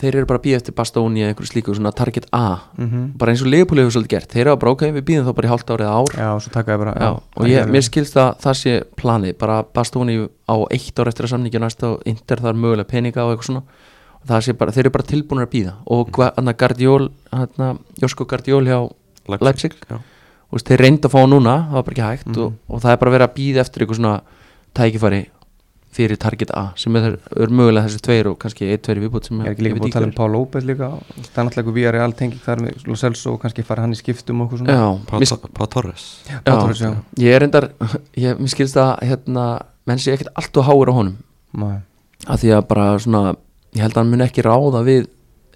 þeir 0.00 0.16
eru 0.18 0.26
bara 0.26 0.38
að 0.40 0.44
býja 0.44 0.56
eftir 0.58 0.74
Bastóni 0.74 1.22
eða 1.22 1.30
einhverju 1.32 1.50
slíku 1.52 1.74
svona 1.76 1.92
target 1.94 2.26
A. 2.32 2.58
Mm 2.78 2.88
bara 3.18 3.30
eins 3.32 3.42
og 3.42 3.48
Leopold 3.52 3.78
hefur 3.80 3.94
svolítið 3.94 4.08
gert. 4.14 4.32
Þeir 4.32 4.46
eru 4.46 4.56
bara 4.56 4.72
ok, 4.72 4.82
við 4.96 5.04
býðum 5.06 5.26
þá 5.28 5.34
bara 5.34 5.46
í 5.46 5.50
hálft 5.50 5.70
árið 5.70 5.88
ár. 5.94 6.14
Já, 6.18 6.30
bara 6.78 6.94
Já, 7.00 7.10
og 7.36 7.46
ég, 7.46 7.66
mér 7.70 7.82
skilst 7.82 8.16
að 8.16 8.36
það 8.42 8.54
sé 8.62 8.82
planið. 8.96 9.38
Bara 9.38 9.62
Bastóni 9.62 10.28
á 10.50 10.56
eitt 10.70 10.98
ár 10.98 11.08
eftir 11.08 11.24
að 11.24 11.30
samningi 11.34 11.60
næsta 11.62 11.86
og 11.94 12.02
Inter 12.06 12.36
þar 12.42 12.54
mögulega 12.58 12.88
peninga 12.90 13.24
og 13.24 13.32
eitthvað 13.36 13.46
svona. 13.46 13.62
Og 14.24 14.28
bara, 14.58 14.72
þeir 14.72 14.86
eru 14.86 14.90
bara 14.90 15.04
tilbúinir 15.04 15.44
að 15.46 15.52
býða 15.52 15.72
og 15.86 16.16
hann 16.36 16.48
að 16.48 16.56
Gardiól 16.56 17.10
hann 17.30 17.78
Josko 18.00 18.24
Gardiól 18.24 18.64
hjá 18.64 18.78
Leipzig 19.28 19.74
Já. 19.90 19.98
og 20.50 20.60
þeir 20.64 20.80
reynda 20.80 21.08
að 21.08 21.12
fá 21.12 21.20
núna 21.28 21.68
það 21.68 21.72
var 21.76 21.82
bara 21.84 21.94
ekki 21.94 22.08
hægt 22.08 22.26
Mhm. 22.32 22.40
og, 22.44 22.52
og 22.68 22.80
það 22.80 22.90
er 22.92 22.96
bara 22.96 23.10
verið 23.12 23.28
að 23.28 23.34
býða 23.36 23.60
eftir 23.60 23.82
eitthvað 23.84 23.96
svona 24.00 24.20
tækifæri 24.74 25.26
fyrir 25.94 26.18
target 26.20 26.50
A 26.54 26.64
sem 26.80 26.96
er, 26.98 27.16
er 27.38 27.52
mögulega 27.54 27.86
þessi 27.86 28.02
tveir 28.04 28.28
og 28.30 28.38
kannski 28.42 28.66
eitt, 28.66 28.82
tveir 28.86 28.98
í 28.98 29.04
viðbútt 29.04 29.28
sem 29.28 29.40
ég 29.40 29.48
er 29.48 29.54
ekki 29.54 29.66
líka 29.66 29.78
búin 29.78 29.90
að 29.90 29.94
tala 29.94 30.08
um 30.08 30.12
er. 30.12 30.16
Pál 30.18 30.28
López 30.34 30.66
líka. 30.66 30.90
Það 31.20 31.40
er 31.40 31.48
náttúrulega 31.48 31.74
við 31.76 31.88
erum 31.90 32.16
tenging 32.18 32.42
þar 32.44 32.64
með 32.64 32.84
Lo 32.88 32.98
Celso 32.98 33.34
og 33.34 33.40
kannski 33.44 33.66
fara 33.66 33.84
hann 33.84 33.94
í 33.94 33.98
skiptum 34.00 34.42
og 34.42 34.48
eitthvað 34.48 34.64
svona. 34.64 34.74
Já, 34.74 35.46
Pá, 35.54 35.64
Torres. 35.70 36.08
Já, 36.26 36.36
já, 36.40 36.50
Torres, 36.50 36.82
já. 36.82 36.90
ég 37.22 37.38
er 37.38 37.46
endar 37.46 37.68
ég, 38.18 38.40
mér 38.40 38.52
skilst 38.52 38.80
að 38.80 38.92
hérna, 39.06 39.46
menn 39.86 40.02
sé 40.02 40.16
ekkert 40.16 40.34
allt 40.34 40.60
og 40.62 40.68
háur 40.68 40.90
á 40.90 40.94
honum. 40.98 41.16
Nei. 41.54 41.78
að 42.26 42.40
því 42.42 42.52
að 42.56 42.66
bara 42.70 42.84
svona 42.98 43.22
ég 43.76 43.84
held 43.84 43.94
að 43.94 44.00
hann 44.00 44.10
muni 44.10 44.24
ekki 44.26 44.42
ráða 44.42 44.82
við 44.86 45.08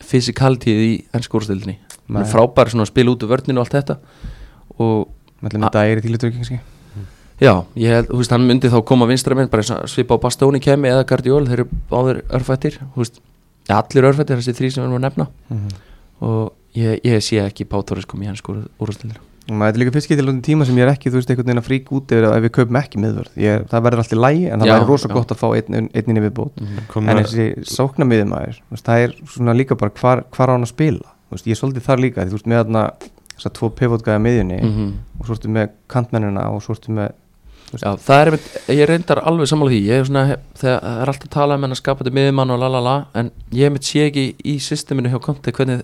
fysikaltíð 0.06 0.82
í 0.84 0.90
ennskórstildinni 1.16 1.78
er 2.16 2.28
frábær 2.30 2.70
svona 2.70 2.86
að 2.86 2.92
spila 2.92 3.14
út 3.14 3.24
úr 3.24 3.32
vörninu 3.34 3.60
og 3.60 3.66
allt 3.66 3.78
þetta. 3.80 3.96
Og 4.78 5.08
Mellum 5.42 5.64
með 5.64 5.74
dæri 5.74 6.02
til 6.02 6.18
kannski 6.18 6.58
já, 7.42 7.52
ég 7.78 7.94
held, 7.94 8.10
þú 8.10 8.20
veist, 8.22 8.34
hann 8.34 8.46
myndi 8.48 8.70
þá 8.72 8.78
koma 8.88 9.08
vinstra 9.10 9.36
minn 9.38 9.50
bara 9.52 9.64
eins 9.64 9.72
og 9.74 9.90
svipa 9.92 10.18
á 10.18 10.22
Bastóni 10.24 10.60
kemi 10.64 10.90
eða 10.90 11.06
Gardiól, 11.08 11.44
þeir 11.48 11.62
eru 11.62 11.80
báðir 11.90 12.22
örfættir 12.38 12.80
þú 12.80 13.04
veist, 13.04 13.22
allir 13.68 14.10
örfættir 14.10 14.40
þessi 14.40 14.56
þrý 14.58 14.72
sem 14.74 14.82
við 14.82 14.88
erum 14.88 14.98
að 15.00 15.06
nefna. 15.06 15.28
Mhm. 15.48 15.68
og 16.20 16.52
ég, 16.74 17.00
ég 17.04 17.22
sé 17.22 17.38
ekki 17.44 17.68
Pátóris 17.68 18.06
koma 18.06 18.26
í 18.26 18.30
ennskóru 18.32 18.66
úrstildinu 18.82 19.20
og 19.48 19.56
maður 19.56 19.78
er 19.78 19.80
líka 19.80 19.92
fyrst 19.94 20.10
getið 20.10 20.26
lóðin 20.26 20.42
tíma 20.44 20.66
sem 20.68 20.76
ég 20.76 20.84
er 20.84 20.90
ekki 20.92 21.08
þú 21.08 21.20
veist 21.20 21.30
einhvern 21.32 21.48
veginn 21.48 21.62
að 21.62 21.68
frík 21.68 21.92
út 21.96 22.10
yfir 22.12 22.26
ef 22.28 22.42
við 22.44 22.52
kaupum 22.52 22.78
ekki 22.82 23.00
miðvörð. 23.00 23.36
Ég, 23.40 23.62
það 23.70 23.84
verður 23.86 24.02
alltaf 24.02 24.20
lægi 24.20 24.42
en 24.44 24.60
það 24.60 24.72
verður 24.74 24.90
rosa 24.92 25.08
já. 25.08 25.14
gott 25.14 25.32
að 25.32 25.40
fá 25.40 25.46
einn, 25.56 25.78
einn 25.88 26.10
inn 26.12 26.20
í 26.20 26.24
viðbót. 26.26 26.60
Kom 26.90 27.08
en 27.08 27.16
með, 27.16 27.30
þessi 27.30 27.70
sóknamiðumæður 27.72 28.58
það 28.82 29.04
er 29.06 29.14
svona 29.32 29.54
líka 29.56 29.78
bara 29.80 29.94
hvar, 29.96 30.24
hvar 30.36 30.52
á 30.52 30.54
hann 30.54 30.68
að 30.68 30.72
spila? 30.74 31.14
Þú 31.28 31.36
veist, 31.38 31.48
ég 31.48 31.56
er 31.56 31.60
svolítið 31.62 31.86
þar 31.88 32.04
líka 32.04 32.26
því 32.26 32.34
þú 32.34 32.36
veist 32.36 32.50
með 32.52 32.60
þarna 32.60 32.82
þessar 33.38 33.54
tvo 33.56 33.70
pivotgæða 33.78 34.24
miðjunni 34.26 34.60
mm 34.60 34.92
og 35.18 35.26
svo 35.26 35.34
ertu 35.34 35.48
með 35.50 35.72
kantmennina 35.90 36.44
og 36.54 36.60
svo 36.62 36.76
ertu 36.76 36.92
með 36.94 37.08
Já, 37.76 37.90
það 38.00 38.20
er, 38.22 38.30
einmitt- 38.32 38.58
ég 38.78 38.88
reyndar 38.88 39.20
alveg 39.28 39.46
sammála 39.50 39.70
því. 39.74 39.80
Ég 39.84 40.00
er 40.00 40.04
svona, 40.08 40.24
þegar 40.56 40.80
það 40.80 41.00
er 41.02 41.12
alltaf 41.12 41.28
að 41.28 41.34
tala 41.36 41.54
um 41.58 41.62
henn 41.66 41.76
að 41.76 41.82
skapa 41.82 42.04
þetta 42.04 42.16
miðjumann 42.18 42.50
og 42.54 42.60
lalala 42.64 42.96
en 43.14 43.30
ég 43.52 43.72
mitt 43.72 43.82
sé 43.84 44.06
ekki 44.08 44.26
í 44.44 44.58
systeminu 44.58 45.10
hjá 45.12 45.20
Conte 45.20 45.52
hvernig 45.52 45.82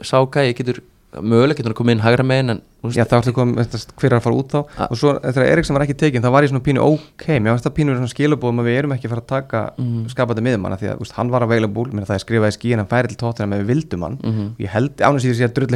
sá 0.00 0.16
gæi 0.26 0.54
getur 0.56 0.80
möguleg 1.16 1.56
getur 1.56 1.70
hann 1.72 1.78
komið 1.78 1.94
inn 1.96 2.02
hægra 2.04 2.24
megin 2.26 2.50
en 2.52 2.58
já 2.92 3.04
það 3.08 3.22
ertu 3.22 3.32
komið 3.32 3.60
þetta, 3.62 3.92
hver 3.96 4.10
er 4.12 4.16
að 4.18 4.24
fara 4.26 4.36
út 4.36 4.50
þá? 4.52 4.58
Og 4.90 4.96
svo 5.00 5.12
þegar 5.22 5.46
Eriksson 5.48 5.76
var 5.78 5.84
ekki 5.86 5.94
tekinn 5.96 6.22
þá 6.22 6.28
var 6.34 6.42
ég 6.44 6.50
svona 6.50 6.64
pínu 6.66 6.82
ok. 6.84 7.24
Mér 7.40 7.54
finnst 7.54 7.64
það 7.64 7.74
pínu 7.78 7.88
verið 7.94 8.02
svona 8.02 8.12
skilabóðum 8.12 8.60
að 8.60 8.68
við 8.68 8.76
erum 8.82 8.92
ekki 8.96 9.06
að 9.08 9.14
fara 9.14 9.22
að 9.22 9.30
taka 9.30 9.62
Mhm. 9.78 10.02
skapandi 10.12 10.44
miðjumanna 10.44 10.76
því 10.82 10.90
að 10.92 10.98
veist, 11.00 11.12
hann 11.16 11.30
var 11.30 11.40
það 11.40 12.20
skrifað 12.26 12.46
að 12.50 12.56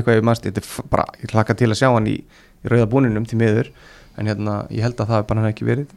eitthvað 0.02 0.16
yfir 0.20 0.28
mannst 0.28 0.44
þetta 0.44 0.60
er 0.60 0.68
f- 0.68 0.84
bara, 0.90 1.04
ég 1.22 1.30
hlakka 1.32 1.56
til 1.56 1.68
að 1.70 1.80
sjá 1.80 1.88
hann 1.94 2.06
í, 2.06 2.18
en 4.20 4.30
hérna, 4.30 4.56
ég 4.70 4.84
held 4.84 5.00
að 5.00 5.12
það 5.12 5.22
er 5.22 5.28
bara 5.30 5.42
hann 5.42 5.54
ekki 5.54 5.68
verið 5.68 5.96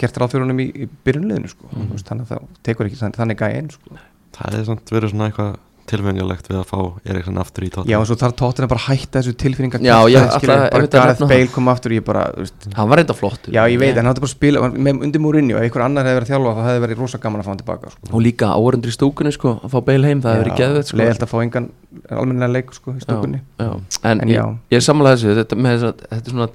gert 0.00 0.18
ráð 0.20 0.34
fyrir 0.34 0.44
honum 0.44 0.60
í, 0.60 0.66
í 0.74 0.88
byrjunliðinu 1.06 1.50
sko. 1.52 1.68
mm. 1.70 1.92
veist, 1.94 2.08
þannig 2.08 2.26
að 2.26 2.32
það 2.34 2.58
tekur 2.68 2.88
ekki 2.90 3.00
þannig, 3.00 3.20
þannig 3.20 3.40
gæði 3.40 3.60
inn 3.62 3.70
sko. 3.72 4.02
Það 4.34 4.58
er 4.58 4.66
samt 4.68 4.92
verið 4.92 5.12
svona 5.14 5.28
eitthvað 5.30 5.54
tilvenjulegt 5.90 6.48
við 6.50 6.58
að 6.60 6.66
fá 6.70 6.78
Eriksson 7.10 7.38
aftur 7.42 7.64
í 7.66 7.70
tótt 7.74 7.88
Já, 7.90 7.96
og 8.00 8.06
svo 8.08 8.16
þarf 8.20 8.34
tóttina 8.40 8.68
bara 8.70 8.80
að 8.80 8.88
hætta 8.94 9.20
þessu 9.20 9.34
tilfinninga 9.42 9.78
Já, 9.84 9.96
ætla- 10.08 10.70
bara 10.72 10.86
Gareth 10.94 11.22
Bale 11.28 11.48
kom 11.52 11.68
aftur 11.72 11.90
ég 11.96 12.04
bara, 12.06 12.22
veist, 12.38 12.58
hann 12.76 12.88
var 12.90 12.96
reynda 13.00 13.14
flott 13.16 13.42
já 13.52 13.62
ég 13.68 13.78
veit 13.80 13.92
en 13.94 14.02
hann 14.04 14.12
átti 14.14 14.22
bara 14.24 14.30
að 14.32 14.36
spila 14.36 14.58
með 14.72 15.02
undir 15.08 15.20
múrinni 15.22 15.52
og 15.54 15.60
ef 15.60 15.66
einhver 15.68 15.84
annar 15.86 16.04
hefði 16.08 16.18
verið 16.20 16.26
að 16.26 16.32
þjálfa 16.34 16.50
það 16.58 16.68
hefði 16.70 16.82
verið 16.86 16.96
rosa 17.04 17.18
gaman 17.24 17.40
að 17.40 17.44
fá 17.44 17.50
hann 17.52 17.62
tilbaka 17.62 17.86
sko. 17.94 18.00
og 18.10 18.20
líka 18.24 18.46
áhörundur 18.54 18.90
í 18.90 18.96
stúkunni 18.98 19.32
sko 19.36 19.48
að 19.60 19.70
fá 19.74 19.78
beil 19.84 20.04
heim, 20.08 20.18
það 20.24 20.30
hefur 20.34 20.44
verið 20.44 20.58
geðvett 20.62 20.88
sko. 20.90 20.96
leiðilt 21.02 21.22
að 21.24 21.30
fá 21.34 21.38
engan 21.44 21.66
almennilega 22.10 22.52
leik 22.56 22.68
sko, 22.74 22.88
í 22.94 23.00
stúkunni. 23.04 23.38
já, 23.58 23.64
já. 23.64 23.72
en, 24.02 24.20
En 24.24 24.28
ég, 24.28 24.34
já. 24.40 24.44
ég 24.74 24.80
samanlega 24.82 25.16
þessu 25.20 25.30
þetta, 25.38 25.54
með 25.56 25.70
þess 25.74 25.86
að, 25.86 25.94
þetta 26.10 26.26
er 26.26 26.32
svona, 26.34 26.48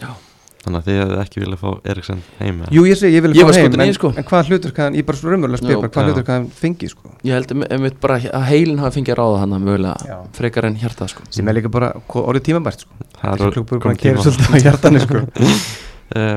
það 0.00 0.16
að 0.66 0.80
að 0.80 0.80
að 0.80 0.80
Þannig 0.80 0.80
að 0.80 0.86
þið 0.86 0.96
hefði 1.00 1.18
ekki 1.22 1.40
viljað 1.42 1.60
fá 1.60 1.68
Eriksson 1.92 2.22
heim? 2.40 2.56
Jú, 2.74 2.82
ég 2.86 2.98
segi, 2.98 3.14
ég 3.16 3.22
vil 3.22 3.30
Ég 3.36 3.44
fá 3.44 3.46
var 3.46 3.58
heim 3.60 3.80
en, 3.86 3.92
sko. 3.94 4.10
en 4.16 4.26
hvað 4.26 4.48
hlutur 4.50 4.72
kann, 4.74 4.96
ég 4.98 5.06
bara 5.06 5.20
svo 5.20 5.30
raunverulega 5.30 5.62
spyr 5.62 5.86
hvað 5.86 6.08
hlutur 6.10 6.26
kann 6.26 6.48
fengi 6.50 6.88
sko. 6.90 7.12
ég 7.22 7.36
held 7.36 7.54
um, 7.54 7.62
um 7.70 7.86
bara 8.02 8.16
að 8.18 8.44
heilin 8.50 8.78
hafi 8.82 8.98
fengið 8.98 9.14
að 9.14 9.20
ráða 9.20 9.38
hann 9.44 9.54
mögulega 9.62 10.10
Já. 10.10 10.16
frekar 10.32 10.64
en 10.66 10.76
hjarta 10.82 11.08
sko 11.12 11.22
sem 11.30 11.48
er 11.48 11.54
líka 11.60 11.70
bara 11.70 11.92
orðið 12.08 12.44
tímabært 12.50 12.82
sko. 12.82 12.90
Það 13.20 13.46
er 13.46 13.62
bara 13.70 13.94
keirir 13.94 14.18
tíma. 14.18 14.26
svolítið 14.26 14.50
á 14.50 14.56
hjartanu 14.66 15.00
sko. 15.06 15.24
Eh, 16.16 16.36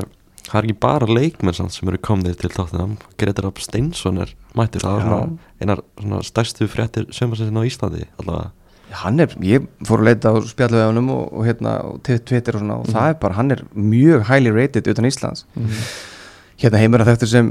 Það 0.49 0.57
er 0.57 0.65
ekki 0.65 0.79
bara 0.81 1.05
leikmenn 1.13 1.53
samt 1.53 1.75
sem 1.75 1.89
eru 1.91 1.99
komnið 2.01 2.39
til 2.41 2.49
tóttinam 2.49 2.95
Gretar 3.21 3.45
Rapp 3.45 3.59
Steinsson 3.61 4.17
er 4.23 4.31
mættur 4.57 4.81
Það 4.81 4.95
var 4.95 5.03
Já. 5.03 5.05
svona 5.05 5.37
einar 5.61 5.81
svona 5.99 6.21
stærstu 6.25 6.65
fréttir 6.65 7.05
sömursinsin 7.13 7.53
á 7.53 7.63
Íslandi 7.69 8.07
allavega 8.17 8.49
hann 8.91 9.19
er, 9.23 9.33
ég 9.45 9.65
fór 9.87 10.01
að 10.01 10.07
leita 10.09 10.31
á 10.33 10.35
spjallu 10.49 10.77
við 10.79 10.87
honum 10.89 11.09
og, 11.15 11.25
og 11.33 11.45
hérna 11.47 11.73
og 11.85 11.99
Twitter 12.05 12.55
og 12.57 12.63
svona 12.63 12.77
og 12.81 12.87
það 12.89 13.09
er 13.13 13.17
bara, 13.21 13.37
hann 13.37 13.51
er 13.55 13.63
mjög 13.75 14.23
highly 14.29 14.53
rated 14.55 14.87
utan 14.89 15.05
Íslands. 15.09 15.45
Hérna 16.59 16.79
heimur 16.81 16.99
að 16.99 17.13
þekktur 17.13 17.29
sem 17.31 17.49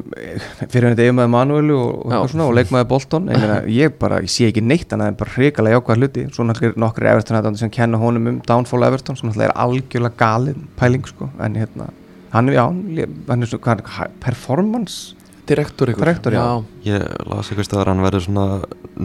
fyrir 0.68 0.90
henni 0.90 1.01
eiginmaður 1.07 1.31
Manuelu 1.33 1.77
og, 1.81 2.03
og, 2.12 2.27
svona, 2.29 2.48
og 2.51 2.57
leikmaður 2.59 2.88
Bolton. 2.90 3.31
Ég, 3.33 3.38
meina, 3.40 3.55
ég 3.72 3.94
bara, 4.03 4.18
ég 4.20 4.29
sé 4.35 4.51
ekki 4.51 4.61
neitt 4.61 4.90
hann 4.92 5.01
er 5.07 5.14
bara 5.16 5.33
hrikalega 5.33 5.79
jákvæða 5.79 5.96
hluti. 6.03 6.24
Svo 6.35 6.44
náttúrulega 6.44 6.83
nokkur 6.85 7.09
Everton 7.14 7.57
sem 7.57 7.70
kenna 7.72 8.01
honum 8.03 8.29
um 8.35 8.42
Downfall 8.44 8.85
Everton 8.90 9.16
sem 9.16 9.31
náttúrulega 9.31 9.48
er 9.48 9.57
algjörlega 9.64 10.20
galið 10.20 10.61
pæling 10.77 11.09
sko, 11.09 11.31
en 11.40 11.57
hérna 11.57 11.88
hann 12.35 12.51
já, 12.53 12.66
hann, 12.68 13.40
er 13.42 13.48
svo, 13.48 13.57
hvað 13.64 13.81
hi- 13.96 14.11
performance 14.20 15.14
direktor 15.49 15.93
ykkur 15.93 16.05
Direktor, 16.05 16.37
já. 16.37 16.47
Ég 16.87 17.05
las 17.29 17.49
eitthvað 17.51 17.69
stöðar 17.69 17.91
hann 17.93 18.03
verður 18.05 18.25
svona 18.27 18.47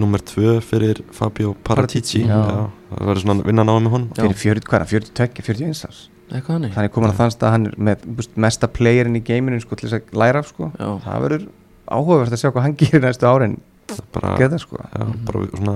nummer 0.03 0.23
tvö 0.23 0.55
fyrir 0.65 1.01
Fabio 1.15 1.53
Paratici 1.67 2.23
já. 2.25 2.33
Já, 2.37 2.65
Það 2.93 3.07
verður 3.09 3.23
svona 3.25 3.47
vinna 3.47 3.65
náðu 3.67 3.83
með 3.87 3.95
honum 3.97 4.09
Já. 4.13 4.21
fyrir 4.23 4.41
40, 4.61 4.67
hvað 4.69 4.79
er 4.79 4.85
það, 4.85 4.93
42, 5.13 5.47
41 5.49 5.85
árs 5.89 6.01
þannig 6.33 6.93
komin 6.95 7.11
að 7.11 7.17
þann 7.19 7.33
stað 7.33 7.47
að 7.49 7.53
hann 7.53 7.65
er 7.69 7.75
með 7.89 8.05
búst, 8.17 8.31
mesta 8.41 8.69
playerinn 8.71 9.19
í 9.19 9.23
geiminu 9.25 9.59
sko, 9.61 9.77
til 9.77 9.89
þess 9.89 9.99
að 9.99 10.15
læra 10.17 10.41
af 10.41 10.47
sko. 10.49 10.69
Já. 10.79 10.87
það 11.03 11.25
verður 11.27 11.43
áhugavert 11.93 12.33
að 12.33 12.41
sjá 12.41 12.49
hvað 12.53 12.65
hann 12.65 12.77
gerir 12.79 13.03
næstu 13.03 13.27
árin 13.29 13.57
bara, 14.15 14.31
geta 14.39 14.59
sko 14.61 14.79
já, 14.79 15.03
bara 15.27 15.43
svona 15.51 15.75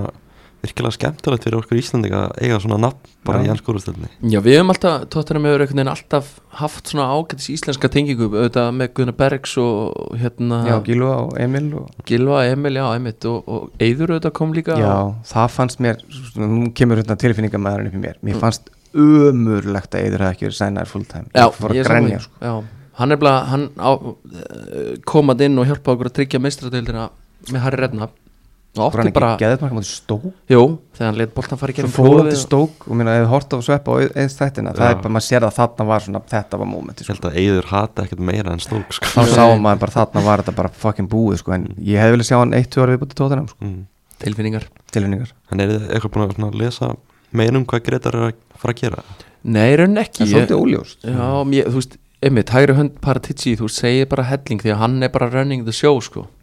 virkilega 0.62 0.94
skemmtilegt 0.96 1.44
fyrir 1.46 1.58
okkur 1.60 1.78
Íslandinga 1.78 2.20
að 2.26 2.40
eiga 2.42 2.58
svona 2.62 2.78
nafn 2.82 3.12
bara 3.26 3.40
Já. 3.42 3.46
í 3.46 3.50
ennskúrustöldni 3.52 4.08
Já, 4.32 4.38
við 4.42 4.56
höfum 4.58 4.72
alltaf, 4.74 5.04
tóttunum 5.12 5.46
hefur 5.46 5.64
einhvern 5.64 5.80
veginn 5.80 5.92
alltaf 5.92 6.30
haft 6.58 6.90
svona 6.90 7.06
ágætis 7.14 7.50
íslenska 7.54 7.90
tengingu 7.94 8.26
auðvitað 8.30 8.72
með 8.78 8.90
Gunnar 8.98 9.16
Bergs 9.18 9.54
og 9.62 10.16
hérna 10.18 10.62
já, 10.66 10.74
Gilva 10.88 11.12
og 11.26 11.36
Emil 11.42 11.68
og, 11.78 11.92
Gilva, 12.08 12.40
Emil, 12.48 12.80
já, 12.80 12.86
Emmitt 12.96 13.28
og, 13.30 13.38
og 13.46 13.84
Eyður 13.84 14.16
auðvitað 14.16 14.34
kom 14.40 14.56
líka 14.56 14.80
já, 14.80 14.94
það 15.30 15.54
fannst 15.58 15.84
mér 15.84 16.02
svona, 16.08 16.50
nú 16.56 16.72
kemur 16.74 17.02
hérna 17.02 17.18
tilfinningamæðurinn 17.22 17.92
upp 17.92 18.00
í 18.00 18.02
mér 18.06 18.18
mér 18.26 18.42
fannst 18.42 18.72
umurlegt 18.98 19.94
að 19.94 20.06
Eidur 20.06 20.24
hefði 20.24 20.34
ekki 20.34 20.48
verið 20.48 20.58
sænaður 20.58 20.92
fulltime 20.94 21.30
Já, 21.36 21.46
ég 21.76 21.90
því. 21.92 22.20
sko. 22.24 22.38
Já, 22.42 22.54
hann 22.98 23.14
er 23.14 23.20
bara, 23.20 23.34
hann 23.52 23.66
eh, 23.78 24.94
komað 25.06 25.44
inn 25.46 25.60
og 25.60 25.68
hjálpað 25.68 25.94
okkur 25.94 26.10
að 26.10 26.16
tryggja 26.18 26.40
meistradeildina 26.42 27.10
með 27.52 27.62
Harry 27.64 27.82
Redknapp 27.82 28.16
og 28.76 28.92
Fór 28.92 29.00
hann 29.00 29.08
ekki 29.08 29.16
bara, 29.16 29.30
geðið 29.40 29.62
marka 29.64 29.76
mútið 29.78 29.90
stók 29.90 30.24
jú, 30.52 30.62
þegar 30.94 31.08
hann 31.08 31.18
let 31.18 31.34
boltan 31.34 31.60
fara 31.60 31.72
í 31.72 31.74
hann 31.78 32.28
til 32.28 32.40
stók 32.40 32.86
og 32.86 32.98
minna, 32.98 33.14
eða 33.18 33.30
hort 33.32 33.54
á 33.54 33.58
sveppa 33.64 33.94
og 33.94 33.98
eða 34.06 34.28
þættina 34.34 34.74
það 34.76 34.90
er 34.92 34.98
bara, 35.00 35.12
maður 35.16 35.26
sér 35.26 35.46
að 35.48 35.56
þarna 35.58 35.86
var 35.88 36.04
svona 36.04 36.22
þetta 36.32 36.60
var 36.60 36.68
mómenti 36.68 37.00
Ég 37.02 37.08
sko. 37.08 37.14
held 37.16 37.24
að 37.30 37.38
Eyður 37.42 37.70
hata 37.72 38.04
ekkert 38.04 38.24
meira 38.28 38.54
en 38.54 38.62
stók 38.62 38.88
sko. 38.94 39.12
þá 39.14 39.22
sá 39.32 39.44
maður 39.56 39.82
bara 39.84 39.96
þarna 39.96 40.24
var 40.28 40.44
þetta 40.44 40.56
bara 40.60 40.72
fucking 40.84 41.08
búið 41.10 41.40
sko. 41.42 41.54
en 41.56 41.64
ég 41.80 42.02
hefði 42.02 42.16
viljað 42.16 42.30
sjá 42.30 42.38
hann 42.38 42.56
eitt, 42.58 42.70
tvö 42.74 42.84
ára 42.84 42.96
viðbútið 42.96 43.16
sko. 43.54 43.60
mm. 43.64 43.80
tilfinningar 44.22 44.68
tilfinningar 44.92 45.30
En 45.50 45.64
er 45.64 45.68
þið 45.72 45.88
eitthvað 45.88 46.12
búin 46.14 46.26
að 46.28 46.36
svona 46.36 46.60
lesa 46.62 46.92
meira 47.32 47.56
um 47.58 47.66
hvað 47.68 47.86
Gretar 47.88 48.14
er 48.16 48.28
að 48.28 48.36
fara 48.58 48.74
að 48.74 48.82
gera? 48.84 49.00
Nei, 49.48 49.70
raun 49.78 50.00
ekki 50.00 50.24
það 50.24 50.28
er 50.28 50.32
svolítið 50.34 50.60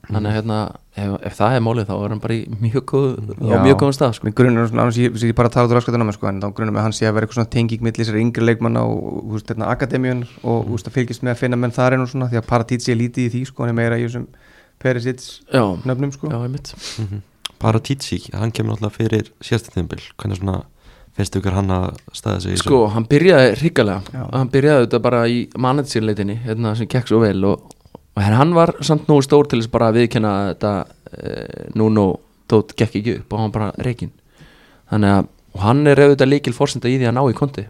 að 0.06 0.16
þannig 0.16 0.30
að 0.30 0.36
hérna, 0.38 0.58
ef, 0.96 1.14
ef 1.30 1.36
það 1.40 1.56
er 1.58 1.64
málið 1.66 1.88
þá 1.90 1.94
er 1.96 2.14
hann 2.14 2.22
bara 2.24 2.36
í 2.36 2.42
mjög 2.62 2.86
góð, 2.92 3.08
á 3.36 3.58
mjög 3.66 3.78
góðum 3.82 3.96
stað, 3.98 4.14
sko. 4.18 4.34
Svona, 4.40 4.66
annars 4.86 5.00
ég, 5.02 5.20
ég 5.26 5.36
bara 5.38 5.52
tala 5.54 5.68
út 5.68 5.74
úr 5.74 5.80
raskatunum 5.80 6.12
sko, 6.16 6.30
en 6.32 6.42
þá 6.44 6.48
grunur 6.58 6.76
með 6.76 6.86
hann 6.88 6.96
sé 6.96 7.08
að 7.10 7.18
vera 7.18 7.28
eitthvað 7.28 7.40
svona 7.42 7.54
tenging 7.56 7.86
milli 7.86 8.02
þessari 8.02 8.24
yngri 8.26 8.48
leikmanna 8.50 8.86
og 8.86 9.22
þú 9.22 9.38
veist, 9.38 9.54
hérna, 9.54 9.72
akademíun 9.74 10.26
og 10.44 10.76
að 10.78 10.92
fylgjast 10.96 11.26
með 11.26 11.36
að 11.36 11.42
finna 11.42 11.62
menn 11.62 11.76
þar 11.76 11.98
einu 11.98 12.10
svona 12.12 12.30
því 12.32 12.42
að 12.42 12.48
Paratíci 12.52 12.94
er 12.94 13.02
lítið 13.02 13.28
í 13.28 13.34
því 13.34 13.44
sko, 13.50 13.66
hann 13.66 13.74
er 13.74 13.80
meira 13.82 14.00
í 14.00 14.06
þessum 14.06 14.30
Perisits 14.82 15.42
nöfnum 15.52 16.14
sko. 16.14 16.30
Já, 16.30 16.40
einmitt. 16.44 16.74
Paratici, 17.62 18.20
hann 18.36 18.52
kemur 18.54 18.76
náttúrulega 18.76 18.96
fyrir 18.98 19.30
tímbil 19.72 20.04
Hvernig 20.20 20.42
svona 20.42 20.64
finnst 21.16 21.38
ykkur 21.40 21.56
hann 21.56 21.72
að 21.72 21.86
staða 22.16 22.42
sig? 22.44 22.60
Sko, 22.60 22.86
hann 22.92 23.08
byrjaði 23.08 23.54
hrikalega. 23.62 24.02
Já. 24.12 24.24
hann 24.34 24.52
byrjaði 24.52 24.86
þetta 24.86 25.02
bara 25.06 25.22
í 25.32 25.46
managerleitinni 25.56 26.38
hérna 26.44 26.76
sem 26.76 26.90
gekk 26.92 27.12
svo 27.12 27.22
vel 27.24 27.40
og, 27.48 27.75
og 28.16 28.24
hann 28.24 28.54
var 28.56 28.74
samt 28.86 29.10
nógu 29.12 29.26
stór 29.26 29.50
til 29.50 29.62
þess 29.62 29.72
bara 29.72 29.90
að 29.92 30.02
viðkenna 30.02 30.34
að 30.36 30.52
þetta 30.52 30.74
e, 31.12 31.34
núna 31.76 32.06
þótt 32.52 32.76
gekk 32.80 33.00
ekki 33.02 33.18
upp 33.22 33.34
og 33.34 33.42
hann 33.44 33.56
bara 33.56 33.72
reikin 33.86 34.14
þannig 34.92 35.18
að 35.18 35.32
og 35.56 35.62
hann 35.64 35.88
er 35.88 36.02
auðvitað 36.04 36.32
líkil 36.34 36.56
fórsenda 36.56 36.92
í 36.92 36.98
því 37.00 37.10
að 37.10 37.16
ná 37.16 37.24
í 37.32 37.36
konti 37.38 37.66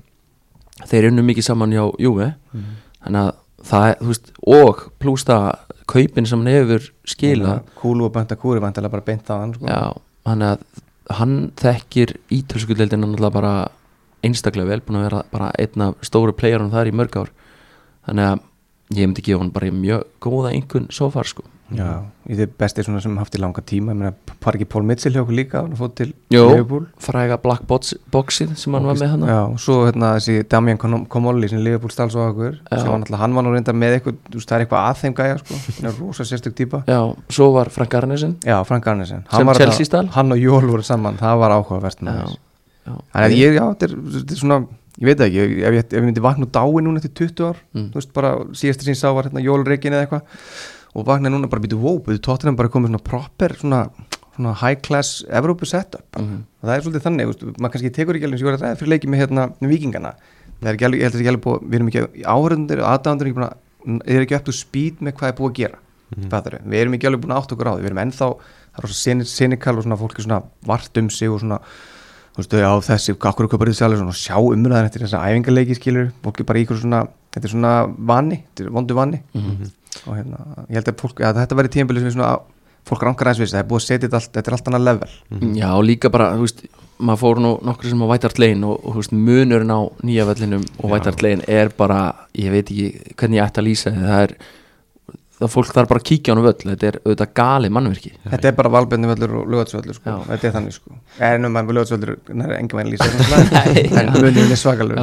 þeir 0.90 1.12
unnu 1.12 1.26
mikið 1.26 1.48
saman 1.50 1.74
hjá 1.76 1.84
Júve 2.02 2.32
þannig 2.52 3.22
að 3.22 3.34
það 3.66 3.88
er, 3.90 4.00
þú 4.00 4.10
veist, 4.12 4.32
og 4.56 4.82
pluss 5.02 5.28
það 5.28 5.46
kaupin 5.90 6.28
sem 6.30 6.42
hann 6.42 6.52
hefur 6.52 6.90
skilað. 7.08 7.70
Kúlu 7.80 8.08
og 8.08 8.14
Bönta 8.16 8.38
Kúri 8.40 8.62
vantilega 8.64 8.94
bara 8.94 9.06
beint 9.06 9.30
á 9.30 9.36
hann 9.38 9.54
sko. 9.56 9.70
Já, 9.70 9.94
þannig 10.28 10.52
að 10.54 11.16
hann 11.20 11.36
þekkir 11.62 12.16
ítölskudeldina 12.34 13.06
náttúrulega 13.06 13.36
bara 13.36 13.54
einstaklega 14.26 14.72
vel, 14.72 14.82
búin 14.86 15.00
að 15.00 15.08
vera 15.10 15.24
bara 15.32 15.52
einn 15.62 15.86
af 15.86 16.06
stóru 16.06 16.34
playerum 16.38 16.72
þar 16.74 16.90
í 16.90 16.96
mörg 16.98 17.18
ár. 17.22 17.32
Þannig 18.10 18.32
að 18.32 18.46
ég 18.94 19.08
myndi 19.08 19.22
gefa 19.26 19.40
hann 19.42 19.52
bara 19.56 19.72
mjög 19.74 20.04
góða 20.22 20.52
einhvern 20.54 20.88
svo 20.94 21.10
far 21.12 21.26
sko. 21.26 21.44
Já, 21.74 22.04
í 22.30 22.36
því 22.38 22.46
besti 22.62 22.84
svona 22.86 23.00
sem 23.02 23.16
haft 23.18 23.34
í 23.34 23.40
langa 23.42 23.58
tíma 23.66 23.90
ég 23.96 23.98
meina, 23.98 24.12
par 24.40 24.54
ekki 24.54 24.68
Pól 24.70 24.84
Mitchell 24.86 25.16
hjá 25.16 25.24
okkur 25.24 25.34
líka 25.34 25.64
hann 25.64 25.74
fótt 25.76 25.96
til. 25.98 26.12
Liverpool? 26.30 26.84
fræga 27.02 27.40
black 27.42 27.64
box, 27.66 27.96
boxið 28.14 28.52
sem 28.56 28.76
hann 28.78 28.86
var 28.86 28.94
með 29.00 29.10
hann 29.16 29.24
Já, 29.26 29.40
og 29.50 29.58
svo 29.64 29.80
hérna 29.88 30.12
þessi 30.20 30.44
Damian 30.48 30.78
Kom- 30.78 31.08
Komolli 31.10 31.50
sem 31.50 31.64
Liverpool 31.66 31.90
stáls 31.90 32.14
á 32.14 32.22
okkur 32.30 32.60
sem 32.70 32.86
var 32.86 33.00
náttúrulega, 33.02 33.18
hann 33.24 33.34
var 33.34 33.48
nú 33.48 33.56
reynda 33.56 33.74
með 33.74 33.98
eitthvað 33.98 34.46
það 34.46 34.56
er 34.60 34.66
eitthvað 34.68 34.86
að 34.92 35.02
þeim 35.02 35.18
gæja 35.18 35.40
sko. 35.42 35.60
Hann 35.80 35.90
er 35.90 35.98
rosa 36.04 36.24
sérstök 36.30 36.54
típa. 36.62 36.84
Já, 36.86 37.02
svo 37.34 37.50
var 37.58 37.74
Frank 37.74 37.98
Arnesen. 37.98 38.38
Já, 38.46 38.62
Frank 38.64 38.86
Arnesen. 38.94 39.26
Sem 39.34 39.48
var 39.50 39.56
Chelsea 39.58 39.86
þarna- 39.90 40.12
Hann 40.20 40.32
og 40.32 40.38
Jól 40.38 40.70
voru 40.70 40.84
saman, 40.86 41.18
það 41.18 41.40
var 41.42 41.50
áhugavert 41.58 41.98
Já, 42.06 42.14
já. 42.86 42.94
Þannig 43.10 43.26
að 43.26 43.38
ég, 43.42 43.54
já, 43.58 43.66
þetta 43.74 43.90
er, 43.90 43.98
þetta 44.20 44.32
er 44.32 44.38
svona 44.46 44.68
Ég 44.96 45.10
veit 45.10 45.20
ekki, 45.26 45.42
ef 45.44 45.74
ég, 45.76 45.82
ef 45.84 45.96
ég 45.98 46.06
myndi 46.06 46.24
vakna 46.24 46.48
dái 46.48 46.80
núna 46.86 47.02
eftir 47.02 47.12
20 47.28 47.44
ár 47.50 47.58
Mm. 47.76 47.90
Þú 47.92 48.00
veist, 48.00 48.12
bara 48.16 48.30
síðastir 48.56 48.88
sín 48.88 48.96
sá 49.00 49.12
var 49.12 49.28
hérna 49.28 49.44
Jólreikin 49.44 49.92
eða 49.92 50.06
eitthvað 50.06 50.22
Og 50.96 51.04
vakna 51.06 51.28
núna 51.30 51.50
bara 51.52 51.62
býtu, 51.62 51.76
wow, 51.82 51.98
býtu 52.00 52.22
tóttina 52.24 52.56
bara 52.56 52.70
komið 52.72 52.94
svona 52.94 53.04
proper 53.04 53.52
Svona, 53.60 53.82
svona 54.38 54.54
high 54.62 54.80
class 54.82 55.26
Evrópu 55.28 55.66
setup 55.68 56.06
Mhm. 56.16 56.38
og 56.62 56.70
það 56.70 56.76
er 56.78 56.82
svolítið 56.86 57.04
þannig, 57.04 57.26
veist, 57.28 57.44
maður 57.60 57.72
kannski 57.76 57.92
tekur 57.92 58.16
ekki 58.16 58.26
alveg 58.26 58.40
sem 58.40 58.48
ég 58.48 58.52
var 58.52 58.58
að 58.58 58.64
ræða 58.64 58.80
fyrir 58.80 58.92
leikið 58.96 59.10
með 59.12 59.20
hérna 59.20 59.44
vikingana 59.60 60.12
það 60.62 60.70
er 60.70 60.74
ekki 60.76 60.86
alveg, 60.88 61.00
ég 61.00 61.04
held 61.04 61.14
að 61.14 61.16
það 61.16 61.20
er 61.20 61.26
ekki 61.26 61.34
alveg 61.34 61.46
búið 61.46 61.60
við 61.68 61.76
erum 61.76 61.90
ekki 61.92 62.02
áhörundir 62.24 62.80
og 62.80 62.88
aðdæðandur 62.96 63.26
er 63.26 63.32
ekki 63.32 63.44
er 64.16 64.22
ekki 64.24 64.36
upp 64.36 64.46
til 64.46 64.56
speed 64.56 64.96
með 65.04 65.12
hvað 65.20 65.28
er 65.28 65.36
búið 65.36 65.52
að 65.52 65.60
gera 65.60 65.78
mm. 66.16 66.30
við 66.72 66.80
erum 66.80 66.96
ekki 66.96 67.08
alveg 67.10 67.22
búin 67.26 67.36
átt 67.36 67.52
okkur 67.52 67.68
á 67.68 67.74
því 67.76 67.82
við 67.84 67.90
erum 67.92 68.04
ennþá, 68.06 68.28
það 68.72 68.82
er 71.24 71.40
svona 71.40 71.70
þú 72.36 72.42
veist, 72.42 72.56
já 72.60 72.72
þessi, 72.90 73.16
akkur 73.16 73.48
bara 73.58 73.72
þið 73.72 73.80
sjálfur 73.80 74.02
svona 74.04 74.18
sjá 74.20 74.36
umræðan 74.44 74.90
eftir 74.90 75.06
þessa 75.06 75.22
æfingarleiki 75.30 75.78
skilur 75.80 76.10
fólki 76.26 76.44
bara 76.46 76.60
ykkur 76.60 76.82
svona, 76.82 77.06
þetta 77.32 77.48
er 77.48 77.54
svona 77.56 77.74
vanni, 78.12 78.42
þetta 78.52 78.66
er 78.68 78.74
vondu 78.76 78.98
vanni 78.98 79.22
Mhm. 79.34 79.72
og 80.06 80.18
hérna, 80.18 80.38
ég 80.70 80.76
held 80.76 80.90
að, 80.92 80.98
fólk, 81.00 81.22
að 81.24 81.40
þetta 81.40 81.56
verði 81.56 81.72
tíðanbili 81.76 82.00
sem 82.04 82.08
er 82.12 82.16
svona 82.18 82.40
fólk 82.86 83.02
rankar 83.08 83.28
aðeins 83.32 83.40
við 83.42 83.54
það 83.56 83.62
er 83.64 83.70
búið 83.70 83.80
að 83.82 83.86
setja 83.88 84.08
þetta 84.08 84.20
allt, 84.20 84.34
þetta 84.36 84.52
er 84.52 84.56
allt 84.58 84.68
annað 84.70 84.84
level. 84.86 85.10
Já, 85.56 85.70
og 85.74 85.84
líka 85.88 86.12
bara, 86.12 86.28
þú 86.36 86.44
veist 86.46 86.60
maður 87.00 87.20
fór 87.24 87.40
nú 87.42 87.52
nokkur 87.66 87.90
sem 87.90 88.04
á 88.04 88.08
Lane 88.40 88.68
og, 88.68 88.76
og 88.86 88.94
þú 88.94 89.02
veist, 89.02 89.16
munurinn 89.16 89.72
á 89.74 89.80
nýja 90.06 90.26
vellinum 90.30 90.66
og 90.84 90.92
Lane 91.26 91.44
er 91.48 91.72
bara, 91.78 92.02
ég 92.38 92.52
veit 92.54 92.70
ekki 92.70 93.16
hvernig 93.16 93.40
ég 93.40 93.48
ætti 93.48 93.64
að 93.64 93.68
lýsa 93.72 93.96
það 93.96 94.22
er 94.28 94.36
það 95.40 95.52
fólk 95.52 95.72
þarf 95.76 95.92
bara 95.92 96.02
að 96.02 96.08
kíkja 96.10 96.32
á 96.32 96.36
hann 96.36 96.44
völl. 96.46 96.56
Þetta 96.66 96.88
er 96.90 96.98
auðvitað 97.02 97.32
gali 97.40 97.72
mannverki 97.76 98.12
Þetta 98.24 98.50
er 98.50 98.58
bara 98.58 98.72
valbjörni 98.76 99.12
völlur 99.12 99.36
og 99.42 99.54
lögatsvöllur 99.54 99.98
sko. 100.00 100.16
Þetta 100.30 100.50
er 100.50 100.56
þannig 100.56 100.76
sko. 100.78 100.98
En 101.30 101.50
um 101.50 101.60
við 101.60 101.78
lögatsvöllur 101.80 102.16
er 102.16 102.56
engin 102.58 102.80
veginn 102.80 102.94
lýsa 102.96 103.10
En 104.02 104.12
munið 104.16 104.56
er 104.56 104.62
svakalur 104.62 105.02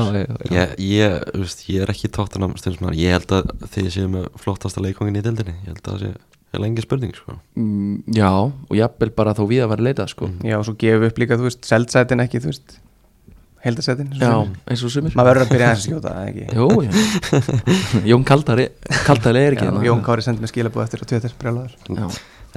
Ég, 0.52 0.76
ég, 0.88 1.16
veist, 1.36 1.64
ég 1.68 1.84
er 1.84 1.94
ekki 1.94 2.12
tóttunum 2.12 2.56
stundismar 2.60 2.96
Ég 2.98 3.16
held 3.18 3.38
að 3.38 3.54
þið 3.76 3.90
séu 3.96 4.12
með 4.12 4.28
flottasta 4.40 4.84
leikongin 4.84 5.20
í 5.20 5.24
dildinni 5.24 5.56
Ég 5.62 5.72
held 5.74 5.82
að 5.84 5.90
það 5.92 6.04
sé 6.06 6.14
er 6.52 6.60
lengi 6.60 6.84
spurning 6.84 7.14
sko. 7.16 7.38
Mm, 7.56 8.02
já, 8.12 8.28
og 8.28 8.74
jafnvel 8.76 9.12
bara 9.16 9.34
þó 9.36 9.46
við 9.48 9.64
að 9.64 9.70
vera 9.72 9.86
leitað 9.88 10.10
sko. 10.12 10.28
Já 10.44 10.58
og 10.58 10.66
svo 10.68 10.74
gefum 10.80 11.04
við 11.04 11.12
upp 11.12 11.20
líka, 11.22 11.38
þú 11.40 11.48
veist, 11.48 11.62
seldsætin 11.68 12.24
ekki, 12.24 12.42
þú 12.44 12.50
veist 12.52 12.74
Heldasætin 13.62 14.08
já, 14.18 14.30
eins 14.66 14.80
og 14.82 14.90
sumir 14.90 15.12
Maður 15.14 15.28
verður 15.30 15.44
að 15.44 15.50
byrja 15.52 15.66
að 15.70 15.82
skjóta, 15.84 16.12
Jú. 16.56 16.68
Jón 18.10 18.24
Kaldari 18.26 18.64
Kaldari 19.06 19.42
er 19.46 19.54
ekki 19.56 19.66
Já, 19.68 19.70
hérna. 19.70 19.84
Jón 19.86 20.00
Kári 20.06 20.24
sendi 20.26 20.42
mig 20.42 20.50
skilabúð 20.50 20.82
eftir 20.86 21.04
og 21.04 21.10
Twitter, 21.12 21.34
brjálaður 21.38 21.76
Já. 21.94 22.08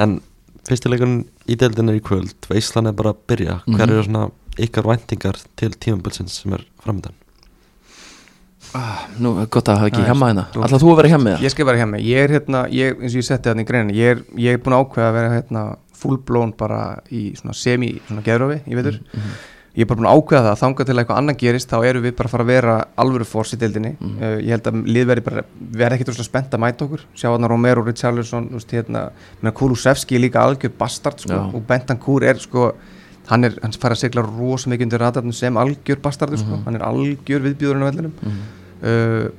En 0.02 0.16
fyrstileikurinn 0.66 1.20
í 1.46 1.58
deildinni 1.62 1.94
er 1.94 2.00
í 2.00 2.04
kvöld 2.08 2.50
Veislan 2.50 2.90
er 2.90 2.98
bara 2.98 3.14
að 3.14 3.22
byrja 3.30 3.60
Mhm. 3.68 3.78
Hver 3.78 3.94
eru 3.94 4.08
svona 4.08 4.24
ykkar 4.66 4.88
væntingar 4.90 5.38
til 5.60 5.72
tímabilsins 5.78 6.42
sem 6.42 6.54
er 6.58 6.66
framöndan? 6.84 7.14
ah, 8.76 9.06
Nú, 9.22 9.36
gott 9.52 9.70
að 9.70 9.78
hafa 9.80 9.90
ekki 9.92 10.02
Já, 10.04 10.10
hjemma 10.10 10.30
hérna 10.32 10.48
Ætlar 10.56 10.82
þú 10.82 10.90
að 10.94 10.98
vera 11.04 11.12
hjemma 11.14 11.34
það? 11.36 11.44
Ég 11.46 11.54
skal 11.54 11.66
vera 11.70 11.78
hjá 11.84 11.88
mig, 11.92 12.02
ég 12.10 12.24
er 12.26 12.34
hérna, 12.40 12.66
ég, 12.74 12.98
eins 13.02 13.14
og 13.14 13.22
ég 13.22 13.28
setti 13.30 13.50
þarna 13.52 13.62
í 13.62 13.70
greinin 13.70 13.94
Ég 13.96 14.16
er, 14.16 14.24
ég 14.42 14.58
er 14.58 14.64
búin 14.66 14.76
að 14.78 14.86
ákveða 14.88 15.10
að 15.12 15.18
vera 15.20 15.34
hérna 15.38 15.64
full 15.96 16.18
blown 16.28 16.52
bara 16.58 16.80
í 17.14 17.28
svona 17.40 17.54
semi, 17.56 17.94
svona 18.08 18.24
geðrófi, 18.26 18.58
ég 18.68 18.76
veitur 18.82 18.98
Ég 19.76 19.84
er 19.84 19.88
bara 19.90 20.00
búin 20.00 20.08
að 20.08 20.20
ákveða 20.22 20.44
það, 20.48 20.60
þangað 20.64 20.86
til 20.88 20.94
að 20.96 21.00
eitthvað 21.02 21.18
annan 21.20 21.36
gerist 21.36 21.70
þá 21.70 21.78
erum 21.84 22.04
við 22.06 22.14
bara 22.16 22.28
að 22.30 22.32
fara 22.32 22.44
að 22.46 22.52
vera 22.54 22.76
alvöru 23.04 23.26
fórs 23.28 23.52
í 23.54 23.58
deildinni. 23.60 23.90
Mhm. 24.00 24.18
uh, 24.24 24.38
Ég 24.40 24.50
held 24.56 24.68
að 24.72 24.86
lið 24.96 25.06
veri 25.10 25.22
bara, 25.26 25.42
við 25.60 25.82
erum 25.86 25.96
ekkert 25.98 26.08
rosalega 26.14 26.30
spennt 26.30 26.54
að 26.56 26.62
mæta 26.64 26.86
okkur. 26.86 27.02
Sjá 27.16 27.28
hann 27.34 27.50
Romero, 27.52 27.84
Richarlison, 27.84 28.48
hérna 28.72 29.12
Kulusevski 29.52 30.16
er 30.16 30.24
líka 30.24 30.40
algjör 30.46 30.72
bastard 30.78 31.20
sko, 31.20 31.34
og 31.54 31.66
Bentancur 31.68 32.24
er 32.24 32.36
sko 32.40 32.74
hann 33.28 33.44
er, 33.44 33.56
hann 33.62 33.72
fara 33.74 33.96
að 33.96 34.04
segla 34.06 34.22
rosa 34.22 34.70
mikið 34.70 34.86
undir 34.86 35.02
radarnum 35.02 35.34
sem 35.34 35.54
algjör 35.58 36.00
bastardur 36.00 36.38
sko, 36.38 36.56
Mhm. 36.56 36.64
hann 36.66 36.76
er 36.76 36.82
algjör 36.86 37.42
viðbjóðurinn 37.42 37.84
á 37.84 37.90
vellinum. 37.92 38.14
Mhm. 38.22 38.40
uh, 38.84 39.30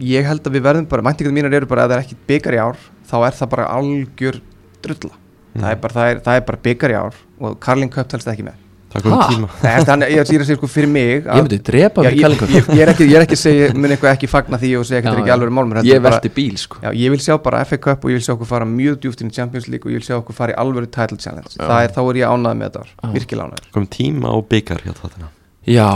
ég 0.00 0.24
held 0.26 0.42
að 0.42 0.52
við 0.58 0.62
verðum 0.62 0.88
bara 0.88 1.02
mæntingarnir 1.02 1.38
mínar 1.44 1.54
eru 1.54 1.66
bara 1.66 1.84
að 1.86 1.90
það 1.90 1.96
er 1.98 2.02
ekki 2.02 2.16
byggar 2.26 2.54
í 2.54 2.58
ár 2.58 2.76
þá 3.06 3.26
er 3.28 3.32
það 3.38 3.50
bara 3.50 3.66
algjör 3.68 4.40
drulla. 4.82 5.14
Það, 5.54 5.70
er 5.70 5.76
bara, 5.76 5.92
það, 5.94 6.10
er, 6.10 6.18
það 6.20 6.36
er 6.36 6.40
bara 6.40 6.58
byggar 6.64 6.90
í 6.90 6.94
ár 6.98 7.14
og 7.40 7.60
Carling 7.60 7.90
Cup 7.92 8.08
telst 8.08 8.26
ekki 8.26 8.42
með 8.42 8.54
Það 8.94 9.02
kom 9.04 9.14
Ha? 9.14 9.24
tíma 9.28 9.48
það 9.58 9.72
er 9.74 9.86
þannig, 9.88 10.10
ég 10.14 10.20
er 10.20 10.24
að 10.24 10.46
segja 10.48 10.56
sko 10.58 10.68
fyrir 10.70 10.90
mig 10.94 11.08
Ég 11.24 11.40
myndi 11.42 11.58
drepa 11.66 12.04
Já, 12.04 12.08
mig 12.10 12.14
ég, 12.14 12.24
kælingu 12.24 12.46
ég, 12.54 12.68
ég, 12.68 12.82
er 12.84 12.92
ekki, 12.92 13.06
ég 13.10 13.16
er 13.18 13.24
ekki 13.26 13.34
að 13.36 13.40
segja, 13.40 13.70
mun 13.74 13.94
eitthvað 13.94 14.12
ekki 14.14 14.28
fagna 14.30 14.60
því 14.62 14.70
og 14.78 14.86
segja 14.86 15.00
Já, 15.00 15.02
eitthvað 15.02 15.20
ekki 15.24 15.32
já. 15.32 15.34
alveg 15.34 15.54
málmur 15.58 15.80
Ég 15.88 16.04
velti 16.04 16.30
bíl 16.36 16.60
sko 16.62 16.78
Já, 16.84 16.90
ég 17.02 17.14
vil 17.14 17.22
sjá 17.24 17.34
bara 17.42 17.64
FA 17.66 17.80
Cup 17.88 18.06
og 18.06 18.12
ég 18.14 18.20
vil 18.20 18.26
sjá 18.28 18.32
okkur 18.36 18.50
fara 18.52 18.68
mjög 18.70 19.00
djúft 19.02 19.24
inn 19.24 19.32
í 19.32 19.34
Champions 19.34 19.66
League 19.66 19.88
og 19.88 19.94
ég 19.96 19.98
vil 19.98 20.06
sjá 20.06 20.16
okkur 20.20 20.38
fara 20.38 20.54
í 20.54 20.58
alvöru 20.62 20.86
title 20.86 21.18
challenge 21.18 21.56
Já. 21.58 21.64
það 21.66 21.80
er, 21.82 21.94
þá 21.98 22.00
er 22.04 22.20
ég 22.22 22.34
ánægð 22.38 22.60
með 22.62 22.70
þetta 22.70 22.86
Já. 22.86 23.12
virkilega 23.18 23.50
ánægð 23.50 23.70
Kom 23.74 23.90
tíma 23.98 24.30
á 24.30 24.36
byggar 24.54 24.86
hjá 24.86 24.94
þáttina 25.02 25.30
Já, 25.64 25.90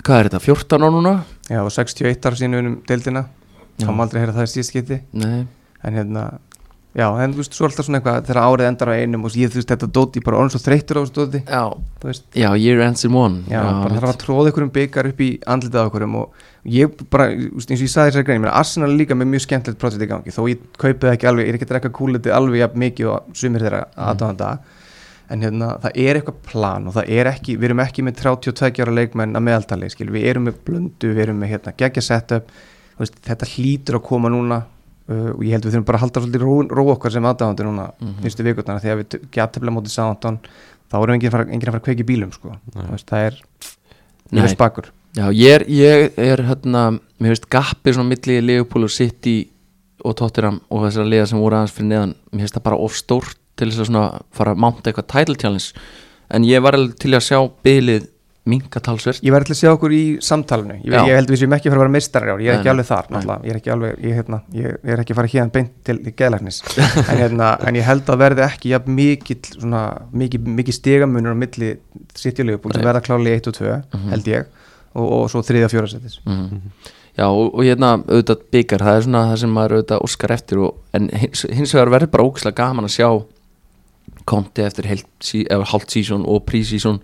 hvað 0.00 0.16
er 0.16 0.30
þetta? 0.30 0.44
14 0.48 0.80
á 0.80 0.88
núna? 0.96 1.14
Já, 1.50 1.60
og 1.60 1.72
61 1.76 2.30
ára 2.30 2.40
sínu 2.40 2.64
um 2.64 2.76
deildina 2.88 3.26
þá 3.80 3.90
má 3.92 4.06
aldrei 4.06 4.24
heyra 4.24 4.36
það 4.40 4.60
í 4.60 5.00
Nei 5.12 5.40
en 5.80 5.96
hérna 5.96 6.24
já, 6.96 7.06
en 7.22 7.34
þú 7.34 7.42
veist, 7.42 7.56
svo 7.56 7.66
er 7.66 7.70
alltaf 7.70 7.86
svona 7.86 8.00
eitthvað 8.00 8.28
þegar 8.28 8.40
árið 8.42 8.68
endar 8.70 8.90
á 8.90 8.94
einum 8.98 9.26
og 9.28 9.36
ég, 9.38 9.52
þú 9.52 9.60
veist, 9.60 9.70
þetta 9.70 9.88
dóti 9.98 10.22
bara 10.26 10.40
orðin 10.40 10.54
svo 10.54 10.62
þreyttur 10.64 10.98
á 10.98 11.02
þessu 11.02 11.16
dóti. 11.18 11.42
Já, 11.46 11.62
já 12.42 12.48
year 12.58 12.82
ends 12.86 13.06
in 13.06 13.14
one. 13.14 13.44
Já, 13.50 13.60
bara 13.62 13.98
þarf 13.98 14.12
að 14.14 14.20
tróða 14.24 14.52
ykkur 14.52 14.66
um 14.66 14.72
byggar 14.74 15.10
upp 15.12 15.22
í 15.22 15.30
andlitað 15.54 15.90
ykkur 15.90 16.06
og 16.08 16.48
ég 16.68 16.98
bara, 17.12 17.30
þú 17.30 17.54
veist, 17.56 17.70
eins 17.70 17.80
og 17.80 17.86
ég 17.86 17.92
sagði 17.94 18.10
þessari 18.10 18.26
grein, 18.28 18.40
ég 18.40 18.44
meina 18.44 18.58
Arsenal 18.58 18.90
er 18.90 18.98
líka 18.98 19.16
með 19.16 19.30
mjög 19.32 19.46
skemmtilegt 19.46 19.80
projekt 19.80 20.04
í 20.04 20.10
gangi, 20.10 20.34
þó 20.34 20.42
ég 20.50 20.66
kaupið 20.82 21.12
ekki 21.14 21.30
alveg, 21.30 21.46
ég 21.46 21.54
er 21.54 21.58
ekki 21.60 21.68
að 21.68 21.72
drekka 21.72 21.92
kúliti 21.96 22.34
alveg 22.34 22.60
jafn 22.60 22.82
mikið 22.82 23.12
og 23.14 23.30
sumir 23.38 23.64
þeirra 23.64 23.86
aðdáðanda 23.96 24.50
en 25.30 25.46
hérna, 25.46 25.70
það 25.80 26.02
er 26.02 26.18
eitthvað 26.18 26.42
plan 26.50 26.90
og 26.90 26.96
það 26.98 27.14
er 27.16 27.30
ekki, 27.30 27.54
við 27.56 27.70
erum 27.70 27.82
ekki 27.84 28.04
með 28.04 28.18
32 28.18 28.82
ára 28.84 28.96
leikmenn 28.98 29.38
að 29.38 29.46
meðaltali, 29.46 29.90
skil, 29.92 30.10
við 30.12 30.26
erum 30.32 30.48
með 30.48 30.58
blöndu, 30.66 31.12
við 31.14 31.22
erum 31.24 31.40
með 31.40 31.54
hérna, 31.54 32.42
þetta 33.00 33.46
hlýtur 33.48 33.96
að 33.96 34.06
koma 34.10 34.28
núna 34.28 34.58
uh, 35.10 35.30
og 35.36 35.42
ég 35.44 35.52
held 35.56 35.66
við 35.66 35.74
þurfum 35.74 35.86
bara 35.90 35.98
að 36.00 36.04
halda 36.06 36.22
svolítið 36.24 36.44
ró, 36.46 36.54
ró 36.78 36.84
okkar 36.94 37.12
sem 37.16 37.26
aðdáðandi 37.30 37.66
núna 37.66 37.88
Mhm. 38.00 38.16
fyrstu 38.24 38.46
vikundana 38.46 38.80
þegar 38.84 39.02
við 39.02 39.18
gætefla 39.34 39.74
mótið 39.74 39.94
Southampton 39.96 40.38
þá 40.90 40.96
erum 41.02 41.14
enginn 41.14 41.28
að 41.30 41.36
fara, 41.36 41.44
enginn 41.50 41.68
að 41.68 41.74
fara 41.74 41.80
að 41.82 41.86
kveiki 41.88 42.06
bílum 42.08 42.32
sko. 42.34 42.56
Veist, 42.90 43.06
það 43.10 43.26
er 43.28 43.40
mjög 44.32 44.48
spakur 44.56 44.90
Já, 45.16 45.26
ég 45.34 45.54
er, 45.56 45.64
ég 45.66 46.18
er 46.22 46.42
hérna 46.46 46.82
Mér 47.20 47.32
finnst 47.34 47.48
gappið 47.50 47.96
svona 47.96 48.08
milli 48.12 48.36
Leopold 48.40 48.86
og 48.86 48.90
City 48.94 49.50
og 50.06 50.14
Tottenham 50.16 50.60
og 50.70 50.84
þessar 50.86 51.08
liða 51.10 51.26
sem 51.26 51.38
voru 51.42 51.56
aðeins 51.58 51.74
fyrir 51.74 51.88
neðan 51.90 52.14
Mér 52.32 52.44
finnst 52.46 52.54
það 52.56 52.62
bara 52.68 52.78
of 52.86 52.94
stórt 52.94 53.36
til 53.58 53.68
þess 53.74 53.90
að 53.90 54.20
fara 54.32 54.54
að 54.54 54.62
mánta 54.62 54.88
eitthvað 54.92 55.08
title 55.10 55.34
challenge 55.34 55.72
En 56.30 56.44
ég 56.46 56.62
var 56.62 56.78
til 57.02 57.10
að 57.18 57.26
sjá 57.26 57.40
bylið 57.66 58.06
minka 58.50 58.82
talsvert. 58.84 59.22
Ég 59.24 59.32
verði 59.34 59.50
til 59.50 59.56
að 59.56 59.60
sjá 59.62 59.70
okkur 59.72 59.94
í 59.96 60.02
samtalenu 60.26 60.76
Ég, 60.80 60.94
ég 60.94 61.16
held 61.18 61.32
við 61.32 61.40
séum 61.42 61.54
ekki 61.56 61.70
að 61.70 61.74
fara 61.74 61.80
að 61.80 61.86
vera 61.86 61.96
ár. 62.34 62.42
Ég 62.44 62.50
er 62.52 62.58
ekki 62.60 62.72
alveg 62.74 62.88
þar. 62.90 63.10
Ég 63.46 63.50
er 63.54 63.58
ekki 63.60 63.72
alveg, 63.74 63.98
ég, 64.04 64.14
hérna, 64.20 64.40
ég, 64.58 64.78
er 64.94 65.02
ekki 65.04 65.14
að 65.14 65.20
fara 65.20 65.30
hérna 65.38 65.54
beint 65.56 65.72
til 65.86 65.98
geðlæknis. 66.20 66.60
En, 67.06 67.16
hérna, 67.22 67.50
en 67.70 67.78
ég 67.80 67.86
held 67.88 68.10
að 68.14 68.22
verði 68.26 68.46
ekki 68.46 68.72
svona, 69.58 69.82
mikið, 70.12 70.72
stigamunur 70.76 71.34
á 71.34 71.42
milli 71.42 71.72
sittjulegupúl 72.18 72.74
sem 72.74 72.84
verða 72.86 73.02
kláli 73.06 73.36
1 73.38 73.50
og 73.52 73.58
2 73.60 73.68
Mhm. 73.70 74.08
held 74.14 74.30
ég 74.30 74.46
og, 74.94 75.04
og 75.06 75.28
svo 75.30 75.42
þriðja 75.46 75.68
og 75.68 75.72
fjóra 75.74 75.90
setis 75.90 76.20
mm. 76.26 76.62
Já, 77.18 77.26
og, 77.26 77.52
og 77.54 77.64
hérna 77.66 77.90
auðvitað 78.06 78.44
byggar 78.54 78.82
Það 78.86 78.96
er 78.96 79.04
svona 79.06 79.22
það 79.30 79.40
sem 79.42 79.52
maður 79.54 79.74
auðvitað 79.76 80.04
óskar 80.06 80.32
eftir 80.34 80.60
og, 80.62 80.76
En 80.96 81.08
hins, 81.10 81.42
hins 81.50 81.74
vegar 81.74 81.90
verður 81.94 82.12
bara 82.14 82.26
ógislega 82.26 82.58
gaman 82.62 82.88
að 82.88 82.94
sjá 82.96 83.08
Konti 84.30 84.62
eftir 84.62 84.86
hálft 84.90 85.90
sísón 85.94 86.24
og 86.28 86.44
prísísón 86.48 87.00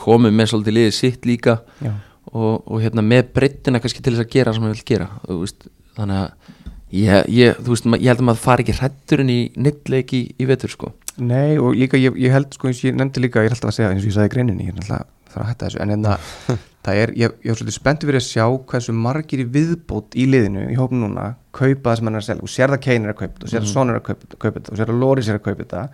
komið 0.00 0.34
með 0.38 0.50
svolítið 0.52 0.76
liðið 0.78 0.96
sitt 0.96 1.28
líka 1.28 1.58
og, 1.82 2.62
og 2.66 2.80
hérna 2.82 3.04
með 3.04 3.32
breyttina 3.36 3.80
kannski 3.82 4.02
til 4.04 4.14
þess 4.16 4.26
að 4.26 4.34
gera 4.34 4.54
sem 4.56 4.66
við 4.66 4.74
vil 4.74 4.88
gera 4.92 5.08
veist, 5.28 5.68
þannig 5.98 6.20
að 6.22 6.60
ég, 6.92 7.30
ég, 7.32 7.62
veist, 7.68 7.88
ég 7.96 8.10
held 8.10 8.22
að 8.22 8.28
maður 8.28 8.44
fari 8.44 8.66
ekki 8.66 8.76
hrætturinn 8.80 9.32
í 9.32 9.40
nittleik 9.56 10.12
í, 10.16 10.22
í 10.36 10.48
vetur 10.48 10.72
sko. 10.72 10.92
Nei 11.20 11.58
og 11.60 11.76
líka 11.76 12.00
ég, 12.00 12.16
ég 12.20 12.32
held 12.32 12.54
sko 12.56 12.70
eins 12.70 12.82
og 12.82 12.90
ég 12.90 12.98
nefndi 12.98 13.24
líka, 13.24 13.44
ég 13.44 13.52
er 13.52 13.56
alltaf 13.56 13.72
að 13.72 13.78
segja 13.78 13.90
eins 13.92 14.04
og 14.04 14.12
ég 14.12 14.16
sagði 14.16 14.34
greininni, 14.36 14.68
ég 14.68 14.76
er 14.76 14.80
alltaf 14.80 15.02
að 15.02 15.34
fara 15.34 15.44
að 15.46 15.50
hætta 15.52 15.68
þessu 15.68 15.82
en 15.82 15.92
hérna, 15.92 16.16
það 16.86 17.02
er, 17.02 17.12
ég, 17.20 17.36
ég 17.44 17.52
er 17.52 17.60
svolítið 17.60 17.78
spenntur 17.78 18.10
fyrir 18.10 18.22
að 18.22 18.28
sjá 18.28 18.46
hversu 18.72 18.96
margir 18.96 19.44
í 19.44 19.48
viðbót 19.56 20.16
í 20.16 20.26
liðinu, 20.28 20.66
í 20.72 20.78
hópum 20.80 21.04
núna, 21.04 21.28
kaupa 21.56 21.90
það 21.90 22.00
sem 22.00 22.10
hann 22.10 22.18
er 22.18 22.24
að 22.24 22.28
selja, 22.28 22.48
og 22.48 22.52
sér 22.52 22.74
það 22.74 22.82
Kane 22.88 23.08
er 23.08 23.14
að 23.14 23.20
kaupa 23.20 23.32
þetta 23.34 23.48
og 23.48 23.52
sér 23.52 23.64
það 23.64 23.72
Son 23.72 23.92
er 23.92 24.00
að 24.00 24.04
kaupa, 24.08 24.52
þetta 24.58 24.72
og 24.72 24.80
sér 24.80 24.92
það 24.92 25.00
Loris 25.04 25.30
er 25.30 25.38
að 25.38 25.46
kaupa 25.46 25.62
þetta 25.62 25.84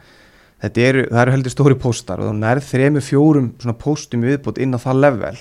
eru, 0.89 1.05
það 1.13 1.23
eru 1.23 1.37
heldur 1.37 1.55
stóri 1.55 1.77
póstar 1.79 2.19
og 2.23 2.31
þú 2.31 2.35
nærð 2.41 2.67
þremi 2.73 3.03
fjórum 3.05 3.53
svona 3.63 3.77
póstum 3.79 4.25
í 4.25 4.33
viðbót 4.33 4.59
inn 4.59 4.75
á 4.75 4.79
það 4.83 5.01
level 5.05 5.37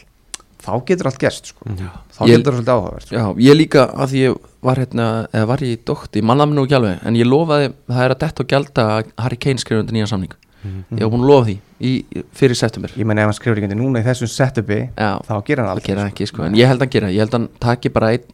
þá 0.67 0.71
getur 0.89 1.07
allt 1.09 1.19
gerst 1.21 1.51
sko, 1.51 1.69
þá 1.69 2.21
Ég- 2.27 2.37
getur 2.37 2.51
það 2.51 2.57
svolítið 2.57 2.73
áhugavert 2.73 3.05
sko. 3.07 3.15
Já, 3.15 3.25
ég 3.47 3.55
líka 3.57 3.85
að 3.93 4.13
ég 4.17 4.37
var 4.61 4.75
hérna 4.81 5.05
eða 5.31 5.47
var 5.47 5.63
ég 5.63 5.77
í 5.77 6.23
mannaði 6.25 6.49
mig 6.49 6.57
nú 6.57 6.65
ekki 6.65 6.77
alveg 6.79 7.05
en 7.05 7.15
ég 7.15 7.29
lofaði, 7.29 7.73
það 7.87 8.03
er 8.03 8.15
að 8.15 8.19
detta 8.25 8.43
og 8.43 8.47
gjalda 8.51 8.85
að 8.97 9.11
Harry 9.17 9.37
Kane 9.37 9.57
skrifa 9.61 9.79
undir 9.83 9.93
nýja 9.97 10.07
samning. 10.09 10.33
Ég 10.67 11.03
var 11.05 11.11
búin 11.13 11.23
að 11.23 11.29
lofa 11.29 11.45
því 11.47 11.57
í, 11.79 11.91
fyrir 12.33 12.57
september. 12.57 12.91
Ég 12.97 13.05
menn 13.05 13.19
ef 13.21 13.29
hann 13.29 13.37
skrifur 13.37 13.61
ekki 13.61 13.77
núna 13.77 14.01
í 14.01 14.03
þessum 14.07 14.27
setupi 14.27 14.79
Já, 14.97 15.11
þá 15.23 15.33
gerir 15.45 15.61
hann 15.63 15.69
það 15.69 15.79
það 16.01 16.09
ekki 16.11 16.27
sko 16.27 16.43
en 16.47 16.57
ég 16.57 16.67
held 16.67 16.81
að 16.81 16.85
hann 16.87 16.95
gera, 16.97 17.11
ég 17.13 17.21
held 17.23 17.29
að 17.29 17.37
hann 17.39 17.49
taki 17.63 17.89
bara 17.93 18.09
einn 18.17 18.25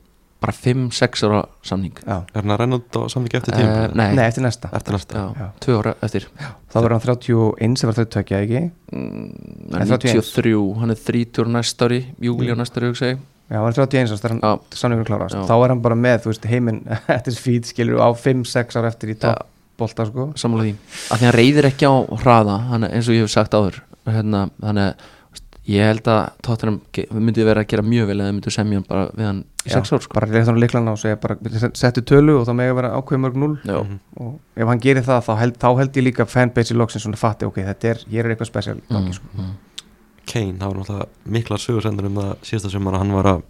bara 0.43 0.53
5-6 0.55 1.23
ára 1.27 1.41
samning. 1.65 1.95
Já. 2.03 2.17
Er 2.35 2.41
hann 2.43 2.53
að 2.53 2.59
renna 2.63 2.79
út 2.81 2.97
á 2.99 3.01
samvík 3.11 3.37
eftir 3.39 3.53
Eh, 3.55 3.59
tíma? 3.63 3.95
Nei, 3.95 4.07
Nei, 4.19 4.25
eftir 4.27 4.43
næsta. 4.45 4.69
Eftir 4.75 4.93
næsta. 4.97 5.13
Já, 5.15 5.25
Já. 5.39 5.47
tvö 5.63 5.77
ára 5.81 5.93
eftir. 6.03 6.27
Þá 6.73 6.77
verður 6.83 6.95
hann 6.97 7.05
31 7.07 7.77
sem 7.79 7.89
var 7.89 7.95
32 7.95 8.41
ekki? 8.43 8.63
Mm, 8.91 9.29
En 9.73 9.87
31. 9.87 10.21
93, 10.21 10.79
hann 10.79 10.91
er 10.91 10.99
30 11.07 11.47
næsta 11.55 11.87
ári 11.87 12.01
júli 12.21 12.51
á 12.51 12.55
næsta 12.59 12.81
ári, 12.81 12.91
hugsa 12.91 13.05
ég. 13.13 13.17
Já, 13.51 13.57
hann 13.59 13.67
er 13.67 13.79
31 13.79 14.11
árs 14.11 14.21
þegar 14.21 14.35
hann 14.35 14.41
Já, 14.43 14.59
samningur 14.83 15.05
klárast 15.05 15.35
Já. 15.35 15.43
þá 15.47 15.55
er 15.63 15.67
hann 15.73 15.81
bara 15.81 15.95
með, 15.95 16.21
þú 16.23 16.31
veist, 16.33 16.45
heiminn 16.51 16.83
eftir 17.17 17.33
skilur 17.65 17.99
á 18.03 18.09
5-6 18.15 18.77
ára 18.79 18.87
eftir 18.91 19.09
í 19.13 19.17
topp 19.19 19.47
bolta 19.77 20.05
sko. 20.05 20.29
Sammála 20.37 20.63
því. 20.67 20.75
Að 21.11 21.17
því 21.17 21.25
hann 21.25 21.33
reyðir 21.39 21.65
ekki 21.71 21.85
á 21.89 21.93
hraða 22.21 22.59
hann, 22.69 22.83
eins 22.87 23.07
og 23.09 23.15
ég 23.17 23.25
hef 23.25 23.31
sagt 23.33 23.53
áður 23.57 23.81
hérna, 24.05 24.49
þannig 24.61 24.83
að 24.91 24.93
veist, 24.93 25.22
ég 25.65 25.85
held 25.87 26.07
að 26.11 26.21
Tottenham 26.43 26.81
ge- 26.91 27.05
myndi 27.15 27.43
vera 27.47 27.61
að 27.63 27.67
gera 27.71 27.83
mjög 27.87 28.07
vel 28.09 28.17
eða 28.19 28.33
myndi 28.35 28.51
semja 28.51 28.79
hann 28.81 28.87
bara 28.89 29.05
við 29.15 29.25
hann 29.29 29.43
í 29.63 29.69
Já, 29.71 29.77
6 29.79 29.93
ár 29.95 30.01
sko. 30.03 30.13
bara 30.17 30.27
reyða 30.27 30.45
þannig 30.49 30.63
líklan 30.65 30.89
á 30.89 30.93
og 30.93 30.99
segja 30.99 31.19
bara 31.23 31.37
settu 31.79 32.01
tölu 32.03 32.35
og 32.41 32.47
þá 32.47 32.53
megi 32.59 32.73
vera 32.75 32.89
ákveð 32.99 33.21
mörg 33.23 33.35
0 33.39 33.57
Já, 33.63 33.77
Mhm. 33.83 33.99
og 34.19 34.39
ef 34.57 34.67
hann 34.67 34.79
gerir 34.79 35.03
það 35.07 35.21
þá 35.23 35.37
held, 35.39 35.57
þá 35.59 35.77
held 35.79 35.93
ég 35.93 36.03
líka 36.03 36.25
fanbase 36.27 36.73
í 36.73 36.77
loksins 36.77 37.03
svona 37.05 37.15
fatti, 37.17 37.45
ok, 37.47 37.55
þetta 37.63 37.89
er, 37.93 37.97
hér 38.11 38.25
er 38.25 38.35
eitthvað 38.35 38.51
spesial 38.51 38.75
mm, 38.89 38.97
mm. 38.97 39.13
sko. 39.13 39.23
mm. 39.37 39.53
Kane, 40.25 40.53
það 40.59 40.67
var 40.67 40.77
náttúrulega 40.81 41.07
miklar 41.27 41.59
sögursendur 41.59 42.05
um 42.07 42.15
það 42.15 42.35
síðasta 42.43 42.69
sumar 42.71 42.93
að 42.93 42.99
hann 43.03 43.11
var 43.13 43.25
að 43.25 43.41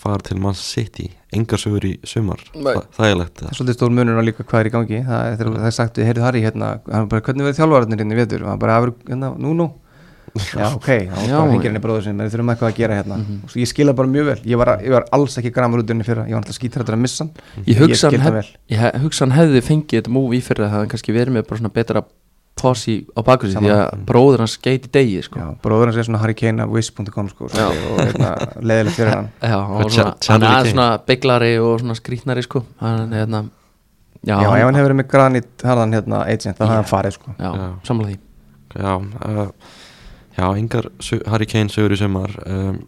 fara 0.00 0.18
til 0.24 0.38
Man 0.40 0.54
City 0.54 1.10
engar 1.32 1.58
sögur 1.58 1.84
í 1.84 1.98
sumar 2.08 2.40
Nei. 2.54 2.72
Þa, 2.74 2.82
þægilegt 2.96 3.34
það 3.42 3.50
er 3.50 3.54
svolítið 3.58 3.76
stór 3.78 3.90
munur 3.94 4.18
á 4.18 4.22
líka 4.24 4.42
hvað 4.48 4.60
er 4.60 4.66
í 4.66 4.72
gangi 4.74 5.00
það 5.06 5.26
er, 5.30 5.50
það 5.60 5.66
er 5.66 5.70
sagt, 5.76 5.94
við 6.00 6.06
heyrðu 6.10 6.22
Harry 6.24 6.40
hérna, 6.42 6.80
hann 6.90 7.06
bara, 7.08 7.20
hvernig 7.20 7.44
verður 7.44 7.58
þjálfararnir 7.60 7.98
hérna 8.00 9.70
og 10.34 10.40
"Það 10.40 10.60
já 10.60 10.68
ok, 10.76 10.88
þá 11.10 11.50
hengir 11.50 11.68
henni 11.70 11.82
bróður 11.82 12.04
sinni 12.06 12.24
við 12.24 12.34
þurfum 12.36 12.52
eitthvað 12.54 12.70
að 12.72 12.76
gera 12.80 12.98
hérna 13.00 13.18
og 13.44 13.56
ég 13.56 13.68
skil 13.70 13.86
það 13.90 13.96
bara 14.00 14.08
mjög 14.14 14.24
vel 14.30 14.38
ég 14.52 14.56
var, 14.60 14.72
ég 14.84 14.90
var 14.94 15.04
alls 15.12 15.38
ekki 15.38 15.52
gramur 15.54 15.82
út 15.82 15.90
unni 15.90 16.04
fyrra 16.06 16.24
ég 16.28 16.34
var 16.36 16.42
alltaf 16.44 16.58
skítrættur 16.60 16.94
að 16.96 17.04
missa 17.04 17.24
hann 17.24 17.66
Ég 17.66 17.78
hugsa 17.82 18.10
hann, 18.10 18.20
það 18.20 18.54
ég 18.70 19.36
hefði 19.40 19.62
fengið 19.66 20.00
þetta 20.02 20.10
múf 20.14 20.32
í 20.34 20.40
fyrir 20.40 20.66
að 20.66 20.70
það 20.70 20.78
hefði 20.80 20.90
kannski 20.94 21.12
verið 21.16 21.32
með 21.38 21.46
bara 21.48 21.58
svona 21.60 21.74
betra 21.74 22.02
posi 22.60 23.06
á 23.16 23.20
sig 23.40 23.56
því 23.56 23.70
að 23.70 23.84
Saman. 23.90 24.04
bróður 24.06 24.42
hans 24.44 24.56
geit 24.60 24.86
í 24.86 24.90
degi 24.92 25.22
sko. 25.24 25.38
já, 25.40 25.46
bróður 25.62 25.90
hans 25.90 25.96
er 25.96 26.06
svona 26.08 26.66
wish.com 26.68 27.28
sko, 27.30 27.48
svo, 27.48 27.68
og 27.70 28.00
hérna, 28.04 28.30
leðilegt 28.68 28.96
fyrir 28.98 29.14
hann 29.14 29.28
Já, 29.40 29.56
Hvað, 29.56 29.90
svona, 29.94 30.14
hann 30.28 30.42
er 30.66 30.70
svona 30.72 30.88
beiglari 31.06 31.52
og 31.58 31.80
svona 31.80 31.96
skrítnari 31.96 32.42
sko. 32.44 32.64
hann, 32.80 33.12
hérna, 33.12 33.44
já, 34.26 34.36
já, 34.36 34.56
ef 34.58 34.64
hann, 34.66 34.74
hefur 34.74 34.88
verið 34.90 35.00
með 35.00 35.08
granit 35.14 35.64
harðan 35.64 35.94
hérna, 35.96 36.22
agent, 36.26 36.58
þá 36.58 36.60
Já. 36.60 36.66
hafði 36.66 36.80
hann 36.80 36.90
farið 36.90 37.16
sko. 37.16 37.34
já, 37.38 37.50
Já. 37.54 37.68
samla 37.84 38.08
því 38.10 38.18
Já, 38.70 38.92
uh, 38.94 39.48
já 40.38 40.46
engar 40.58 40.90
su- 41.00 41.22
Harry 41.26 41.46
Kane 41.46 41.68
sögur 41.72 41.92
í 41.92 41.98
sumar. 42.00 42.30
Um, 42.46 42.80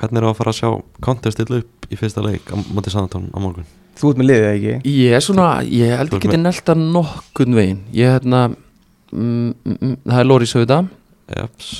Hvernig 0.00 0.16
er 0.16 0.24
það 0.24 0.30
að 0.32 0.36
fara 0.38 0.50
að 0.54 0.56
sjá 0.60 0.68
Conte 1.04 1.30
stilla 1.34 1.58
upp 1.60 1.86
í 1.92 1.96
fyrsta 1.98 2.22
leik 2.24 2.46
á 2.48 2.56
móti 2.72 2.88
Sandatón 2.92 3.26
á 3.34 3.38
morgun? 3.42 3.66
þú 4.00 4.10
ert 4.14 4.20
með 4.22 4.28
liðið 4.30 4.46
ekki? 4.54 4.74
Ég 4.96 5.12
er 5.18 5.20
svona, 5.20 5.48
ég 5.66 5.90
held 5.98 6.14
ert 6.14 6.22
geti 6.22 6.38
nelta 6.40 6.74
nokkurn 6.78 7.54
veginn. 7.58 7.80
Ég 7.92 8.14
hérna 8.14 8.46
mm, 8.48 9.50
mm, 9.66 9.76
mm, 9.80 9.96
Það 10.06 10.20
er 10.22 10.28
Lóri 10.30 10.48
Söða 10.48 10.78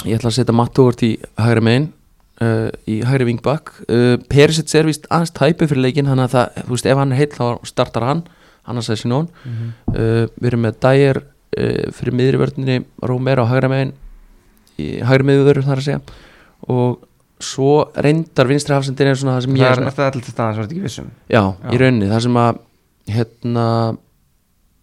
Ég 0.05 0.19
ætla 0.19 0.29
að 0.29 0.37
setja 0.37 0.53
Matt 0.55 0.79
Óvart 0.83 1.03
í 1.07 1.11
hægri 1.41 1.63
megin 1.65 1.87
uh, 2.43 2.69
Í 2.87 2.99
hægri 3.09 3.25
vingbak 3.31 3.73
uh, 3.89 4.19
Perisits 4.29 4.75
er 4.77 4.85
vist 4.91 5.09
aðeins 5.09 5.33
tæpu 5.39 5.67
fyrir 5.71 5.83
leikin 5.87 6.07
Þannig 6.11 6.29
að 6.29 6.35
það, 6.37 6.61
þú 6.69 6.77
veist, 6.77 6.87
ef 6.93 7.01
hann 7.01 7.13
er 7.17 7.21
heill 7.23 7.33
þá 7.39 7.47
startar 7.73 8.07
hann 8.11 8.23
Annars 8.69 8.91
er 8.93 9.01
Sinón 9.01 9.31
Mhm. 9.47 9.73
uh, 9.95 10.27
Við 10.37 10.51
erum 10.53 10.67
með 10.69 10.79
Dyer 10.85 11.23
uh, 11.25 11.89
Fyrir 11.97 12.13
miðri 12.21 12.43
vörninni 12.45 12.79
Rómer 13.01 13.41
á 13.41 13.49
hægri 13.49 13.73
megin 13.73 13.97
hægri 15.07 15.29
miður 15.31 15.63
þar 15.67 15.81
að 15.83 15.87
segja 15.89 16.01
Og 16.71 16.99
svo 17.41 17.71
reyndar 17.97 18.49
vinstri 18.51 18.77
hafsendin 18.77 19.11
er 19.11 19.19
svona 19.19 19.39
það 19.39 19.47
sem 19.47 19.57
ég 19.57 19.63
það 19.63 19.67
er 19.67 19.73
er 19.73 19.79
svona, 19.81 19.93
eftir 19.95 20.07
allir 20.07 20.25
til 20.27 20.35
staðan 20.35 20.55
sem 20.55 20.65
þetta 20.65 20.75
ekki 20.77 20.85
vissum 20.85 21.11
Já, 21.33 21.41
Já. 21.41 21.71
í 21.73 21.81
rauninni, 21.81 22.11
það 22.11 22.23
sem 22.27 22.39
að 22.43 22.59
hérna 23.15 23.67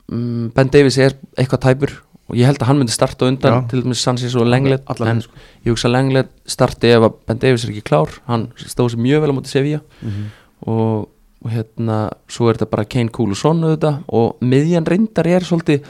mm, 0.09 0.45
Ben 0.55 0.71
Davies 0.73 0.97
er 1.05 1.17
eitthvað 1.37 1.63
tæpur 1.67 1.93
og 2.27 2.35
ég 2.35 2.49
held 2.49 2.59
að 2.59 2.71
hann 2.71 2.81
myndi 2.81 2.95
starta 2.95 3.27
undan 3.29 3.53
Já. 3.53 3.59
til 3.71 3.83
dæmis 3.85 4.01
Sanchez 4.03 4.33
og 4.35 4.49
Lenglet 4.49 4.89
en 5.05 5.21
sko. 5.23 5.37
ég 5.63 5.71
hugsa 5.71 5.91
Lenglet 5.91 6.31
starti 6.49 6.91
ef 6.95 7.05
að 7.07 7.19
Ben 7.29 7.43
Davies 7.43 7.67
er 7.67 7.75
ekki 7.75 7.85
klár 7.87 8.17
hann 8.27 8.49
stóð 8.57 8.95
sér 8.95 9.03
mjög 9.05 9.23
vel 9.23 9.31
á 9.31 9.35
móti 9.37 9.53
Sevilla 9.53 9.83
og, 10.65 11.07
og 11.45 11.51
hérna 11.53 11.97
svo 12.27 12.49
er 12.49 12.57
þetta 12.57 12.69
bara 12.71 12.85
Kane 12.85 13.09
Coulson 13.13 13.61
auðvitað. 13.63 13.99
Og 14.09 14.39
miðjan 14.41 14.87
reyndar 14.89 15.27
er 15.27 15.45
svolítið 15.45 15.83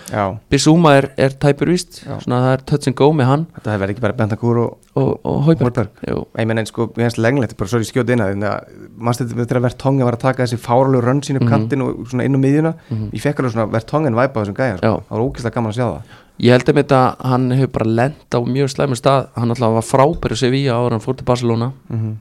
Bissúma 0.52 0.98
er, 0.98 1.12
er 1.18 1.30
tæpur 1.40 1.72
víst. 1.72 2.04
Já. 2.06 2.18
svona 2.20 2.42
það 2.44 2.54
er 2.58 2.66
touch 2.66 2.88
and 2.88 2.96
go 3.00 3.12
með 3.14 3.26
hann. 3.32 3.46
Þetta 3.56 3.72
hefur 3.78 3.94
ekki 3.94 4.02
bara 4.02 4.14
Bentancur 4.14 4.58
og 4.66 4.78
og, 4.98 5.20
og 5.24 5.44
Hauberg 5.46 5.90
ég 6.08 6.48
menn 6.50 6.58
einn 6.58 6.66
sko, 6.70 6.88
ég 6.98 7.06
hefst 7.06 7.20
lenglegt, 7.22 7.56
bara 7.60 7.70
svo 7.70 7.80
ég 7.82 7.90
skjóti 7.90 8.16
inn 8.16 8.24
að 8.26 8.64
mannst 8.98 9.22
þetta 9.22 9.44
þegar 9.44 9.62
Vertongen 9.68 10.08
var 10.08 10.18
að 10.18 10.24
taka 10.26 10.46
þessi 10.46 10.58
fáralegu 10.62 11.04
rönn 11.06 11.22
sín 11.26 11.38
upp 11.38 11.44
Mhm. 11.46 11.52
kantinn 11.52 11.84
og 11.86 12.08
svona 12.10 12.26
inn 12.26 12.34
á 12.34 12.40
miðjuna? 12.42 12.74
Mhm. 12.90 13.10
ég 13.14 13.22
fekk 13.22 13.40
alveg 13.40 13.54
svona 13.54 13.72
Vertongen 13.72 14.16
væpa 14.16 14.42
þessum 14.42 14.56
gæja 14.58 14.78
sko. 14.78 15.04
Það 15.08 15.10
var 15.10 15.26
ógeðslega 15.26 15.54
gaman 15.54 15.72
að 15.72 15.78
sjá 15.78 15.86
það. 15.86 16.02
Ég 16.40 16.52
held 16.52 16.66
að 16.70 16.76
þetta 16.78 17.16
hann 17.26 17.50
hefur 17.52 17.72
bara 17.72 17.86
lent 17.86 18.30
á 18.34 18.40
mjög 18.42 18.70
slæmur 18.74 18.98
stað. 18.98 19.28
Hann 19.36 19.50
alltaf 19.50 19.74
var 19.74 19.82
frábæri 19.86 20.38
Sevilla 20.38 20.86
en 20.86 20.92
hann 20.92 21.02
fór 21.02 21.18
til 21.18 21.26
Barcelona. 21.26 21.72
Mm 21.90 21.98
-hmm. 22.00 22.16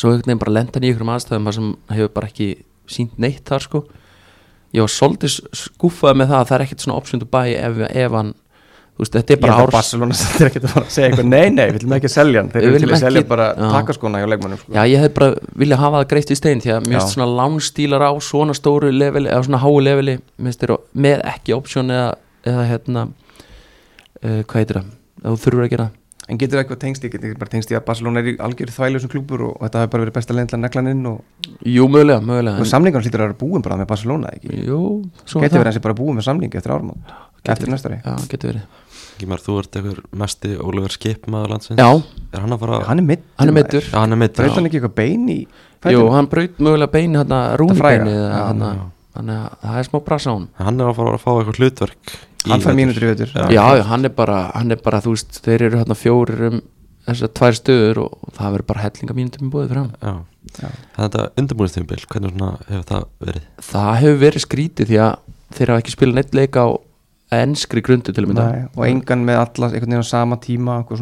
Svo 0.00 0.10
einhvern 0.10 0.30
veginn 0.30 0.42
bara 0.42 0.56
lent 0.56 0.76
hann 0.76 0.86
í 0.86 0.90
einhverjum 0.90 1.14
aðstæðum 1.14 1.50
sem 1.54 1.72
hefur 1.92 2.12
bara 2.16 2.30
ekki 2.30 2.50
sínt 2.90 3.18
neitt 3.20 3.42
þar 3.48 3.66
sko. 3.66 3.82
Ég 4.74 4.84
var 4.84 4.92
svolítið 4.92 5.40
skúfað 5.56 6.20
með 6.20 6.30
það 6.30 6.38
að 6.40 6.46
það 6.48 6.56
er 6.56 6.64
ekkert 6.66 6.84
svona 6.84 7.00
option 7.00 7.22
to 7.22 7.26
buy 7.28 7.56
ef, 7.58 7.82
ef 7.90 8.14
hann 8.14 8.32
þú 8.94 9.02
veist, 9.02 9.16
þetta 9.16 9.34
er 9.34 9.40
bara 9.42 9.56
árs 9.58 9.74
Barcelona 9.74 10.16
er 10.40 10.46
ekki 10.46 10.62
að 10.62 10.72
fara 10.74 10.86
að 10.86 10.94
segja 10.94 11.08
eitthvað. 11.10 11.28
Nei, 11.32 11.52
nei, 11.54 11.64
við 11.70 11.78
viljum 11.78 11.94
ekki 11.96 12.12
selja 12.12 12.42
hann. 12.42 12.50
Þeir 12.52 12.66
eru 12.68 12.80
til 12.82 12.90
að 12.90 13.02
selja 13.04 13.24
bara 13.30 13.48
takaskona 13.58 14.22
hjá 14.22 14.26
leikmannum 14.30 14.60
sko. 14.60 14.74
Já, 14.76 14.80
ég 14.90 15.04
hef 15.04 15.14
bara 15.16 15.30
viljað 15.62 15.82
hafa 15.84 16.02
það 16.02 16.08
greitt 16.12 16.32
í 16.32 16.38
stein 16.38 16.64
því 16.64 16.74
að 16.74 16.86
mér 16.86 16.98
finnst 16.98 17.16
svona 17.16 17.30
lánstílar 17.40 18.06
á 18.06 18.12
svona 18.24 18.56
stóru 18.56 18.92
leveli 18.94 19.32
eða 19.32 19.46
svona 19.48 19.62
háu 19.64 19.72
leveli 19.82 20.18
með 20.38 21.24
ekki 21.32 21.56
option 21.56 21.94
eða, 21.94 22.12
eða 22.52 22.66
hérna 22.70 23.06
uh, 23.10 24.42
hvað 24.44 24.58
heitir 24.60 24.80
það, 24.80 24.92
þú 25.24 25.36
þurfur 25.46 25.66
að 25.66 25.74
gera 25.74 25.88
en 26.30 26.38
getur 26.40 26.56
það 26.58 26.62
eitthvað 26.64 26.80
tengst, 26.84 27.04
ég 27.06 27.14
getur 27.16 27.38
bara 27.40 27.50
tengst 27.52 27.72
í 27.72 27.76
að 27.78 27.84
Barcelona 27.88 28.20
er 28.22 28.28
í 28.30 28.36
algjörðu 28.46 28.74
þvælusum 28.76 29.10
klúpur 29.12 29.42
og, 29.48 29.54
og 29.56 29.64
þetta 29.66 29.80
hefur 29.82 29.92
bara 29.94 30.04
verið 30.06 30.16
besta 30.18 30.36
leiðin 30.36 30.50
til 30.52 30.58
að 30.58 30.62
negla 30.66 30.82
hann 30.84 30.92
inn 30.92 31.08
og, 31.10 31.48
Jú, 31.66 31.88
mögulega, 31.90 32.20
mögulega 32.30 32.62
og 32.62 32.70
samlingarn 32.70 33.04
hlýtur 33.06 33.24
að 33.24 33.26
vera 33.32 33.38
búin 33.42 33.64
bara 33.66 33.78
með 33.80 33.88
Barcelona 33.90 34.30
ekki, 34.36 34.60
Jú, 34.68 34.78
svo 35.24 35.42
getur 35.42 35.60
verið 35.64 35.72
hans 35.74 35.84
bara 35.88 35.98
búin 35.98 36.20
með 36.20 36.28
samlingi 36.30 36.60
eftir 36.60 36.74
árum 36.76 36.92
eftir 37.50 37.72
næstari 37.72 37.98
Já, 38.04 38.14
getur 38.30 38.52
verið. 38.54 38.78
Gímar, 39.20 39.40
þú 39.44 39.54
ert 39.60 39.76
einhver 39.76 39.98
mesti 40.16 40.50
Ólafur 40.56 40.94
Skipmaður 40.94 41.50
landsins. 41.52 41.76
Já, 41.80 41.88
Er 42.32 42.40
hann 42.40 42.54
að 42.56 42.62
fara 42.62 42.78
hann 42.88 43.02
er 43.02 43.04
mitt 43.10 43.24
hann 43.36 43.50
er 43.52 43.56
meittur 43.58 43.84
Já, 43.84 43.98
hann 44.00 44.14
er 44.16 44.20
mitt 44.22 44.36
Braut 44.38 44.54
hann 44.56 44.68
ekki 44.70 44.78
eitthvað 44.80 44.94
bein 44.96 45.26
í 45.28 45.36
Jú, 45.40 45.50
fætinum? 45.84 46.08
hann 46.14 46.28
braut 46.32 46.60
mögulega 46.62 46.92
beini 46.94 47.20
hérna 47.20 47.40
já. 48.78 48.86
þannig 49.16 49.36
að 49.40 49.66
það 49.66 49.78
er 49.82 49.88
smá 49.90 49.98
brasa 50.06 50.30
á 50.30 50.34
hann 50.36 50.46
Hann 50.60 50.80
er 50.80 50.88
að 50.92 50.96
fara 51.00 51.14
að 51.18 51.24
fá 51.24 51.30
eitthvað 51.34 51.60
hlutverk 51.60 52.14
hann 52.48 52.64
fær 52.64 52.76
mínútur 52.78 53.04
í 53.06 53.10
vetur 53.12 53.32
Já. 53.34 53.48
Já, 53.52 53.82
hann 53.90 54.08
er 54.08 54.14
bara, 54.16 54.50
hann 54.54 54.72
er 54.74 54.80
bara, 54.84 55.00
þú 55.04 55.14
veist, 55.16 55.40
þeir 55.44 55.66
eru 55.68 55.80
hérna 55.82 55.96
fjórir 55.98 56.46
um 56.50 56.60
þessar 57.08 57.32
tvær 57.36 57.56
stöður 57.58 58.02
og 58.04 58.34
það 58.36 58.54
verður 58.56 58.68
bara 58.70 58.84
hellinga 58.86 59.16
mínútum 59.18 59.48
í 59.48 59.52
bóðið 59.54 59.76
hann 59.80 59.90
Já, 60.00 60.12
Já. 60.60 60.68
þetta 60.98 61.26
undirbúinstýmbil, 61.42 62.00
hvernig 62.12 62.34
svona 62.36 62.50
hefur 62.68 62.86
það 62.92 63.06
verið? 63.26 63.48
Það 63.70 63.90
hefur 64.04 64.20
verið 64.24 64.44
skrítið 64.46 64.92
því 64.92 65.00
að 65.06 65.14
þeir 65.56 65.72
hafa 65.72 65.82
ekki 65.84 65.96
spilað 65.96 66.20
neitt 66.20 66.38
leik 66.38 66.60
á 66.60 66.66
enskri 67.40 67.82
grundu 67.86 68.12
til 68.14 68.24
að 68.24 68.30
mynda 68.32 68.44
Nei, 68.50 68.62
og 68.74 68.84
engan 68.88 69.24
með 69.26 69.40
alla 69.44 69.70
einhvern 69.70 69.94
veginn 69.94 70.02
á 70.06 70.12
sama 70.12 70.38
tíma 70.42 70.80
og 70.82 70.96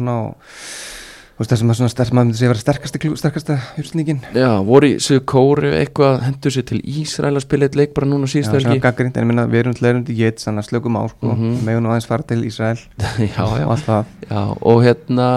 og 1.39 1.45
veist 1.45 1.53
þessum 1.53 1.69
að 1.71 1.77
svona 1.79 1.91
sterk 1.93 2.09
maður 2.11 2.27
myndi 2.27 2.37
segja 2.39 2.49
að 2.49 2.53
vera 2.53 2.63
sterkasta, 2.65 2.99
sterkasta 3.21 3.55
hjúrslningin 3.77 4.19
Já, 4.35 4.49
voru 4.67 4.89
í 4.91 4.97
Suðu 4.99 5.21
Kóru 5.31 5.69
eitthvað 5.77 6.17
hendur 6.25 6.51
sér 6.51 6.65
til 6.67 6.81
Ísrael 6.83 7.31
að 7.39 7.45
spila 7.45 7.69
eitt 7.69 7.77
leik 7.79 7.93
bara 7.95 8.09
núna 8.11 8.27
Já, 8.27 8.33
síðustu 8.33 8.59
sem 8.59 8.67
var 8.67 8.73
helgi 8.73 8.83
gaggrind, 8.83 9.15
en 9.15 9.23
ég 9.23 9.29
minna 9.31 9.45
við 9.47 9.61
erum 9.63 9.77
til 9.77 9.85
leirundi 9.87 10.17
get 10.19 10.43
þannig 10.43 10.65
að 10.65 10.69
slökum 10.73 10.99
á 10.99 11.03
sko, 11.13 11.31
Mhm. 11.31 11.53
við 11.55 11.63
megum 11.69 11.83
nú 11.87 11.93
aðeins 11.93 12.09
fara 12.11 12.23
til 12.27 12.43
Ísrael 12.43 12.79
Já, 13.23 13.39
já, 13.39 13.63
og 13.65 13.71
allt 13.77 13.87
það. 13.87 14.05
Já, 14.29 14.41
og 14.61 14.83
hérna 14.83 15.29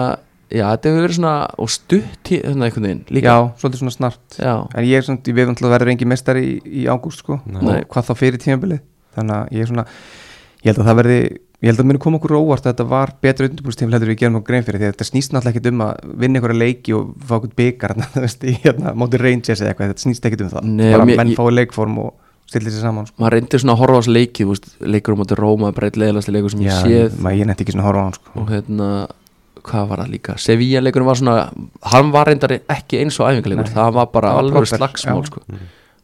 Já, 0.53 0.67
þetta 0.75 0.89
hefur 0.91 1.01
verið 1.07 1.15
svona, 1.17 1.35
og 1.57 1.69
stutt 1.73 2.29
í- 2.29 2.41
hérna 2.43 2.67
einhvern 2.67 2.83
veginn 2.85 3.05
líka. 3.09 3.31
Já, 3.31 3.37
svolítið 3.57 3.79
svona 3.81 3.93
snart. 3.95 4.35
Já, 4.37 4.51
en 4.75 4.85
ég 4.85 4.99
er 4.99 5.01
svona, 5.07 5.23
veit 5.25 5.47
náttúrulega 5.49 5.71
að 5.71 5.73
verður 5.79 5.91
engin 5.95 6.11
mestari 6.11 6.43
í, 6.45 6.51
í 6.61 6.83
ágúst 6.85 7.23
sko, 7.23 7.39
Nei. 7.49 7.79
og 7.79 7.87
hvað 7.89 8.05
þá 8.05 8.13
fyrir 8.19 8.37
tímabilið. 8.43 8.83
Þannig 9.17 9.33
að 9.39 9.49
ég 9.57 9.63
er 9.65 9.71
svona 9.71 9.85
ég 10.61 10.69
held 10.69 10.77
að 10.83 10.89
það 10.91 10.99
verði, 11.01 11.17
ég 11.63 11.69
held 11.71 11.79
að 11.79 11.87
muni 11.89 12.01
koma 12.03 12.19
okkur 12.19 12.33
óvart 12.37 12.65
að 12.67 12.73
þetta 12.73 12.85
var 12.91 13.13
betra 13.23 13.47
undirbúrstímil 13.47 13.95
heldur 13.95 14.11
við 14.11 14.19
gerum 14.19 14.35
okkur 14.41 14.49
grein 14.51 14.65
fyrir 14.67 14.81
því 14.81 14.87
að 14.89 14.93
þetta 14.97 15.07
snýst 15.09 15.31
náttúrulega 15.35 15.53
ekkit 15.55 15.69
um 15.71 15.83
að 15.85 16.09
vinna 16.23 16.39
einhverja 16.41 16.59
leiki 16.59 16.95
og 16.97 17.13
fá 17.23 17.33
okkur 17.39 17.53
byggar 17.61 17.93
hérna, 18.65 18.93
móti 18.99 19.21
Rangers 19.21 19.61
eða 19.63 19.71
eitthvað 19.71 19.93
þetta 19.93 20.03
snýst 20.07 20.27
ekkit 20.27 20.43
um 20.43 20.51
það, 20.53 20.67
Nei, 20.75 20.91
bara 20.91 21.07
mér- 21.07 21.21
menn 21.21 21.31
ég- 21.33 21.39
fái 21.39 21.53
leikform 21.55 21.97
og 22.03 22.11
stillir 22.51 22.73
sér 22.75 22.83
saman 22.83 23.07
sko. 23.07 23.15
maður 23.23 23.35
reyndi 23.37 23.59
svona 23.63 23.73
að 23.73 23.79
horfa 23.81 23.95
á 23.95 23.99
þessu 24.03 24.13
leiki 24.17 24.45
veist, 24.51 24.67
leikur 24.83 25.15
á 25.15 25.17
móti 25.23 25.37
Róma, 25.39 25.71
bara 25.73 25.87
eitt 25.87 25.97
leiðilegasti 26.01 26.33
leikur 26.35 26.51
sem 26.53 26.65
ég 26.65 26.73
Já, 26.73 26.81
séð 26.83 27.15
maður 27.23 27.39
ég 27.39 27.47
nefndi 27.49 27.63
ekki 27.65 27.73
svona 27.77 27.85
að 27.85 27.89
horfa 27.89 28.03
á 28.03 28.05
hann 28.09 28.17
sko. 28.19 28.33
og 28.43 28.51
hérna 28.51 28.89
hvað 29.63 29.87
var 29.93 30.01
það 30.03 30.11
líka, 30.11 30.35
Sevilla 30.43 30.81
leikurinn 30.83 31.07
var 31.07 31.15
svona 31.21 31.35
hann 31.93 32.11
var 32.11 32.27
reyndar 32.27 32.57
ekki 32.59 32.99
eins 32.99 33.15
og 33.23 33.29
æfingarleikur 33.31 33.71
það 33.71 33.79
Það 33.79 33.95
já. 35.23 35.29
sko. 35.31 35.41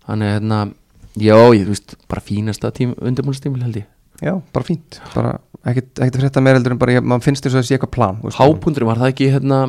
Hérna 0.07 0.60
já, 1.20 1.36
ég 1.60 1.66
þú 1.68 1.74
veist, 1.76 1.95
bara 2.07 2.24
fínasta 2.24 2.72
tím, 2.74 2.95
undirbúinnstímil 3.03 3.66
held 3.68 3.82
ég 3.84 3.88
já, 4.24 4.34
bara 4.55 4.67
fínt 4.67 4.99
bara 5.13 5.36
ekkit, 5.67 5.91
ekkit 5.99 6.17
að 6.17 6.24
frétta 6.26 6.43
meira 6.43 6.59
heldur 6.59 6.76
en 6.76 6.82
bara 6.82 6.97
ég, 6.97 7.05
maður 7.05 7.30
finnst 7.30 7.45
þess 7.45 7.55
að 7.55 7.61
það 7.61 7.70
sé 7.70 7.78
eitthvað 7.78 7.95
plan 7.97 8.20
hápundurinn 8.39 8.91
var 8.91 9.01
það 9.03 9.13
ekki 9.13 9.32
hérna 9.36 9.61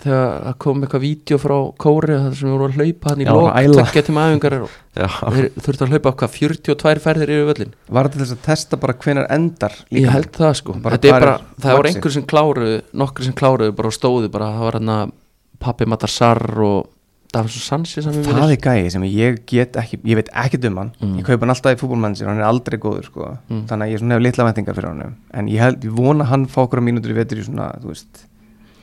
þegar 0.00 0.36
það 0.46 0.56
kom 0.64 0.84
eitthvað 0.84 1.02
vídeo 1.04 1.38
frá 1.40 1.54
Kóri 1.80 2.16
það 2.16 2.36
sem 2.38 2.52
voru 2.54 2.68
að 2.68 2.78
hlaupa 2.78 3.10
hann 3.12 3.22
í 3.22 3.26
lók 3.28 3.48
að 3.50 3.58
Já, 4.96 5.08
þeir 5.34 5.48
þurftu 5.66 5.86
að 5.86 5.94
hlaupa 5.94 6.12
hvað 6.22 6.36
42 6.36 7.02
ferðir 7.04 7.32
yfir 7.34 7.48
völlin 7.50 7.74
var 7.88 8.08
þetta 8.08 8.16
til 8.16 8.24
þess 8.24 8.36
að 8.36 8.46
testa 8.46 8.80
bara 8.80 8.96
hvenar 9.04 9.28
endar 9.36 9.76
ég 9.92 10.08
held 10.10 10.30
það 10.36 10.54
sko. 10.60 10.76
Bara 10.84 11.00
er 11.00 11.16
bara, 11.16 11.34
það 11.60 11.76
voru 11.76 11.88
vaxið? 11.88 11.98
einhver 12.00 12.16
sem 12.16 12.28
kláruðu 12.32 12.78
nokkur 13.02 13.28
sem 13.28 13.36
kláruðu 13.42 13.76
bara 13.76 13.92
og 13.92 13.96
stóðu 13.96 14.32
bara 14.32 14.50
það 14.56 14.66
var 14.66 14.78
hérna 14.80 14.98
Pappi 15.60 15.88
Matarsar 15.90 16.42
og 16.64 16.88
Davison 17.30 17.62
Sanchez 17.62 18.04
sem 18.04 18.14
við 18.16 18.26
það 18.26 18.52
er 18.56 18.62
gæi 18.64 18.90
sem 18.90 19.04
ég 19.06 19.36
get 19.46 19.76
ekki 19.78 20.00
ég 20.02 20.18
veit 20.18 20.30
ekki 20.34 20.58
um 20.66 20.80
hann, 20.82 20.90
Mm. 21.00 21.18
ég 21.20 21.24
kaupa 21.28 21.46
hann 21.46 21.54
alltaf 21.54 21.76
í 21.76 21.78
fútbolmannsir 21.78 22.26
hann 22.26 22.40
er 22.42 22.48
aldrei 22.48 22.78
góður 22.82 23.04
sko. 23.06 23.36
Mm. 23.48 23.66
þannig 23.70 23.86
að 23.86 23.92
ég 23.92 24.00
svona 24.02 24.14
hef 24.18 24.22
litla 24.26 24.44
vendingar 24.48 24.74
fyrir 24.74 24.88
hann 24.90 25.14
en 25.32 25.46
ég, 25.48 25.60
held, 25.60 25.84
ég 25.84 25.94
vona 25.94 26.24
hann 26.24 26.46
fá 26.46 26.64
okkur 26.66 26.82
mínútur 26.82 27.12
í 27.14 27.18
vetur 27.20 27.38
í 27.38 27.44
svona, 27.46 27.70
þú 27.78 27.92
veist 27.92 28.24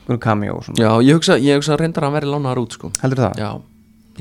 svona 0.06 0.52
og 0.54 0.64
svona, 0.64 0.78
Já, 0.80 0.90
ég 1.04 1.14
hugsa, 1.18 1.36
ég 1.36 1.58
hugsa 1.60 1.76
reyndar 1.76 2.04
að 2.04 2.08
hann 2.08 2.16
verið 2.16 2.32
lánaðar 2.32 2.62
út 2.62 2.72
sko. 2.72 2.90
Heldur 3.02 3.20
það? 3.26 3.36
Já, 3.36 3.50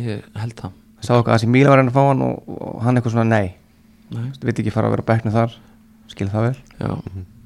ég 0.04 0.22
held 0.36 0.56
það. 0.60 0.72
Sá 1.00 1.14
okkar 1.16 1.34
að 1.34 1.40
þessi 1.40 1.52
Míla 1.54 1.70
var 1.72 1.78
hann 1.80 1.88
að 1.92 1.96
fá 1.96 2.04
hann 2.10 2.22
og, 2.26 2.44
og 2.58 2.82
hann 2.84 2.98
eitthvað 2.98 3.16
svona 3.16 3.30
nei, 3.32 3.54
Nei. 4.08 4.32
Þú 4.40 4.48
veit 4.48 4.60
ekki 4.62 4.72
fara 4.72 4.88
að 4.88 4.94
vera 4.96 5.04
á 5.04 5.10
bekknu 5.12 5.32
þar. 5.36 5.56
Skil 6.08 6.30
það 6.32 6.46
vel. 6.48 6.60
Já, 6.80 6.92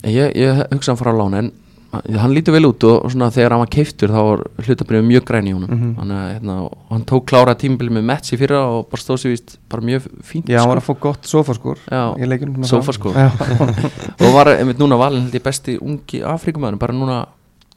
en 0.05 0.11
ég, 0.13 0.35
ég 0.37 0.59
hugsa 0.69 0.91
hann 0.93 0.99
fara 0.99 1.13
á 1.13 1.17
lána 1.17 1.39
en 1.41 1.51
hann 1.91 2.31
lítur 2.35 2.53
vel 2.55 2.65
út 2.69 2.83
og, 2.87 3.09
svona 3.11 3.27
þegar 3.35 3.51
hann 3.55 3.61
var 3.65 3.71
keiftur 3.75 4.13
þá 4.13 4.19
var 4.23 4.43
hlutabrið 4.63 5.03
mjög 5.09 5.25
græn 5.27 5.49
í 5.49 5.53
honum. 5.55 5.69
Mhm. 5.75 5.89
þannig 5.99 6.19
að 6.21 6.29
hérna, 6.35 6.55
hann 6.91 7.05
tók 7.11 7.25
klára 7.27 7.55
tímabili 7.59 7.91
með 7.97 8.05
Metsi 8.11 8.37
fyrra 8.39 8.61
og 8.77 8.87
bara 8.93 9.01
stóð 9.03 9.19
sér 9.23 9.33
víst 9.35 9.57
bara 9.69 9.81
mjög 9.89 10.07
fínt 10.23 10.47
já, 10.47 10.59
hann 10.61 10.69
var 10.71 10.79
sko. 10.79 10.93
að 10.93 10.97
fá 10.97 11.01
gott 11.01 11.23
Sófaskor. 11.27 11.77
já, 11.87 12.03
og 14.23 14.33
var 14.33 14.53
einmitt 14.55 14.79
núna 14.79 14.97
valin 14.97 15.25
held 15.27 15.35
ég 15.35 15.43
besti 15.43 15.77
ungi 15.81 16.23
Afrikumæður 16.23 16.79
bara 16.79 16.93
núna 16.95 17.19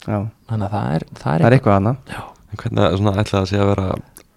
Já, 0.05 0.19
þannig 0.47 0.67
að 0.67 0.73
það 0.75 0.95
er, 0.95 1.03
það 1.17 1.33
er, 1.33 1.39
það 1.41 1.45
er 1.49 1.53
eitthvað. 1.57 1.77
annað. 1.79 1.95
Já, 2.13 2.21
En 2.51 2.59
hvernig 2.61 2.83
er 2.85 2.97
svona 2.99 3.13
ætlaði 3.23 3.41
að 3.41 3.49
sé 3.49 3.57
að 3.59 3.69
vera 3.71 3.85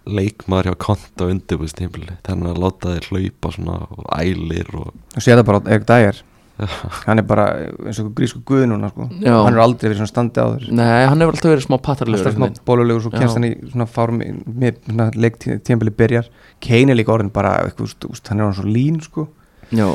leikmaður 0.08 0.68
hjá 0.70 0.76
konta 0.80 1.26
undirbúðstímpili 1.28 2.14
þannig 2.24 2.48
að 2.54 2.60
láta 2.64 2.94
þér 2.94 3.08
hlaupa 3.12 3.50
svona 3.52 3.74
og 3.92 4.06
ælir 4.16 4.70
og 4.80 4.94
Þú 5.14 5.20
sé 5.26 5.36
það 5.36 5.44
bara 5.50 5.60
Erik 5.68 5.84
Dæger 5.90 6.22
Hann 6.58 7.22
er 7.22 7.26
bara 7.28 7.44
eins 7.86 8.00
og 8.02 8.10
grísku 8.18 8.40
guð 8.46 8.64
núna 8.66 8.90
sko. 8.90 9.06
Hann 9.22 9.54
er 9.54 9.62
aldrei 9.62 9.86
verið 9.88 10.00
svona 10.00 10.10
standi 10.10 10.42
áður 10.42 10.64
Nei, 10.74 11.06
hann 11.06 11.22
hefur 11.22 11.36
alltaf 11.36 11.52
verið 11.52 11.66
smá 11.68 11.76
pattarlegur 11.86 12.26
Alltaf 12.26 12.34
smá 12.34 12.64
bólulegur 12.66 13.04
Svo 13.04 13.12
kemst 13.14 13.38
hann 13.38 13.46
í 13.46 13.54
svona 13.70 13.86
fárum 13.86 14.18
Með 14.58 14.80
svona 14.82 15.06
leiktímbili 15.14 15.94
byrjar. 15.94 16.30
Kane 16.64 16.94
er 16.94 16.98
líka 16.98 17.14
orðin 17.14 17.30
bara 17.34 17.60
eitthvað, 17.62 17.94
úst, 18.10 18.30
Hann 18.32 18.42
er 18.42 18.48
orðin 18.48 18.58
svo 18.58 18.72
lín 18.74 18.98
sko. 19.04 19.28
Já, 19.70 19.86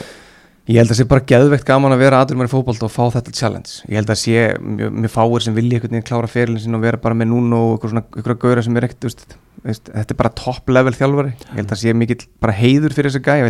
Ég 0.64 0.78
held 0.80 0.94
að 0.94 1.00
sé 1.02 1.04
bara 1.12 1.26
geðveikt 1.28 1.66
gaman 1.68 1.92
að 1.92 2.06
vera 2.06 2.22
aðurum 2.24 2.46
í 2.46 2.48
fótbolt 2.48 2.84
og 2.88 2.92
fá 2.94 3.02
þetta 3.12 3.34
challenge. 3.36 3.82
Ég 3.90 3.98
held 4.00 4.14
að 4.14 4.20
sé 4.22 4.44
mjög 4.64 5.12
fáir 5.12 5.44
sem 5.44 5.58
vilja 5.58 5.76
einhvern 5.76 5.98
veginn 5.98 6.06
klára 6.08 6.30
ferilin 6.32 6.62
sin 6.64 6.78
og 6.78 6.86
vera 6.86 7.02
bara 7.04 7.18
með 7.20 7.34
núna 7.34 7.60
og 7.60 7.74
eitthvað 7.74 7.92
svona 7.92 8.04
eitthvað 8.06 8.40
gauðra 8.46 8.64
sem 8.64 8.80
er 8.80 8.88
ekkert, 8.88 9.36
þetta 9.66 10.06
er 10.08 10.20
bara 10.22 10.32
top 10.40 10.72
level 10.72 10.96
þjálfari. 10.96 11.34
Ég 11.50 11.60
held 11.60 11.76
að 11.76 11.82
sé 11.84 11.92
mikill 12.00 12.24
bara 12.40 12.56
heiður 12.56 12.96
fyrir 12.96 13.12
þessi 13.12 13.26
gæja, 13.28 13.44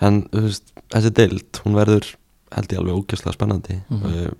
en 0.00 0.22
veist, 0.32 0.72
þessi 0.92 1.10
deild 1.16 1.60
hún 1.64 1.74
verður 1.78 2.08
held 2.54 2.72
ég 2.72 2.78
alveg 2.82 2.98
ógeðslega 3.00 3.36
spennandi 3.36 3.78
Mhm. 3.90 4.04
uh, 4.04 4.30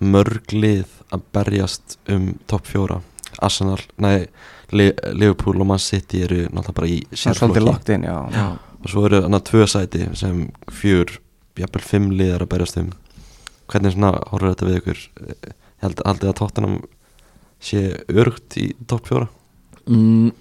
mörg 0.00 0.52
lið 0.52 0.86
að 1.10 1.22
berjast 1.32 1.96
um 2.12 2.34
topp 2.46 2.66
fjóra 2.68 3.00
Arsenal, 3.42 3.80
nei 3.98 4.26
Li 4.72 4.90
Liverpool 5.14 5.60
og 5.60 5.66
Man 5.66 5.78
City 5.78 6.22
eru 6.24 6.42
náttúrulega 6.50 6.74
bara 6.74 6.86
í 6.90 6.98
sérflokki 7.12 7.94
inn, 7.94 8.02
já. 8.02 8.16
já. 8.32 8.58
og 8.82 8.88
svo 8.90 9.04
eru 9.06 9.20
þannig 9.22 9.44
tvö 9.46 9.66
sæti 9.70 10.16
sem 10.16 10.40
fjör, 10.72 11.18
jafnvel 11.56 11.82
fimm 11.82 12.10
liðar 12.12 12.42
að 12.44 12.48
berjast 12.48 12.76
um 12.82 12.90
hvernig 13.68 13.92
svona 13.94 14.12
horfur 14.30 14.52
þetta 14.54 14.66
við 14.68 14.80
ykkur 14.80 14.98
Eh, 15.26 15.52
held, 15.82 16.00
haldið 16.06 16.28
að 16.32 16.36
tóttunum 16.40 16.76
sé 17.60 17.80
örugt 18.08 18.56
í 18.60 18.72
topp 18.86 19.06
fjóra 19.08 19.28
Mm, 19.86 20.32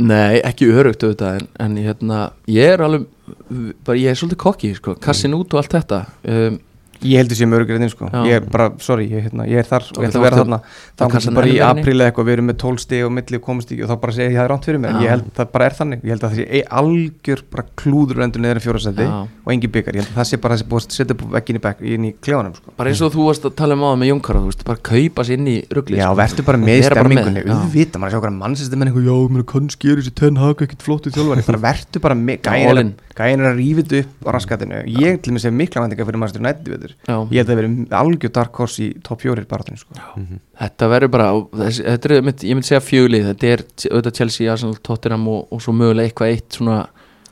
Nei, 0.00 0.40
ekki 0.46 0.70
örugt 0.72 1.02
auðvitað 1.04 1.40
en, 1.40 1.48
en 1.60 1.76
hérna, 1.80 2.20
ég 2.48 2.74
er 2.74 2.82
alveg 2.84 3.06
bara, 3.84 3.98
ég 3.98 4.10
er 4.10 4.18
svolítið 4.18 4.40
kokki, 4.40 4.72
sko, 4.78 4.94
kassin 5.02 5.36
út 5.36 5.52
og 5.52 5.60
allt 5.60 5.76
þetta. 5.76 6.00
Um, 6.24 6.56
Ég 7.00 7.16
heldur 7.22 7.36
sé 7.38 7.46
mörgur 7.48 7.78
inn, 7.80 7.88
sko. 7.88 8.08
Já. 8.12 8.20
Ég 8.28 8.34
er 8.36 8.46
bara, 8.52 8.66
sorry, 8.84 9.06
ég, 9.08 9.24
hérna, 9.24 9.46
ég 9.48 9.56
er 9.62 9.64
þar 9.64 9.86
og 9.96 10.02
ég 10.04 10.10
ætla 10.10 10.20
að 10.20 10.24
vera 10.26 10.36
þarna. 10.40 10.58
þá 11.00 11.04
kannski 11.14 11.32
bara 11.34 11.48
í 11.48 11.54
í. 11.56 11.60
apríl 11.64 11.94
eða 11.96 12.10
eitthvað, 12.10 12.26
við 12.28 12.34
erum 12.36 12.48
með 12.50 12.58
12 12.60 12.82
stig 12.84 13.04
og 13.06 13.12
milli 13.16 13.38
og 13.40 13.44
komast 13.46 13.70
ekki 13.72 13.84
og 13.86 13.90
þá 13.90 13.96
bara 14.02 14.12
segja 14.12 14.28
ég 14.30 14.36
það 14.36 14.44
er 14.44 14.52
ránt 14.52 14.66
fyrir 14.68 14.80
mér. 14.82 14.90
En 14.90 15.00
Já. 15.00 15.04
ég 15.06 15.10
held 15.14 15.30
það 15.38 15.48
bara 15.54 15.64
er 15.70 15.76
þannig. 15.78 16.02
Ég 16.04 16.10
held 16.12 16.20
að 16.20 16.30
það 16.30 16.36
sé 16.36 16.46
ei- 16.50 16.66
algjör 16.80 17.42
bara 17.50 17.64
klúður 17.80 18.20
endur 18.26 18.40
neður 18.44 18.60
en 18.60 18.64
fjórasæti 18.66 19.06
og 19.10 19.48
engin 19.54 19.72
byggar. 19.72 19.96
Ég 19.96 20.04
held 20.04 20.12
að 20.12 20.20
það 20.20 20.28
sé 20.30 20.40
bara 20.44 20.54
þessi 20.60 20.68
búið 20.68 20.84
að 20.84 20.96
setja 21.00 21.16
upp 21.16 21.24
vekkin 21.32 21.56
í, 21.60 21.94
í 22.10 22.12
klefanum, 22.20 22.54
sko. 22.60 22.72
bara 22.76 22.90
eins 22.92 23.00
og 23.00 23.12
þú 23.16 23.24
varst 23.30 23.44
að 23.48 23.56
tala 23.56 23.74
um 23.74 23.80
á 23.80 23.88
það 23.90 23.98
með 24.04 24.10
Jónkara, 24.12 24.40
þú 24.44 24.50
veist, 24.52 24.64
bara 24.68 24.78
kaupa 24.90 25.24
sér 25.24 25.38
inn 25.40 25.48
í 25.48 25.56
ruggli 25.72 25.96
Já, 25.96 26.08
verður 26.20 26.44
bara 26.44 26.58
með 26.60 26.68
í 26.68 26.80
með, 26.80 26.90
stemmingunni 26.90 27.40
já. 27.40 27.54
Auðvita, 27.56 27.96
maður 28.02 28.12
sjá 28.12 28.20
hvað 28.20 28.36
mannsistir 28.40 28.76
menn 28.80 28.90
eitthvað, 28.90 29.08
Já, 29.08 29.16
mér 29.30 29.46
kannski 29.48 29.90
er 29.90 29.96
þessi 30.00 30.14
ten 30.20 30.36
hag 30.36 30.64
ekkert 30.66 30.82
flottu 30.84 31.10
þjálfari 31.14 31.46
bara 31.46 31.62
verður 31.64 32.00
bara 32.04 32.14
með 32.14 32.46
all 32.50 32.60
er, 32.60 32.82
að- 32.84 33.46
að 33.50 33.58
rífið 33.60 33.94
upp 34.00 34.26
á 34.26 34.30
raskatinu 34.36 34.82
Ég 35.00 35.20
til 35.22 35.32
mig 35.32 35.42
sé 35.42 35.50
mikla 35.52 35.82
vendinga 35.84 36.06
fyrir 36.06 36.20
mannsistir 36.20 36.42
nætti 36.44 36.89
við 36.90 37.10
Já. 37.10 37.16
Ég 37.30 37.40
held 37.40 37.46
að 37.46 37.50
það 37.52 37.60
verið 37.60 37.94
algjör 38.00 38.32
dark 38.38 38.60
horse 38.60 38.82
í 38.84 38.88
top 39.06 39.20
4 39.24 39.44
barátunni 39.50 39.80
sko. 39.80 39.98
Þetta 40.60 40.88
verður 40.94 41.12
bara, 41.16 41.28
og 41.36 41.50
þessi, 41.60 41.84
þetta 41.86 42.10
er, 42.10 42.24
mynd- 42.28 42.46
ég 42.46 42.58
myndi 42.58 42.70
segja 42.70 42.82
fjöglið, 42.84 43.28
þetta 43.32 43.52
er 43.54 43.64
auðvitað 43.90 44.16
Chelsea, 44.20 44.52
Arsenal, 44.52 44.78
Tottenham 44.82 45.28
og, 45.32 45.44
og 45.50 45.62
svo 45.64 45.74
mögulega 45.76 46.10
eitthvað 46.10 46.34
eitt 46.34 46.58
svona, 46.60 46.78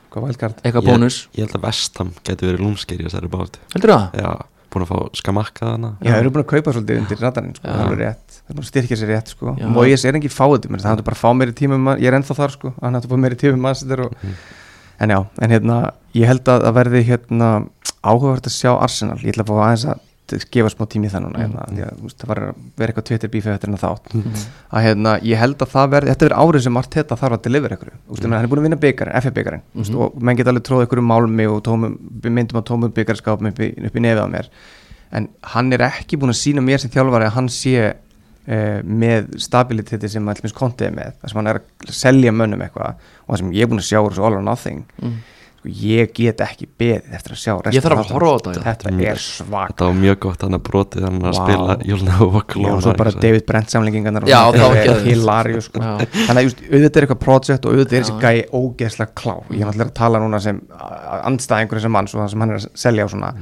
eitthvað 0.09 0.83
Ég- 0.83 0.87
bónus 0.89 1.19
ég 1.37 1.45
held 1.45 1.57
að 1.59 1.65
Vestham 1.67 2.13
geti 2.25 2.47
verið 2.49 2.63
lúmskeir 2.65 3.03
í 3.03 3.05
þessari 3.09 3.29
báti 3.29 3.61
Heldur 3.75 3.93
það? 3.93 4.17
já, 4.23 4.31
búin 4.73 4.85
að 4.85 4.91
fá 4.93 4.99
skamakka 5.19 5.65
þarna 5.69 5.91
Já, 5.99 6.09
það 6.11 6.19
eru 6.23 6.31
búin 6.33 6.43
að 6.45 6.49
kaupa 6.53 6.73
svolítið 6.73 7.01
undir 7.03 7.21
radarinn 7.23 7.55
sko. 7.57 7.67
Það 7.67 7.93
er 7.93 8.15
Það 8.49 8.49
er 8.49 8.57
búin 8.57 8.65
að 8.65 8.69
styrkja 8.71 8.97
sér 8.97 9.11
rétt 9.13 9.27
sko. 9.29 9.53
Já. 9.59 9.67
Moyes 9.69 10.05
er 10.09 10.17
ekki 10.17 10.31
fáið 10.33 10.63
Það 10.73 11.01
er 11.01 11.05
bara 11.05 11.17
að 11.17 11.21
fá 11.21 11.29
meiri 11.37 11.53
tíma 11.53 11.77
um 11.77 11.89
Ég 12.01 12.07
er 12.09 12.17
ennþá 12.17 12.37
þar 12.39 12.53
sko. 12.55 12.71
Hann 12.81 12.97
hætti 12.97 13.09
að 13.09 13.13
fá 13.13 13.19
meiri 13.21 13.37
tíma 13.37 13.57
um 13.59 13.61
mannsistir 13.67 14.01
og... 14.07 14.15
En 14.99 15.09
já, 15.09 15.19
en 15.41 15.49
hérna 15.55 15.79
Ég 16.17 16.29
held 16.29 16.47
að 16.49 16.63
það 16.65 16.77
verði 16.79 17.01
hérna 17.05 17.47
áhugavert 18.01 18.47
að 18.49 18.55
sjá 18.55 18.71
Arsenal. 18.73 19.19
Ég 19.21 19.33
ætla 19.33 19.43
að 19.45 19.51
fá 19.51 19.59
aðeins 19.65 19.83
að 19.91 20.05
gefa 20.53 20.69
smá 20.69 20.85
tími 20.89 21.09
það 21.09 21.23
núna 21.25 21.39
hérna, 21.41 21.63
því 21.69 21.83
að 21.85 22.01
það 22.21 22.29
var 22.29 22.39
að 22.43 22.57
vera 22.77 22.91
eitthvað 22.91 23.05
Twitter 23.09 23.31
bífið 23.33 23.53
eftir 23.53 23.69
hennar 23.69 23.81
þátt. 23.81 24.11
Að 24.69 24.83
hérna, 24.85 25.13
ég 25.25 25.41
held 25.41 25.63
að 25.65 25.71
það 25.73 25.87
verði, 25.95 26.11
þetta 26.13 26.27
verði 26.27 26.43
árið 26.43 26.65
sem 26.65 26.77
Arteta 26.81 27.17
þarf 27.17 27.37
að 27.37 27.45
delivera 27.47 27.77
ykkur, 27.79 27.91
mm. 27.95 28.19
hann 28.27 28.35
er 28.37 28.49
búin 28.51 28.61
að 28.61 28.67
vinna 28.67 28.79
byggarinn, 28.83 29.17
FF 29.23 29.35
byggarinn, 29.39 29.63
mm 29.73 29.87
-hmm. 29.87 29.97
og 30.05 30.21
menn 30.21 30.37
geta 30.37 30.53
alveg 30.53 30.65
tróð 30.69 30.83
ykkur 30.85 31.01
um 31.01 31.09
málmi 31.09 31.47
og 31.49 31.63
tómum, 31.65 31.97
myndum 32.29 32.61
á 32.61 32.63
tómum 32.69 32.93
byggarskápum 32.93 33.49
upp, 33.49 33.59
í- 33.59 33.73
í 33.73 33.89
nefið 34.05 34.21
á 34.21 34.27
mér. 34.29 34.49
En 35.11 35.29
hann 35.41 35.73
er 35.73 35.81
ekki 35.81 36.17
búin 36.17 36.29
að 36.29 36.41
sína 36.43 36.61
mér 36.61 36.77
sem 36.77 36.91
þjálfari 36.93 37.25
að 37.25 37.33
hann 37.33 37.49
sé 37.49 37.95
uh, 38.47 38.79
með 38.85 39.33
stabiliteti 39.41 40.09
sem 40.09 40.27
allmest 40.31 40.55
kontið 40.55 40.87
er 40.91 40.95
með, 41.01 41.17
þar 41.21 41.29
sem 41.33 41.41
hann 41.41 41.51
er 41.55 41.59
að 41.63 41.91
selja 42.03 42.31
mönnum 42.31 42.61
eitthvað 42.67 42.95
og 43.25 43.33
það 43.35 43.43
sem 43.43 43.51
ég 43.57 43.61
er 43.67 43.73
búin 43.73 43.83
að 43.83 43.89
sjá 43.91 43.99
svo 44.15 44.25
all 44.29 44.39
or 44.39 44.45
nothing 44.45 44.85
Mm. 45.01 45.19
sko, 45.59 45.67
ég 45.75 46.13
get 46.15 46.39
ekki 46.39 46.69
beðið 46.79 47.15
eftir 47.17 47.33
að 47.35 47.39
sjá 47.41 47.51
restina 47.59 47.75
Ég 47.75 47.83
þarf 47.83 47.99
að 47.99 48.11
horfa 48.15 48.29
á 48.31 48.37
þetta, 48.39 48.61
þetta 48.63 48.91
Mm. 48.93 49.01
er 49.11 49.17
svak 49.19 49.73
þetta 49.73 49.85
var 49.89 49.97
mjög 49.99 50.19
gott 50.23 50.41
hann 50.45 50.55
að 50.55 50.61
brotið 50.69 51.03
hann 51.03 51.17
að 51.19 51.33
Vá. 51.33 51.39
spila 51.43 51.75
Jólna 51.89 52.13
og 52.15 52.19
Já, 52.21 52.31
Vokalóna 52.37 52.75
og 52.77 52.81
svo 52.85 52.93
bara 53.01 53.11
David 53.11 53.45
Brent 53.49 53.69
samlingingarnar 53.73 54.23
það 54.23 55.03
hilarjus 55.09 55.67
sko. 55.67 55.79
Þannig 55.83 56.39
að 56.39 56.47
just, 56.47 56.61
auðvitað 56.63 56.95
er 57.01 57.07
eitthvað 57.09 57.19
project 57.25 57.65
og 57.65 57.73
auðvitað 57.75 57.97
er 57.99 58.03
þessi 58.07 58.19
gæi 58.23 58.39
ógeðslega 58.55 59.13
klár. 59.19 59.43
Ég 59.51 59.59
er 59.59 59.67
náttúrulega 59.67 59.89
að 59.91 59.93
tala 59.99 60.19
núna 60.23 60.39
sem 60.47 60.61
andstæðingur 61.27 61.81
sem 61.83 61.91
mann, 61.91 62.07
svo 62.07 62.21
það 62.23 62.29
sem 62.33 62.39
hann 62.45 62.53
er 62.55 62.59
að 62.61 62.69
selja 62.79 63.03
og 63.07 63.11
svona. 63.13 63.33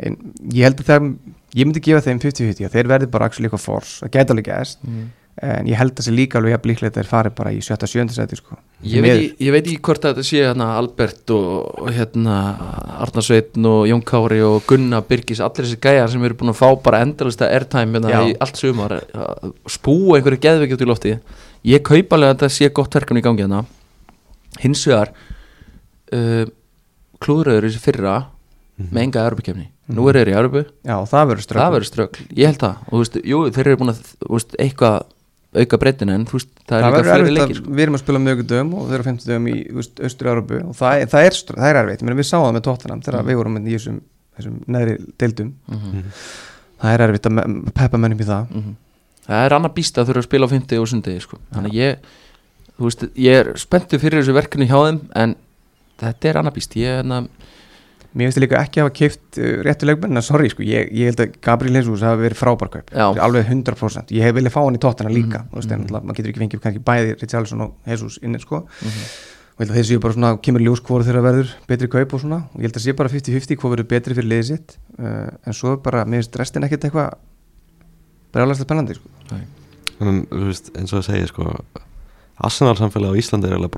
En 0.00 0.16
ég 0.50 0.64
held 0.66 0.80
að 0.82 0.90
það 0.90 1.08
ég 1.56 1.66
myndi 1.66 1.82
gefa 1.84 2.04
þeim 2.04 2.20
50-50 2.22 2.68
að 2.68 2.76
þeir 2.76 2.92
verði 2.92 3.10
bara 3.10 3.30
actually 3.30 3.48
eitthvað 3.48 3.66
force, 3.66 3.98
það 4.02 4.14
gæti 4.16 4.34
alveg 4.34 4.50
gæst 4.50 4.84
en 5.40 5.68
ég 5.70 5.78
held 5.78 5.94
að 5.94 6.02
þessi 6.02 6.12
líka 6.12 6.36
alveg 6.38 6.52
jafn 6.52 6.68
líklegt 6.68 6.96
að 6.96 7.00
þeir 7.00 7.08
fari 7.08 7.30
bara 7.36 7.52
í 7.54 7.60
7-7 7.64 8.12
seti 8.12 8.36
sko. 8.36 8.58
Ég 8.84 9.06
ég 9.40 9.54
veit 9.54 9.62
ekki 9.62 9.78
hvort 9.86 10.04
að 10.04 10.18
þetta 10.18 10.26
sé 10.28 10.42
hérna 10.42 10.66
Albert 10.76 11.32
og, 11.32 11.70
og 11.80 11.88
hérna 11.96 12.36
Arnar 13.00 13.24
Sveitn 13.24 13.68
og 13.68 13.86
Jón 13.88 14.02
Kári 14.04 14.40
og 14.44 14.66
Gunnar 14.68 15.06
Birgis, 15.08 15.40
allir 15.44 15.64
þessi 15.64 15.80
gæjar 15.80 16.12
sem 16.12 16.26
eru 16.26 16.36
búin 16.40 16.52
að 16.52 16.60
fá 16.60 16.68
bara 16.84 17.00
endalista 17.06 17.48
airtime 17.48 17.96
hérna 17.96 18.24
í 18.28 18.36
allt 18.36 18.60
sumar 18.60 18.98
að 18.98 19.54
spúa 19.70 20.18
einhverju 20.18 20.42
geðveiki 20.44 20.76
út 20.76 20.84
í 20.84 20.90
lofti 20.90 21.14
ég 21.70 21.84
kaup 21.88 22.16
alveg 22.16 22.34
að 22.34 22.36
þetta 22.36 22.52
sé 22.58 22.72
gott 22.76 23.00
verkefni 23.00 23.22
í 23.22 23.26
gangi 23.26 23.46
hérna. 23.46 23.64
Hins 24.60 24.84
vegar 24.88 25.14
uh, 26.12 26.44
klúðröður 27.22 27.68
í 27.68 27.72
þessi 27.72 27.84
fyrra 27.86 28.18
með 28.80 29.02
enga 29.06 29.24
Europakefni, 29.28 29.66
nú 29.96 30.08
er 30.10 30.18
þeir 30.20 30.30
í 30.30 30.36
Europu 30.38 30.62
já, 30.66 30.96
það 31.10 31.24
verður 31.30 31.44
ströggl. 31.46 31.60
Það 31.62 31.72
verður 31.76 31.88
ströggl, 31.90 32.26
ég 32.40 32.46
held 32.50 32.60
það. 32.60 32.74
Og 32.86 32.92
þú 32.92 33.00
veist, 33.04 33.16
jú, 33.30 33.38
þeir 33.56 33.66
eru 33.70 33.80
búin 33.80 33.92
að 33.92 33.98
þú 34.10 34.30
veist, 34.36 34.52
eitthvað 34.64 34.96
auka 35.60 35.78
breytin 35.82 36.12
en 36.14 36.26
þú 36.30 36.34
veist, 36.38 36.50
það 36.68 36.76
er 36.76 36.82
það 36.84 36.90
líka 36.90 36.96
verður 37.00 37.10
fleiri 37.10 37.24
erfitt 37.26 37.38
leikir 37.40 37.56
sko. 37.58 37.70
við 37.74 37.82
erum 37.84 37.96
að 37.96 38.02
spila 38.04 38.20
mögudöfum 38.22 38.70
og 38.78 38.82
þeir 38.86 38.94
eru 39.00 39.06
50 39.08 39.26
dögum 39.30 39.46
í 39.50 39.54
austur-Európu 40.06 40.54
og 40.62 40.74
það 40.78 40.92
er, 40.94 41.06
það 41.10 41.22
er, 41.26 41.32
það 41.50 41.66
er 41.70 41.76
erfitt, 41.80 42.02
Meni, 42.06 42.18
við 42.20 42.28
sáum 42.28 42.44
það 42.46 42.54
með 42.54 42.64
Tottenham 42.68 43.02
þegar 43.02 43.26
við 43.26 43.36
vorum 43.40 43.56
í 43.58 43.62
þessum, 43.74 43.96
þessum 44.38 44.54
neðri 44.70 44.94
deildum. 45.18 45.50
Mhm. 45.66 46.04
það 46.80 46.90
er 46.94 47.00
erfitt 47.08 47.26
að 47.26 47.34
me- 47.34 47.48
peppa 47.74 47.96
mönnum 47.98 48.22
í 48.22 48.28
það. 48.30 48.44
Mhm. 48.54 48.72
það 49.26 49.40
er 49.46 49.52
annar 49.58 49.74
býst 49.74 49.98
að 49.98 50.06
þurfa 50.06 50.22
að 50.22 50.28
spila 50.30 50.46
Mér 58.10 58.26
finnst 58.26 58.38
þið 58.40 58.42
líka 58.42 58.58
ekki 58.58 58.80
hafa 58.82 58.92
keift 58.98 59.38
réttu 59.62 59.86
leikmenn 59.86 60.18
en 60.18 60.24
sorry, 60.26 60.48
sko, 60.50 60.64
ég, 60.66 60.88
ég 60.98 61.12
held 61.12 61.20
að 61.22 61.34
Gabriel 61.46 61.76
Jesus 61.78 62.02
hafi 62.02 62.24
verið 62.24 62.38
frábærkaup, 62.40 62.88
Já. 62.90 63.04
alveg 63.22 63.46
100% 63.46 64.10
ég 64.16 64.26
hef 64.26 64.34
viljað 64.34 64.54
fá 64.56 64.60
hann 64.64 64.78
í 64.78 64.80
tóttina 64.82 65.12
líka 65.14 65.44
mm. 65.44 65.50
veist, 65.54 65.70
en 65.70 65.84
mm. 65.84 65.90
maður 66.08 66.18
getur 66.18 66.32
ekki 66.32 66.42
fengið 66.42 66.62
kannski 66.64 66.82
bæði 66.88 67.12
Richarlison 67.20 67.62
og 67.68 67.70
Jesus 67.86 68.18
inni 68.26 68.40
sko. 68.42 68.64
Mhm. 68.66 69.04
og 69.54 69.62
ég 69.62 69.70
held 69.70 69.76
að 69.76 69.90
séu 69.92 70.00
bara 70.02 70.16
svona, 70.16 70.30
kemur 70.42 70.64
ljós 70.64 70.82
hvort 70.82 71.06
þeirra 71.06 71.22
verður 71.22 71.52
betri 71.68 71.90
kaup 71.92 72.14
og 72.16 72.22
svona 72.24 72.40
og 72.50 72.58
ég 72.58 72.66
held 72.66 72.80
að 72.80 72.86
sé 72.86 72.96
bara 72.98 73.12
50-50 73.12 73.60
hvað 73.60 73.74
verður 73.76 73.90
betri 73.92 74.16
fyrir 74.18 74.30
liðið 74.32 74.48
sitt 74.48 74.74
uh, 74.98 75.30
en 75.46 75.54
svo 75.54 75.76
er 75.76 75.82
bara, 75.84 76.02
mér 76.08 76.24
finnst 76.24 76.40
restin 76.40 76.66
ekkert 76.66 76.88
eitthvað 76.88 77.14
brjálæslega 78.34 78.66
spennandi 78.66 78.96
sko. 78.96 79.06
en 80.00 80.24
veist, 80.32 80.72
eins 80.74 80.90
og 80.90 80.98
það 80.98 81.06
segir 81.12 81.30
sko 81.30 81.44
Arsenal 82.40 82.72
samfélagi 82.80 83.12
á 83.12 83.20
Íslandi 83.20 83.50
er 83.50 83.58
alveg 83.60 83.70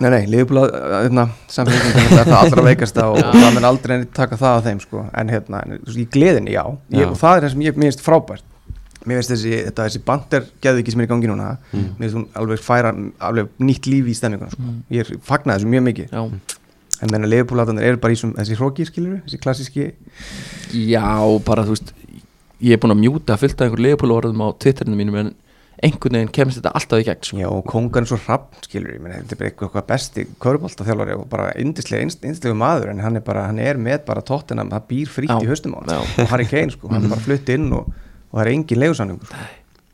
Nei, 0.00 0.08
nei, 0.14 0.22
Liverpool 0.32 0.62
hérna, 0.64 1.26
samfélagin 1.52 1.92
þetta 2.08 2.20
er 2.22 2.28
það 2.30 2.38
allra 2.44 2.62
veikasta 2.64 3.02
og, 3.10 3.18
og 3.20 3.34
það 3.36 3.50
mun 3.58 3.66
aldrei 3.68 3.96
neitt 4.00 4.14
taka 4.16 4.38
það 4.40 4.54
af 4.56 4.62
þeim 4.64 4.78
sko. 4.80 5.02
en 5.20 5.28
hérna, 5.34 5.58
í 5.92 6.06
gleðinni, 6.14 6.54
já, 6.56 6.62
ég, 6.94 7.02
Já. 7.02 7.08
og 7.10 7.18
það 7.20 7.36
er 7.36 7.44
það 7.46 7.52
sem 7.54 7.64
ég 7.66 7.76
mér 7.76 7.90
finnst 7.90 8.04
frábært 8.06 8.46
mér 9.04 9.20
finnst 9.20 9.32
þessi, 9.34 9.52
þetta, 9.66 9.84
þessi 9.90 10.00
bandir 10.08 10.46
geðviki 10.64 10.94
sem 10.94 11.00
er 11.04 11.08
í 11.08 11.10
gangi 11.12 11.28
núna 11.30 11.50
Mm. 11.72 11.84
mér 11.98 12.06
finnst 12.06 12.16
hún 12.16 12.26
alveg 12.40 12.64
færa 12.64 12.94
alveg 13.28 13.52
nýtt 13.60 13.86
líf 13.92 14.08
í 14.08 14.16
stemminguna 14.16 14.50
sko. 14.54 14.72
ég 14.90 15.04
er 15.04 15.20
fagnað 15.28 15.60
þessu 15.60 15.70
mjög 15.74 15.84
mikið 15.90 16.16
já, 16.16 16.22
en 17.00 17.12
menna 17.12 17.28
Liverpool-átanir 17.28 17.84
eru 17.92 18.00
bara 18.00 18.12
í 18.12 18.18
svum, 18.20 18.32
þessi 18.36 18.56
hróki 18.56 18.84
skilur, 18.88 19.20
þessi 19.28 19.40
klassíski 19.40 19.90
já, 20.72 21.04
bara 21.44 21.64
þú 21.68 21.76
veist 21.76 21.92
ég 22.60 22.72
er 22.76 22.80
búin 22.82 22.92
að 22.96 23.00
mjúta 23.04 23.36
fullt 23.40 23.60
af 23.60 23.68
einhver 23.72 24.12
orðum 24.16 24.42
á 24.44 24.48
Twitterinu 24.60 24.96
mínum 24.96 25.16
en 25.16 25.30
einhvern 25.82 26.16
veginn 26.18 26.32
kemst 26.36 26.58
þetta 26.60 26.72
alltaf 26.76 27.00
í 27.00 27.04
gegn 27.08 27.22
sko. 27.24 27.36
Já, 27.40 27.46
og 27.48 27.64
kongan 27.70 28.04
er 28.04 28.10
svo 28.10 28.18
hrapp, 28.26 28.50
skilur 28.66 28.92
ég, 28.92 29.00
þetta 29.00 29.32
er 29.36 29.40
bara 29.40 29.50
eitthvað, 29.50 29.86
besti 29.88 30.24
körbólta 30.44 30.84
þjálfari 30.84 31.14
og 31.16 31.24
bara 31.32 31.46
yndislega, 31.56 32.04
yndislega 32.04 32.56
maður, 32.60 32.90
en 32.92 33.00
hann 33.00 33.16
er 33.16 33.24
bara, 33.24 33.46
hann 33.48 33.58
er 33.64 33.80
með 33.80 34.02
bara 34.10 34.20
tóttina, 34.28 34.66
það 34.68 34.84
býr 34.92 35.08
frítt 35.14 35.32
Já. 35.32 35.38
í 35.40 35.48
höstum 35.48 35.76
á 35.76 35.80
hann, 35.80 36.04
og 36.20 36.28
Harry 36.34 36.44
Kane, 36.50 36.74
sko, 36.74 36.90
hann 36.92 37.06
er 37.08 37.14
bara 37.14 37.24
flutt 37.24 37.48
inn 37.56 37.70
og, 37.72 37.88
og 38.30 38.36
það 38.38 38.44
er 38.44 38.52
engin 38.52 38.82
leigusanningur, 38.84 39.32
sko. 39.32 39.48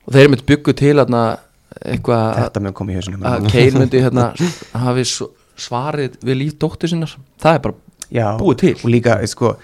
og 0.09 0.18
þeir 0.18 0.30
mynd 0.34 0.45
byggu 0.51 0.74
til 0.82 0.93
hérna, 0.99 1.22
eitthvað 1.84 2.22
að- 2.26 2.43
þetta 2.43 2.64
með 2.66 2.76
koma 2.80 2.93
í 2.93 2.99
hausinu. 2.99 3.22
að 3.22 3.51
Kane 3.55 3.80
myndi 3.84 4.03
hérna, 4.03 4.26
hafi 4.87 5.07
svarið 5.57 6.18
við 6.26 6.41
líf 6.43 6.59
dóttur 6.61 6.91
sinnar 6.91 7.14
það 7.41 7.55
er 7.55 7.62
bara 7.70 7.82
Já, 8.12 8.26
búið 8.39 8.59
til. 8.61 8.74
og 8.84 8.91
líka, 8.93 9.16
sko, 9.26 9.55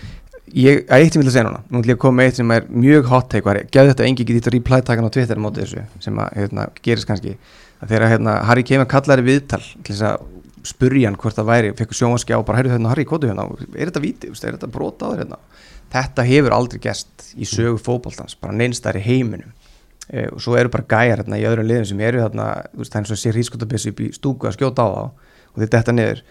ég, 0.57 0.83
að 0.89 1.03
eitt 1.03 1.15
sem 1.15 1.21
ég 1.21 1.25
vil 1.25 1.31
að 1.31 1.37
segja 1.37 1.47
núna, 1.47 1.61
nú 1.69 1.81
ætlum 1.81 1.93
ég 1.93 1.97
að 1.97 2.03
koma 2.03 2.19
með 2.19 2.29
eitt 2.29 2.39
sem 2.39 2.53
er 2.55 2.67
mjög 2.69 3.09
hot 3.11 3.29
take, 3.33 3.47
var, 3.47 3.59
geðu 3.73 3.91
þetta 3.93 4.07
engi 4.09 4.27
getið 4.29 4.51
reply 4.55 4.81
takan 4.87 5.09
á 5.09 5.15
Twitter 5.15 5.41
á 5.41 5.43
móti 5.43 5.63
þessu, 5.63 5.83
sem 6.05 6.21
að, 6.21 6.29
hérna, 6.41 6.63
gerist 6.85 7.09
kannski, 7.09 7.33
að 7.81 7.87
þegar, 7.95 8.07
hérna, 8.13 8.33
Harry 8.49 8.65
Kane 8.69 8.87
kallaði 8.91 9.27
viðtal 9.29 9.63
til 9.63 9.89
þess 9.89 10.05
að 10.11 10.17
spurja 10.69 11.09
hann 11.09 11.19
hvort 11.19 11.37
það 11.39 11.49
væri, 11.49 11.73
fekk 11.79 11.97
sjónvaskja 11.99 12.39
og 12.39 12.47
bara, 12.49 12.61
heyrðu 12.61 12.75
hérna, 12.77 12.93
Harry, 12.93 13.05
kótu 13.09 13.31
hérna, 13.31 13.49
er 13.73 13.91
þetta 13.91 14.05
veist, 14.05 14.45
er 14.45 14.55
þetta 14.59 14.71
brota 14.77 15.09
á 15.09 15.13
þér 15.13 15.23
hérna, 15.25 15.39
þetta 15.97 16.29
hefur 16.29 16.53
aldrei 16.59 16.81
gest 16.85 17.13
í 17.35 17.49
sögu 17.49 17.79
fótboltans, 17.83 18.35
bara 18.39 18.55
neinstæri 18.57 19.03
heiminum. 19.03 19.51
E, 20.13 20.27
og 20.29 20.41
svo 20.43 20.57
eru 20.59 20.69
bara 20.73 20.85
gæjar 20.89 21.23
hérna 21.23 21.39
í 21.41 21.45
öðrum 21.49 21.69
liðum 21.69 21.89
sem 21.89 22.01
eru 22.05 22.23
þarna, 22.25 22.47
þú 22.73 22.79
veist, 22.83 22.93
það 25.73 25.99
er 26.03 26.23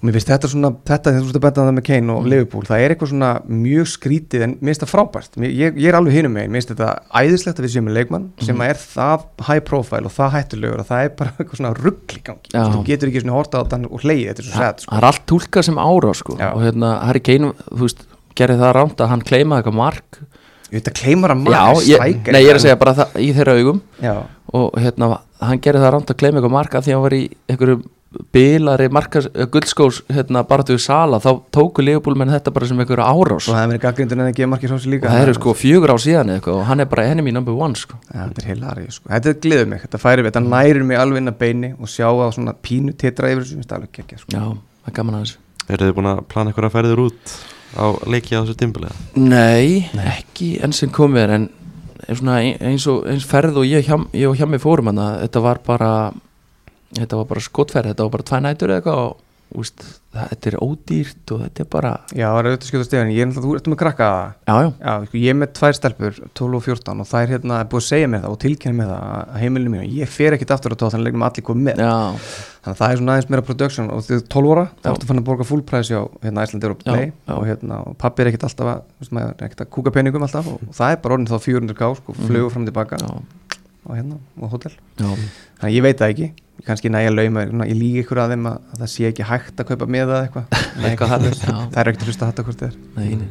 og 0.00 0.06
mér 0.08 0.16
finnst 0.16 0.30
þetta 0.30 0.48
svona, 0.50 0.70
þetta 0.88 1.12
þegar 1.12 1.20
þú 1.20 1.28
veist 1.28 1.38
að 1.38 1.44
benda 1.44 1.64
það 1.66 1.74
með 1.76 1.84
Kane 1.90 2.14
og 2.14 2.28
Liverpool, 2.32 2.64
það 2.68 2.84
er 2.84 2.94
eitthvað 2.94 3.10
svona 3.12 3.30
mjög 3.60 3.90
skrítið 3.92 4.44
en 4.46 4.54
mér 4.56 4.70
finnst 4.72 4.84
það 4.84 4.92
frábært 4.94 5.38
mér, 5.42 5.52
ég, 5.60 5.80
ég 5.80 5.90
er 5.90 5.98
alveg 5.98 6.16
hinum 6.16 6.34
megin, 6.36 6.54
mér 6.54 6.62
finnst 6.62 6.72
þetta 6.72 6.90
æðislegt 7.20 7.60
að 7.60 7.66
við 7.66 7.74
séum 7.74 7.88
með 7.90 7.98
leikmann 7.98 8.28
sem 8.46 8.64
er 8.64 8.80
það 8.80 9.26
high 9.50 9.64
profile 9.70 10.08
og 10.08 10.16
það 10.16 10.34
hættulegur 10.38 10.84
og 10.84 10.88
það 10.90 11.04
er 11.04 11.12
bara 11.20 11.34
eitthvað 11.38 11.60
svona 11.60 11.74
ruggl 11.76 12.16
í 12.16 12.24
gangi, 12.30 12.54
Já. 12.54 12.62
þú 12.72 12.82
getur 12.88 13.12
ekki 13.12 13.24
svona 13.26 13.36
horta 13.36 13.60
á 13.60 13.62
þetta 13.66 13.90
og 13.90 14.06
hleyið, 14.06 14.26
þetta 14.30 14.44
er 14.44 14.48
svo 14.48 14.64
sætt 14.64 14.84
sko. 14.86 14.90
það 14.94 15.02
er 15.02 15.08
allt 15.10 15.26
tólkað 15.34 15.68
sem 15.68 15.82
ára 15.84 16.16
sko. 16.16 16.38
Já. 16.40 16.48
og 16.54 16.64
hérna 16.64 16.92
Harry 17.04 17.24
Kane 17.28 17.52
þú 17.68 17.82
veist, 17.84 18.04
gerði 18.40 18.60
það 18.62 18.76
rámt 18.78 19.04
að 19.04 19.12
hann 19.12 19.26
kleimaði 19.26 19.60
eitthvað 19.64 19.80
mark 19.82 20.20
þetta 20.70 20.92
kleimar 20.94 21.34
að 21.34 21.40
maður 21.48 21.80
striker 21.82 22.34
nei 22.36 22.42
ég 22.44 22.52
er 22.52 22.58
að 22.58 22.64
segja 22.64 22.78
bara 22.78 22.94
það 23.00 23.16
í 23.18 23.30
þeirra 23.34 23.56
augum 23.58 23.80
já, 23.98 24.12
og 24.54 24.76
hérna 24.78 25.08
hann 25.40 25.62
gerði 25.64 25.82
það 25.82 25.92
rámt 25.96 26.12
að 26.12 26.20
kleima 26.22 26.38
eitthvað 26.38 26.54
mark 26.54 26.76
af 26.78 26.84
því 26.86 26.92
að 26.92 26.96
hann 26.96 27.04
var 27.06 27.16
í 27.16 27.22
einhverju 27.50 27.78
bilari 28.34 28.88
markas, 28.90 29.28
guldskós 29.52 30.00
hérna 30.10 30.42
bara 30.48 30.64
til 30.66 30.78
sala 30.82 31.20
þá 31.22 31.28
tóku 31.54 31.82
Leopold 31.84 32.18
menn 32.18 32.32
þetta 32.32 32.50
bara 32.54 32.66
sem 32.66 32.80
einhverju 32.82 33.04
árás 33.06 33.44
svo 33.46 33.54
það 33.54 33.60
hefur 33.60 33.70
verið 33.70 33.84
gaggrindur 33.84 34.18
en 34.18 34.30
ekki 34.32 34.46
að 34.46 34.50
markið 34.50 34.72
svo 34.72 34.78
og 34.80 35.04
það 35.04 35.22
eru 35.26 35.34
sko 35.36 35.54
fjögur 35.54 35.92
á 35.94 35.96
síðan 36.02 36.32
eitthvað 36.34 36.56
og 36.58 36.64
hann 36.66 36.82
er 36.82 36.88
bara 36.90 37.04
enemy 37.06 37.34
number 37.34 37.54
one 37.54 37.78
sko. 37.78 38.00
Ja, 38.08 38.24
þetta 38.24 38.42
er 38.42 38.48
hilari, 38.50 38.86
sko. 38.90 39.06
þetta 39.12 39.34
gleður 39.44 39.70
mig, 39.70 39.84
þetta 39.84 40.00
færi 40.02 40.24
við, 40.24 40.32
þetta 40.32 40.42
nærir 40.46 40.86
mig 40.88 40.98
alveg 40.98 41.22
inn 41.22 41.30
að 41.30 41.38
beini 41.44 41.70
og 41.78 41.92
sjá 41.92 42.08
að 42.08 42.32
svona 42.34 42.54
pínu 42.58 42.96
titra 42.98 43.30
yfir 43.30 43.44
þessu, 43.44 43.60
þetta 43.60 43.76
er 43.76 43.78
alveg 43.78 43.92
geggja 44.00 44.18
sko. 44.24 44.34
já, 44.34 44.42
það 44.80 44.90
er 44.90 44.96
gaman 44.98 45.18
að 45.20 45.24
þessu 45.26 45.38
Eru 45.70 45.86
þið 45.86 45.94
búin 46.00 46.10
að 46.10 46.22
plana 46.32 46.50
eitthvað 46.50 46.66
að 46.66 46.74
ferðir 46.74 47.02
út 47.04 47.34
á 47.78 47.86
leiki 48.10 48.34
á 48.34 48.42
þessu 48.42 48.56
tímbilega? 48.58 48.94
Nei, 49.14 49.86
ekki 50.16 50.48
enn 50.66 50.74
sem 50.74 50.90
komið 50.90 51.22
er 51.22 51.36
en 51.36 51.46
eins 52.10 52.88
og 52.90 53.06
eins 53.06 53.28
ferð 53.28 53.60
og 53.62 53.68
ég, 53.68 53.86
hjá, 53.86 53.94
ég 54.18 54.26
og 54.26 54.34
hjá 54.34 54.48
mig 54.50 54.58
fórum 54.64 54.90
hann 54.90 54.98
þetta 56.98 57.20
var 57.20 57.28
bara 57.30 57.48
skotferð, 57.48 57.92
þetta 57.92 58.06
var 58.06 58.14
bara 58.16 58.28
tvæ 58.30 58.40
nætur 58.46 58.72
eða 58.72 58.80
eitthvað 58.82 59.02
og 59.06 59.18
úst, 59.58 59.82
það, 60.14 60.28
þetta 60.30 60.50
er 60.50 60.56
ódýrt 60.62 61.32
og 61.34 61.40
þetta 61.42 61.62
er 61.64 61.68
bara 61.70 61.90
Já, 62.14 62.26
það 62.30 62.38
er 62.40 62.48
auðvitað 62.50 62.68
skjóta 62.70 62.86
stegan, 62.86 63.10
ég 63.10 63.20
er 63.24 63.26
náttúrulega, 63.30 63.46
þú 63.50 63.54
ertu 63.58 63.72
með 63.72 63.80
krakka. 63.80 64.08
Já, 64.46 64.54
já, 64.54 64.68
Já, 64.78 64.92
sko, 65.08 65.16
ég 65.18 65.30
er 65.32 65.38
með 65.40 65.50
tvær 65.58 65.74
stelpur, 65.78 66.12
12 66.38 66.58
og 66.60 66.62
14 66.66 67.02
og 67.02 67.08
það 67.10 67.20
er 67.24 67.32
hérna 67.34 67.54
búið 67.72 67.82
að 67.82 67.88
segja 67.88 68.10
mér 68.12 68.22
það 68.24 68.34
og 68.36 68.40
tilkynna 68.44 68.78
mér 68.78 68.88
það 68.92 69.02
að 69.10 69.40
heimilinu 69.42 69.70
mínu, 69.74 69.86
ég 69.98 70.12
fer 70.14 70.36
ekkit 70.36 70.54
aftur 70.54 70.74
á 70.74 70.76
tóð 70.78 70.92
þannig 70.94 71.06
leiknum 71.08 71.26
allir 71.26 71.46
komið 71.50 71.64
með, 71.66 71.76
já, 71.82 71.96
þannig 72.60 72.74
að 72.74 72.80
það 72.80 72.90
er 72.90 72.96
svona 73.00 73.12
aðeins 73.16 73.30
meira 73.34 73.46
production. 73.50 73.90
Og 73.90 73.98
þið 74.06 74.18
12 74.36 74.52
óra, 74.54 74.64
þá 74.78 74.88
ertu 74.94 75.10
fann 75.10 75.20
að 75.22 75.28
borga 75.30 75.44
full 75.50 75.64
price 75.66 75.90
á 75.90 76.02
hérna 76.22 76.46
Europe 76.60 76.86
Já, 76.86 76.92
Play. 76.92 77.06
og 77.34 77.42
hérna, 77.48 77.74
og 77.90 77.98
pappi 77.98 78.22
er 78.22 78.30
ekkit 78.30 78.46
alltaf 78.46 78.66
að, 78.70 78.80
er 83.86 84.00
að 84.00 84.12
og, 84.12 84.20
og 84.40 84.50
það 84.50 84.50
er 84.50 84.50
bara 84.50 84.50
orðin 84.50 84.50
þá 84.50 84.50
400k, 84.50 84.50
flugu 84.50 84.50
fram 84.50 84.50
og 84.50 84.50
tilbaka 84.50 84.50
já, 84.50 84.50
og 84.50 84.50
hérna, 84.50 84.50
og 84.50 84.50
hótel 84.50 84.72
já. 84.72 85.08
þannig 85.60 85.70
að 85.70 85.74
ég 85.76 85.82
veit 85.82 85.98
það 86.00 86.10
ekki, 86.14 86.28
kannski 86.66 86.90
næja 86.92 87.10
lauma 87.14 87.44
ég 87.66 87.76
líka 87.80 88.02
ykkur 88.04 88.18
að 88.20 88.34
þeim 88.34 88.46
að, 88.50 88.56
að 88.72 88.82
það 88.84 88.90
sé 88.94 89.06
ekki 89.10 89.28
hægt 89.30 89.60
að 89.60 89.68
kaupa 89.70 89.86
með 89.90 90.10
það 90.12 90.22
eitthvað 90.24 90.44
Nei, 90.50 90.90
Eitthvað 90.90 91.08
það, 91.08 91.20
þannig, 91.20 91.40
já. 91.40 91.54
það 91.70 91.80
er 91.80 91.88
ekkert 91.90 92.02
að 92.02 92.10
hlusta 92.10 92.24
að 92.26 92.32
þetta 92.32 92.44
hvort 92.44 92.60
þið 92.60 92.68
er 92.68 92.76
Nei, 92.96 93.14
nei. 93.16 93.30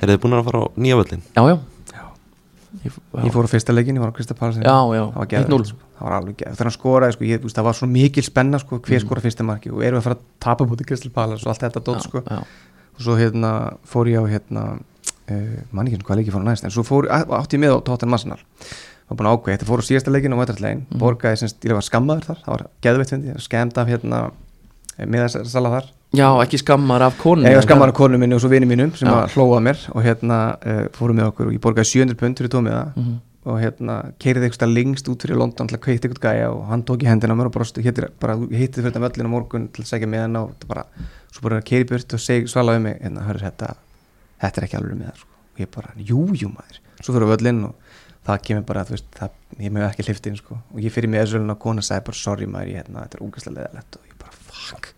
Eru 0.00 0.14
þið 0.14 0.20
búin 0.24 0.36
að 0.38 0.46
fara 0.48 0.60
á 0.60 0.66
nýja 0.80 0.96
völlin? 1.00 1.22
já, 1.36 1.42
já 1.50 1.56
Já. 1.90 2.04
Ég, 2.86 2.94
ég 3.26 3.32
fór 3.34 3.44
á 3.44 3.50
fyrsta 3.50 3.74
leikin, 3.74 3.96
ég 3.98 4.02
var 4.04 4.12
á 4.12 4.16
Krista 4.16 4.34
já, 4.38 4.40
það 4.40 5.16
var 5.18 5.26
1-0 5.26 5.30
geðveikt, 5.34 5.70
sko. 5.72 5.78
það 5.98 6.04
var 6.06 6.14
alveg 6.16 6.36
geð 6.38 6.52
þegar 6.54 6.68
hann 6.70 6.74
skoraði, 6.76 7.14
sko, 7.16 7.24
ég, 7.26 7.46
það 7.50 7.66
var 7.66 7.76
svo 7.80 7.88
mikil 7.90 8.22
spenna 8.24 8.60
sko, 8.62 8.78
hver 8.78 8.94
Mm. 9.00 9.04
skora 9.04 9.20
fyrsta 9.24 9.42
marki 9.44 9.72
og 9.74 9.82
erum 9.82 9.98
við 9.98 10.00
að 10.00 10.06
fara 10.06 10.16
að 10.16 10.22
tapa 10.46 10.66
bútið 10.70 10.86
Kristal 10.86 11.10
Palace 11.10 11.42
og 11.44 11.50
allt 11.50 11.64
þetta 11.66 11.82
dót, 11.88 12.04
sko. 12.06 12.22
já, 12.30 12.38
og 12.94 13.02
svo 13.02 13.16
hérna 13.18 13.50
fór 13.90 14.06
ég 14.12 14.22
á 14.22 14.24
hérna 14.30 14.62
uh, 14.78 15.58
mann 15.74 15.90
ekki 15.90 15.98
svona 15.98 16.06
hvað 16.08 16.20
leiki 16.22 16.34
fór 16.36 16.46
næst 16.46 16.64
en 16.64 16.70
svo 16.70 16.86
fór, 16.86 17.10
átti 17.10 17.58
ég 17.58 17.64
með 17.66 17.74
á 17.74 17.78
Tottenham 17.90 18.14
Arsenal 18.14 18.38
var 19.10 19.18
búin 19.20 19.28
að 19.30 19.36
ákveða, 19.38 19.56
þetta 19.58 19.68
fór 19.70 19.82
á 19.82 19.88
síðasta 19.90 20.12
leikin 20.14 20.34
á 20.34 20.40
Vætartlegin, 20.40 20.82
Mhm. 20.90 20.98
borgaði 21.00 21.40
semst, 21.42 21.60
ég 21.66 21.74
var 21.76 21.86
skammaður 21.86 22.28
þar 22.30 22.42
það 22.44 22.52
var 22.54 22.66
geðveitt 22.82 23.10
fyndi, 23.14 23.34
skemmt 23.40 23.78
af 23.78 23.88
hérna 23.88 24.30
miðarsala 25.00 25.70
þar. 25.76 25.86
Já, 26.12 26.26
ekki 26.42 26.58
skammar 26.58 27.02
af 27.06 27.16
konu 27.18 27.46
ég 27.46 27.54
var 27.54 27.62
skammaður 27.64 27.92
af 27.94 27.94
konu 27.94 28.18
minni 28.18 28.34
og 28.34 28.40
svo 28.42 28.50
vini 28.50 28.66
mínum 28.66 28.90
sem 28.98 29.06
Já. 29.08 29.14
að 29.24 29.36
hlóa 29.36 29.60
mér 29.62 29.78
og 29.94 30.02
hérna 30.02 30.38
uh, 30.66 30.88
fórum 30.96 31.16
með 31.20 31.30
okkur 31.30 31.46
og 31.46 31.52
ég 31.54 31.60
borgaði 31.62 31.86
700 31.86 32.18
pund 32.18 32.36
fyrir 32.40 32.50
tómiða 32.50 32.86
mm 32.96 33.18
og 33.48 33.56
hérna 33.56 33.94
keiriði 34.20 34.50
eitthvað 34.50 34.72
lengst 34.76 35.06
út 35.08 35.22
fyrir 35.24 35.38
London 35.40 35.68
til 35.70 35.78
að 35.78 35.80
kveita 35.86 36.08
eitthvað 36.08 36.26
gæja 36.26 36.48
og 36.52 36.66
hann 36.68 36.82
tók 36.84 37.00
í 37.00 37.08
hendina 37.08 37.32
mér 37.32 37.48
og 37.48 37.54
brosti, 37.54 37.80
hittir, 37.80 38.10
bara 38.20 38.34
hitti 38.36 38.82
fyrir 38.82 38.92
þetta 38.92 39.00
möllin 39.00 39.30
á 39.32 39.32
morgun 39.32 39.68
til 39.72 39.80
að 39.84 39.88
segja 39.88 40.08
með 40.12 40.26
hann 40.26 40.36
og 40.42 40.66
bara, 40.68 40.84
svo 41.32 41.46
bara 41.46 41.62
keiri 41.64 41.86
burt 41.88 42.12
og 42.12 42.20
svalaði 42.20 42.82
mig, 42.84 42.98
hérna, 43.00 43.24
hörur 43.24 43.46
þetta 43.46 43.70
þetta 44.44 44.60
er 44.60 44.66
ekki 44.68 44.76
alveg 44.76 44.98
með 45.00 45.08
það, 45.08 45.22
sko. 45.22 45.40
Og 45.54 45.62
ég 45.64 45.70
bara, 45.78 45.94
jú, 45.96 46.20
jú 46.36 46.50
maður, 46.52 46.80
svo 47.00 47.16
fyrir 47.16 47.32
völlin 47.32 47.64
og 47.64 47.89
það 48.30 48.44
kemur 48.48 48.66
bara, 48.68 48.84
þú 48.88 48.96
veist, 48.96 49.08
það, 49.16 49.36
ég 49.60 49.74
með 49.74 49.86
ekki 49.88 50.06
hliftin, 50.08 50.38
sko, 50.40 50.58
og 50.74 50.82
ég 50.84 50.94
fyrir 50.94 51.12
með 51.12 51.24
þessu 51.26 51.42
og 51.44 51.60
kona 51.62 51.84
sagði 51.86 52.06
bara, 52.08 52.20
sorry 52.20 52.48
maður, 52.50 52.72
ég, 52.72 52.82
hérna, 52.82 53.04
þetta 53.06 53.18
er 53.18 53.24
úgæslega 53.26 53.56
leðalegt 53.58 53.98
og 53.98 54.10
ég 54.10 54.18
bara, 54.20 54.36
fuck. 54.60 54.92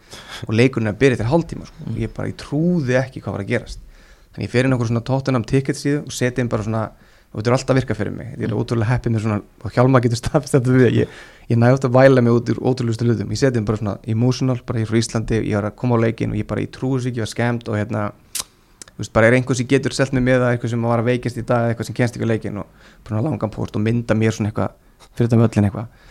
Og 0.46 0.56
leikurinn 0.56 0.90
er 0.90 0.96
að 0.96 1.00
byrja 1.02 1.20
til 1.20 1.30
hálftíma, 1.30 1.68
sko, 1.70 1.86
og 1.88 2.00
ég 2.02 2.14
bara, 2.16 2.32
ég 2.32 2.38
trúði 2.40 2.98
ekki 3.00 3.22
hvað 3.24 3.36
var 3.36 3.44
að 3.44 3.52
gerast. 3.52 3.86
Þannig 4.32 4.48
ég 4.48 4.52
fer 4.52 4.68
inn 4.68 4.76
okkur 4.76 4.88
svona 4.88 5.04
tóttunum 5.08 5.46
ticket 5.48 5.78
síðu 5.78 6.04
og 6.06 6.14
seti 6.16 6.40
inn 6.40 6.52
bara 6.52 6.64
svona 6.64 6.86
og 7.32 7.40
þetta 7.40 7.48
er 7.48 7.54
alltaf 7.56 7.72
að 7.72 7.78
virka 7.78 7.94
fyrir 7.96 8.12
mig, 8.12 8.32
ég 8.36 8.44
er 8.44 8.52
ótrúlega 8.52 8.90
heppið 8.90 9.14
með 9.14 9.22
svona 9.24 9.38
og 9.40 9.72
hjálma 9.76 10.00
getur 10.04 10.20
stafist 10.20 10.52
þetta 10.52 10.74
við 10.74 10.98
ég, 10.98 11.20
ég 11.48 11.60
næ 11.60 11.70
ofta 11.72 11.88
að 11.88 11.94
væla 11.96 12.24
mig 12.24 12.34
út 12.36 12.50
úr 12.52 12.58
ótrúlegustu 12.60 13.06
hlutum. 13.06 13.32
Ég 13.32 13.40
seti 13.40 13.60
inn 13.60 13.68
bara 13.68 13.80
svona 13.80 13.94
emotional, 14.12 14.58
bara 14.68 14.82
ég 14.82 14.84
er 14.84 14.90
frá 14.90 14.98
Íslandi 15.00 15.38
ég 15.40 15.56
var 15.56 15.68
að 15.70 15.78
koma 15.80 15.96
á 15.96 16.02
leikin 16.04 16.34
og 16.34 16.40
ég 16.40 16.48
bara, 16.50 16.64
ég 16.64 16.72
trúi 16.76 17.00
sér 17.00 17.12
ekki 17.12 17.22
ég 17.22 17.24
var 17.24 17.32
skemmt 17.32 17.70
og 17.72 17.78
hérna, 17.80 18.02
veist, 19.02 19.12
bara 19.14 19.28
er 19.28 19.36
einhver 19.38 19.58
sem 19.58 19.68
getur 19.68 19.94
selt 19.96 20.14
mig 20.16 20.24
með 20.24 20.40
það, 20.44 20.54
eitthvað 20.54 20.74
sem 20.74 20.88
var 20.88 21.02
að 21.02 21.10
veikast 21.10 21.42
í 21.42 21.44
dag 21.48 21.68
eitthvað 21.68 21.90
sem 21.90 21.98
kennst 21.98 22.16
á 22.18 22.26
leikin 22.26 22.62
og 22.62 22.88
bara 23.08 23.26
langan 23.26 23.52
port 23.52 23.76
og 23.76 23.84
mynda 23.84 24.16
mér 24.18 24.34
svona 24.36 24.52
eitthvað 24.52 24.74
fyrir 25.12 25.28
þetta 25.28 25.42
möllin 25.42 25.68
eitthvað. 25.68 26.08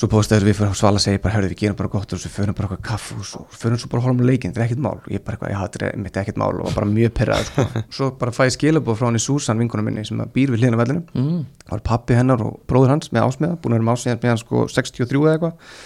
Svo 0.00 0.08
postaður 0.08 0.46
við 0.48 0.54
fyrir 0.56 0.76
svala 0.78 0.96
að 0.96 1.02
segja 1.04 1.20
bara, 1.20 1.34
herðu 1.34 1.48
við 1.50 1.58
gerum 1.60 1.76
bara 1.76 1.90
gott 1.92 2.12
og 2.14 2.20
svo 2.22 2.30
förum 2.32 2.56
bara 2.56 2.70
eitthvað 2.70 2.84
kaffús 2.86 3.32
og 3.36 3.50
svo 3.52 3.88
bara 3.90 4.00
að 4.00 4.04
horfum 4.06 4.22
á 4.24 4.28
leikin, 4.30 4.54
þetta 4.54 4.62
er 4.62 4.66
ekkert 4.68 4.84
mál. 4.86 4.94
Og 4.96 5.10
ég 5.12 5.24
bara 5.26 5.36
eitthvað, 5.36 5.50
já 5.52 5.58
þetta 5.60 5.88
er 5.90 5.98
mitt 6.00 6.16
ekkert 6.16 6.38
mál. 6.40 6.54
Og 6.62 6.72
bara 6.72 6.88
mjög 6.88 7.12
pyrrað 7.18 7.42
sko. 7.50 7.64
svo 7.98 8.08
bara 8.22 8.32
fæ 8.32 8.40
ég 8.46 8.54
skilabóð 8.54 8.96
frá 8.96 9.08
henni 9.10 9.20
Susan 9.20 9.60
vinkunum 9.60 9.90
minni 9.90 10.06
sem 10.08 10.22
býr 10.32 10.54
við 10.54 10.62
hliðina 10.62 10.78
á 10.78 10.82
vellinum. 10.84 11.04
Mm. 11.12 11.42
það 11.66 11.74
var 11.74 11.84
pappi 11.90 12.16
hennar 12.16 12.46
og 12.46 12.56
bróður 12.70 12.94
hans 12.94 13.12
með 13.12 13.26
ásmiða 13.26 13.58
búin 13.60 13.76
að 13.76 13.82
vera 13.82 13.88
með 13.90 13.98
ásmiða 13.98 14.20
með 14.22 14.32
hann 14.32 14.40
sko 14.40 14.64
63 14.72 15.20
eða 15.20 15.34
eitthvað 15.36 15.76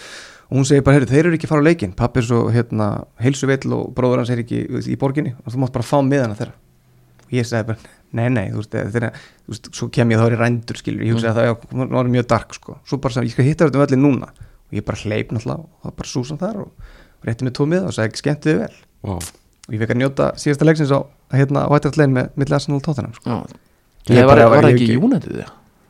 og 0.50 0.58
hún 0.58 0.66
segir 0.68 0.84
bara, 0.84 0.98
heyrðu, 0.98 1.10
þeir 1.12 1.28
eru 1.28 1.38
ekki 1.38 1.48
að 1.48 1.52
fara 1.54 1.64
á 1.64 1.68
leikin 1.68 1.94
pappi 1.96 2.20
er 2.20 2.26
svo 2.28 2.40
hérna 2.52 2.88
heilsuveill 3.22 3.72
og 3.76 3.84
bróður 3.96 4.22
hans 4.22 4.32
er 4.34 4.42
ekki 4.44 4.58
í 4.92 4.96
borginni. 5.00 5.32
Og 5.44 5.54
þú 5.54 5.62
mátt 5.62 5.74
bara 5.74 5.86
fá 5.88 5.98
miðana 6.04 6.36
þeirra. 6.38 6.54
Og 7.24 7.32
ég 7.34 7.48
sagði 7.48 7.70
bara, 7.72 7.78
nei, 8.14 8.28
nei, 8.34 8.46
þú 8.52 8.58
veist, 8.60 8.74
þeirra, 8.94 9.10
þú 9.44 9.54
veist 9.54 9.70
svo 9.80 9.88
kem 9.94 10.12
ég 10.12 10.20
þá 10.20 10.26
er 10.26 10.36
ég 10.36 10.42
rændur, 10.42 10.80
skilur, 10.80 11.06
ég. 11.06 11.16
Hugsaði 11.16 11.32
að 11.32 11.64
það 11.70 11.96
var 11.96 12.12
mjög 12.12 12.26
dark, 12.34 12.50
sko, 12.58 12.76
svo 12.84 13.00
bara 13.00 13.16
sagði, 13.16 13.32
ég 13.32 13.36
skal 13.38 13.48
hitta 13.48 13.70
þetta 13.70 13.80
um 13.80 13.86
öllin 13.86 14.04
núna. 14.04 14.28
Og 14.68 14.78
ég 14.78 14.84
bara 14.84 15.00
hleyp 15.00 15.32
náttúrulega 15.32 15.64
og 15.64 15.88
það 15.88 15.96
bara 16.02 16.12
súsan 16.12 16.40
þar 16.44 16.56
og, 16.66 16.70
rétti 17.24 17.48
mig 17.48 17.56
tvo 17.56 17.64
miða 17.70 17.88
og 17.88 17.96
sagði, 17.96 18.20
skemmtu 18.20 18.52
þið 18.52 18.60
vel. 18.60 18.76
Wow. 19.04 19.20
og 19.64 19.72
ég 19.72 19.80
fekk 19.80 19.92
að 19.94 20.00
njóta 20.00 20.26
síðasta 20.40 20.68
leiksins 20.68 20.92
á 20.92 21.00
hérna 21.32 21.64
á 21.64 21.72
Whiteout 21.72 21.96
með 22.04 22.26
milli 22.36 22.54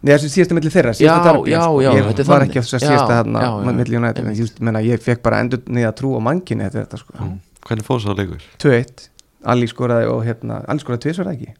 Sko. 0.04 0.12
Nei, 0.12 0.12
það 0.12 0.12
ég 0.12 0.12
ekki 0.12 0.12
ekki- 0.12 0.12
United 0.12 0.12
það? 0.12 0.12
Nei, 0.12 0.12
þessi 0.14 0.30
síðasta 0.34 0.58
milli 0.58 0.72
þeirra, 0.74 0.92
sko. 0.94 1.04
já, 1.84 1.90
ég 1.96 2.06
þetta 2.10 2.24
er 2.24 2.30
var 2.30 2.44
ekki 2.44 2.60
að 2.60 2.68
síðasta 2.70 3.18
hérna 3.18 3.42
já, 3.44 3.50
já. 3.50 3.74
milli 3.80 3.96
United, 3.96 4.30
ég, 4.36 4.54
menna, 4.60 4.84
ég 4.84 5.02
fekk 5.02 5.22
bara 5.24 5.40
endur 5.40 5.60
niður 5.66 5.90
að 5.90 5.98
trú 6.00 6.14
á 6.16 6.20
manginni 6.20 6.64
eftir 6.64 6.84
þetta 6.84 7.00
sko. 7.00 7.18
Mm. 7.18 7.36
Hvernig 7.64 7.84
fór 7.84 8.00
svo 8.04 8.14
leikur? 8.18 8.48
2-1, 8.60 9.08
Ali 9.44 9.66
skoraði 9.66 10.08
og 10.12 10.24
hérna, 10.24 10.64
Ali 10.68 10.84
skoraði 10.84 11.06
tvisvar 11.08 11.32
ekki 11.32 11.54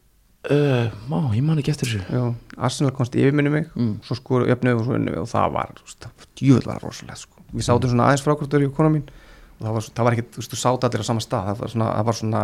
Uh, 0.44 0.90
má, 1.08 1.32
ég 1.32 1.40
man 1.40 1.56
ekki 1.56 1.72
eftir 1.72 1.88
þessu 1.88 2.02
Já, 2.12 2.34
Arsenal 2.60 2.92
komst 2.92 3.14
yfir 3.16 3.32
minni 3.32 3.48
mig 3.48 3.70
mm. 3.72 3.94
svo 4.04 4.12
skoru 4.18 4.44
öfnu 4.52 4.74
og 4.76 4.82
svo 4.84 4.98
við 4.98 5.16
og 5.22 5.28
það 5.30 5.54
var 5.54 5.70
djúvel 6.36 6.66
var 6.68 6.82
rosalegt 6.84 7.22
sko. 7.22 7.40
við 7.48 7.64
sátum 7.64 7.88
svona 7.88 8.10
aðeins 8.10 8.24
frákvörður 8.26 8.66
í 8.66 8.68
kona 8.76 8.90
mín 8.92 9.06
og 9.08 9.64
það 9.64 9.72
var, 9.72 9.86
það 9.88 10.04
var 10.04 10.16
veist, 10.20 10.52
þú 10.52 10.58
sátt 10.60 10.84
allir 10.84 11.00
á 11.00 11.08
sama 11.08 11.24
stað 11.24 11.48
það 11.48 11.62
var 11.62 11.72
svona, 11.72 11.88
það 11.96 12.04
var 12.10 12.18
svona 12.20 12.42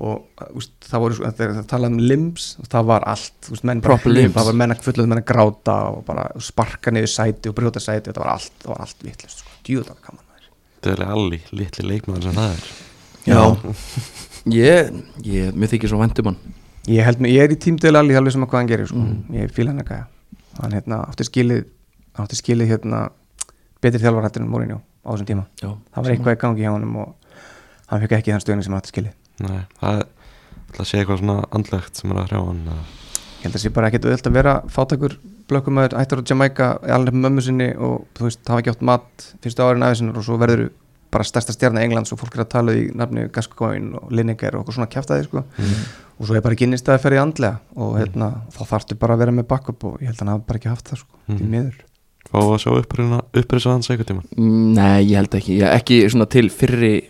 Mm. 0.00 0.06
og 0.08 0.54
úst, 0.56 0.72
það 0.88 1.02
voru, 1.04 1.14
það 1.20 1.66
talaði 1.68 1.92
um 1.92 1.98
limbs 2.10 2.44
það 2.72 2.86
var 2.88 3.04
allt, 3.10 3.48
veist, 3.50 3.64
menn 3.68 3.82
limbs. 3.84 4.34
það 4.34 4.46
var 4.48 4.56
menn 4.62 4.72
að 4.72 4.84
fulluð 4.86 5.08
menn 5.10 5.20
að 5.20 5.26
gráta 5.28 5.74
og 5.90 6.04
bara 6.06 6.24
sparka 6.40 6.90
niður 6.94 7.12
sæti 7.12 7.50
og 7.50 7.56
brjóta 7.58 7.80
sæti 7.84 8.08
þetta 8.08 8.22
var 8.24 8.32
allt, 8.34 8.52
það 8.62 8.72
var 8.72 8.80
allt 8.86 9.04
vitlust 9.04 9.42
sko. 9.44 9.50
djúðan 9.68 10.00
gaman 10.06 10.24
maður. 10.24 10.46
Þetta 10.80 10.94
er 10.94 11.02
allir 11.12 11.50
litli 11.52 11.84
leikmaður 11.90 12.22
sem 12.22 12.40
það 12.40 12.54
er 12.54 12.64
Já 13.28 13.40
Ég, 14.50 14.90
ég, 15.28 15.52
mér 15.52 15.68
þykir 15.68 15.92
svo 15.92 15.98
vendum 16.00 16.30
hann 16.30 16.38
ég 16.88 17.04
held 17.04 17.20
mig, 17.20 17.34
ég 17.36 17.44
er 17.44 17.52
í 17.52 17.58
tímdölu 17.60 18.00
alveg 18.00 18.16
alveg 18.16 18.32
sem 18.32 18.44
að 18.46 18.48
hvað 18.54 18.62
hann 18.62 18.70
gerir 18.72 18.88
sko. 18.88 18.96
Mhm. 19.04 19.34
ég 19.36 19.52
fíla 19.52 19.74
hann 19.74 19.82
að 19.84 19.90
gæja 19.92 20.06
hann 20.62 20.72
hérna, 20.78 21.02
átti 21.12 21.26
skilið 21.28 21.66
hann 22.16 22.24
átti 22.26 22.38
skilið 22.40 22.72
hérna 22.72 23.02
betri 23.84 24.00
þjálfarhættin 24.00 24.46
en 24.46 24.50
Mourinho 24.50 24.80
á 25.04 25.08
þessum 25.12 25.28
tíma 25.28 25.44
Já, 25.60 25.76
það 25.92 26.00
var 26.02 26.10
eitthvað 26.14 26.36
í 26.36 26.40
gangi 26.40 26.64
hjá 26.64 26.72
honum 26.72 26.96
og 27.04 27.14
hann 27.92 28.00
fekk 28.00 28.16
ekki 28.18 28.32
þann 28.32 28.44
stöðning 28.46 28.64
sem 28.64 28.72
hann 28.72 28.80
átti 28.80 28.94
skilið 28.94 29.14
Nei, 29.40 29.60
það 29.80 30.00
er 30.00 30.06
ætla 30.70 30.84
að 30.84 30.88
sé 30.90 30.98
eitthvað 31.00 31.20
svona 31.22 31.38
andlegt 31.56 31.96
sem 32.00 32.10
er 32.14 32.20
að 32.22 32.28
hrjá 32.30 32.40
hann 32.46 32.64
ég 32.70 33.44
held 33.44 33.54
að 33.54 33.56
það 33.56 33.62
sé 33.64 33.70
bara 33.74 33.88
ekkert 33.90 34.04
auðvitað 34.10 34.30
að 34.30 34.36
vera 34.40 34.54
fátakur 34.68 35.14
blökkumæður, 35.50 35.96
ættur 35.98 36.20
á 36.22 36.28
Jamaica 36.30 36.66
alveg 36.94 37.14
með 37.16 37.24
mömmu 37.26 37.42
sinni 37.42 37.70
og 37.74 38.04
þú 38.14 38.26
veist, 38.28 38.42
hafa 38.46 38.60
ekki 38.62 38.70
átt 38.74 38.84
mat 38.86 39.24
fyrstu 39.42 39.64
árin 39.66 39.82
aðeins 39.86 40.04
og 40.14 40.22
svo 40.26 40.36
verður 40.38 40.68
bara 41.10 41.24
stærsta 41.26 41.50
stjarnar 41.56 41.82
Englands 41.82 42.12
og 42.14 42.20
fólk 42.20 42.36
er 42.36 42.44
að 42.44 42.50
tala 42.52 42.74
í 42.78 42.84
nafni 42.94 43.24
Gascoigne 43.34 43.98
og 43.98 44.12
Lineker 44.14 44.54
og 44.54 44.62
okkur 44.62 44.76
svona 44.76 44.86
kjaftaði 44.92 45.24
sko. 45.26 45.42
og 46.20 46.26
svo 46.28 46.36
er 46.38 46.44
bara 46.44 46.54
ginnist 46.60 46.86
að 46.92 47.00
ferði 47.02 47.18
andlega 47.18 47.58
og 47.74 47.96
hérna, 47.98 48.28
þá 48.54 48.60
þarftu 48.74 48.98
bara 49.00 49.16
að 49.16 49.22
vera 49.24 49.32
með 49.40 49.48
backup 49.50 49.84
og 49.88 49.96
ég 50.04 50.06
held 50.12 50.20
að 50.20 50.20
hann 50.20 50.32
hafa 50.36 50.46
bara 50.46 50.58
ekki 50.60 50.70
haft 50.70 50.90
það 50.92 50.98
sko, 51.02 51.16
því 51.30 51.40
Mhm. 51.40 51.50
miður. 51.50 51.80
Fá 52.30 52.38
að 52.38 53.62
sjá 53.64 53.70
hans 53.72 53.88
eitthvað 53.90 54.06
tíma? 54.12 54.22
Mm, 54.36 54.74
Nei, 54.74 55.02
ég 55.08 55.16
held 55.16 55.34
ekki, 55.34 55.58
ég, 55.58 55.74
ekki 55.80 55.98
svona 56.12 56.28
til 56.28 56.48
fyrri 56.48 57.08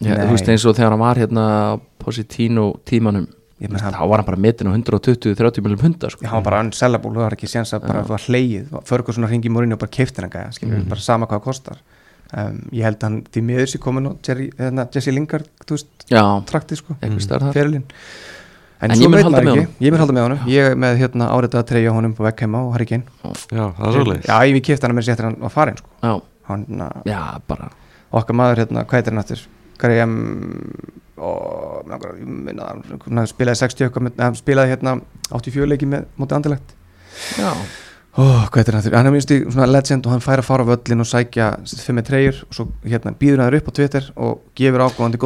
já. 0.00 0.14
Þú 0.24 0.30
veist 0.34 0.48
eins 0.48 0.64
og 0.66 0.76
þegar 0.76 0.90
hann 0.94 0.98
var 1.04 1.16
hérna 1.20 1.44
á 1.76 1.80
Positino 2.00 2.74
tímanum 2.88 3.26
veist, 3.60 3.82
hann- 3.84 3.92
Þá 3.94 4.08
var 4.08 4.18
hann 4.22 4.26
bara 4.26 4.36
metin 4.40 4.66
á 4.68 4.72
120-30 4.72 5.62
miljum 5.62 5.80
hunda 5.84 6.08
sko. 6.10 6.22
Já, 6.24 6.28
hann 6.30 6.42
var 6.42 6.50
bara 6.52 6.60
unsellable, 6.64 7.10
það 7.12 7.26
var 7.28 7.36
ekki 7.36 7.48
séns 7.52 7.72
að 7.76 7.86
bara 7.86 8.02
var 8.08 8.18
hleið, 8.18 8.70
förgur 8.88 9.12
svona 9.14 9.28
hringi 9.28 9.48
í 9.48 9.52
morinni 9.52 9.74
og 9.76 9.78
bara 9.80 9.90
keiftir 9.90 10.22
hann 10.26 10.52
skilur, 10.52 10.78
Mhm. 10.80 10.88
bara 10.88 11.00
sama 11.00 11.26
hvað 11.26 11.40
það 11.40 11.44
kostar. 11.44 11.76
Um, 12.32 12.68
ég 12.72 12.82
held 12.84 12.98
að 12.98 13.02
hann 13.02 13.22
því 13.32 13.42
miður 13.42 13.66
sér 13.66 13.80
komin 13.82 14.06
hérna, 14.56 14.88
Jesse 14.94 15.10
Lingard, 15.12 15.48
trakti 16.46 16.76
sko 16.76 16.94
það 17.00 17.52
ferilinn. 17.52 17.84
En, 18.82 18.90
En 18.92 18.96
ég 18.96 19.10
mun 19.10 19.12
veit 19.12 19.24
halda 19.24 19.40
með 19.42 19.56
ekki, 19.58 19.68
ég 19.84 19.90
mun 19.92 20.00
halda 20.00 20.12
með 20.14 20.22
honum. 20.22 20.38
Ég 20.48 20.70
er 20.70 20.74
með 20.74 20.96
hérna 20.96 21.26
áreitað 21.28 21.60
að 21.60 21.66
treyja 21.68 21.90
honum 21.92 22.14
på 22.14 22.24
vekk 22.24 22.40
heima 22.46 22.62
og 22.64 22.72
Harry 22.72 22.86
Kane. 22.86 23.02
Já, 23.52 23.74
það 23.76 23.86
er 23.86 23.92
svolítið 23.98 24.24
já, 24.24 24.36
ég 24.48 24.54
við 24.56 24.62
kefti 24.64 24.82
hann 24.86 24.96
með 24.96 25.04
sér 25.04 25.12
eftir 25.12 25.24
hann 25.28 25.36
var 25.40 25.50
farin 25.50 25.76
sko. 25.76 25.88
Já, 26.02 26.22
hann, 26.48 26.64
na, 26.68 26.88
já, 27.04 27.40
bara. 27.46 27.68
okkar 28.10 28.34
maður 28.34 28.56
hérna, 28.64 28.84
hvað 28.86 28.96
heitir 29.02 29.12
hann 29.12 29.18
aftur 29.18 29.42
Graham 29.80 30.16
og 31.20 31.90
hann 31.90 33.28
spilaði 33.28 33.60
60 33.60 33.86
eitthvað 33.86 34.06
með, 34.06 34.18
hann 34.24 34.38
spilaði 34.38 34.74
hérna 34.74 34.96
84 35.28 35.68
leiki 35.68 35.88
með 35.90 36.08
mótið 36.16 36.38
andilegt 36.38 36.76
Já, 37.36 37.52
Ó, 38.10 38.22
hvað 38.50 38.72
hann 38.72 38.76
aftur, 38.80 38.94
hann 38.98 39.06
er 39.06 39.12
minnst 39.14 39.30
í 39.30 39.36
svona 39.44 39.68
legend 39.70 40.06
og 40.08 40.14
hann 40.16 40.22
fær 40.24 40.40
að 40.42 40.48
fara 40.48 40.64
á 40.66 40.70
völlin 40.72 41.02
og 41.04 41.06
sækja 41.06 41.50
fimm 41.78 42.00
með 42.00 42.08
treyjur 42.08 42.40
og 42.42 42.56
svo 42.56 42.64
hérna 42.82 43.12
býður 43.20 43.44
hann 43.44 43.56
upp 43.60 43.68
á 43.70 43.72
Twitter 43.76 44.08
og 44.18 44.40
gefur 44.58 44.82
ágóðandi 44.82 45.20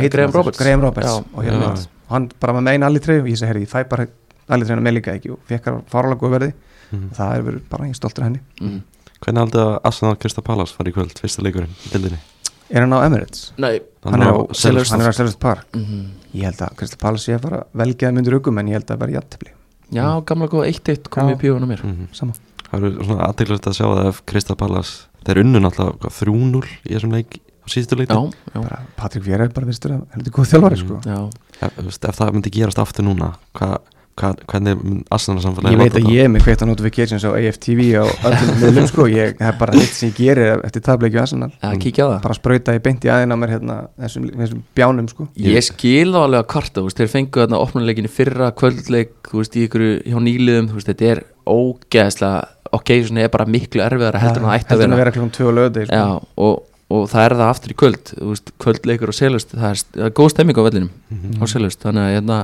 heitir 0.00 0.22
Graham? 0.22 0.32
Roberts. 0.32 0.60
Graham 0.62 0.86
Roberts 0.86 1.10
Já. 1.10 1.18
og 1.20 1.44
hérna 1.44 1.68
Já. 1.74 1.82
hann 2.14 2.28
bara 2.40 2.54
með 2.56 2.64
megin 2.70 2.86
allir 2.88 3.04
treyju 3.04 3.24
og 3.26 3.28
ég 3.28 3.36
segi, 3.36 3.50
herri, 3.50 3.66
ég 3.66 3.72
fæ 3.72 3.84
bara 3.90 4.06
allir 4.48 4.70
treyjuna 4.70 4.86
með 4.86 4.96
líka 4.96 5.16
ekki 5.18 5.34
og 5.34 5.42
fekk 5.50 5.68
hann 5.68 5.84
faralega 5.92 6.22
góð 6.22 6.36
verði 6.38 6.52
og 6.96 7.12
það 7.18 7.34
er 7.34 7.44
verið 7.50 7.68
bara, 7.74 7.90
ég 7.90 7.92
er 7.92 8.00
stoltur 8.00 8.24
af 8.24 8.30
henni 8.30 8.40
mm. 8.62 8.80
Hvernig 9.16 9.44
haldið 9.44 9.62
að 9.66 9.76
Arsenal 9.90 10.16
Krista 10.20 10.44
Pallas 10.44 10.72
fara 10.76 10.92
í 10.92 10.96
kvöld, 10.96 11.20
fyrsta 11.20 11.44
leikurinn 11.44 11.76
í 11.84 11.92
dildinni? 11.92 12.22
Er 12.70 12.82
hann 12.82 12.92
á 12.92 12.98
Emirates? 13.06 13.52
Nei 13.62 13.80
Hann 14.06 14.22
er 14.22 14.30
á 14.30 14.34
Selhurst. 14.50 14.60
Selhurst 14.62 14.92
hann 14.94 15.00
er 15.04 15.10
á 15.10 15.14
Selhurst 15.16 15.38
Park 15.42 15.66
mm. 15.76 16.04
Ég 16.34 16.44
held 16.50 16.60
að 16.66 16.74
Krista 16.80 16.96
Pallas 17.00 17.24
sé 17.26 17.36
að 17.36 17.44
fara 17.46 17.60
velgeða 17.74 18.12
myndir 18.16 18.36
hugum 18.38 18.58
en 18.58 18.68
ég 18.72 18.78
held 18.80 18.90
að 18.90 18.98
bara 19.04 19.16
jættibli 19.16 19.52
Já, 19.94 20.06
gamla 20.26 20.48
góða 20.50 20.66
1-1 20.72 21.08
komið 21.14 21.30
Já. 21.30 21.36
í 21.36 21.40
píuna 21.44 21.66
mér 21.70 21.82
Mhm. 21.86 22.08
Sama 22.12 22.32
Það 22.66 22.78
eru 22.82 23.04
svona 23.06 23.26
aðteglast 23.30 23.66
að 23.70 23.76
sjá 23.78 23.86
það 23.86 24.08
ef 24.10 24.22
Krista 24.26 24.56
Pallas 24.58 24.90
þeir 25.26 25.40
unnu 25.44 25.60
náttúrulega 25.62 25.98
hvað, 26.02 26.16
3-0 26.22 26.64
í 26.86 26.94
þessum 26.96 27.12
leik 27.14 27.38
á 27.38 27.66
síðustu 27.70 27.96
leik 27.98 28.10
Já, 28.10 28.18
já, 28.54 28.60
bara 28.62 28.80
Patrik 28.98 29.24
Viera 29.26 29.44
er 29.46 29.54
bara 29.54 29.66
fyrstur 29.70 29.94
að 29.94 30.02
heldur 30.16 30.32
góð 30.34 30.50
þjálfari 30.50 30.76
Mm. 30.76 30.82
sko 30.82 30.96
já 31.06 31.18
ef, 31.62 31.78
ef 32.10 32.16
það 32.18 32.32
myndi 32.34 32.50
gerast 32.58 32.78
aftur 32.82 33.06
núna 33.06 33.30
hva, 33.54 33.78
hva, 33.78 33.78
hvernig 34.16 35.04
Arsenal 35.12 35.42
samfélagi 35.44 35.76
Ég 35.76 35.80
veit 35.82 35.96
að 36.00 36.08
ég 36.14 36.24
er 36.24 36.30
með 36.32 36.44
kveitt 36.46 36.62
á 36.64 36.66
notifications 36.68 37.26
á 37.26 37.30
AFTV 37.36 37.80
á 38.00 38.04
öllum 38.30 38.52
miðlum 38.62 38.88
sko. 38.88 39.06
Ég 39.12 39.36
er 39.36 39.58
bara 39.60 39.76
eitt 39.76 39.92
sem 39.92 40.08
ég 40.10 40.16
gerir 40.16 40.62
eftir 40.64 40.84
tableikju 40.86 41.20
á 41.20 41.26
það. 41.26 42.18
Bara 42.24 42.38
sprauta 42.38 42.76
í 42.76 42.82
beinti 42.84 43.12
aðeins 43.12 43.36
á 43.36 43.38
mér 43.40 43.54
hérna 43.56 43.76
þessum, 44.00 44.28
þessum 44.40 44.62
bjánum 44.78 45.10
sko. 45.12 45.28
Ég 45.36 45.66
skil 45.68 46.14
þá 46.14 46.20
alveg 46.22 46.42
að 46.42 46.48
kvarta, 46.54 46.86
þeir 47.00 47.12
fengu 47.12 47.42
þarna 47.42 47.62
opnuleikinni 47.66 48.12
fyrra 48.12 48.50
kvöldleik, 48.56 49.16
þú 49.28 49.42
veist, 49.42 49.56
í 49.56 49.66
ykkur 49.68 49.86
hjá 50.00 50.18
nýliðum, 50.22 50.70
þú 50.70 50.78
veist, 50.78 50.92
þetta 50.92 51.10
er 51.12 51.22
ógeðslega, 51.46 52.40
ok, 52.76 52.94
svona 53.06 53.26
er 53.26 53.34
bara 53.36 53.46
miklu 53.50 53.84
erfiðar 53.84 54.18
heldur 54.22 54.42
en 54.42 54.48
það 54.48 54.56
ætti 54.58 54.74
að 54.74 54.82
vera 54.82 54.96
að 54.96 55.02
vera. 55.02 55.14
klokkum 55.14 55.34
2 55.36 55.50
og 55.50 55.56
lögði 55.60 55.86
sko. 55.86 56.00
Já, 56.00 56.32
og, 56.46 56.64
og 56.90 57.08
það 57.10 57.24
er 57.26 57.34
það 57.34 57.48
aftur 57.50 57.72
í 57.72 57.76
kvöld, 57.82 58.12
þú 58.14 58.28
veist, 58.30 58.50
kvöldleikur 58.62 59.10
og 59.10 59.16
selust, 59.18 59.50
það 59.56 59.70
er, 59.72 59.80
það 59.96 60.06
er 60.06 60.14
góð 60.20 60.30
stemming 60.34 60.56
á 60.58 60.62
vellinum 60.68 60.90
Mhm. 61.10 61.42
á 61.42 61.44
selust, 61.50 61.80
þannig 61.82 62.02
að, 62.06 62.12
hérna, 62.16 62.36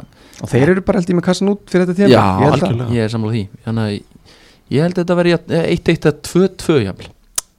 og 0.42 0.48
þeir 0.50 0.68
eru 0.72 0.80
bara 0.82 0.98
held 0.98 1.10
ég 1.12 1.16
með 1.20 1.26
kassan 1.28 1.48
út 1.52 1.60
fyrir 1.70 1.86
þetta 1.86 1.98
tíma 2.00 2.10
já, 2.10 2.24
ég 2.42 2.52
algjörlega. 2.52 2.90
ég 2.90 3.04
er 3.04 3.12
sammála 3.14 3.32
því, 3.36 3.42
þannig 3.66 3.82
að 3.86 4.02
ég 4.72 4.82
held 4.82 4.94
að 4.98 5.04
þetta 5.04 5.16
veri 5.16 5.32
1-1 5.32 6.08
að 6.10 6.16
2-2 6.26 6.78
jafnvel. 6.86 7.10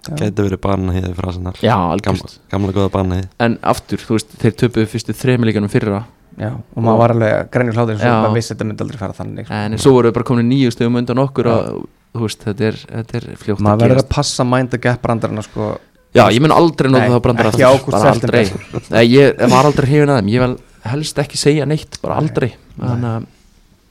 Gæti 0.04 0.44
verið 0.44 0.60
barnahýði 0.60 1.14
fyrir 1.16 1.28
Arsenal. 1.32 1.54
Já, 1.64 1.76
gamla, 1.80 1.94
algjörst, 1.96 2.40
gamla 2.52 2.74
góða 2.76 2.90
barnahýði 2.92 3.28
en 3.40 3.58
aftur, 3.64 3.98
þú 4.04 4.18
veist, 4.18 4.34
þeir 4.42 4.52
töpuðu 4.60 4.88
fyrstu 4.92 5.14
þremilíkanum 5.16 5.70
fyrra, 5.72 6.04
Já, 6.36 6.50
og 6.76 6.82
maður 6.84 6.98
var 6.98 7.12
alveg 7.14 7.50
grænir 7.54 7.74
hlátur 7.78 7.94
eins 7.94 8.02
og 8.04 8.24
maður 8.26 8.34
vissi 8.34 8.50
að 8.52 8.58
þetta 8.58 8.66
myndi 8.66 8.82
aldrei 8.82 8.98
fara 8.98 9.14
þannig 9.14 9.46
sko. 9.46 9.54
en 9.54 9.78
svo 9.78 9.92
voru 9.94 10.10
við 10.10 10.14
bara 10.18 10.26
komin 10.26 10.50
nýju 10.50 10.72
stöðum 10.74 10.98
undan 10.98 11.20
okkur 11.22 11.46
og, 11.46 11.88
þú 12.16 12.22
veist, 12.26 12.40
þetta 12.44 12.62
er, 12.72 12.74
þetta 12.90 13.16
er 13.20 13.28
fljótt 13.38 13.60
maður 13.62 13.76
að 13.78 13.84
verður 13.84 13.94
gerast. 13.94 14.08
að 14.10 14.16
passa 14.18 14.44
mind 14.44 14.70
the 14.72 14.78
gap 14.82 15.02
brandarana 15.06 15.44
sko 15.46 15.78
Já, 16.14 16.24
ég 16.30 16.42
mun 16.44 16.52
aldrei 16.54 16.92
nota 16.92 17.04
Nei, 17.08 17.14
það 17.16 17.22
brandar 17.26 17.48
ekki 17.50 17.64
aftur, 17.66 17.80
ágúst, 17.80 17.96
bara 17.96 18.14
september, 18.14 18.40
aldrei 18.40 18.92
Nei, 18.94 19.06
ég 19.14 19.40
var 19.54 19.66
aldrei 19.70 19.88
hrifin 19.90 20.12
að 20.14 20.20
þeim, 20.22 20.30
ég 20.34 20.44
vil 20.44 20.58
helst 20.94 21.22
ekki 21.24 21.38
segja 21.42 21.66
neitt, 21.70 21.98
bara 22.04 22.20
aldrei 22.22 22.52
Þannig 22.78 23.10
að, 23.14 23.26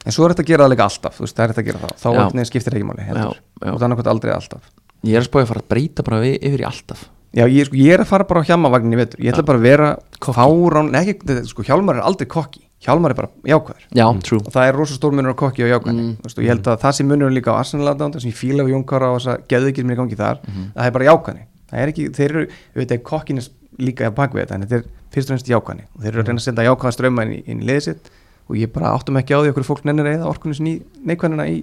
en 0.07 0.13
svo 0.17 0.27
er 0.27 0.35
þetta 0.35 0.45
að 0.47 0.53
gera 0.53 0.65
það 0.67 0.73
líka 0.75 0.87
alltaf 0.91 1.17
þú 1.19 1.25
veist, 1.27 1.37
það 1.37 1.45
er 1.45 1.53
þetta 1.55 1.63
að 1.63 1.69
gera 1.71 1.83
það 1.83 1.97
þá 2.03 2.09
Já. 2.13 2.23
veginn 2.33 2.49
skiptir 2.53 2.77
ekki 2.79 2.87
máli 2.91 3.03
já, 3.03 3.09
heldur. 3.11 3.41
já. 3.43 3.73
og 3.73 3.79
það 3.81 3.87
er 3.89 3.93
nákvæmt 3.95 4.13
aldrei 4.15 4.33
alltaf 4.37 4.71
Ég 5.03 5.17
er 5.19 5.23
að 5.25 5.27
spája 5.33 5.43
að 5.43 5.51
fara 5.51 5.63
að 5.65 5.69
breyta 5.73 6.03
bara 6.07 6.21
við, 6.23 6.35
yfir 6.47 6.63
í 6.63 6.67
alltaf 6.69 7.01
Já, 7.33 7.47
ég, 7.49 7.65
sko, 7.67 7.77
ég 7.81 7.95
er 7.97 8.03
að 8.05 8.11
fara 8.13 8.27
bara 8.29 8.43
á 8.45 8.47
hjálmavagnin 8.47 8.93
í 8.95 8.99
vetur 9.01 9.23
Ég 9.25 9.33
ætla 9.33 9.43
Já. 9.43 9.47
bara 9.49 9.59
að 9.59 9.67
vera 9.67 9.89
fárán 10.23 10.91
Nei, 10.93 11.01
ekki, 11.09 11.27
þetta- 11.27 11.49
sko, 11.49 11.65
hjálmar 11.67 11.97
er 11.99 12.05
aldrei 12.07 12.29
kokki 12.31 12.61
Hjálmar 12.83 13.15
er 13.15 13.19
bara 13.19 13.31
jákvæður 13.47 13.87
Já, 13.99 14.05
true 14.27 14.41
Og 14.43 14.51
það 14.53 14.69
er 14.69 14.77
rosa 14.79 14.95
stór 14.99 15.15
munur 15.17 15.33
á 15.33 15.37
kokki 15.39 15.65
og 15.65 15.71
jákvæðni 15.73 16.03
Mm. 16.03 16.13
mm. 16.13 16.29
og 16.29 16.43
ég 16.45 16.51
held 16.53 16.67
að 16.69 16.81
það 16.83 16.93
sé 16.99 17.07
munur 17.09 17.31
líka 17.33 17.55
á 17.55 17.59
Arsenal 17.63 17.89
aðdáðan 17.95 18.21
sem 18.21 18.31
ég 18.31 18.37
fíla 18.37 18.67
við 18.67 18.75
Jónkara 18.77 19.11
og 19.15 19.21
þess 19.23 19.31
að 19.33 19.45
geðvikið 19.49 19.87
mér 19.89 19.97
í 19.97 20.01
gangi 20.03 20.19
þar 20.19 20.39
Mhm. 20.45 20.65
það 20.77 20.87
er 20.87 20.91
bara 20.99 21.09
jákvæðni 21.09 21.43
Það 21.73 21.83
er 21.83 21.93
ekki, 21.93 22.09
þeir 22.19 22.29
eru, 22.31 22.47
við 22.75 22.83
veit 22.83 22.97
að 22.97 23.05
kokkin 23.09 23.43
er 23.43 23.49
líka 23.83 24.09
að 24.09 24.17
baka 24.19 24.37
við 24.37 24.45
þetta 24.45 24.59
en 24.59 24.67
þetta 24.67 24.79
er 24.79 24.89
fyrst 25.13 25.29
og 25.29 25.33
fremst 25.33 25.53
jákvæðni. 25.53 25.87
Og 25.93 26.03
þeir 26.03 26.13
eru 26.13 26.23
að 26.23 26.29
reyna 26.29 26.43
að 26.43 26.47
senda 26.47 26.67
jákvæða 26.69 26.97
ströma 26.99 27.25
inn 27.27 27.33
í, 27.33 27.41
inn 27.49 27.63
í 27.63 27.69
liðið 27.71 27.87
sitt. 27.89 28.13
Og 28.51 28.59
ég 28.61 28.73
bara 28.75 28.93
áttum 28.93 29.19
ekki 29.21 29.33
á 29.33 29.41
því 29.41 29.53
okkur 29.55 29.69
fólk 29.71 29.85
nennir 29.89 30.11
eða 30.13 30.29
í 30.29 30.75
neikvæðnina 31.09 31.49
í 31.49 31.59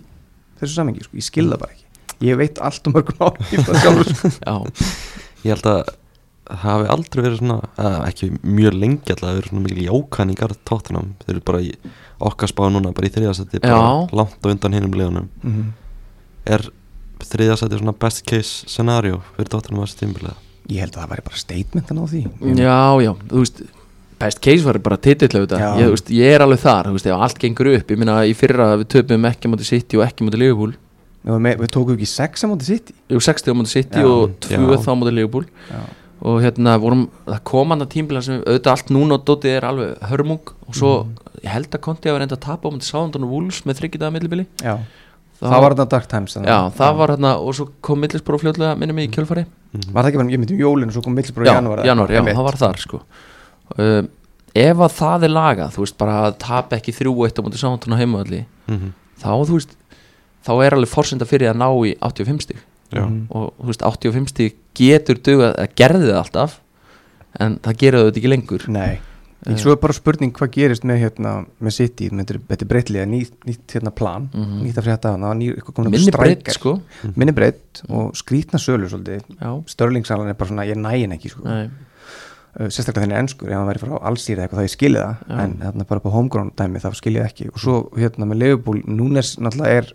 þessu 0.59 0.73
samengi, 0.73 1.05
sko. 1.05 1.19
ég 1.19 1.27
skilða 1.27 1.59
bara 1.61 1.75
ekki. 1.75 1.85
Ég 2.25 2.39
veit 2.39 2.59
allt 2.59 2.89
um 2.89 2.97
ég 2.97 3.69
sjálfur, 3.69 4.09
sko. 4.09 4.31
Já, 4.49 4.55
Ég 5.45 5.53
held 5.53 5.67
að 5.69 5.77
það 6.49 6.63
hafi 6.63 6.87
aldrei 6.89 7.21
verið 7.23 7.37
svona 7.39 7.89
ekki 8.09 8.29
mjög 8.41 8.75
lengi 8.81 9.13
alltaf 9.13 9.35
verið 9.37 9.51
svona 9.51 9.63
mikil 9.63 9.85
jákvæningar 9.85 10.55
tóttunum 10.67 11.11
þeir 11.21 11.35
eru 11.35 11.43
bara 11.45 11.61
í 11.63 11.69
okkar 12.29 12.51
spá 12.51 12.63
núna 12.73 12.91
bara 12.95 13.07
í 13.07 13.13
þriðasætti 13.13 13.61
bara 13.63 14.07
langt 14.17 14.41
á 14.43 14.47
undan 14.49 14.75
hinnum 14.75 14.97
liðunum. 14.97 15.29
Mhm. 15.43 15.69
er 16.49 16.65
þriðasætti 17.25 17.79
svona 17.81 17.95
best 17.99 18.23
case 18.29 18.67
scenario 18.69 19.19
fyrir 19.35 19.49
tóttunum 19.51 19.83
að 19.83 19.97
tímbilið 19.99 20.37
ég 20.69 20.83
held 20.85 20.95
að 20.95 21.01
það 21.03 21.11
væri 21.13 21.25
bara 21.27 21.41
statementan 21.43 21.99
á 21.99 22.05
því 22.05 22.21
já, 22.59 22.79
já, 23.03 23.11
þú 23.29 23.43
veist 23.43 23.61
Best 24.19 24.41
case 24.43 24.65
var 24.65 24.75
bara 24.83 24.97
titill 24.99 25.29
auðvitað 25.31 25.61
Já. 25.63 25.67
ég, 25.79 26.01
ég 26.11 26.33
er 26.35 26.43
alveg 26.43 26.59
þar, 26.59 26.89
þú 26.89 26.95
veist, 26.97 27.05
ef 27.07 27.21
allt 27.23 27.37
gengur 27.39 27.69
upp 27.71 27.91
Ég 27.93 27.99
minna 28.01 28.17
í 28.27 28.33
fyrra 28.35 28.65
við 28.81 28.89
töpum 28.91 29.27
ekki 29.29 29.47
móti 29.47 29.63
City 29.63 29.95
og 29.95 30.03
ekki 30.03 30.25
móti 30.27 30.35
Liverpool 30.41 30.73
við, 31.23 31.37
við, 31.45 31.55
við 31.61 31.71
tókum 31.71 31.95
ekki 31.95 32.09
sex 32.11 32.43
á 32.43 32.47
móti 32.51 32.67
sitt 32.67 32.91
Jú, 33.07 33.21
60 33.23 33.47
á 33.47 33.55
móti 33.55 33.71
City 33.71 34.03
Já, 34.03 34.09
og 34.11 34.33
2 34.43 34.59
já. 34.59 34.75
þá 34.83 34.89
á 34.91 34.95
móti 34.99 35.13
Liverpool 35.15 35.47
Já. 35.71 35.79
og 36.19 36.41
hérna 36.43 36.73
vorum, 36.83 37.05
það 37.31 37.39
kom 37.47 37.71
hann 37.71 37.85
að 37.87 37.91
tímbila 37.95 38.21
sem 38.27 38.41
auðvitað 38.43 38.73
allt 38.75 38.91
núna 38.91 39.15
og 39.15 39.23
dótið 39.31 39.55
er 39.55 39.69
alveg 39.69 40.03
hörmung 40.11 40.51
og 40.67 40.75
svo, 40.75 40.91
Mhm. 41.05 41.15
ég 41.45 41.53
held 41.55 41.71
að 41.71 41.83
Konti 41.87 42.09
að 42.11 42.17
vera 42.19 42.27
enda 42.27 42.35
að 42.35 42.43
tapa 42.43 42.67
á 42.67 42.71
mútið 42.75 42.89
Sáðandun 42.91 43.23
og 43.23 43.31
Wolves 43.37 43.61
með 43.63 43.79
þryggitaða 43.79 44.11
millibili 44.19 44.45
Já. 44.59 44.75
Það 45.39 45.61
var 45.63 45.75
þetta 45.75 45.89
Dark 45.93 46.07
Times 46.11 46.35
já, 46.35 46.57
það 46.75 46.95
var 46.99 47.13
hérna, 47.15 47.31
og 47.39 47.55
svo 47.55 47.69
kom 47.85 47.99
millisbróð 48.03 48.41
fljótlega 48.43 48.77
minni 48.77 48.93
mig 48.93 49.09
í 49.09 49.13
kjölfari 49.15 49.45
var 49.93 50.03
það 50.03 50.09
ekki 50.09 50.17
bara, 50.21 50.29
ég 50.33 50.39
myndi 50.41 50.55
um 50.57 50.63
jólinu 50.65 50.89
og 50.91 50.95
svo 50.97 51.03
kom 51.05 51.15
Millsbro 51.15 51.45
í 51.45 51.47
já, 51.47 51.53
janúar 51.59 51.83
janúar, 51.85 52.11
já, 52.11 52.21
það 52.25 52.43
var 52.49 52.57
þar 52.59 52.79
sko. 52.81 53.01
Um, 53.77 54.07
ef 54.57 54.79
að 54.81 54.95
það 54.97 55.23
er 55.27 55.33
lagað 55.35 55.75
þú 55.75 55.83
veist, 55.85 55.97
bara 56.01 56.15
að 56.27 56.37
tapa 56.41 56.79
ekki 56.79 56.95
þrjú 56.97 57.13
eitt 57.27 57.37
á 57.39 57.41
mútið 57.45 57.91
og 57.93 57.99
heimavalli 57.99 58.45
Mhm. 58.67 58.93
þá, 59.21 59.29
þú 59.45 59.53
veist, 59.59 59.75
þá 60.45 60.51
er 60.65 60.73
alveg 60.73 60.89
forsenda 60.89 61.25
fyrir 61.25 61.51
að 61.53 61.57
ná 61.61 61.67
í 61.85 61.95
85 62.01 62.41
stig. 62.41 62.57
Já, 62.91 63.05
Mhm. 63.05 63.27
og 63.29 63.53
þú 63.61 63.65
veist, 63.69 63.81
85 63.85 64.27
stig 64.29 64.55
getur 64.73 65.15
dugað, 65.21 65.55
að 65.59 65.75
gerði 65.75 66.09
það 66.09 66.23
alltaf 66.23 66.59
en 67.39 67.59
það 67.59 67.77
gera 67.77 67.97
þetta 68.09 68.17
ekki 68.17 68.29
lengur. 68.33 68.67
Nei, 68.69 68.99
Í 69.47 69.55
svo 69.55 69.71
er 69.71 69.77
bara 69.79 69.93
spurning 69.95 70.33
hvað 70.35 70.49
gerist 70.51 70.83
með 70.83 70.97
hérna 70.99 71.45
með 71.63 71.71
City, 71.71 72.09
þetta- 72.09 72.41
þetta 72.49 72.61
er 72.65 72.67
breytliða 72.67 73.05
nýtt, 73.07 73.35
nýtt 73.47 73.67
hérna 73.71 73.91
plan, 73.95 74.29
Mhm. 74.33 74.63
nýtt 74.65 74.75
að 74.75 74.83
frétta 74.83 75.13
það 75.15 75.19
var 75.21 75.35
nýr, 75.35 75.55
eitthvað 75.55 75.73
komin 75.75 75.91
minni 75.91 76.11
breytt 76.11 76.49
sko. 76.51 76.81
Minni 77.15 77.31
breytt 77.31 77.81
og 77.89 78.11
skrítna 78.15 78.59
sölu 78.59 78.89
svolítið, 78.89 79.23
störlingsalan 79.65 80.27
er 80.27 80.33
bara 80.33 80.49
svona 80.49 80.67
ég 80.67 80.75
nægin 80.75 81.13
ekki 81.15 81.29
sko, 81.31 81.43
nei, 81.45 81.69
sérstaklega 82.67 83.05
þenni 83.07 83.15
ennskur, 83.21 83.47
ef 83.47 83.53
hann 83.55 83.67
væri 83.69 83.79
frá 83.79 84.01
allsýra 84.01 84.43
eitthvað 84.43 84.59
þá 84.59 84.67
ég 84.67 84.75
skilja 84.75 85.03
það, 85.05 85.15
Já. 85.29 85.39
en 85.43 85.53
hérna 85.63 85.87
bara 85.87 85.99
på 86.01 86.11
homegrown 86.11 86.51
dæmi 86.57 86.81
þá 86.81 86.91
skilja 86.99 87.23
það 87.23 87.31
ekki, 87.31 87.47
og 87.53 87.59
svo 87.59 87.89
hérna 87.95 88.25
með 88.27 88.39
Liverpool, 88.39 88.81
Núnes 88.87 89.37
náttúrulega 89.39 89.77
er 89.77 89.93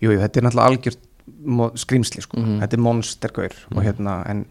jú, 0.00 0.10
jú, 0.12 0.18
þetta 0.20 0.36
er 0.36 0.42
náttúrulega 0.46 0.70
algjört 0.70 0.96
skrýmsli 1.74 2.22
sko, 2.22 2.36
Mhm. 2.38 2.60
þetta 2.60 2.72
er 2.74 2.78
monstergaur 2.78 3.52
og 3.74 3.82
hérna, 3.82 4.22
en 4.28 4.44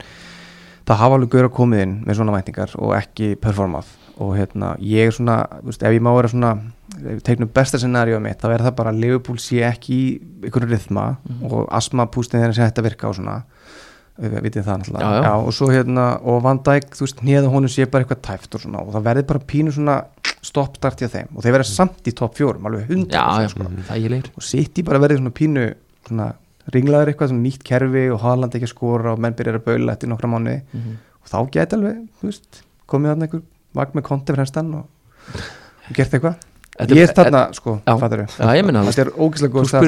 það 0.86 0.98
hafa 0.98 1.16
alveg 1.16 1.30
gaur 1.30 1.48
að 1.50 1.54
komið 1.56 1.82
inn 1.84 2.04
með 2.06 2.16
svona 2.18 2.34
væntingar 2.44 2.76
og 2.80 2.94
ekki 2.98 3.36
performað 3.38 3.86
og 4.20 4.34
hérna, 4.38 4.74
ég 4.84 5.08
er 5.08 5.12
svona, 5.16 5.46
veist, 5.64 5.84
ef 5.84 5.94
ég 5.96 6.02
má 6.04 6.12
vera 6.16 6.28
svona 6.28 6.54
teiknum 7.24 7.50
besta 7.56 7.78
scenaríu 7.80 8.20
mitt, 8.22 8.42
þá 8.42 8.50
er 8.54 8.64
það 8.66 8.76
bara 8.76 8.92
að 8.92 9.00
Liverpool 9.00 9.38
sé 9.40 9.62
ekki 9.64 9.94
í 9.96 10.22
einhverju 10.44 10.70
rithma 10.74 11.06
Mhm. 11.30 11.52
og 11.54 11.68
asma 11.72 12.06
pústin 12.12 12.42
þeirra 12.42 12.56
sem 12.56 12.68
þetta 12.70 12.84
virka 12.84 13.08
og 13.10 13.16
svona 13.16 13.44
við 14.20 14.42
vitið 14.44 14.64
það 14.68 14.80
náttúrulega 14.82 15.12
Já, 15.16 15.24
já. 15.24 15.34
og 15.48 15.54
svo 15.56 15.68
hérna, 15.72 16.06
og 16.28 16.42
Van 16.44 16.58
Dijk, 16.60 16.90
þú 16.92 17.06
veist, 17.06 17.22
nýða 17.24 17.48
honum 17.54 17.70
sé 17.72 17.86
bara 17.90 18.04
eitthvað 18.04 18.22
tæft 18.28 18.56
og 18.56 18.62
svona, 18.62 18.80
og 18.84 18.92
það 18.94 19.04
verði 19.08 19.24
bara 19.28 19.40
pínu 19.40 19.72
svona 19.72 20.04
stoppstart 20.42 21.00
hjá 21.00 21.08
þeim, 21.14 21.28
og 21.38 21.44
þeir 21.44 21.54
verða 21.56 21.70
samt 21.70 22.04
í 22.08 22.12
topp 22.16 22.36
fjórum, 22.36 22.66
alveg 22.68 22.88
hundra 22.90 23.16
já, 23.16 23.42
já, 23.44 23.48
sko. 23.54 23.64
ég 23.96 24.10
leir 24.10 24.28
og 24.36 24.44
City 24.44 24.82
bara 24.84 25.00
verði 25.00 25.18
svona 25.22 25.32
pínu 25.32 25.74
svona 26.08 26.34
ringlaður 26.74 27.14
eitthvað, 27.14 27.30
svona 27.32 27.46
nýtt 27.48 27.64
kerfi 27.64 28.04
og 28.12 28.20
Haaland 28.20 28.52
ekki 28.56 28.68
að 28.68 28.74
skora 28.76 29.14
og 29.14 29.20
menn 29.20 29.34
byrjar 29.34 29.56
að 29.62 29.66
baula 29.66 29.94
eftir 29.96 30.10
nokkra 30.12 30.28
mánuði 30.30 30.62
Mhm. 30.74 30.98
og 31.24 31.28
þá 31.32 31.52
geti 31.52 31.76
alveg, 31.80 32.08
þú 32.20 32.28
veist, 32.28 32.62
komið 32.88 33.08
þarna 33.16 33.24
einhver 33.30 33.42
vagn 33.76 33.98
með 34.00 34.04
konti 34.10 34.34
fremstan 34.34 34.74
og, 34.76 34.86
og 35.90 35.96
gert 35.98 36.14
eitthvað. 36.14 36.46
Ég 36.80 37.02
er 37.04 37.12
þarna, 37.12 37.40
sko, 37.52 37.74
já, 38.40 38.52
ég 38.56 38.64
minna 38.64 38.82
þetta 38.88 39.02
er 39.04 39.10
ógæslega 39.20 39.50
þú 39.52 39.56
góð 39.58 39.66
stað 39.68 39.82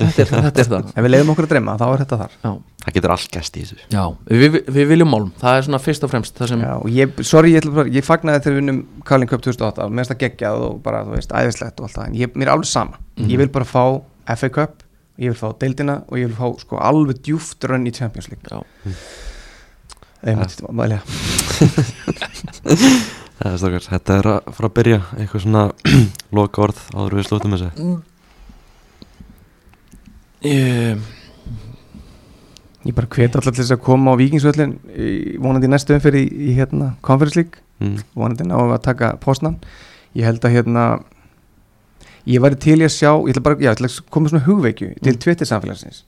þetta 0.00 0.22
er, 0.24 0.30
þetta 0.48 0.62
er 0.64 0.68
það. 0.72 0.88
Ef 0.98 1.04
við 1.06 1.12
leiðum 1.14 1.30
okkur 1.30 1.46
að 1.46 1.52
dreyma, 1.52 1.74
þá 1.78 1.84
er 1.94 2.00
þetta 2.02 2.16
þar. 2.24 2.32
Já, 2.42 2.50
Það 2.84 2.94
getur 2.96 3.12
allt 3.14 3.28
gæst 3.36 3.54
í 3.54 3.62
þessu. 3.62 3.76
Já. 3.94 4.02
Við, 4.42 4.56
við, 4.66 4.88
viljum 4.90 5.12
málm, 5.14 5.28
það 5.40 5.58
er 5.60 5.66
svona 5.68 5.78
fyrst 5.84 6.02
og 6.04 6.10
fremst 6.10 6.34
það 6.40 6.50
sem, 6.50 6.64
Já, 6.66 6.72
og 6.74 6.90
ég, 6.90 7.22
sorry, 7.24 7.52
ég, 7.54 7.62
ætla 7.62 7.74
bara- 7.78 7.92
ég 7.94 8.04
fagnaði 8.04 8.42
þegar 8.44 8.56
við 8.56 8.60
vinnum 8.64 8.80
Carling 9.06 9.30
Cup 9.30 9.44
2008, 9.46 9.86
mér 9.94 10.02
finnst 10.02 10.12
það 10.16 10.20
geggjað 10.24 10.64
og 10.66 10.74
bara, 10.84 11.04
þú 11.06 11.14
veist, 11.14 11.36
æðislegt 11.38 11.78
og 11.80 11.86
allt 11.86 11.96
það 12.00 12.08
en 12.10 12.18
ég, 12.18 12.34
mér 12.34 12.50
er 12.50 12.52
alveg 12.56 12.66
sama, 12.72 12.98
Mhm. 13.16 13.30
ég 13.30 13.38
vil 13.44 13.48
bara 13.54 13.64
fá 13.64 14.02
FA 14.36 14.48
Cup, 14.58 14.82
ég 15.22 15.30
vil 15.30 15.38
fá 15.38 15.54
deildina 15.62 16.02
og 16.10 16.18
ég 16.18 16.26
vil 16.26 16.34
fá 16.36 16.50
sko 16.60 16.76
alveg 16.82 17.22
djúft 17.22 17.62
rönn 17.70 17.86
í 17.86 17.94
Champions 17.94 18.28
League. 18.28 18.42
Já. 18.50 18.90
Það 23.34 23.50
er 23.50 23.58
stakar, 23.58 23.82
þetta 23.90 24.16
er 24.20 24.26
að 24.30 24.52
fara 24.54 24.68
að 24.70 24.74
byrja 24.78 24.98
eitthvað 25.18 25.42
svona 25.44 25.62
loka 26.38 26.62
orð 26.64 26.78
áður 26.94 27.16
við 27.18 27.26
slútum 27.28 27.56
þessu. 27.56 27.70
Ég, 30.44 31.02
Ég 32.84 32.92
bara 32.92 33.08
hveti 33.08 33.38
allar 33.40 33.54
til 33.56 33.62
þess 33.64 33.72
að 33.78 33.82
koma 33.86 34.12
á 34.12 34.20
Víkingsvöllin 34.20 34.74
í- 34.92 35.36
vonandi 35.40 35.70
næstu 35.72 35.94
umferð 35.96 36.18
í, 36.20 36.24
í 36.28 36.54
hérna 36.58 36.90
Conference 37.06 37.38
League, 37.38 37.62
mm. 37.80 37.94
vonandi 38.12 38.44
náum 38.44 38.68
við 38.68 38.76
að 38.76 38.82
taka 38.84 39.08
postnan, 39.22 39.56
ég 40.12 40.26
held 40.28 40.44
að 40.44 40.54
hérna 40.58 40.82
ég 42.28 42.42
væri 42.44 42.58
til 42.60 42.76
í 42.82 42.84
að 42.84 42.92
sjá 42.92 43.08
ég 43.24 43.32
ætla 43.32 43.44
bara, 43.48 43.56
já, 43.56 43.70
ég 43.70 43.72
ætla 43.78 43.88
að 43.88 43.96
koma 44.12 44.28
svona 44.32 44.44
hugveikju 44.46 44.90
til 45.00 45.14
Mm. 45.16 45.20
Twitter 45.24 45.48
samfélagsins. 45.48 45.98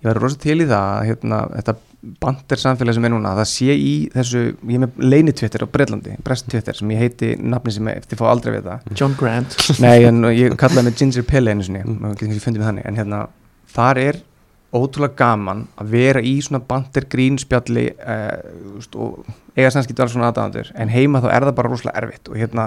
Ég 0.00 0.08
væri 0.10 0.22
rosa 0.24 0.38
til 0.42 0.58
í 0.58 0.66
það 0.66 0.90
að 0.90 1.06
hérna, 1.12 1.38
þetta 1.54 1.76
bandir 2.20 2.60
samfélag 2.60 2.96
sem 2.96 3.06
er 3.08 3.12
núna, 3.14 3.32
það 3.38 3.48
sé 3.50 3.74
í 3.76 3.92
þessu, 4.12 4.42
ég 4.70 4.82
með 4.82 4.98
leini 5.04 5.32
Twitter 5.36 5.64
á 5.64 5.68
Breitlandi, 5.70 6.16
Brest 6.26 6.46
Twitter 6.52 6.76
sem 6.78 6.90
ég 6.94 7.00
heiti 7.04 7.30
nafni 7.40 7.72
sem 7.76 7.88
ég, 7.92 8.04
þið 8.10 8.20
fá 8.20 8.26
aldrei 8.30 8.52
við 8.58 8.68
það 8.68 9.00
John 9.00 9.16
Grant. 9.20 9.56
Nei, 9.84 10.04
en 10.08 10.20
ég 10.34 10.54
kallaði 10.60 10.88
mig 10.90 10.98
Ginger 11.00 11.26
Pille 11.30 11.54
einu 11.54 11.66
sinni, 11.66 11.82
maður 11.88 12.20
getur 12.20 12.34
ekki 12.34 12.44
fundið 12.46 12.62
með 12.64 12.70
þannig 12.70 12.88
en 12.90 13.00
hérna, 13.00 13.20
þar 13.74 14.02
er 14.04 14.20
ótrúlega 14.74 15.14
gaman 15.20 15.64
að 15.78 15.90
vera 15.94 16.22
í 16.26 16.34
svona 16.42 16.58
bandir 16.66 17.04
grínspjalli 17.12 17.84
uh, 17.94 18.86
og 18.98 19.28
eiga 19.54 19.70
sannskipt 19.70 20.00
alls 20.02 20.16
svona 20.16 20.32
aðdæðandur 20.32 20.72
en 20.74 20.90
heima 20.90 21.20
þá 21.22 21.28
er 21.30 21.46
það 21.46 21.58
bara 21.60 21.70
rosalega 21.70 22.00
erfitt 22.02 22.30
og 22.32 22.40
hérna, 22.40 22.64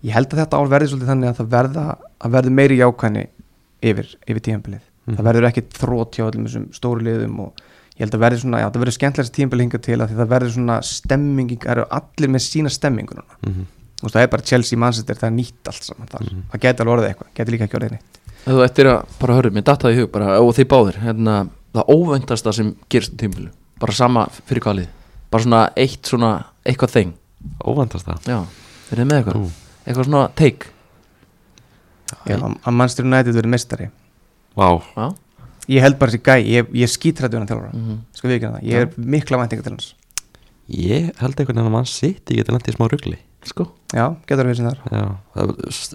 ég 0.00 0.16
held 0.16 0.32
að 0.32 0.40
þetta 0.44 0.60
ár 0.62 0.70
verði 0.72 0.88
svolítið 0.94 1.10
þannig 1.12 1.32
að 1.34 1.42
það 1.42 1.50
verða, 1.58 1.84
að 2.24 2.38
verði 2.38 2.54
meiri 2.56 2.78
jákvæðni 2.80 3.26
yfir, 3.90 4.14
yfir 4.24 4.46
tíðanbilið 4.48 4.86
Mhm. 5.10 5.16
það 5.16 5.26
verður 5.30 5.48
ekki 5.48 5.62
þrótt 5.80 6.16
hjá 6.16 6.24
öllum 6.28 6.46
þessum 6.46 6.66
stóru 6.76 7.04
liðum 7.06 7.38
og 7.46 7.60
ég 8.00 8.06
held 8.06 8.16
að 8.16 8.22
verði 8.24 8.40
svona, 8.40 8.62
já 8.62 8.66
það 8.70 8.80
verður 8.84 8.96
skemmtilegast 8.96 9.34
tíðanbilið 9.36 9.66
hinga 9.66 9.80
til 9.84 9.98
að 10.00 10.06
því 10.08 10.18
það 10.20 10.30
verður 10.32 10.54
svona 10.56 10.78
stemming, 10.88 11.52
það 11.60 11.74
eru 11.74 11.84
allir 12.00 12.32
með 12.32 12.42
sína 12.46 12.72
stemmingu 12.72 13.20
núna. 13.20 13.38
Mm 13.44 13.68
Þú 14.00 14.06
veist, 14.06 14.14
það 14.14 14.22
er 14.24 14.28
bara 14.32 14.44
Chelsea, 14.48 14.78
Manchester, 14.80 15.16
það 15.20 15.26
er 15.28 15.32
nýtt 15.36 15.68
allt 15.68 15.84
saman 15.84 16.08
þar. 16.08 16.22
Mhm. 16.24 16.44
það 16.48 16.60
geti 16.60 16.80
alveg 16.80 16.92
orðið 16.94 17.08
eitthvað, 17.10 17.26
geti 17.36 17.52
líka 17.52 17.64
ekki 17.66 17.76
orðið 17.76 17.90
neitt. 17.92 18.20
Þú 18.46 18.62
ættir 18.64 18.88
að 18.88 19.18
bara 19.20 19.34
hörðu, 19.36 19.50
mér 19.52 19.64
dattaði 19.68 19.92
í 19.92 19.98
hug 20.00 20.10
bara, 20.14 20.28
og 20.40 20.54
þið 20.56 20.68
báðir, 20.70 20.96
hérna, 21.02 21.34
það 21.74 21.90
óvæntasta 21.92 22.54
sem 22.56 22.70
gerist 22.88 23.12
á 23.12 23.20
tímfjölu, 23.20 23.50
bara 23.78 23.92
sama 23.92 24.22
fyrir 24.48 24.64
hvalið, 24.64 24.88
bara 25.30 25.44
svona 25.44 25.60
eitt 25.76 26.08
svona 26.08 26.30
eitthvað 26.64 26.94
þeng, 26.96 27.12
Óvandast 27.60 28.08
það 28.08 28.28
já, 28.28 28.38
er 28.92 29.00
þið 29.00 29.06
með 29.08 29.20
eitthvað? 29.20 29.36
Ú, 29.36 29.50
eitthvað 29.84 30.08
svona 30.08 30.24
take, 30.36 30.72
Já, 32.26 32.36
að 32.36 32.74
Manchester 32.74 33.06
United 33.06 33.36
verið 33.36 33.52
mestari 33.52 33.84
Vá, 34.58 34.66
já, 34.96 35.04
ég 35.70 35.84
held 35.84 35.98
bara 36.00 36.12
þessi 36.12 36.24
gæ, 36.26 36.36
ég, 36.44 36.70
ég 36.82 36.90
skítrættu 36.90 37.38
hann 37.38 37.48
þjálfara. 37.48 37.72
Mhm. 37.76 37.98
Sko 38.18 38.28
við 38.28 38.38
ekki 38.38 38.50
það, 38.50 38.68
ég 38.68 38.84
er 38.84 39.10
mikla 39.16 39.40
væntinga 39.42 39.66
til 39.66 39.74
hans. 39.76 39.90
Ég 40.70 41.10
held 41.18 41.34
einhvern 41.34 41.56
veginn 41.56 41.66
að 41.66 41.74
mann 41.74 41.90
sitt 41.90 42.30
ég 42.30 42.40
geti 42.40 42.54
lendið 42.54 42.74
í 42.74 42.78
smá 42.78 42.86
rugli 42.90 43.18
sko, 43.48 43.64
já, 43.96 44.04
getur 44.28 44.44
verið 44.44 44.58
sem 44.58 44.66
þar 44.68 44.80
Já, 44.92 45.04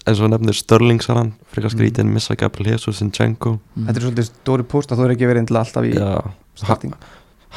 eins 0.09 0.21
og 0.25 0.31
nefnir 0.33 0.57
Störlingsaran 0.57 1.27
frekar 1.53 1.71
skrítin, 1.71 2.09
missa 2.09 2.33
Gabriel 2.35 2.73
Jesus 2.73 2.97
Sinchenko 2.97 3.59
mm. 3.59 3.85
þetta 3.85 4.01
er 4.01 4.05
svolítið 4.07 4.27
stóri 4.31 4.65
post 4.65 4.91
að 4.91 4.97
þú 4.97 5.05
er 5.05 5.13
ekki 5.13 5.29
verið 5.29 5.45
til 5.51 5.59
alltaf 5.61 5.85
í 5.85 5.93
Já, 5.93 6.09
starting. 6.57 6.95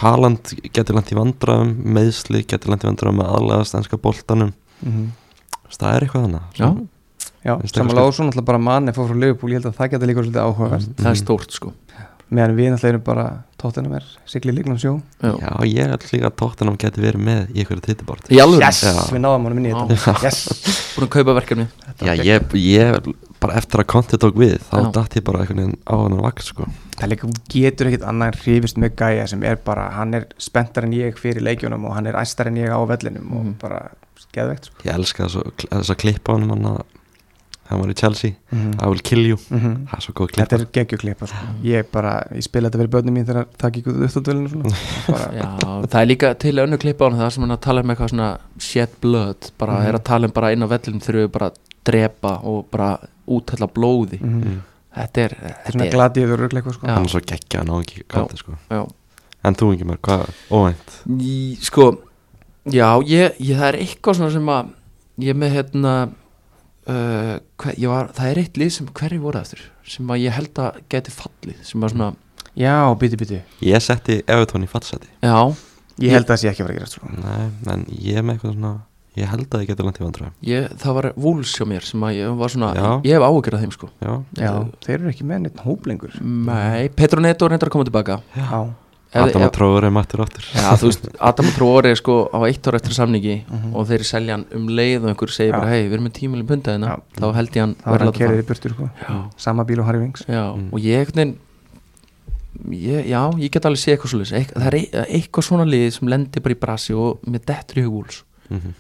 Haaland 0.03 0.53
getur 0.77 0.99
lendið 0.99 1.16
í 1.16 1.19
vandræðum 1.19 1.73
meðsli 1.97 2.45
getur 2.45 2.75
lendið 2.75 2.85
í 2.85 2.91
vandræðum 2.93 3.19
með 3.23 3.33
aðlæðast 3.39 3.79
ennska 3.81 4.01
boltanum. 4.05 4.53
Mm 4.85 5.09
það 5.77 5.95
er 5.95 6.07
eitthvað 6.07 6.25
hana 6.27 6.41
já, 6.57 6.69
já, 7.45 7.53
og 7.55 7.69
svo 7.69 8.27
náttúrulega 8.27 8.47
bara 8.49 8.61
manni 8.62 8.95
fór 8.97 9.11
frá 9.11 9.19
Liverpool, 9.19 9.53
ég 9.53 9.61
held 9.61 9.71
að 9.71 9.77
það 9.79 9.91
getur 9.95 10.11
líka 10.11 10.25
svolítið 10.25 10.47
áhugavert. 10.47 10.95
Það 10.99 11.11
er 11.11 11.21
stórt 11.21 11.57
sko 11.57 11.73
meðan 12.31 12.57
við 12.59 12.66
náttúrulega 12.72 12.93
erum 12.93 13.05
bara 13.07 13.26
tóttina 13.59 13.89
mér 13.91 14.05
sigli 14.29 14.53
líknum 14.55 14.79
sjó. 14.79 14.93
Já, 15.22 15.33
Já, 15.41 15.53
ég 15.66 15.89
held 15.93 16.05
líka 16.12 16.29
að 16.31 16.37
Tottenham 16.43 16.76
getur 16.79 17.03
verið 17.03 17.22
með 17.24 17.49
í 17.55 17.64
í 18.37 18.41
alveg, 18.43 18.61
yes, 18.62 18.83
Já. 18.85 19.01
við 19.11 19.22
náðum 19.24 19.49
honum 19.49 19.59
inn 19.62 19.66
í 19.70 19.72
þetta. 19.74 20.14
Yes, 20.22 20.43
búin 20.95 21.09
að 21.09 21.14
kaupa 21.16 21.35
verkefni. 21.41 21.66
Já, 22.05 22.12
ég, 22.22 22.53
ég, 22.61 23.09
bara 23.41 23.57
eftir 23.59 23.81
að 23.83 23.89
konti 23.95 24.18
tók 24.20 24.37
við 24.39 24.59
þá 24.68 24.76
Já. 24.79 24.91
datt 24.99 25.16
ég 25.18 25.24
bara 25.26 25.41
einhvern 25.43 25.62
veginn 25.64 25.79
á 25.89 25.95
hann 25.99 26.18
vakt 26.22 26.45
sko. 26.47 26.68
Það 26.99 27.07
er 27.07 27.12
líka, 27.14 27.31
getur 27.55 27.91
ekkit 27.91 28.07
annað 28.11 28.33
en 28.33 28.39
hrifist 28.45 28.79
með 28.83 28.95
gæja 28.99 29.26
sem 29.31 29.43
er 29.47 29.57
bara, 29.64 29.89
hann 29.95 30.14
er 30.18 30.26
spenntar 30.43 30.87
en 30.87 30.95
ég 30.99 31.18
fyrir 31.18 31.43
leikjunum 31.47 31.87
og 31.89 31.95
hann 31.99 32.07
er 32.11 32.18
æstar 32.18 32.51
en 32.51 32.59
ég 32.61 32.70
á 32.74 32.79
vellinum 32.91 33.33
og 33.39 33.45
Mhm. 33.45 33.57
bara 33.62 33.83
geðveikt 34.35 34.64
sko. 34.70 34.83
Ég 34.85 34.95
elska 34.95 35.29
þess 35.31 35.91
að 35.91 35.97
klippa 36.03 36.35
hann 36.35 36.49
hann 37.69 37.81
var 37.81 37.89
í 37.93 37.95
Chelsea. 38.01 38.33
Mm 38.53 38.73
I 38.83 38.87
will 38.89 39.01
kill 39.05 39.27
you. 39.27 39.37
-hmm. 39.37 39.75
Það 39.89 39.97
er 39.97 40.01
svo 40.07 40.12
góð 40.14 40.31
Þetta 40.33 40.57
klippa 40.57 40.62
er 40.62 40.66
geggjuklipa 40.73 41.27
sko. 41.27 41.37
Ég 41.64 41.85
bara, 41.93 42.12
ég 42.33 42.43
spila 42.43 42.69
þetta 42.71 42.79
fyrir 42.79 42.91
börnum 42.95 43.14
mín 43.14 43.27
þegar 43.27 43.47
það 43.59 43.71
gekk 43.75 43.87
út 43.87 43.97
bara, 45.12 45.33
já, 45.33 45.49
það 45.89 46.01
er 46.03 46.07
líka 46.07 46.35
til 46.39 46.59
önnu 46.59 46.79
klippa 46.79 47.05
á 47.05 47.11
hann 47.11 47.21
það 47.21 47.31
sem 47.31 47.43
hann 47.43 47.57
að 47.57 47.61
tala 47.61 47.81
um 47.83 47.91
eitthvað 47.91 48.09
svona 48.14 48.39
shed 48.59 48.89
blood, 49.01 49.51
bara 49.59 49.73
Mhm. 49.73 49.87
er 49.89 49.95
að 49.95 50.03
tala 50.05 50.27
um 50.27 50.33
bara 50.33 50.53
inn 50.53 50.62
á 50.62 50.69
vellinum 50.69 51.01
þurfum 51.01 51.25
við 51.27 51.29
bara 51.29 51.47
að 51.51 51.55
drepa 51.85 52.41
og 52.45 52.66
bara 52.71 52.99
úthella 53.29 53.66
blóði. 53.69 54.21
Mm 54.21 54.43
Mm. 54.43 54.62
þetta 54.97 55.19
er, 55.21 55.29
Þetta 55.29 55.47
er 55.47 55.55
þetta 55.64 55.73
svona 55.73 55.85
er 55.85 55.93
gladiður 55.93 56.49
eitthvað 56.49 56.75
sko. 56.75 56.87
Hann 56.87 57.05
er 57.05 57.09
svo 57.09 57.21
geggja 57.21 57.59
hann 57.59 57.69
á 57.69 57.77
ekki 57.81 58.03
konti 58.09 58.37
sko. 58.37 58.53
já, 58.71 58.87
En 59.45 59.55
þú 59.55 59.73
ekki 59.75 59.85
mér, 59.85 59.99
hvað, 60.03 60.27
óvænt? 60.51 60.91
Í, 61.21 61.57
sko 61.62 61.99
já, 62.66 62.99
ég, 63.07 63.33
ég, 63.41 63.57
það 63.57 63.69
er 63.69 63.77
eitthvað 63.77 64.14
svona 64.16 64.33
sem 64.33 64.47
að 64.49 64.66
ég 65.21 65.29
er 65.31 65.35
með 65.35 65.53
hérna 65.53 66.09
uh, 66.89 67.34
hver, 67.61 67.76
ég 67.78 67.93
var, 67.93 68.11
það 68.16 68.32
er 68.32 68.43
eitt 68.43 68.61
lið 68.61 68.72
sem 68.78 68.91
hverju 69.01 69.20
voru 69.22 69.41
eftir 69.43 69.62
sem 69.89 70.11
að 70.14 70.22
ég 70.24 70.36
held 70.36 70.62
að 70.64 70.80
geti 70.93 71.14
fallið 71.14 71.62
sem 71.68 71.84
að 71.86 71.95
svona, 71.95 72.11
Já, 72.59 72.74
bytti, 72.99 73.18
bytti 73.20 73.41
Ég 73.68 73.82
setti 73.84 74.20
Evertón 74.26 74.64
í 74.66 74.70
fattsæti 74.70 75.11
já. 75.22 75.39
Ég 75.99 76.14
held 76.14 76.24
að 76.26 76.32
það 76.32 76.41
sé 76.43 76.51
ekki 76.51 76.62
að 76.62 76.68
fara 76.68 76.74
að 76.74 76.78
gera 76.78 76.91
sko. 76.93 77.09
Nei, 77.18 77.49
en 77.74 77.84
ég 77.91 78.18
er 78.18 78.24
með 78.26 78.36
eitthvað 78.39 78.55
svona 78.57 78.72
Ég 79.18 79.30
held 79.32 79.55
að 79.55 79.62
ég 79.64 79.70
geti 79.72 79.84
vandræðum. 80.05 80.34
Ég, 80.47 80.66
það 80.78 80.97
var 80.99 81.07
vúls 81.18 81.53
hjá 81.57 81.64
mér 81.66 81.86
sem 81.86 82.03
að 82.07 82.18
ég 82.18 82.34
var 82.39 82.53
svona 82.53 82.68
Já. 82.76 82.89
ég 83.09 83.16
hef 83.16 83.24
áhugjörð 83.26 83.62
þeim 83.64 83.72
sko. 83.74 83.89
Já, 84.05 84.12
Já, 84.39 84.53
þeir 84.84 84.95
eru 84.99 85.11
ekki 85.11 85.26
með 85.26 85.41
neitt 85.47 85.62
hóp 85.64 85.89
lengur. 85.91 86.18
Nei, 86.22 86.89
Petro 86.95 87.24
Neto 87.24 87.49
reyndar 87.51 87.70
að 87.70 87.74
koma 87.74 87.89
tilbaka. 87.89 88.20
Já, 88.36 88.61
Adam 89.15 89.43
tróður 89.51 89.85
er 89.89 89.91
mættir 89.91 90.21
áttur 90.21 90.45
Já, 90.53 90.77
þú 90.77 90.89
veist, 90.91 91.09
Adam 91.21 91.47
og 91.49 91.53
Tróri 91.57 91.91
er 91.91 91.97
sko 91.97 92.29
á 92.29 92.39
eitt 92.45 92.63
ára 92.69 92.77
eftir 92.77 92.93
samningi 92.93 93.45
Mhm. 93.49 93.75
og 93.75 93.87
þeir 93.89 94.05
selja 94.05 94.35
hann 94.37 94.45
um 94.55 94.67
leið 94.69 95.05
og 95.05 95.09
einhver 95.15 95.31
segir 95.33 95.53
Já. 95.55 95.59
bara 95.61 95.71
hei, 95.71 95.89
við 95.89 95.93
erum 95.97 96.05
með 96.09 96.13
tímilin 96.21 96.47
punda 96.47 96.73
hérna 96.77 96.89
Já. 96.89 96.97
þá 97.21 97.35
held 97.35 97.51
ég 97.51 97.61
hann 97.61 97.75
burtur 98.47 98.71
sko 98.75 98.91
Já, 99.09 99.31
Sama 99.37 99.65
bíl 99.65 99.79
og 99.81 99.87
Harry 99.87 99.99
Wings 99.99 100.25
já, 100.29 100.55
Mm. 100.55 100.69
og 100.73 100.81
ég 100.81 100.99
ég, 102.71 103.07
já, 103.09 103.23
ég 103.39 103.51
get 103.51 103.65
alveg 103.65 103.79
séð 103.79 103.97
eitthvað 103.97 104.11
svo 104.13 104.19
það 104.25 104.67
er 104.67 104.75
er 104.75 104.75
eit- 104.75 105.09
eitthvað 105.09 105.45
svona 105.47 105.65
lið 105.65 105.93
sem 105.93 106.09
lendir 106.09 106.43
bara 106.43 106.55
í 106.55 106.59
brasi 106.59 106.95
og 106.95 107.21
með 107.23 107.45
dettur 107.47 107.77
í 107.83 107.85
hugúls 107.87 108.23
Mhm. 108.51 108.75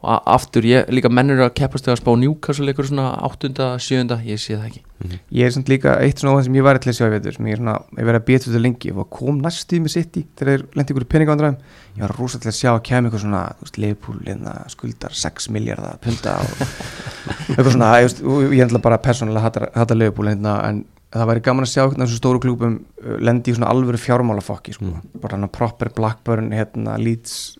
Og 0.00 0.28
aftur, 0.32 0.64
ég, 0.64 0.86
líka 0.88 1.10
mennur 1.12 1.42
að 1.44 1.50
keppast 1.58 1.84
þegar 1.84 1.98
að 1.98 2.00
spá 2.00 2.12
Newcastle 2.16 2.64
leikur 2.64 2.86
svona 2.88 3.10
8. 3.26 3.50
7. 3.84 4.16
ég 4.24 4.40
sé 4.40 4.56
það 4.56 4.70
ekki 4.70 4.84
Ég 5.32 5.48
er 5.48 5.52
samt 5.52 5.68
líka 5.72 5.94
eitt 6.00 6.20
svona 6.20 6.34
óðan 6.34 6.46
sem 6.46 6.56
ég 6.56 6.64
var 6.64 6.78
til 6.80 6.90
að 6.92 6.96
sjá 6.98 7.06
sem 7.08 7.48
ég 7.48 7.54
er 7.54 7.60
svona, 7.60 7.74
ég 7.96 8.08
verið 8.08 8.20
að 8.20 8.26
býta 8.28 8.46
þetta 8.46 8.62
lengi 8.64 8.92
og 8.92 9.10
kom 9.12 9.40
næstuð 9.44 9.82
með 9.84 9.94
sitt 9.94 10.16
í 10.20 10.22
þegar 10.36 10.50
þeir 10.50 10.64
lendi 10.76 10.94
ykkur 10.94 11.06
í 11.06 11.10
peningavandræðum 11.14 11.58
ég 11.96 12.04
var 12.04 12.14
rosa 12.16 12.40
til 12.40 12.50
að 12.50 12.56
sjá 12.58 12.70
að 12.72 12.82
kemur 12.88 13.10
eitthvað 13.10 13.24
svona 13.24 13.42
Liverpool 13.76 14.18
hérna, 14.24 14.54
skuldar 14.72 15.16
6 15.20 15.50
miljardar 15.56 16.00
punta 16.04 16.38
og 16.44 16.64
eitthvað 17.56 17.72
svona 17.74 17.92
ég, 18.00 18.16
ég 18.56 18.64
ætla 18.66 18.82
bara 18.84 19.00
persónulega 19.04 19.46
hata, 19.48 19.70
hata 19.76 20.00
hérna, 20.00 20.56
en 20.68 20.84
það 21.10 21.30
væri 21.32 21.44
gaman 21.46 21.66
að 21.66 21.72
sjá 21.72 21.82
hvernig 21.84 22.06
þessu 22.06 22.20
stóru 22.20 22.42
klúpum 22.42 22.76
uh, 22.78 23.16
lendi 23.20 23.50
í 23.50 23.56
svona 23.56 23.70
alvöru 23.72 23.98
fjármálafokki 23.98 24.76
sko. 24.76 24.92
bara 25.18 25.36
hann 25.36 25.48
að 25.48 25.54
proper 25.56 25.90
Blackburn 25.96 26.52
hérna, 26.54 26.96
Leeds 27.00 27.56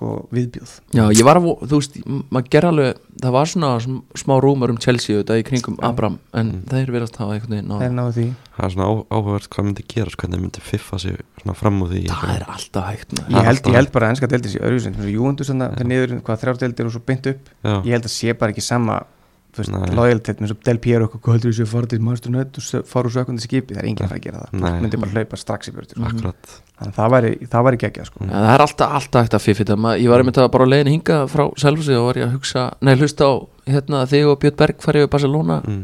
sko, 0.00 0.14
viðbjóð. 0.32 0.70
Já, 0.96 1.02
ég 1.12 1.26
var 1.28 1.36
að, 1.36 1.46
þú 1.68 1.76
veist, 1.76 1.96
maður 2.32 2.46
ger 2.54 2.66
alveg 2.70 3.00
það 3.20 3.34
var 3.36 3.50
svona 3.52 3.70
sm- 3.84 3.98
smá 4.16 4.32
rúmur 4.40 4.72
um 4.72 4.78
Chelsea 4.80 5.18
þetta 5.20 5.36
í 5.36 5.44
kringum 5.44 5.76
Abram, 5.84 6.16
en 6.32 6.52
þeir 6.70 6.88
verðast 6.94 7.18
hafa 7.20 7.36
einhvern 7.36 7.52
veginn 7.58 7.74
þeir 7.76 7.92
á, 7.92 7.98
náðu 8.00 8.14
því. 8.16 8.24
Það 8.56 8.64
er 8.64 8.74
svona 8.74 8.88
áhugavert 9.12 9.50
hvað 9.52 9.68
myndi 9.68 9.84
gerast 9.92 10.16
hvernig 10.16 10.38
þeir 10.38 10.44
myndi 10.46 10.64
fiffa 10.64 10.98
sig 11.04 11.20
svona 11.42 11.56
fram 11.60 11.82
úr 11.84 11.92
því 11.92 12.02
það 12.08 12.32
er 12.38 12.46
alltaf 12.56 12.88
hægt 12.88 13.12
ég 13.20 13.28
held, 13.28 13.46
alltaf- 13.52 13.70
ég 13.70 13.78
held 13.80 13.92
bara 13.92 14.08
að 14.08 14.14
ennska 14.16 14.30
deildir 14.32 14.54
sér 14.56 14.66
öðru 14.70 14.80
sem 14.86 14.96
Júndus 15.12 15.52
þannig 15.52 15.76
að 15.76 15.88
niður 15.92 16.16
hvað 16.24 16.42
þrjár 16.46 16.60
deildir 16.64 16.88
og 16.88 16.92
svo 16.96 17.02
beint 17.12 17.30
upp. 17.34 17.52
Já, 17.60 17.74
ég 17.84 17.92
held 17.98 18.08
að 18.08 18.14
sé 18.16 18.34
bara 18.40 18.52
ekki 18.56 18.64
sama 18.64 19.02
þú 19.50 19.62
veist, 19.62 19.72
Nei. 19.74 19.94
loyalitet 19.98 20.40
með 20.40 20.52
svo 20.52 20.56
Del 20.68 20.78
Piero 20.82 21.08
þessu 21.10 21.64
að 21.64 21.70
fara 21.72 21.90
til 21.90 22.00
Master 22.06 22.30
Nött 22.34 22.58
og 22.60 22.64
se- 22.64 22.82
fara 22.86 23.08
úr 23.10 23.14
sökundi 23.14 23.44
skipi, 23.44 23.74
það 23.74 23.82
er 23.82 23.88
enginn 23.90 24.06
að 24.06 24.12
fara 24.12 24.20
að 24.20 24.26
gera 24.26 24.42
það 24.44 24.60
Nei. 24.60 24.70
þú 24.70 24.82
myndi 24.84 25.00
bara 25.04 25.14
hlaupa 25.16 25.40
strax 25.40 25.70
í 25.70 25.74
björtur 25.76 26.06
akkurat 26.10 26.52
þannig 26.80 26.92
að 26.92 26.96
það 27.00 27.10
væri, 27.14 27.32
það 27.52 27.64
væri 27.66 27.80
geggjað 27.84 28.06
sko. 28.08 28.24
Ja, 28.24 28.30
það 28.40 28.54
er 28.54 28.64
alltaf, 28.64 28.94
alltaf 29.00 29.24
hægt 29.26 29.34
að 29.36 29.44
fiffi 29.44 29.64
þetta 29.66 29.94
ég 30.00 30.08
var 30.08 30.22
einmitt 30.22 30.38
að 30.40 30.50
bara 30.54 30.64
á 30.64 30.72
leiðin 30.72 30.92
hinga 30.94 31.18
frá 31.28 31.44
Selfossi 31.60 31.96
og 31.98 32.06
var 32.06 32.20
ég 32.20 32.28
að 32.28 32.36
hugsa, 32.38 32.62
nei 32.80 32.94
hlusta 32.96 33.28
á 33.28 33.32
hérna, 33.68 34.06
þig 34.08 34.30
og 34.30 34.38
Björn 34.40 34.56
Berg 34.62 34.80
farið 34.80 35.04
við 35.04 35.10
Barcelona 35.12 35.60
mm. 35.66 35.82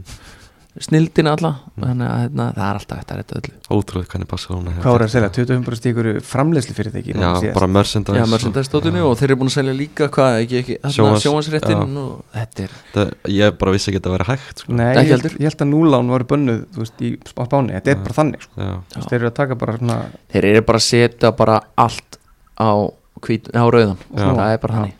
Snildina 0.84 1.32
alla. 1.36 1.50
Þannig 1.80 2.06
að 2.10 2.18
hérna, 2.22 2.46
það 2.56 2.66
er 2.66 2.78
alltaf 2.80 2.98
að 2.98 3.10
þetta 3.20 3.36
öllu. 3.40 3.52
Ótrúlega 3.76 4.10
hvernig 4.12 4.28
Barcelona 4.30 4.72
hvað 4.76 4.92
voru 4.96 5.06
að 5.06 5.12
segja, 5.14 5.30
25 5.36 5.78
stíkur 5.80 6.08
framleiðslu 6.26 6.74
fyrir 6.76 6.92
þeir 6.94 7.06
það. 7.16 7.46
já, 7.46 7.52
bara 7.56 7.68
merchandise 7.76 8.18
Já, 8.20 8.26
merchandise-stótinu 8.32 9.04
og 9.08 9.14
þeir 9.20 9.28
eru 9.30 9.38
búin 9.40 9.50
að 9.50 9.56
selja 9.56 9.74
líka 9.78 10.08
hvað, 10.16 10.38
ekki, 10.42 10.58
ekki, 10.62 10.76
hérna, 10.84 11.20
sjónvansréttin 11.24 11.96
og 12.02 12.20
þetta 12.36 12.66
er, 12.66 12.76
það, 12.94 13.14
ég 13.36 13.56
bara 13.62 13.74
vissi 13.76 13.90
ekki 13.90 13.96
að 13.96 14.04
þetta 14.04 14.14
væri 14.16 14.28
hægt 14.32 14.62
sko. 14.64 14.76
Nei, 14.76 14.90
Ekki 14.92 15.06
ég, 15.06 15.14
heldur. 15.16 15.36
ég 15.40 15.48
held 15.50 15.64
að 15.66 15.72
núlán 15.72 16.12
voru 16.14 16.28
bönnuð 16.34 16.60
þú 16.76 16.84
veist, 16.84 17.00
í 17.00 17.12
Spáni, 17.32 17.72
þetta 17.76 17.94
er 17.94 18.02
bara 18.04 18.18
þannig 18.20 18.44
sko. 18.46 18.68
veist, 18.96 19.08
þeir 19.10 19.18
eru 19.20 19.30
að 19.32 19.36
taka 19.40 19.58
bara 19.64 19.78
svona 19.80 19.98
þeir 20.34 20.48
eru 20.52 20.62
bara 20.70 20.82
að 20.82 20.86
setja 20.90 21.32
bara 21.40 21.58
allt 21.86 22.20
á, 22.60 22.70
hvít, 23.26 23.50
á 23.56 23.64
rauðan. 23.64 23.98
Já. 24.12 24.28
það 24.28 24.52
er 24.52 24.62
bara 24.66 24.78
þannig 24.80 24.94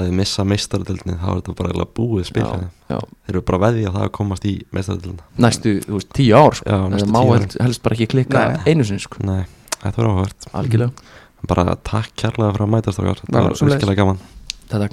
það 0.00 0.08
er 0.10 0.16
missa 0.20 0.44
meistaradeldinni 0.48 1.16
þá 1.20 1.28
er 1.30 1.38
þetta 1.40 1.54
bara 1.60 1.86
búið 2.00 2.26
spil 2.30 2.42
Já, 2.44 2.66
já. 2.90 2.98
þeir 2.98 3.34
eru 3.36 3.44
bara 3.50 3.60
að 3.60 3.64
veðja 3.66 3.92
á 3.92 3.94
það 3.96 4.06
að 4.08 4.12
komast 4.18 4.48
í 4.48 4.54
meistaradeldina 4.76 5.28
næstu, 5.46 5.76
veist, 5.86 6.10
tíu 6.16 6.34
ár 6.40 6.58
sko. 6.58 6.80
Já, 6.80 7.06
má 7.12 7.20
helst, 7.34 7.56
helst 7.60 7.84
bara 7.86 7.98
ekki 7.98 8.10
klikka 8.16 8.44
einu 8.66 8.88
sinni 8.88 9.04
sko. 9.04 9.22
nei, 9.28 9.44
þetta 9.78 10.04
áhugavert 10.08 10.50
algjörlega. 10.52 11.08
Bara 11.48 11.78
takk 11.88 12.12
kærlega 12.20 12.52
fyrir 12.56 12.66
að 12.66 12.74
mæta 12.74 12.92
strákar 12.96 13.22
þetta 13.24 13.46
var 13.46 13.56
virkilega 13.70 14.02
gaman. 14.02 14.20
Þetta 14.66 14.90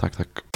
takk, 0.00 0.18
takk 0.24 0.53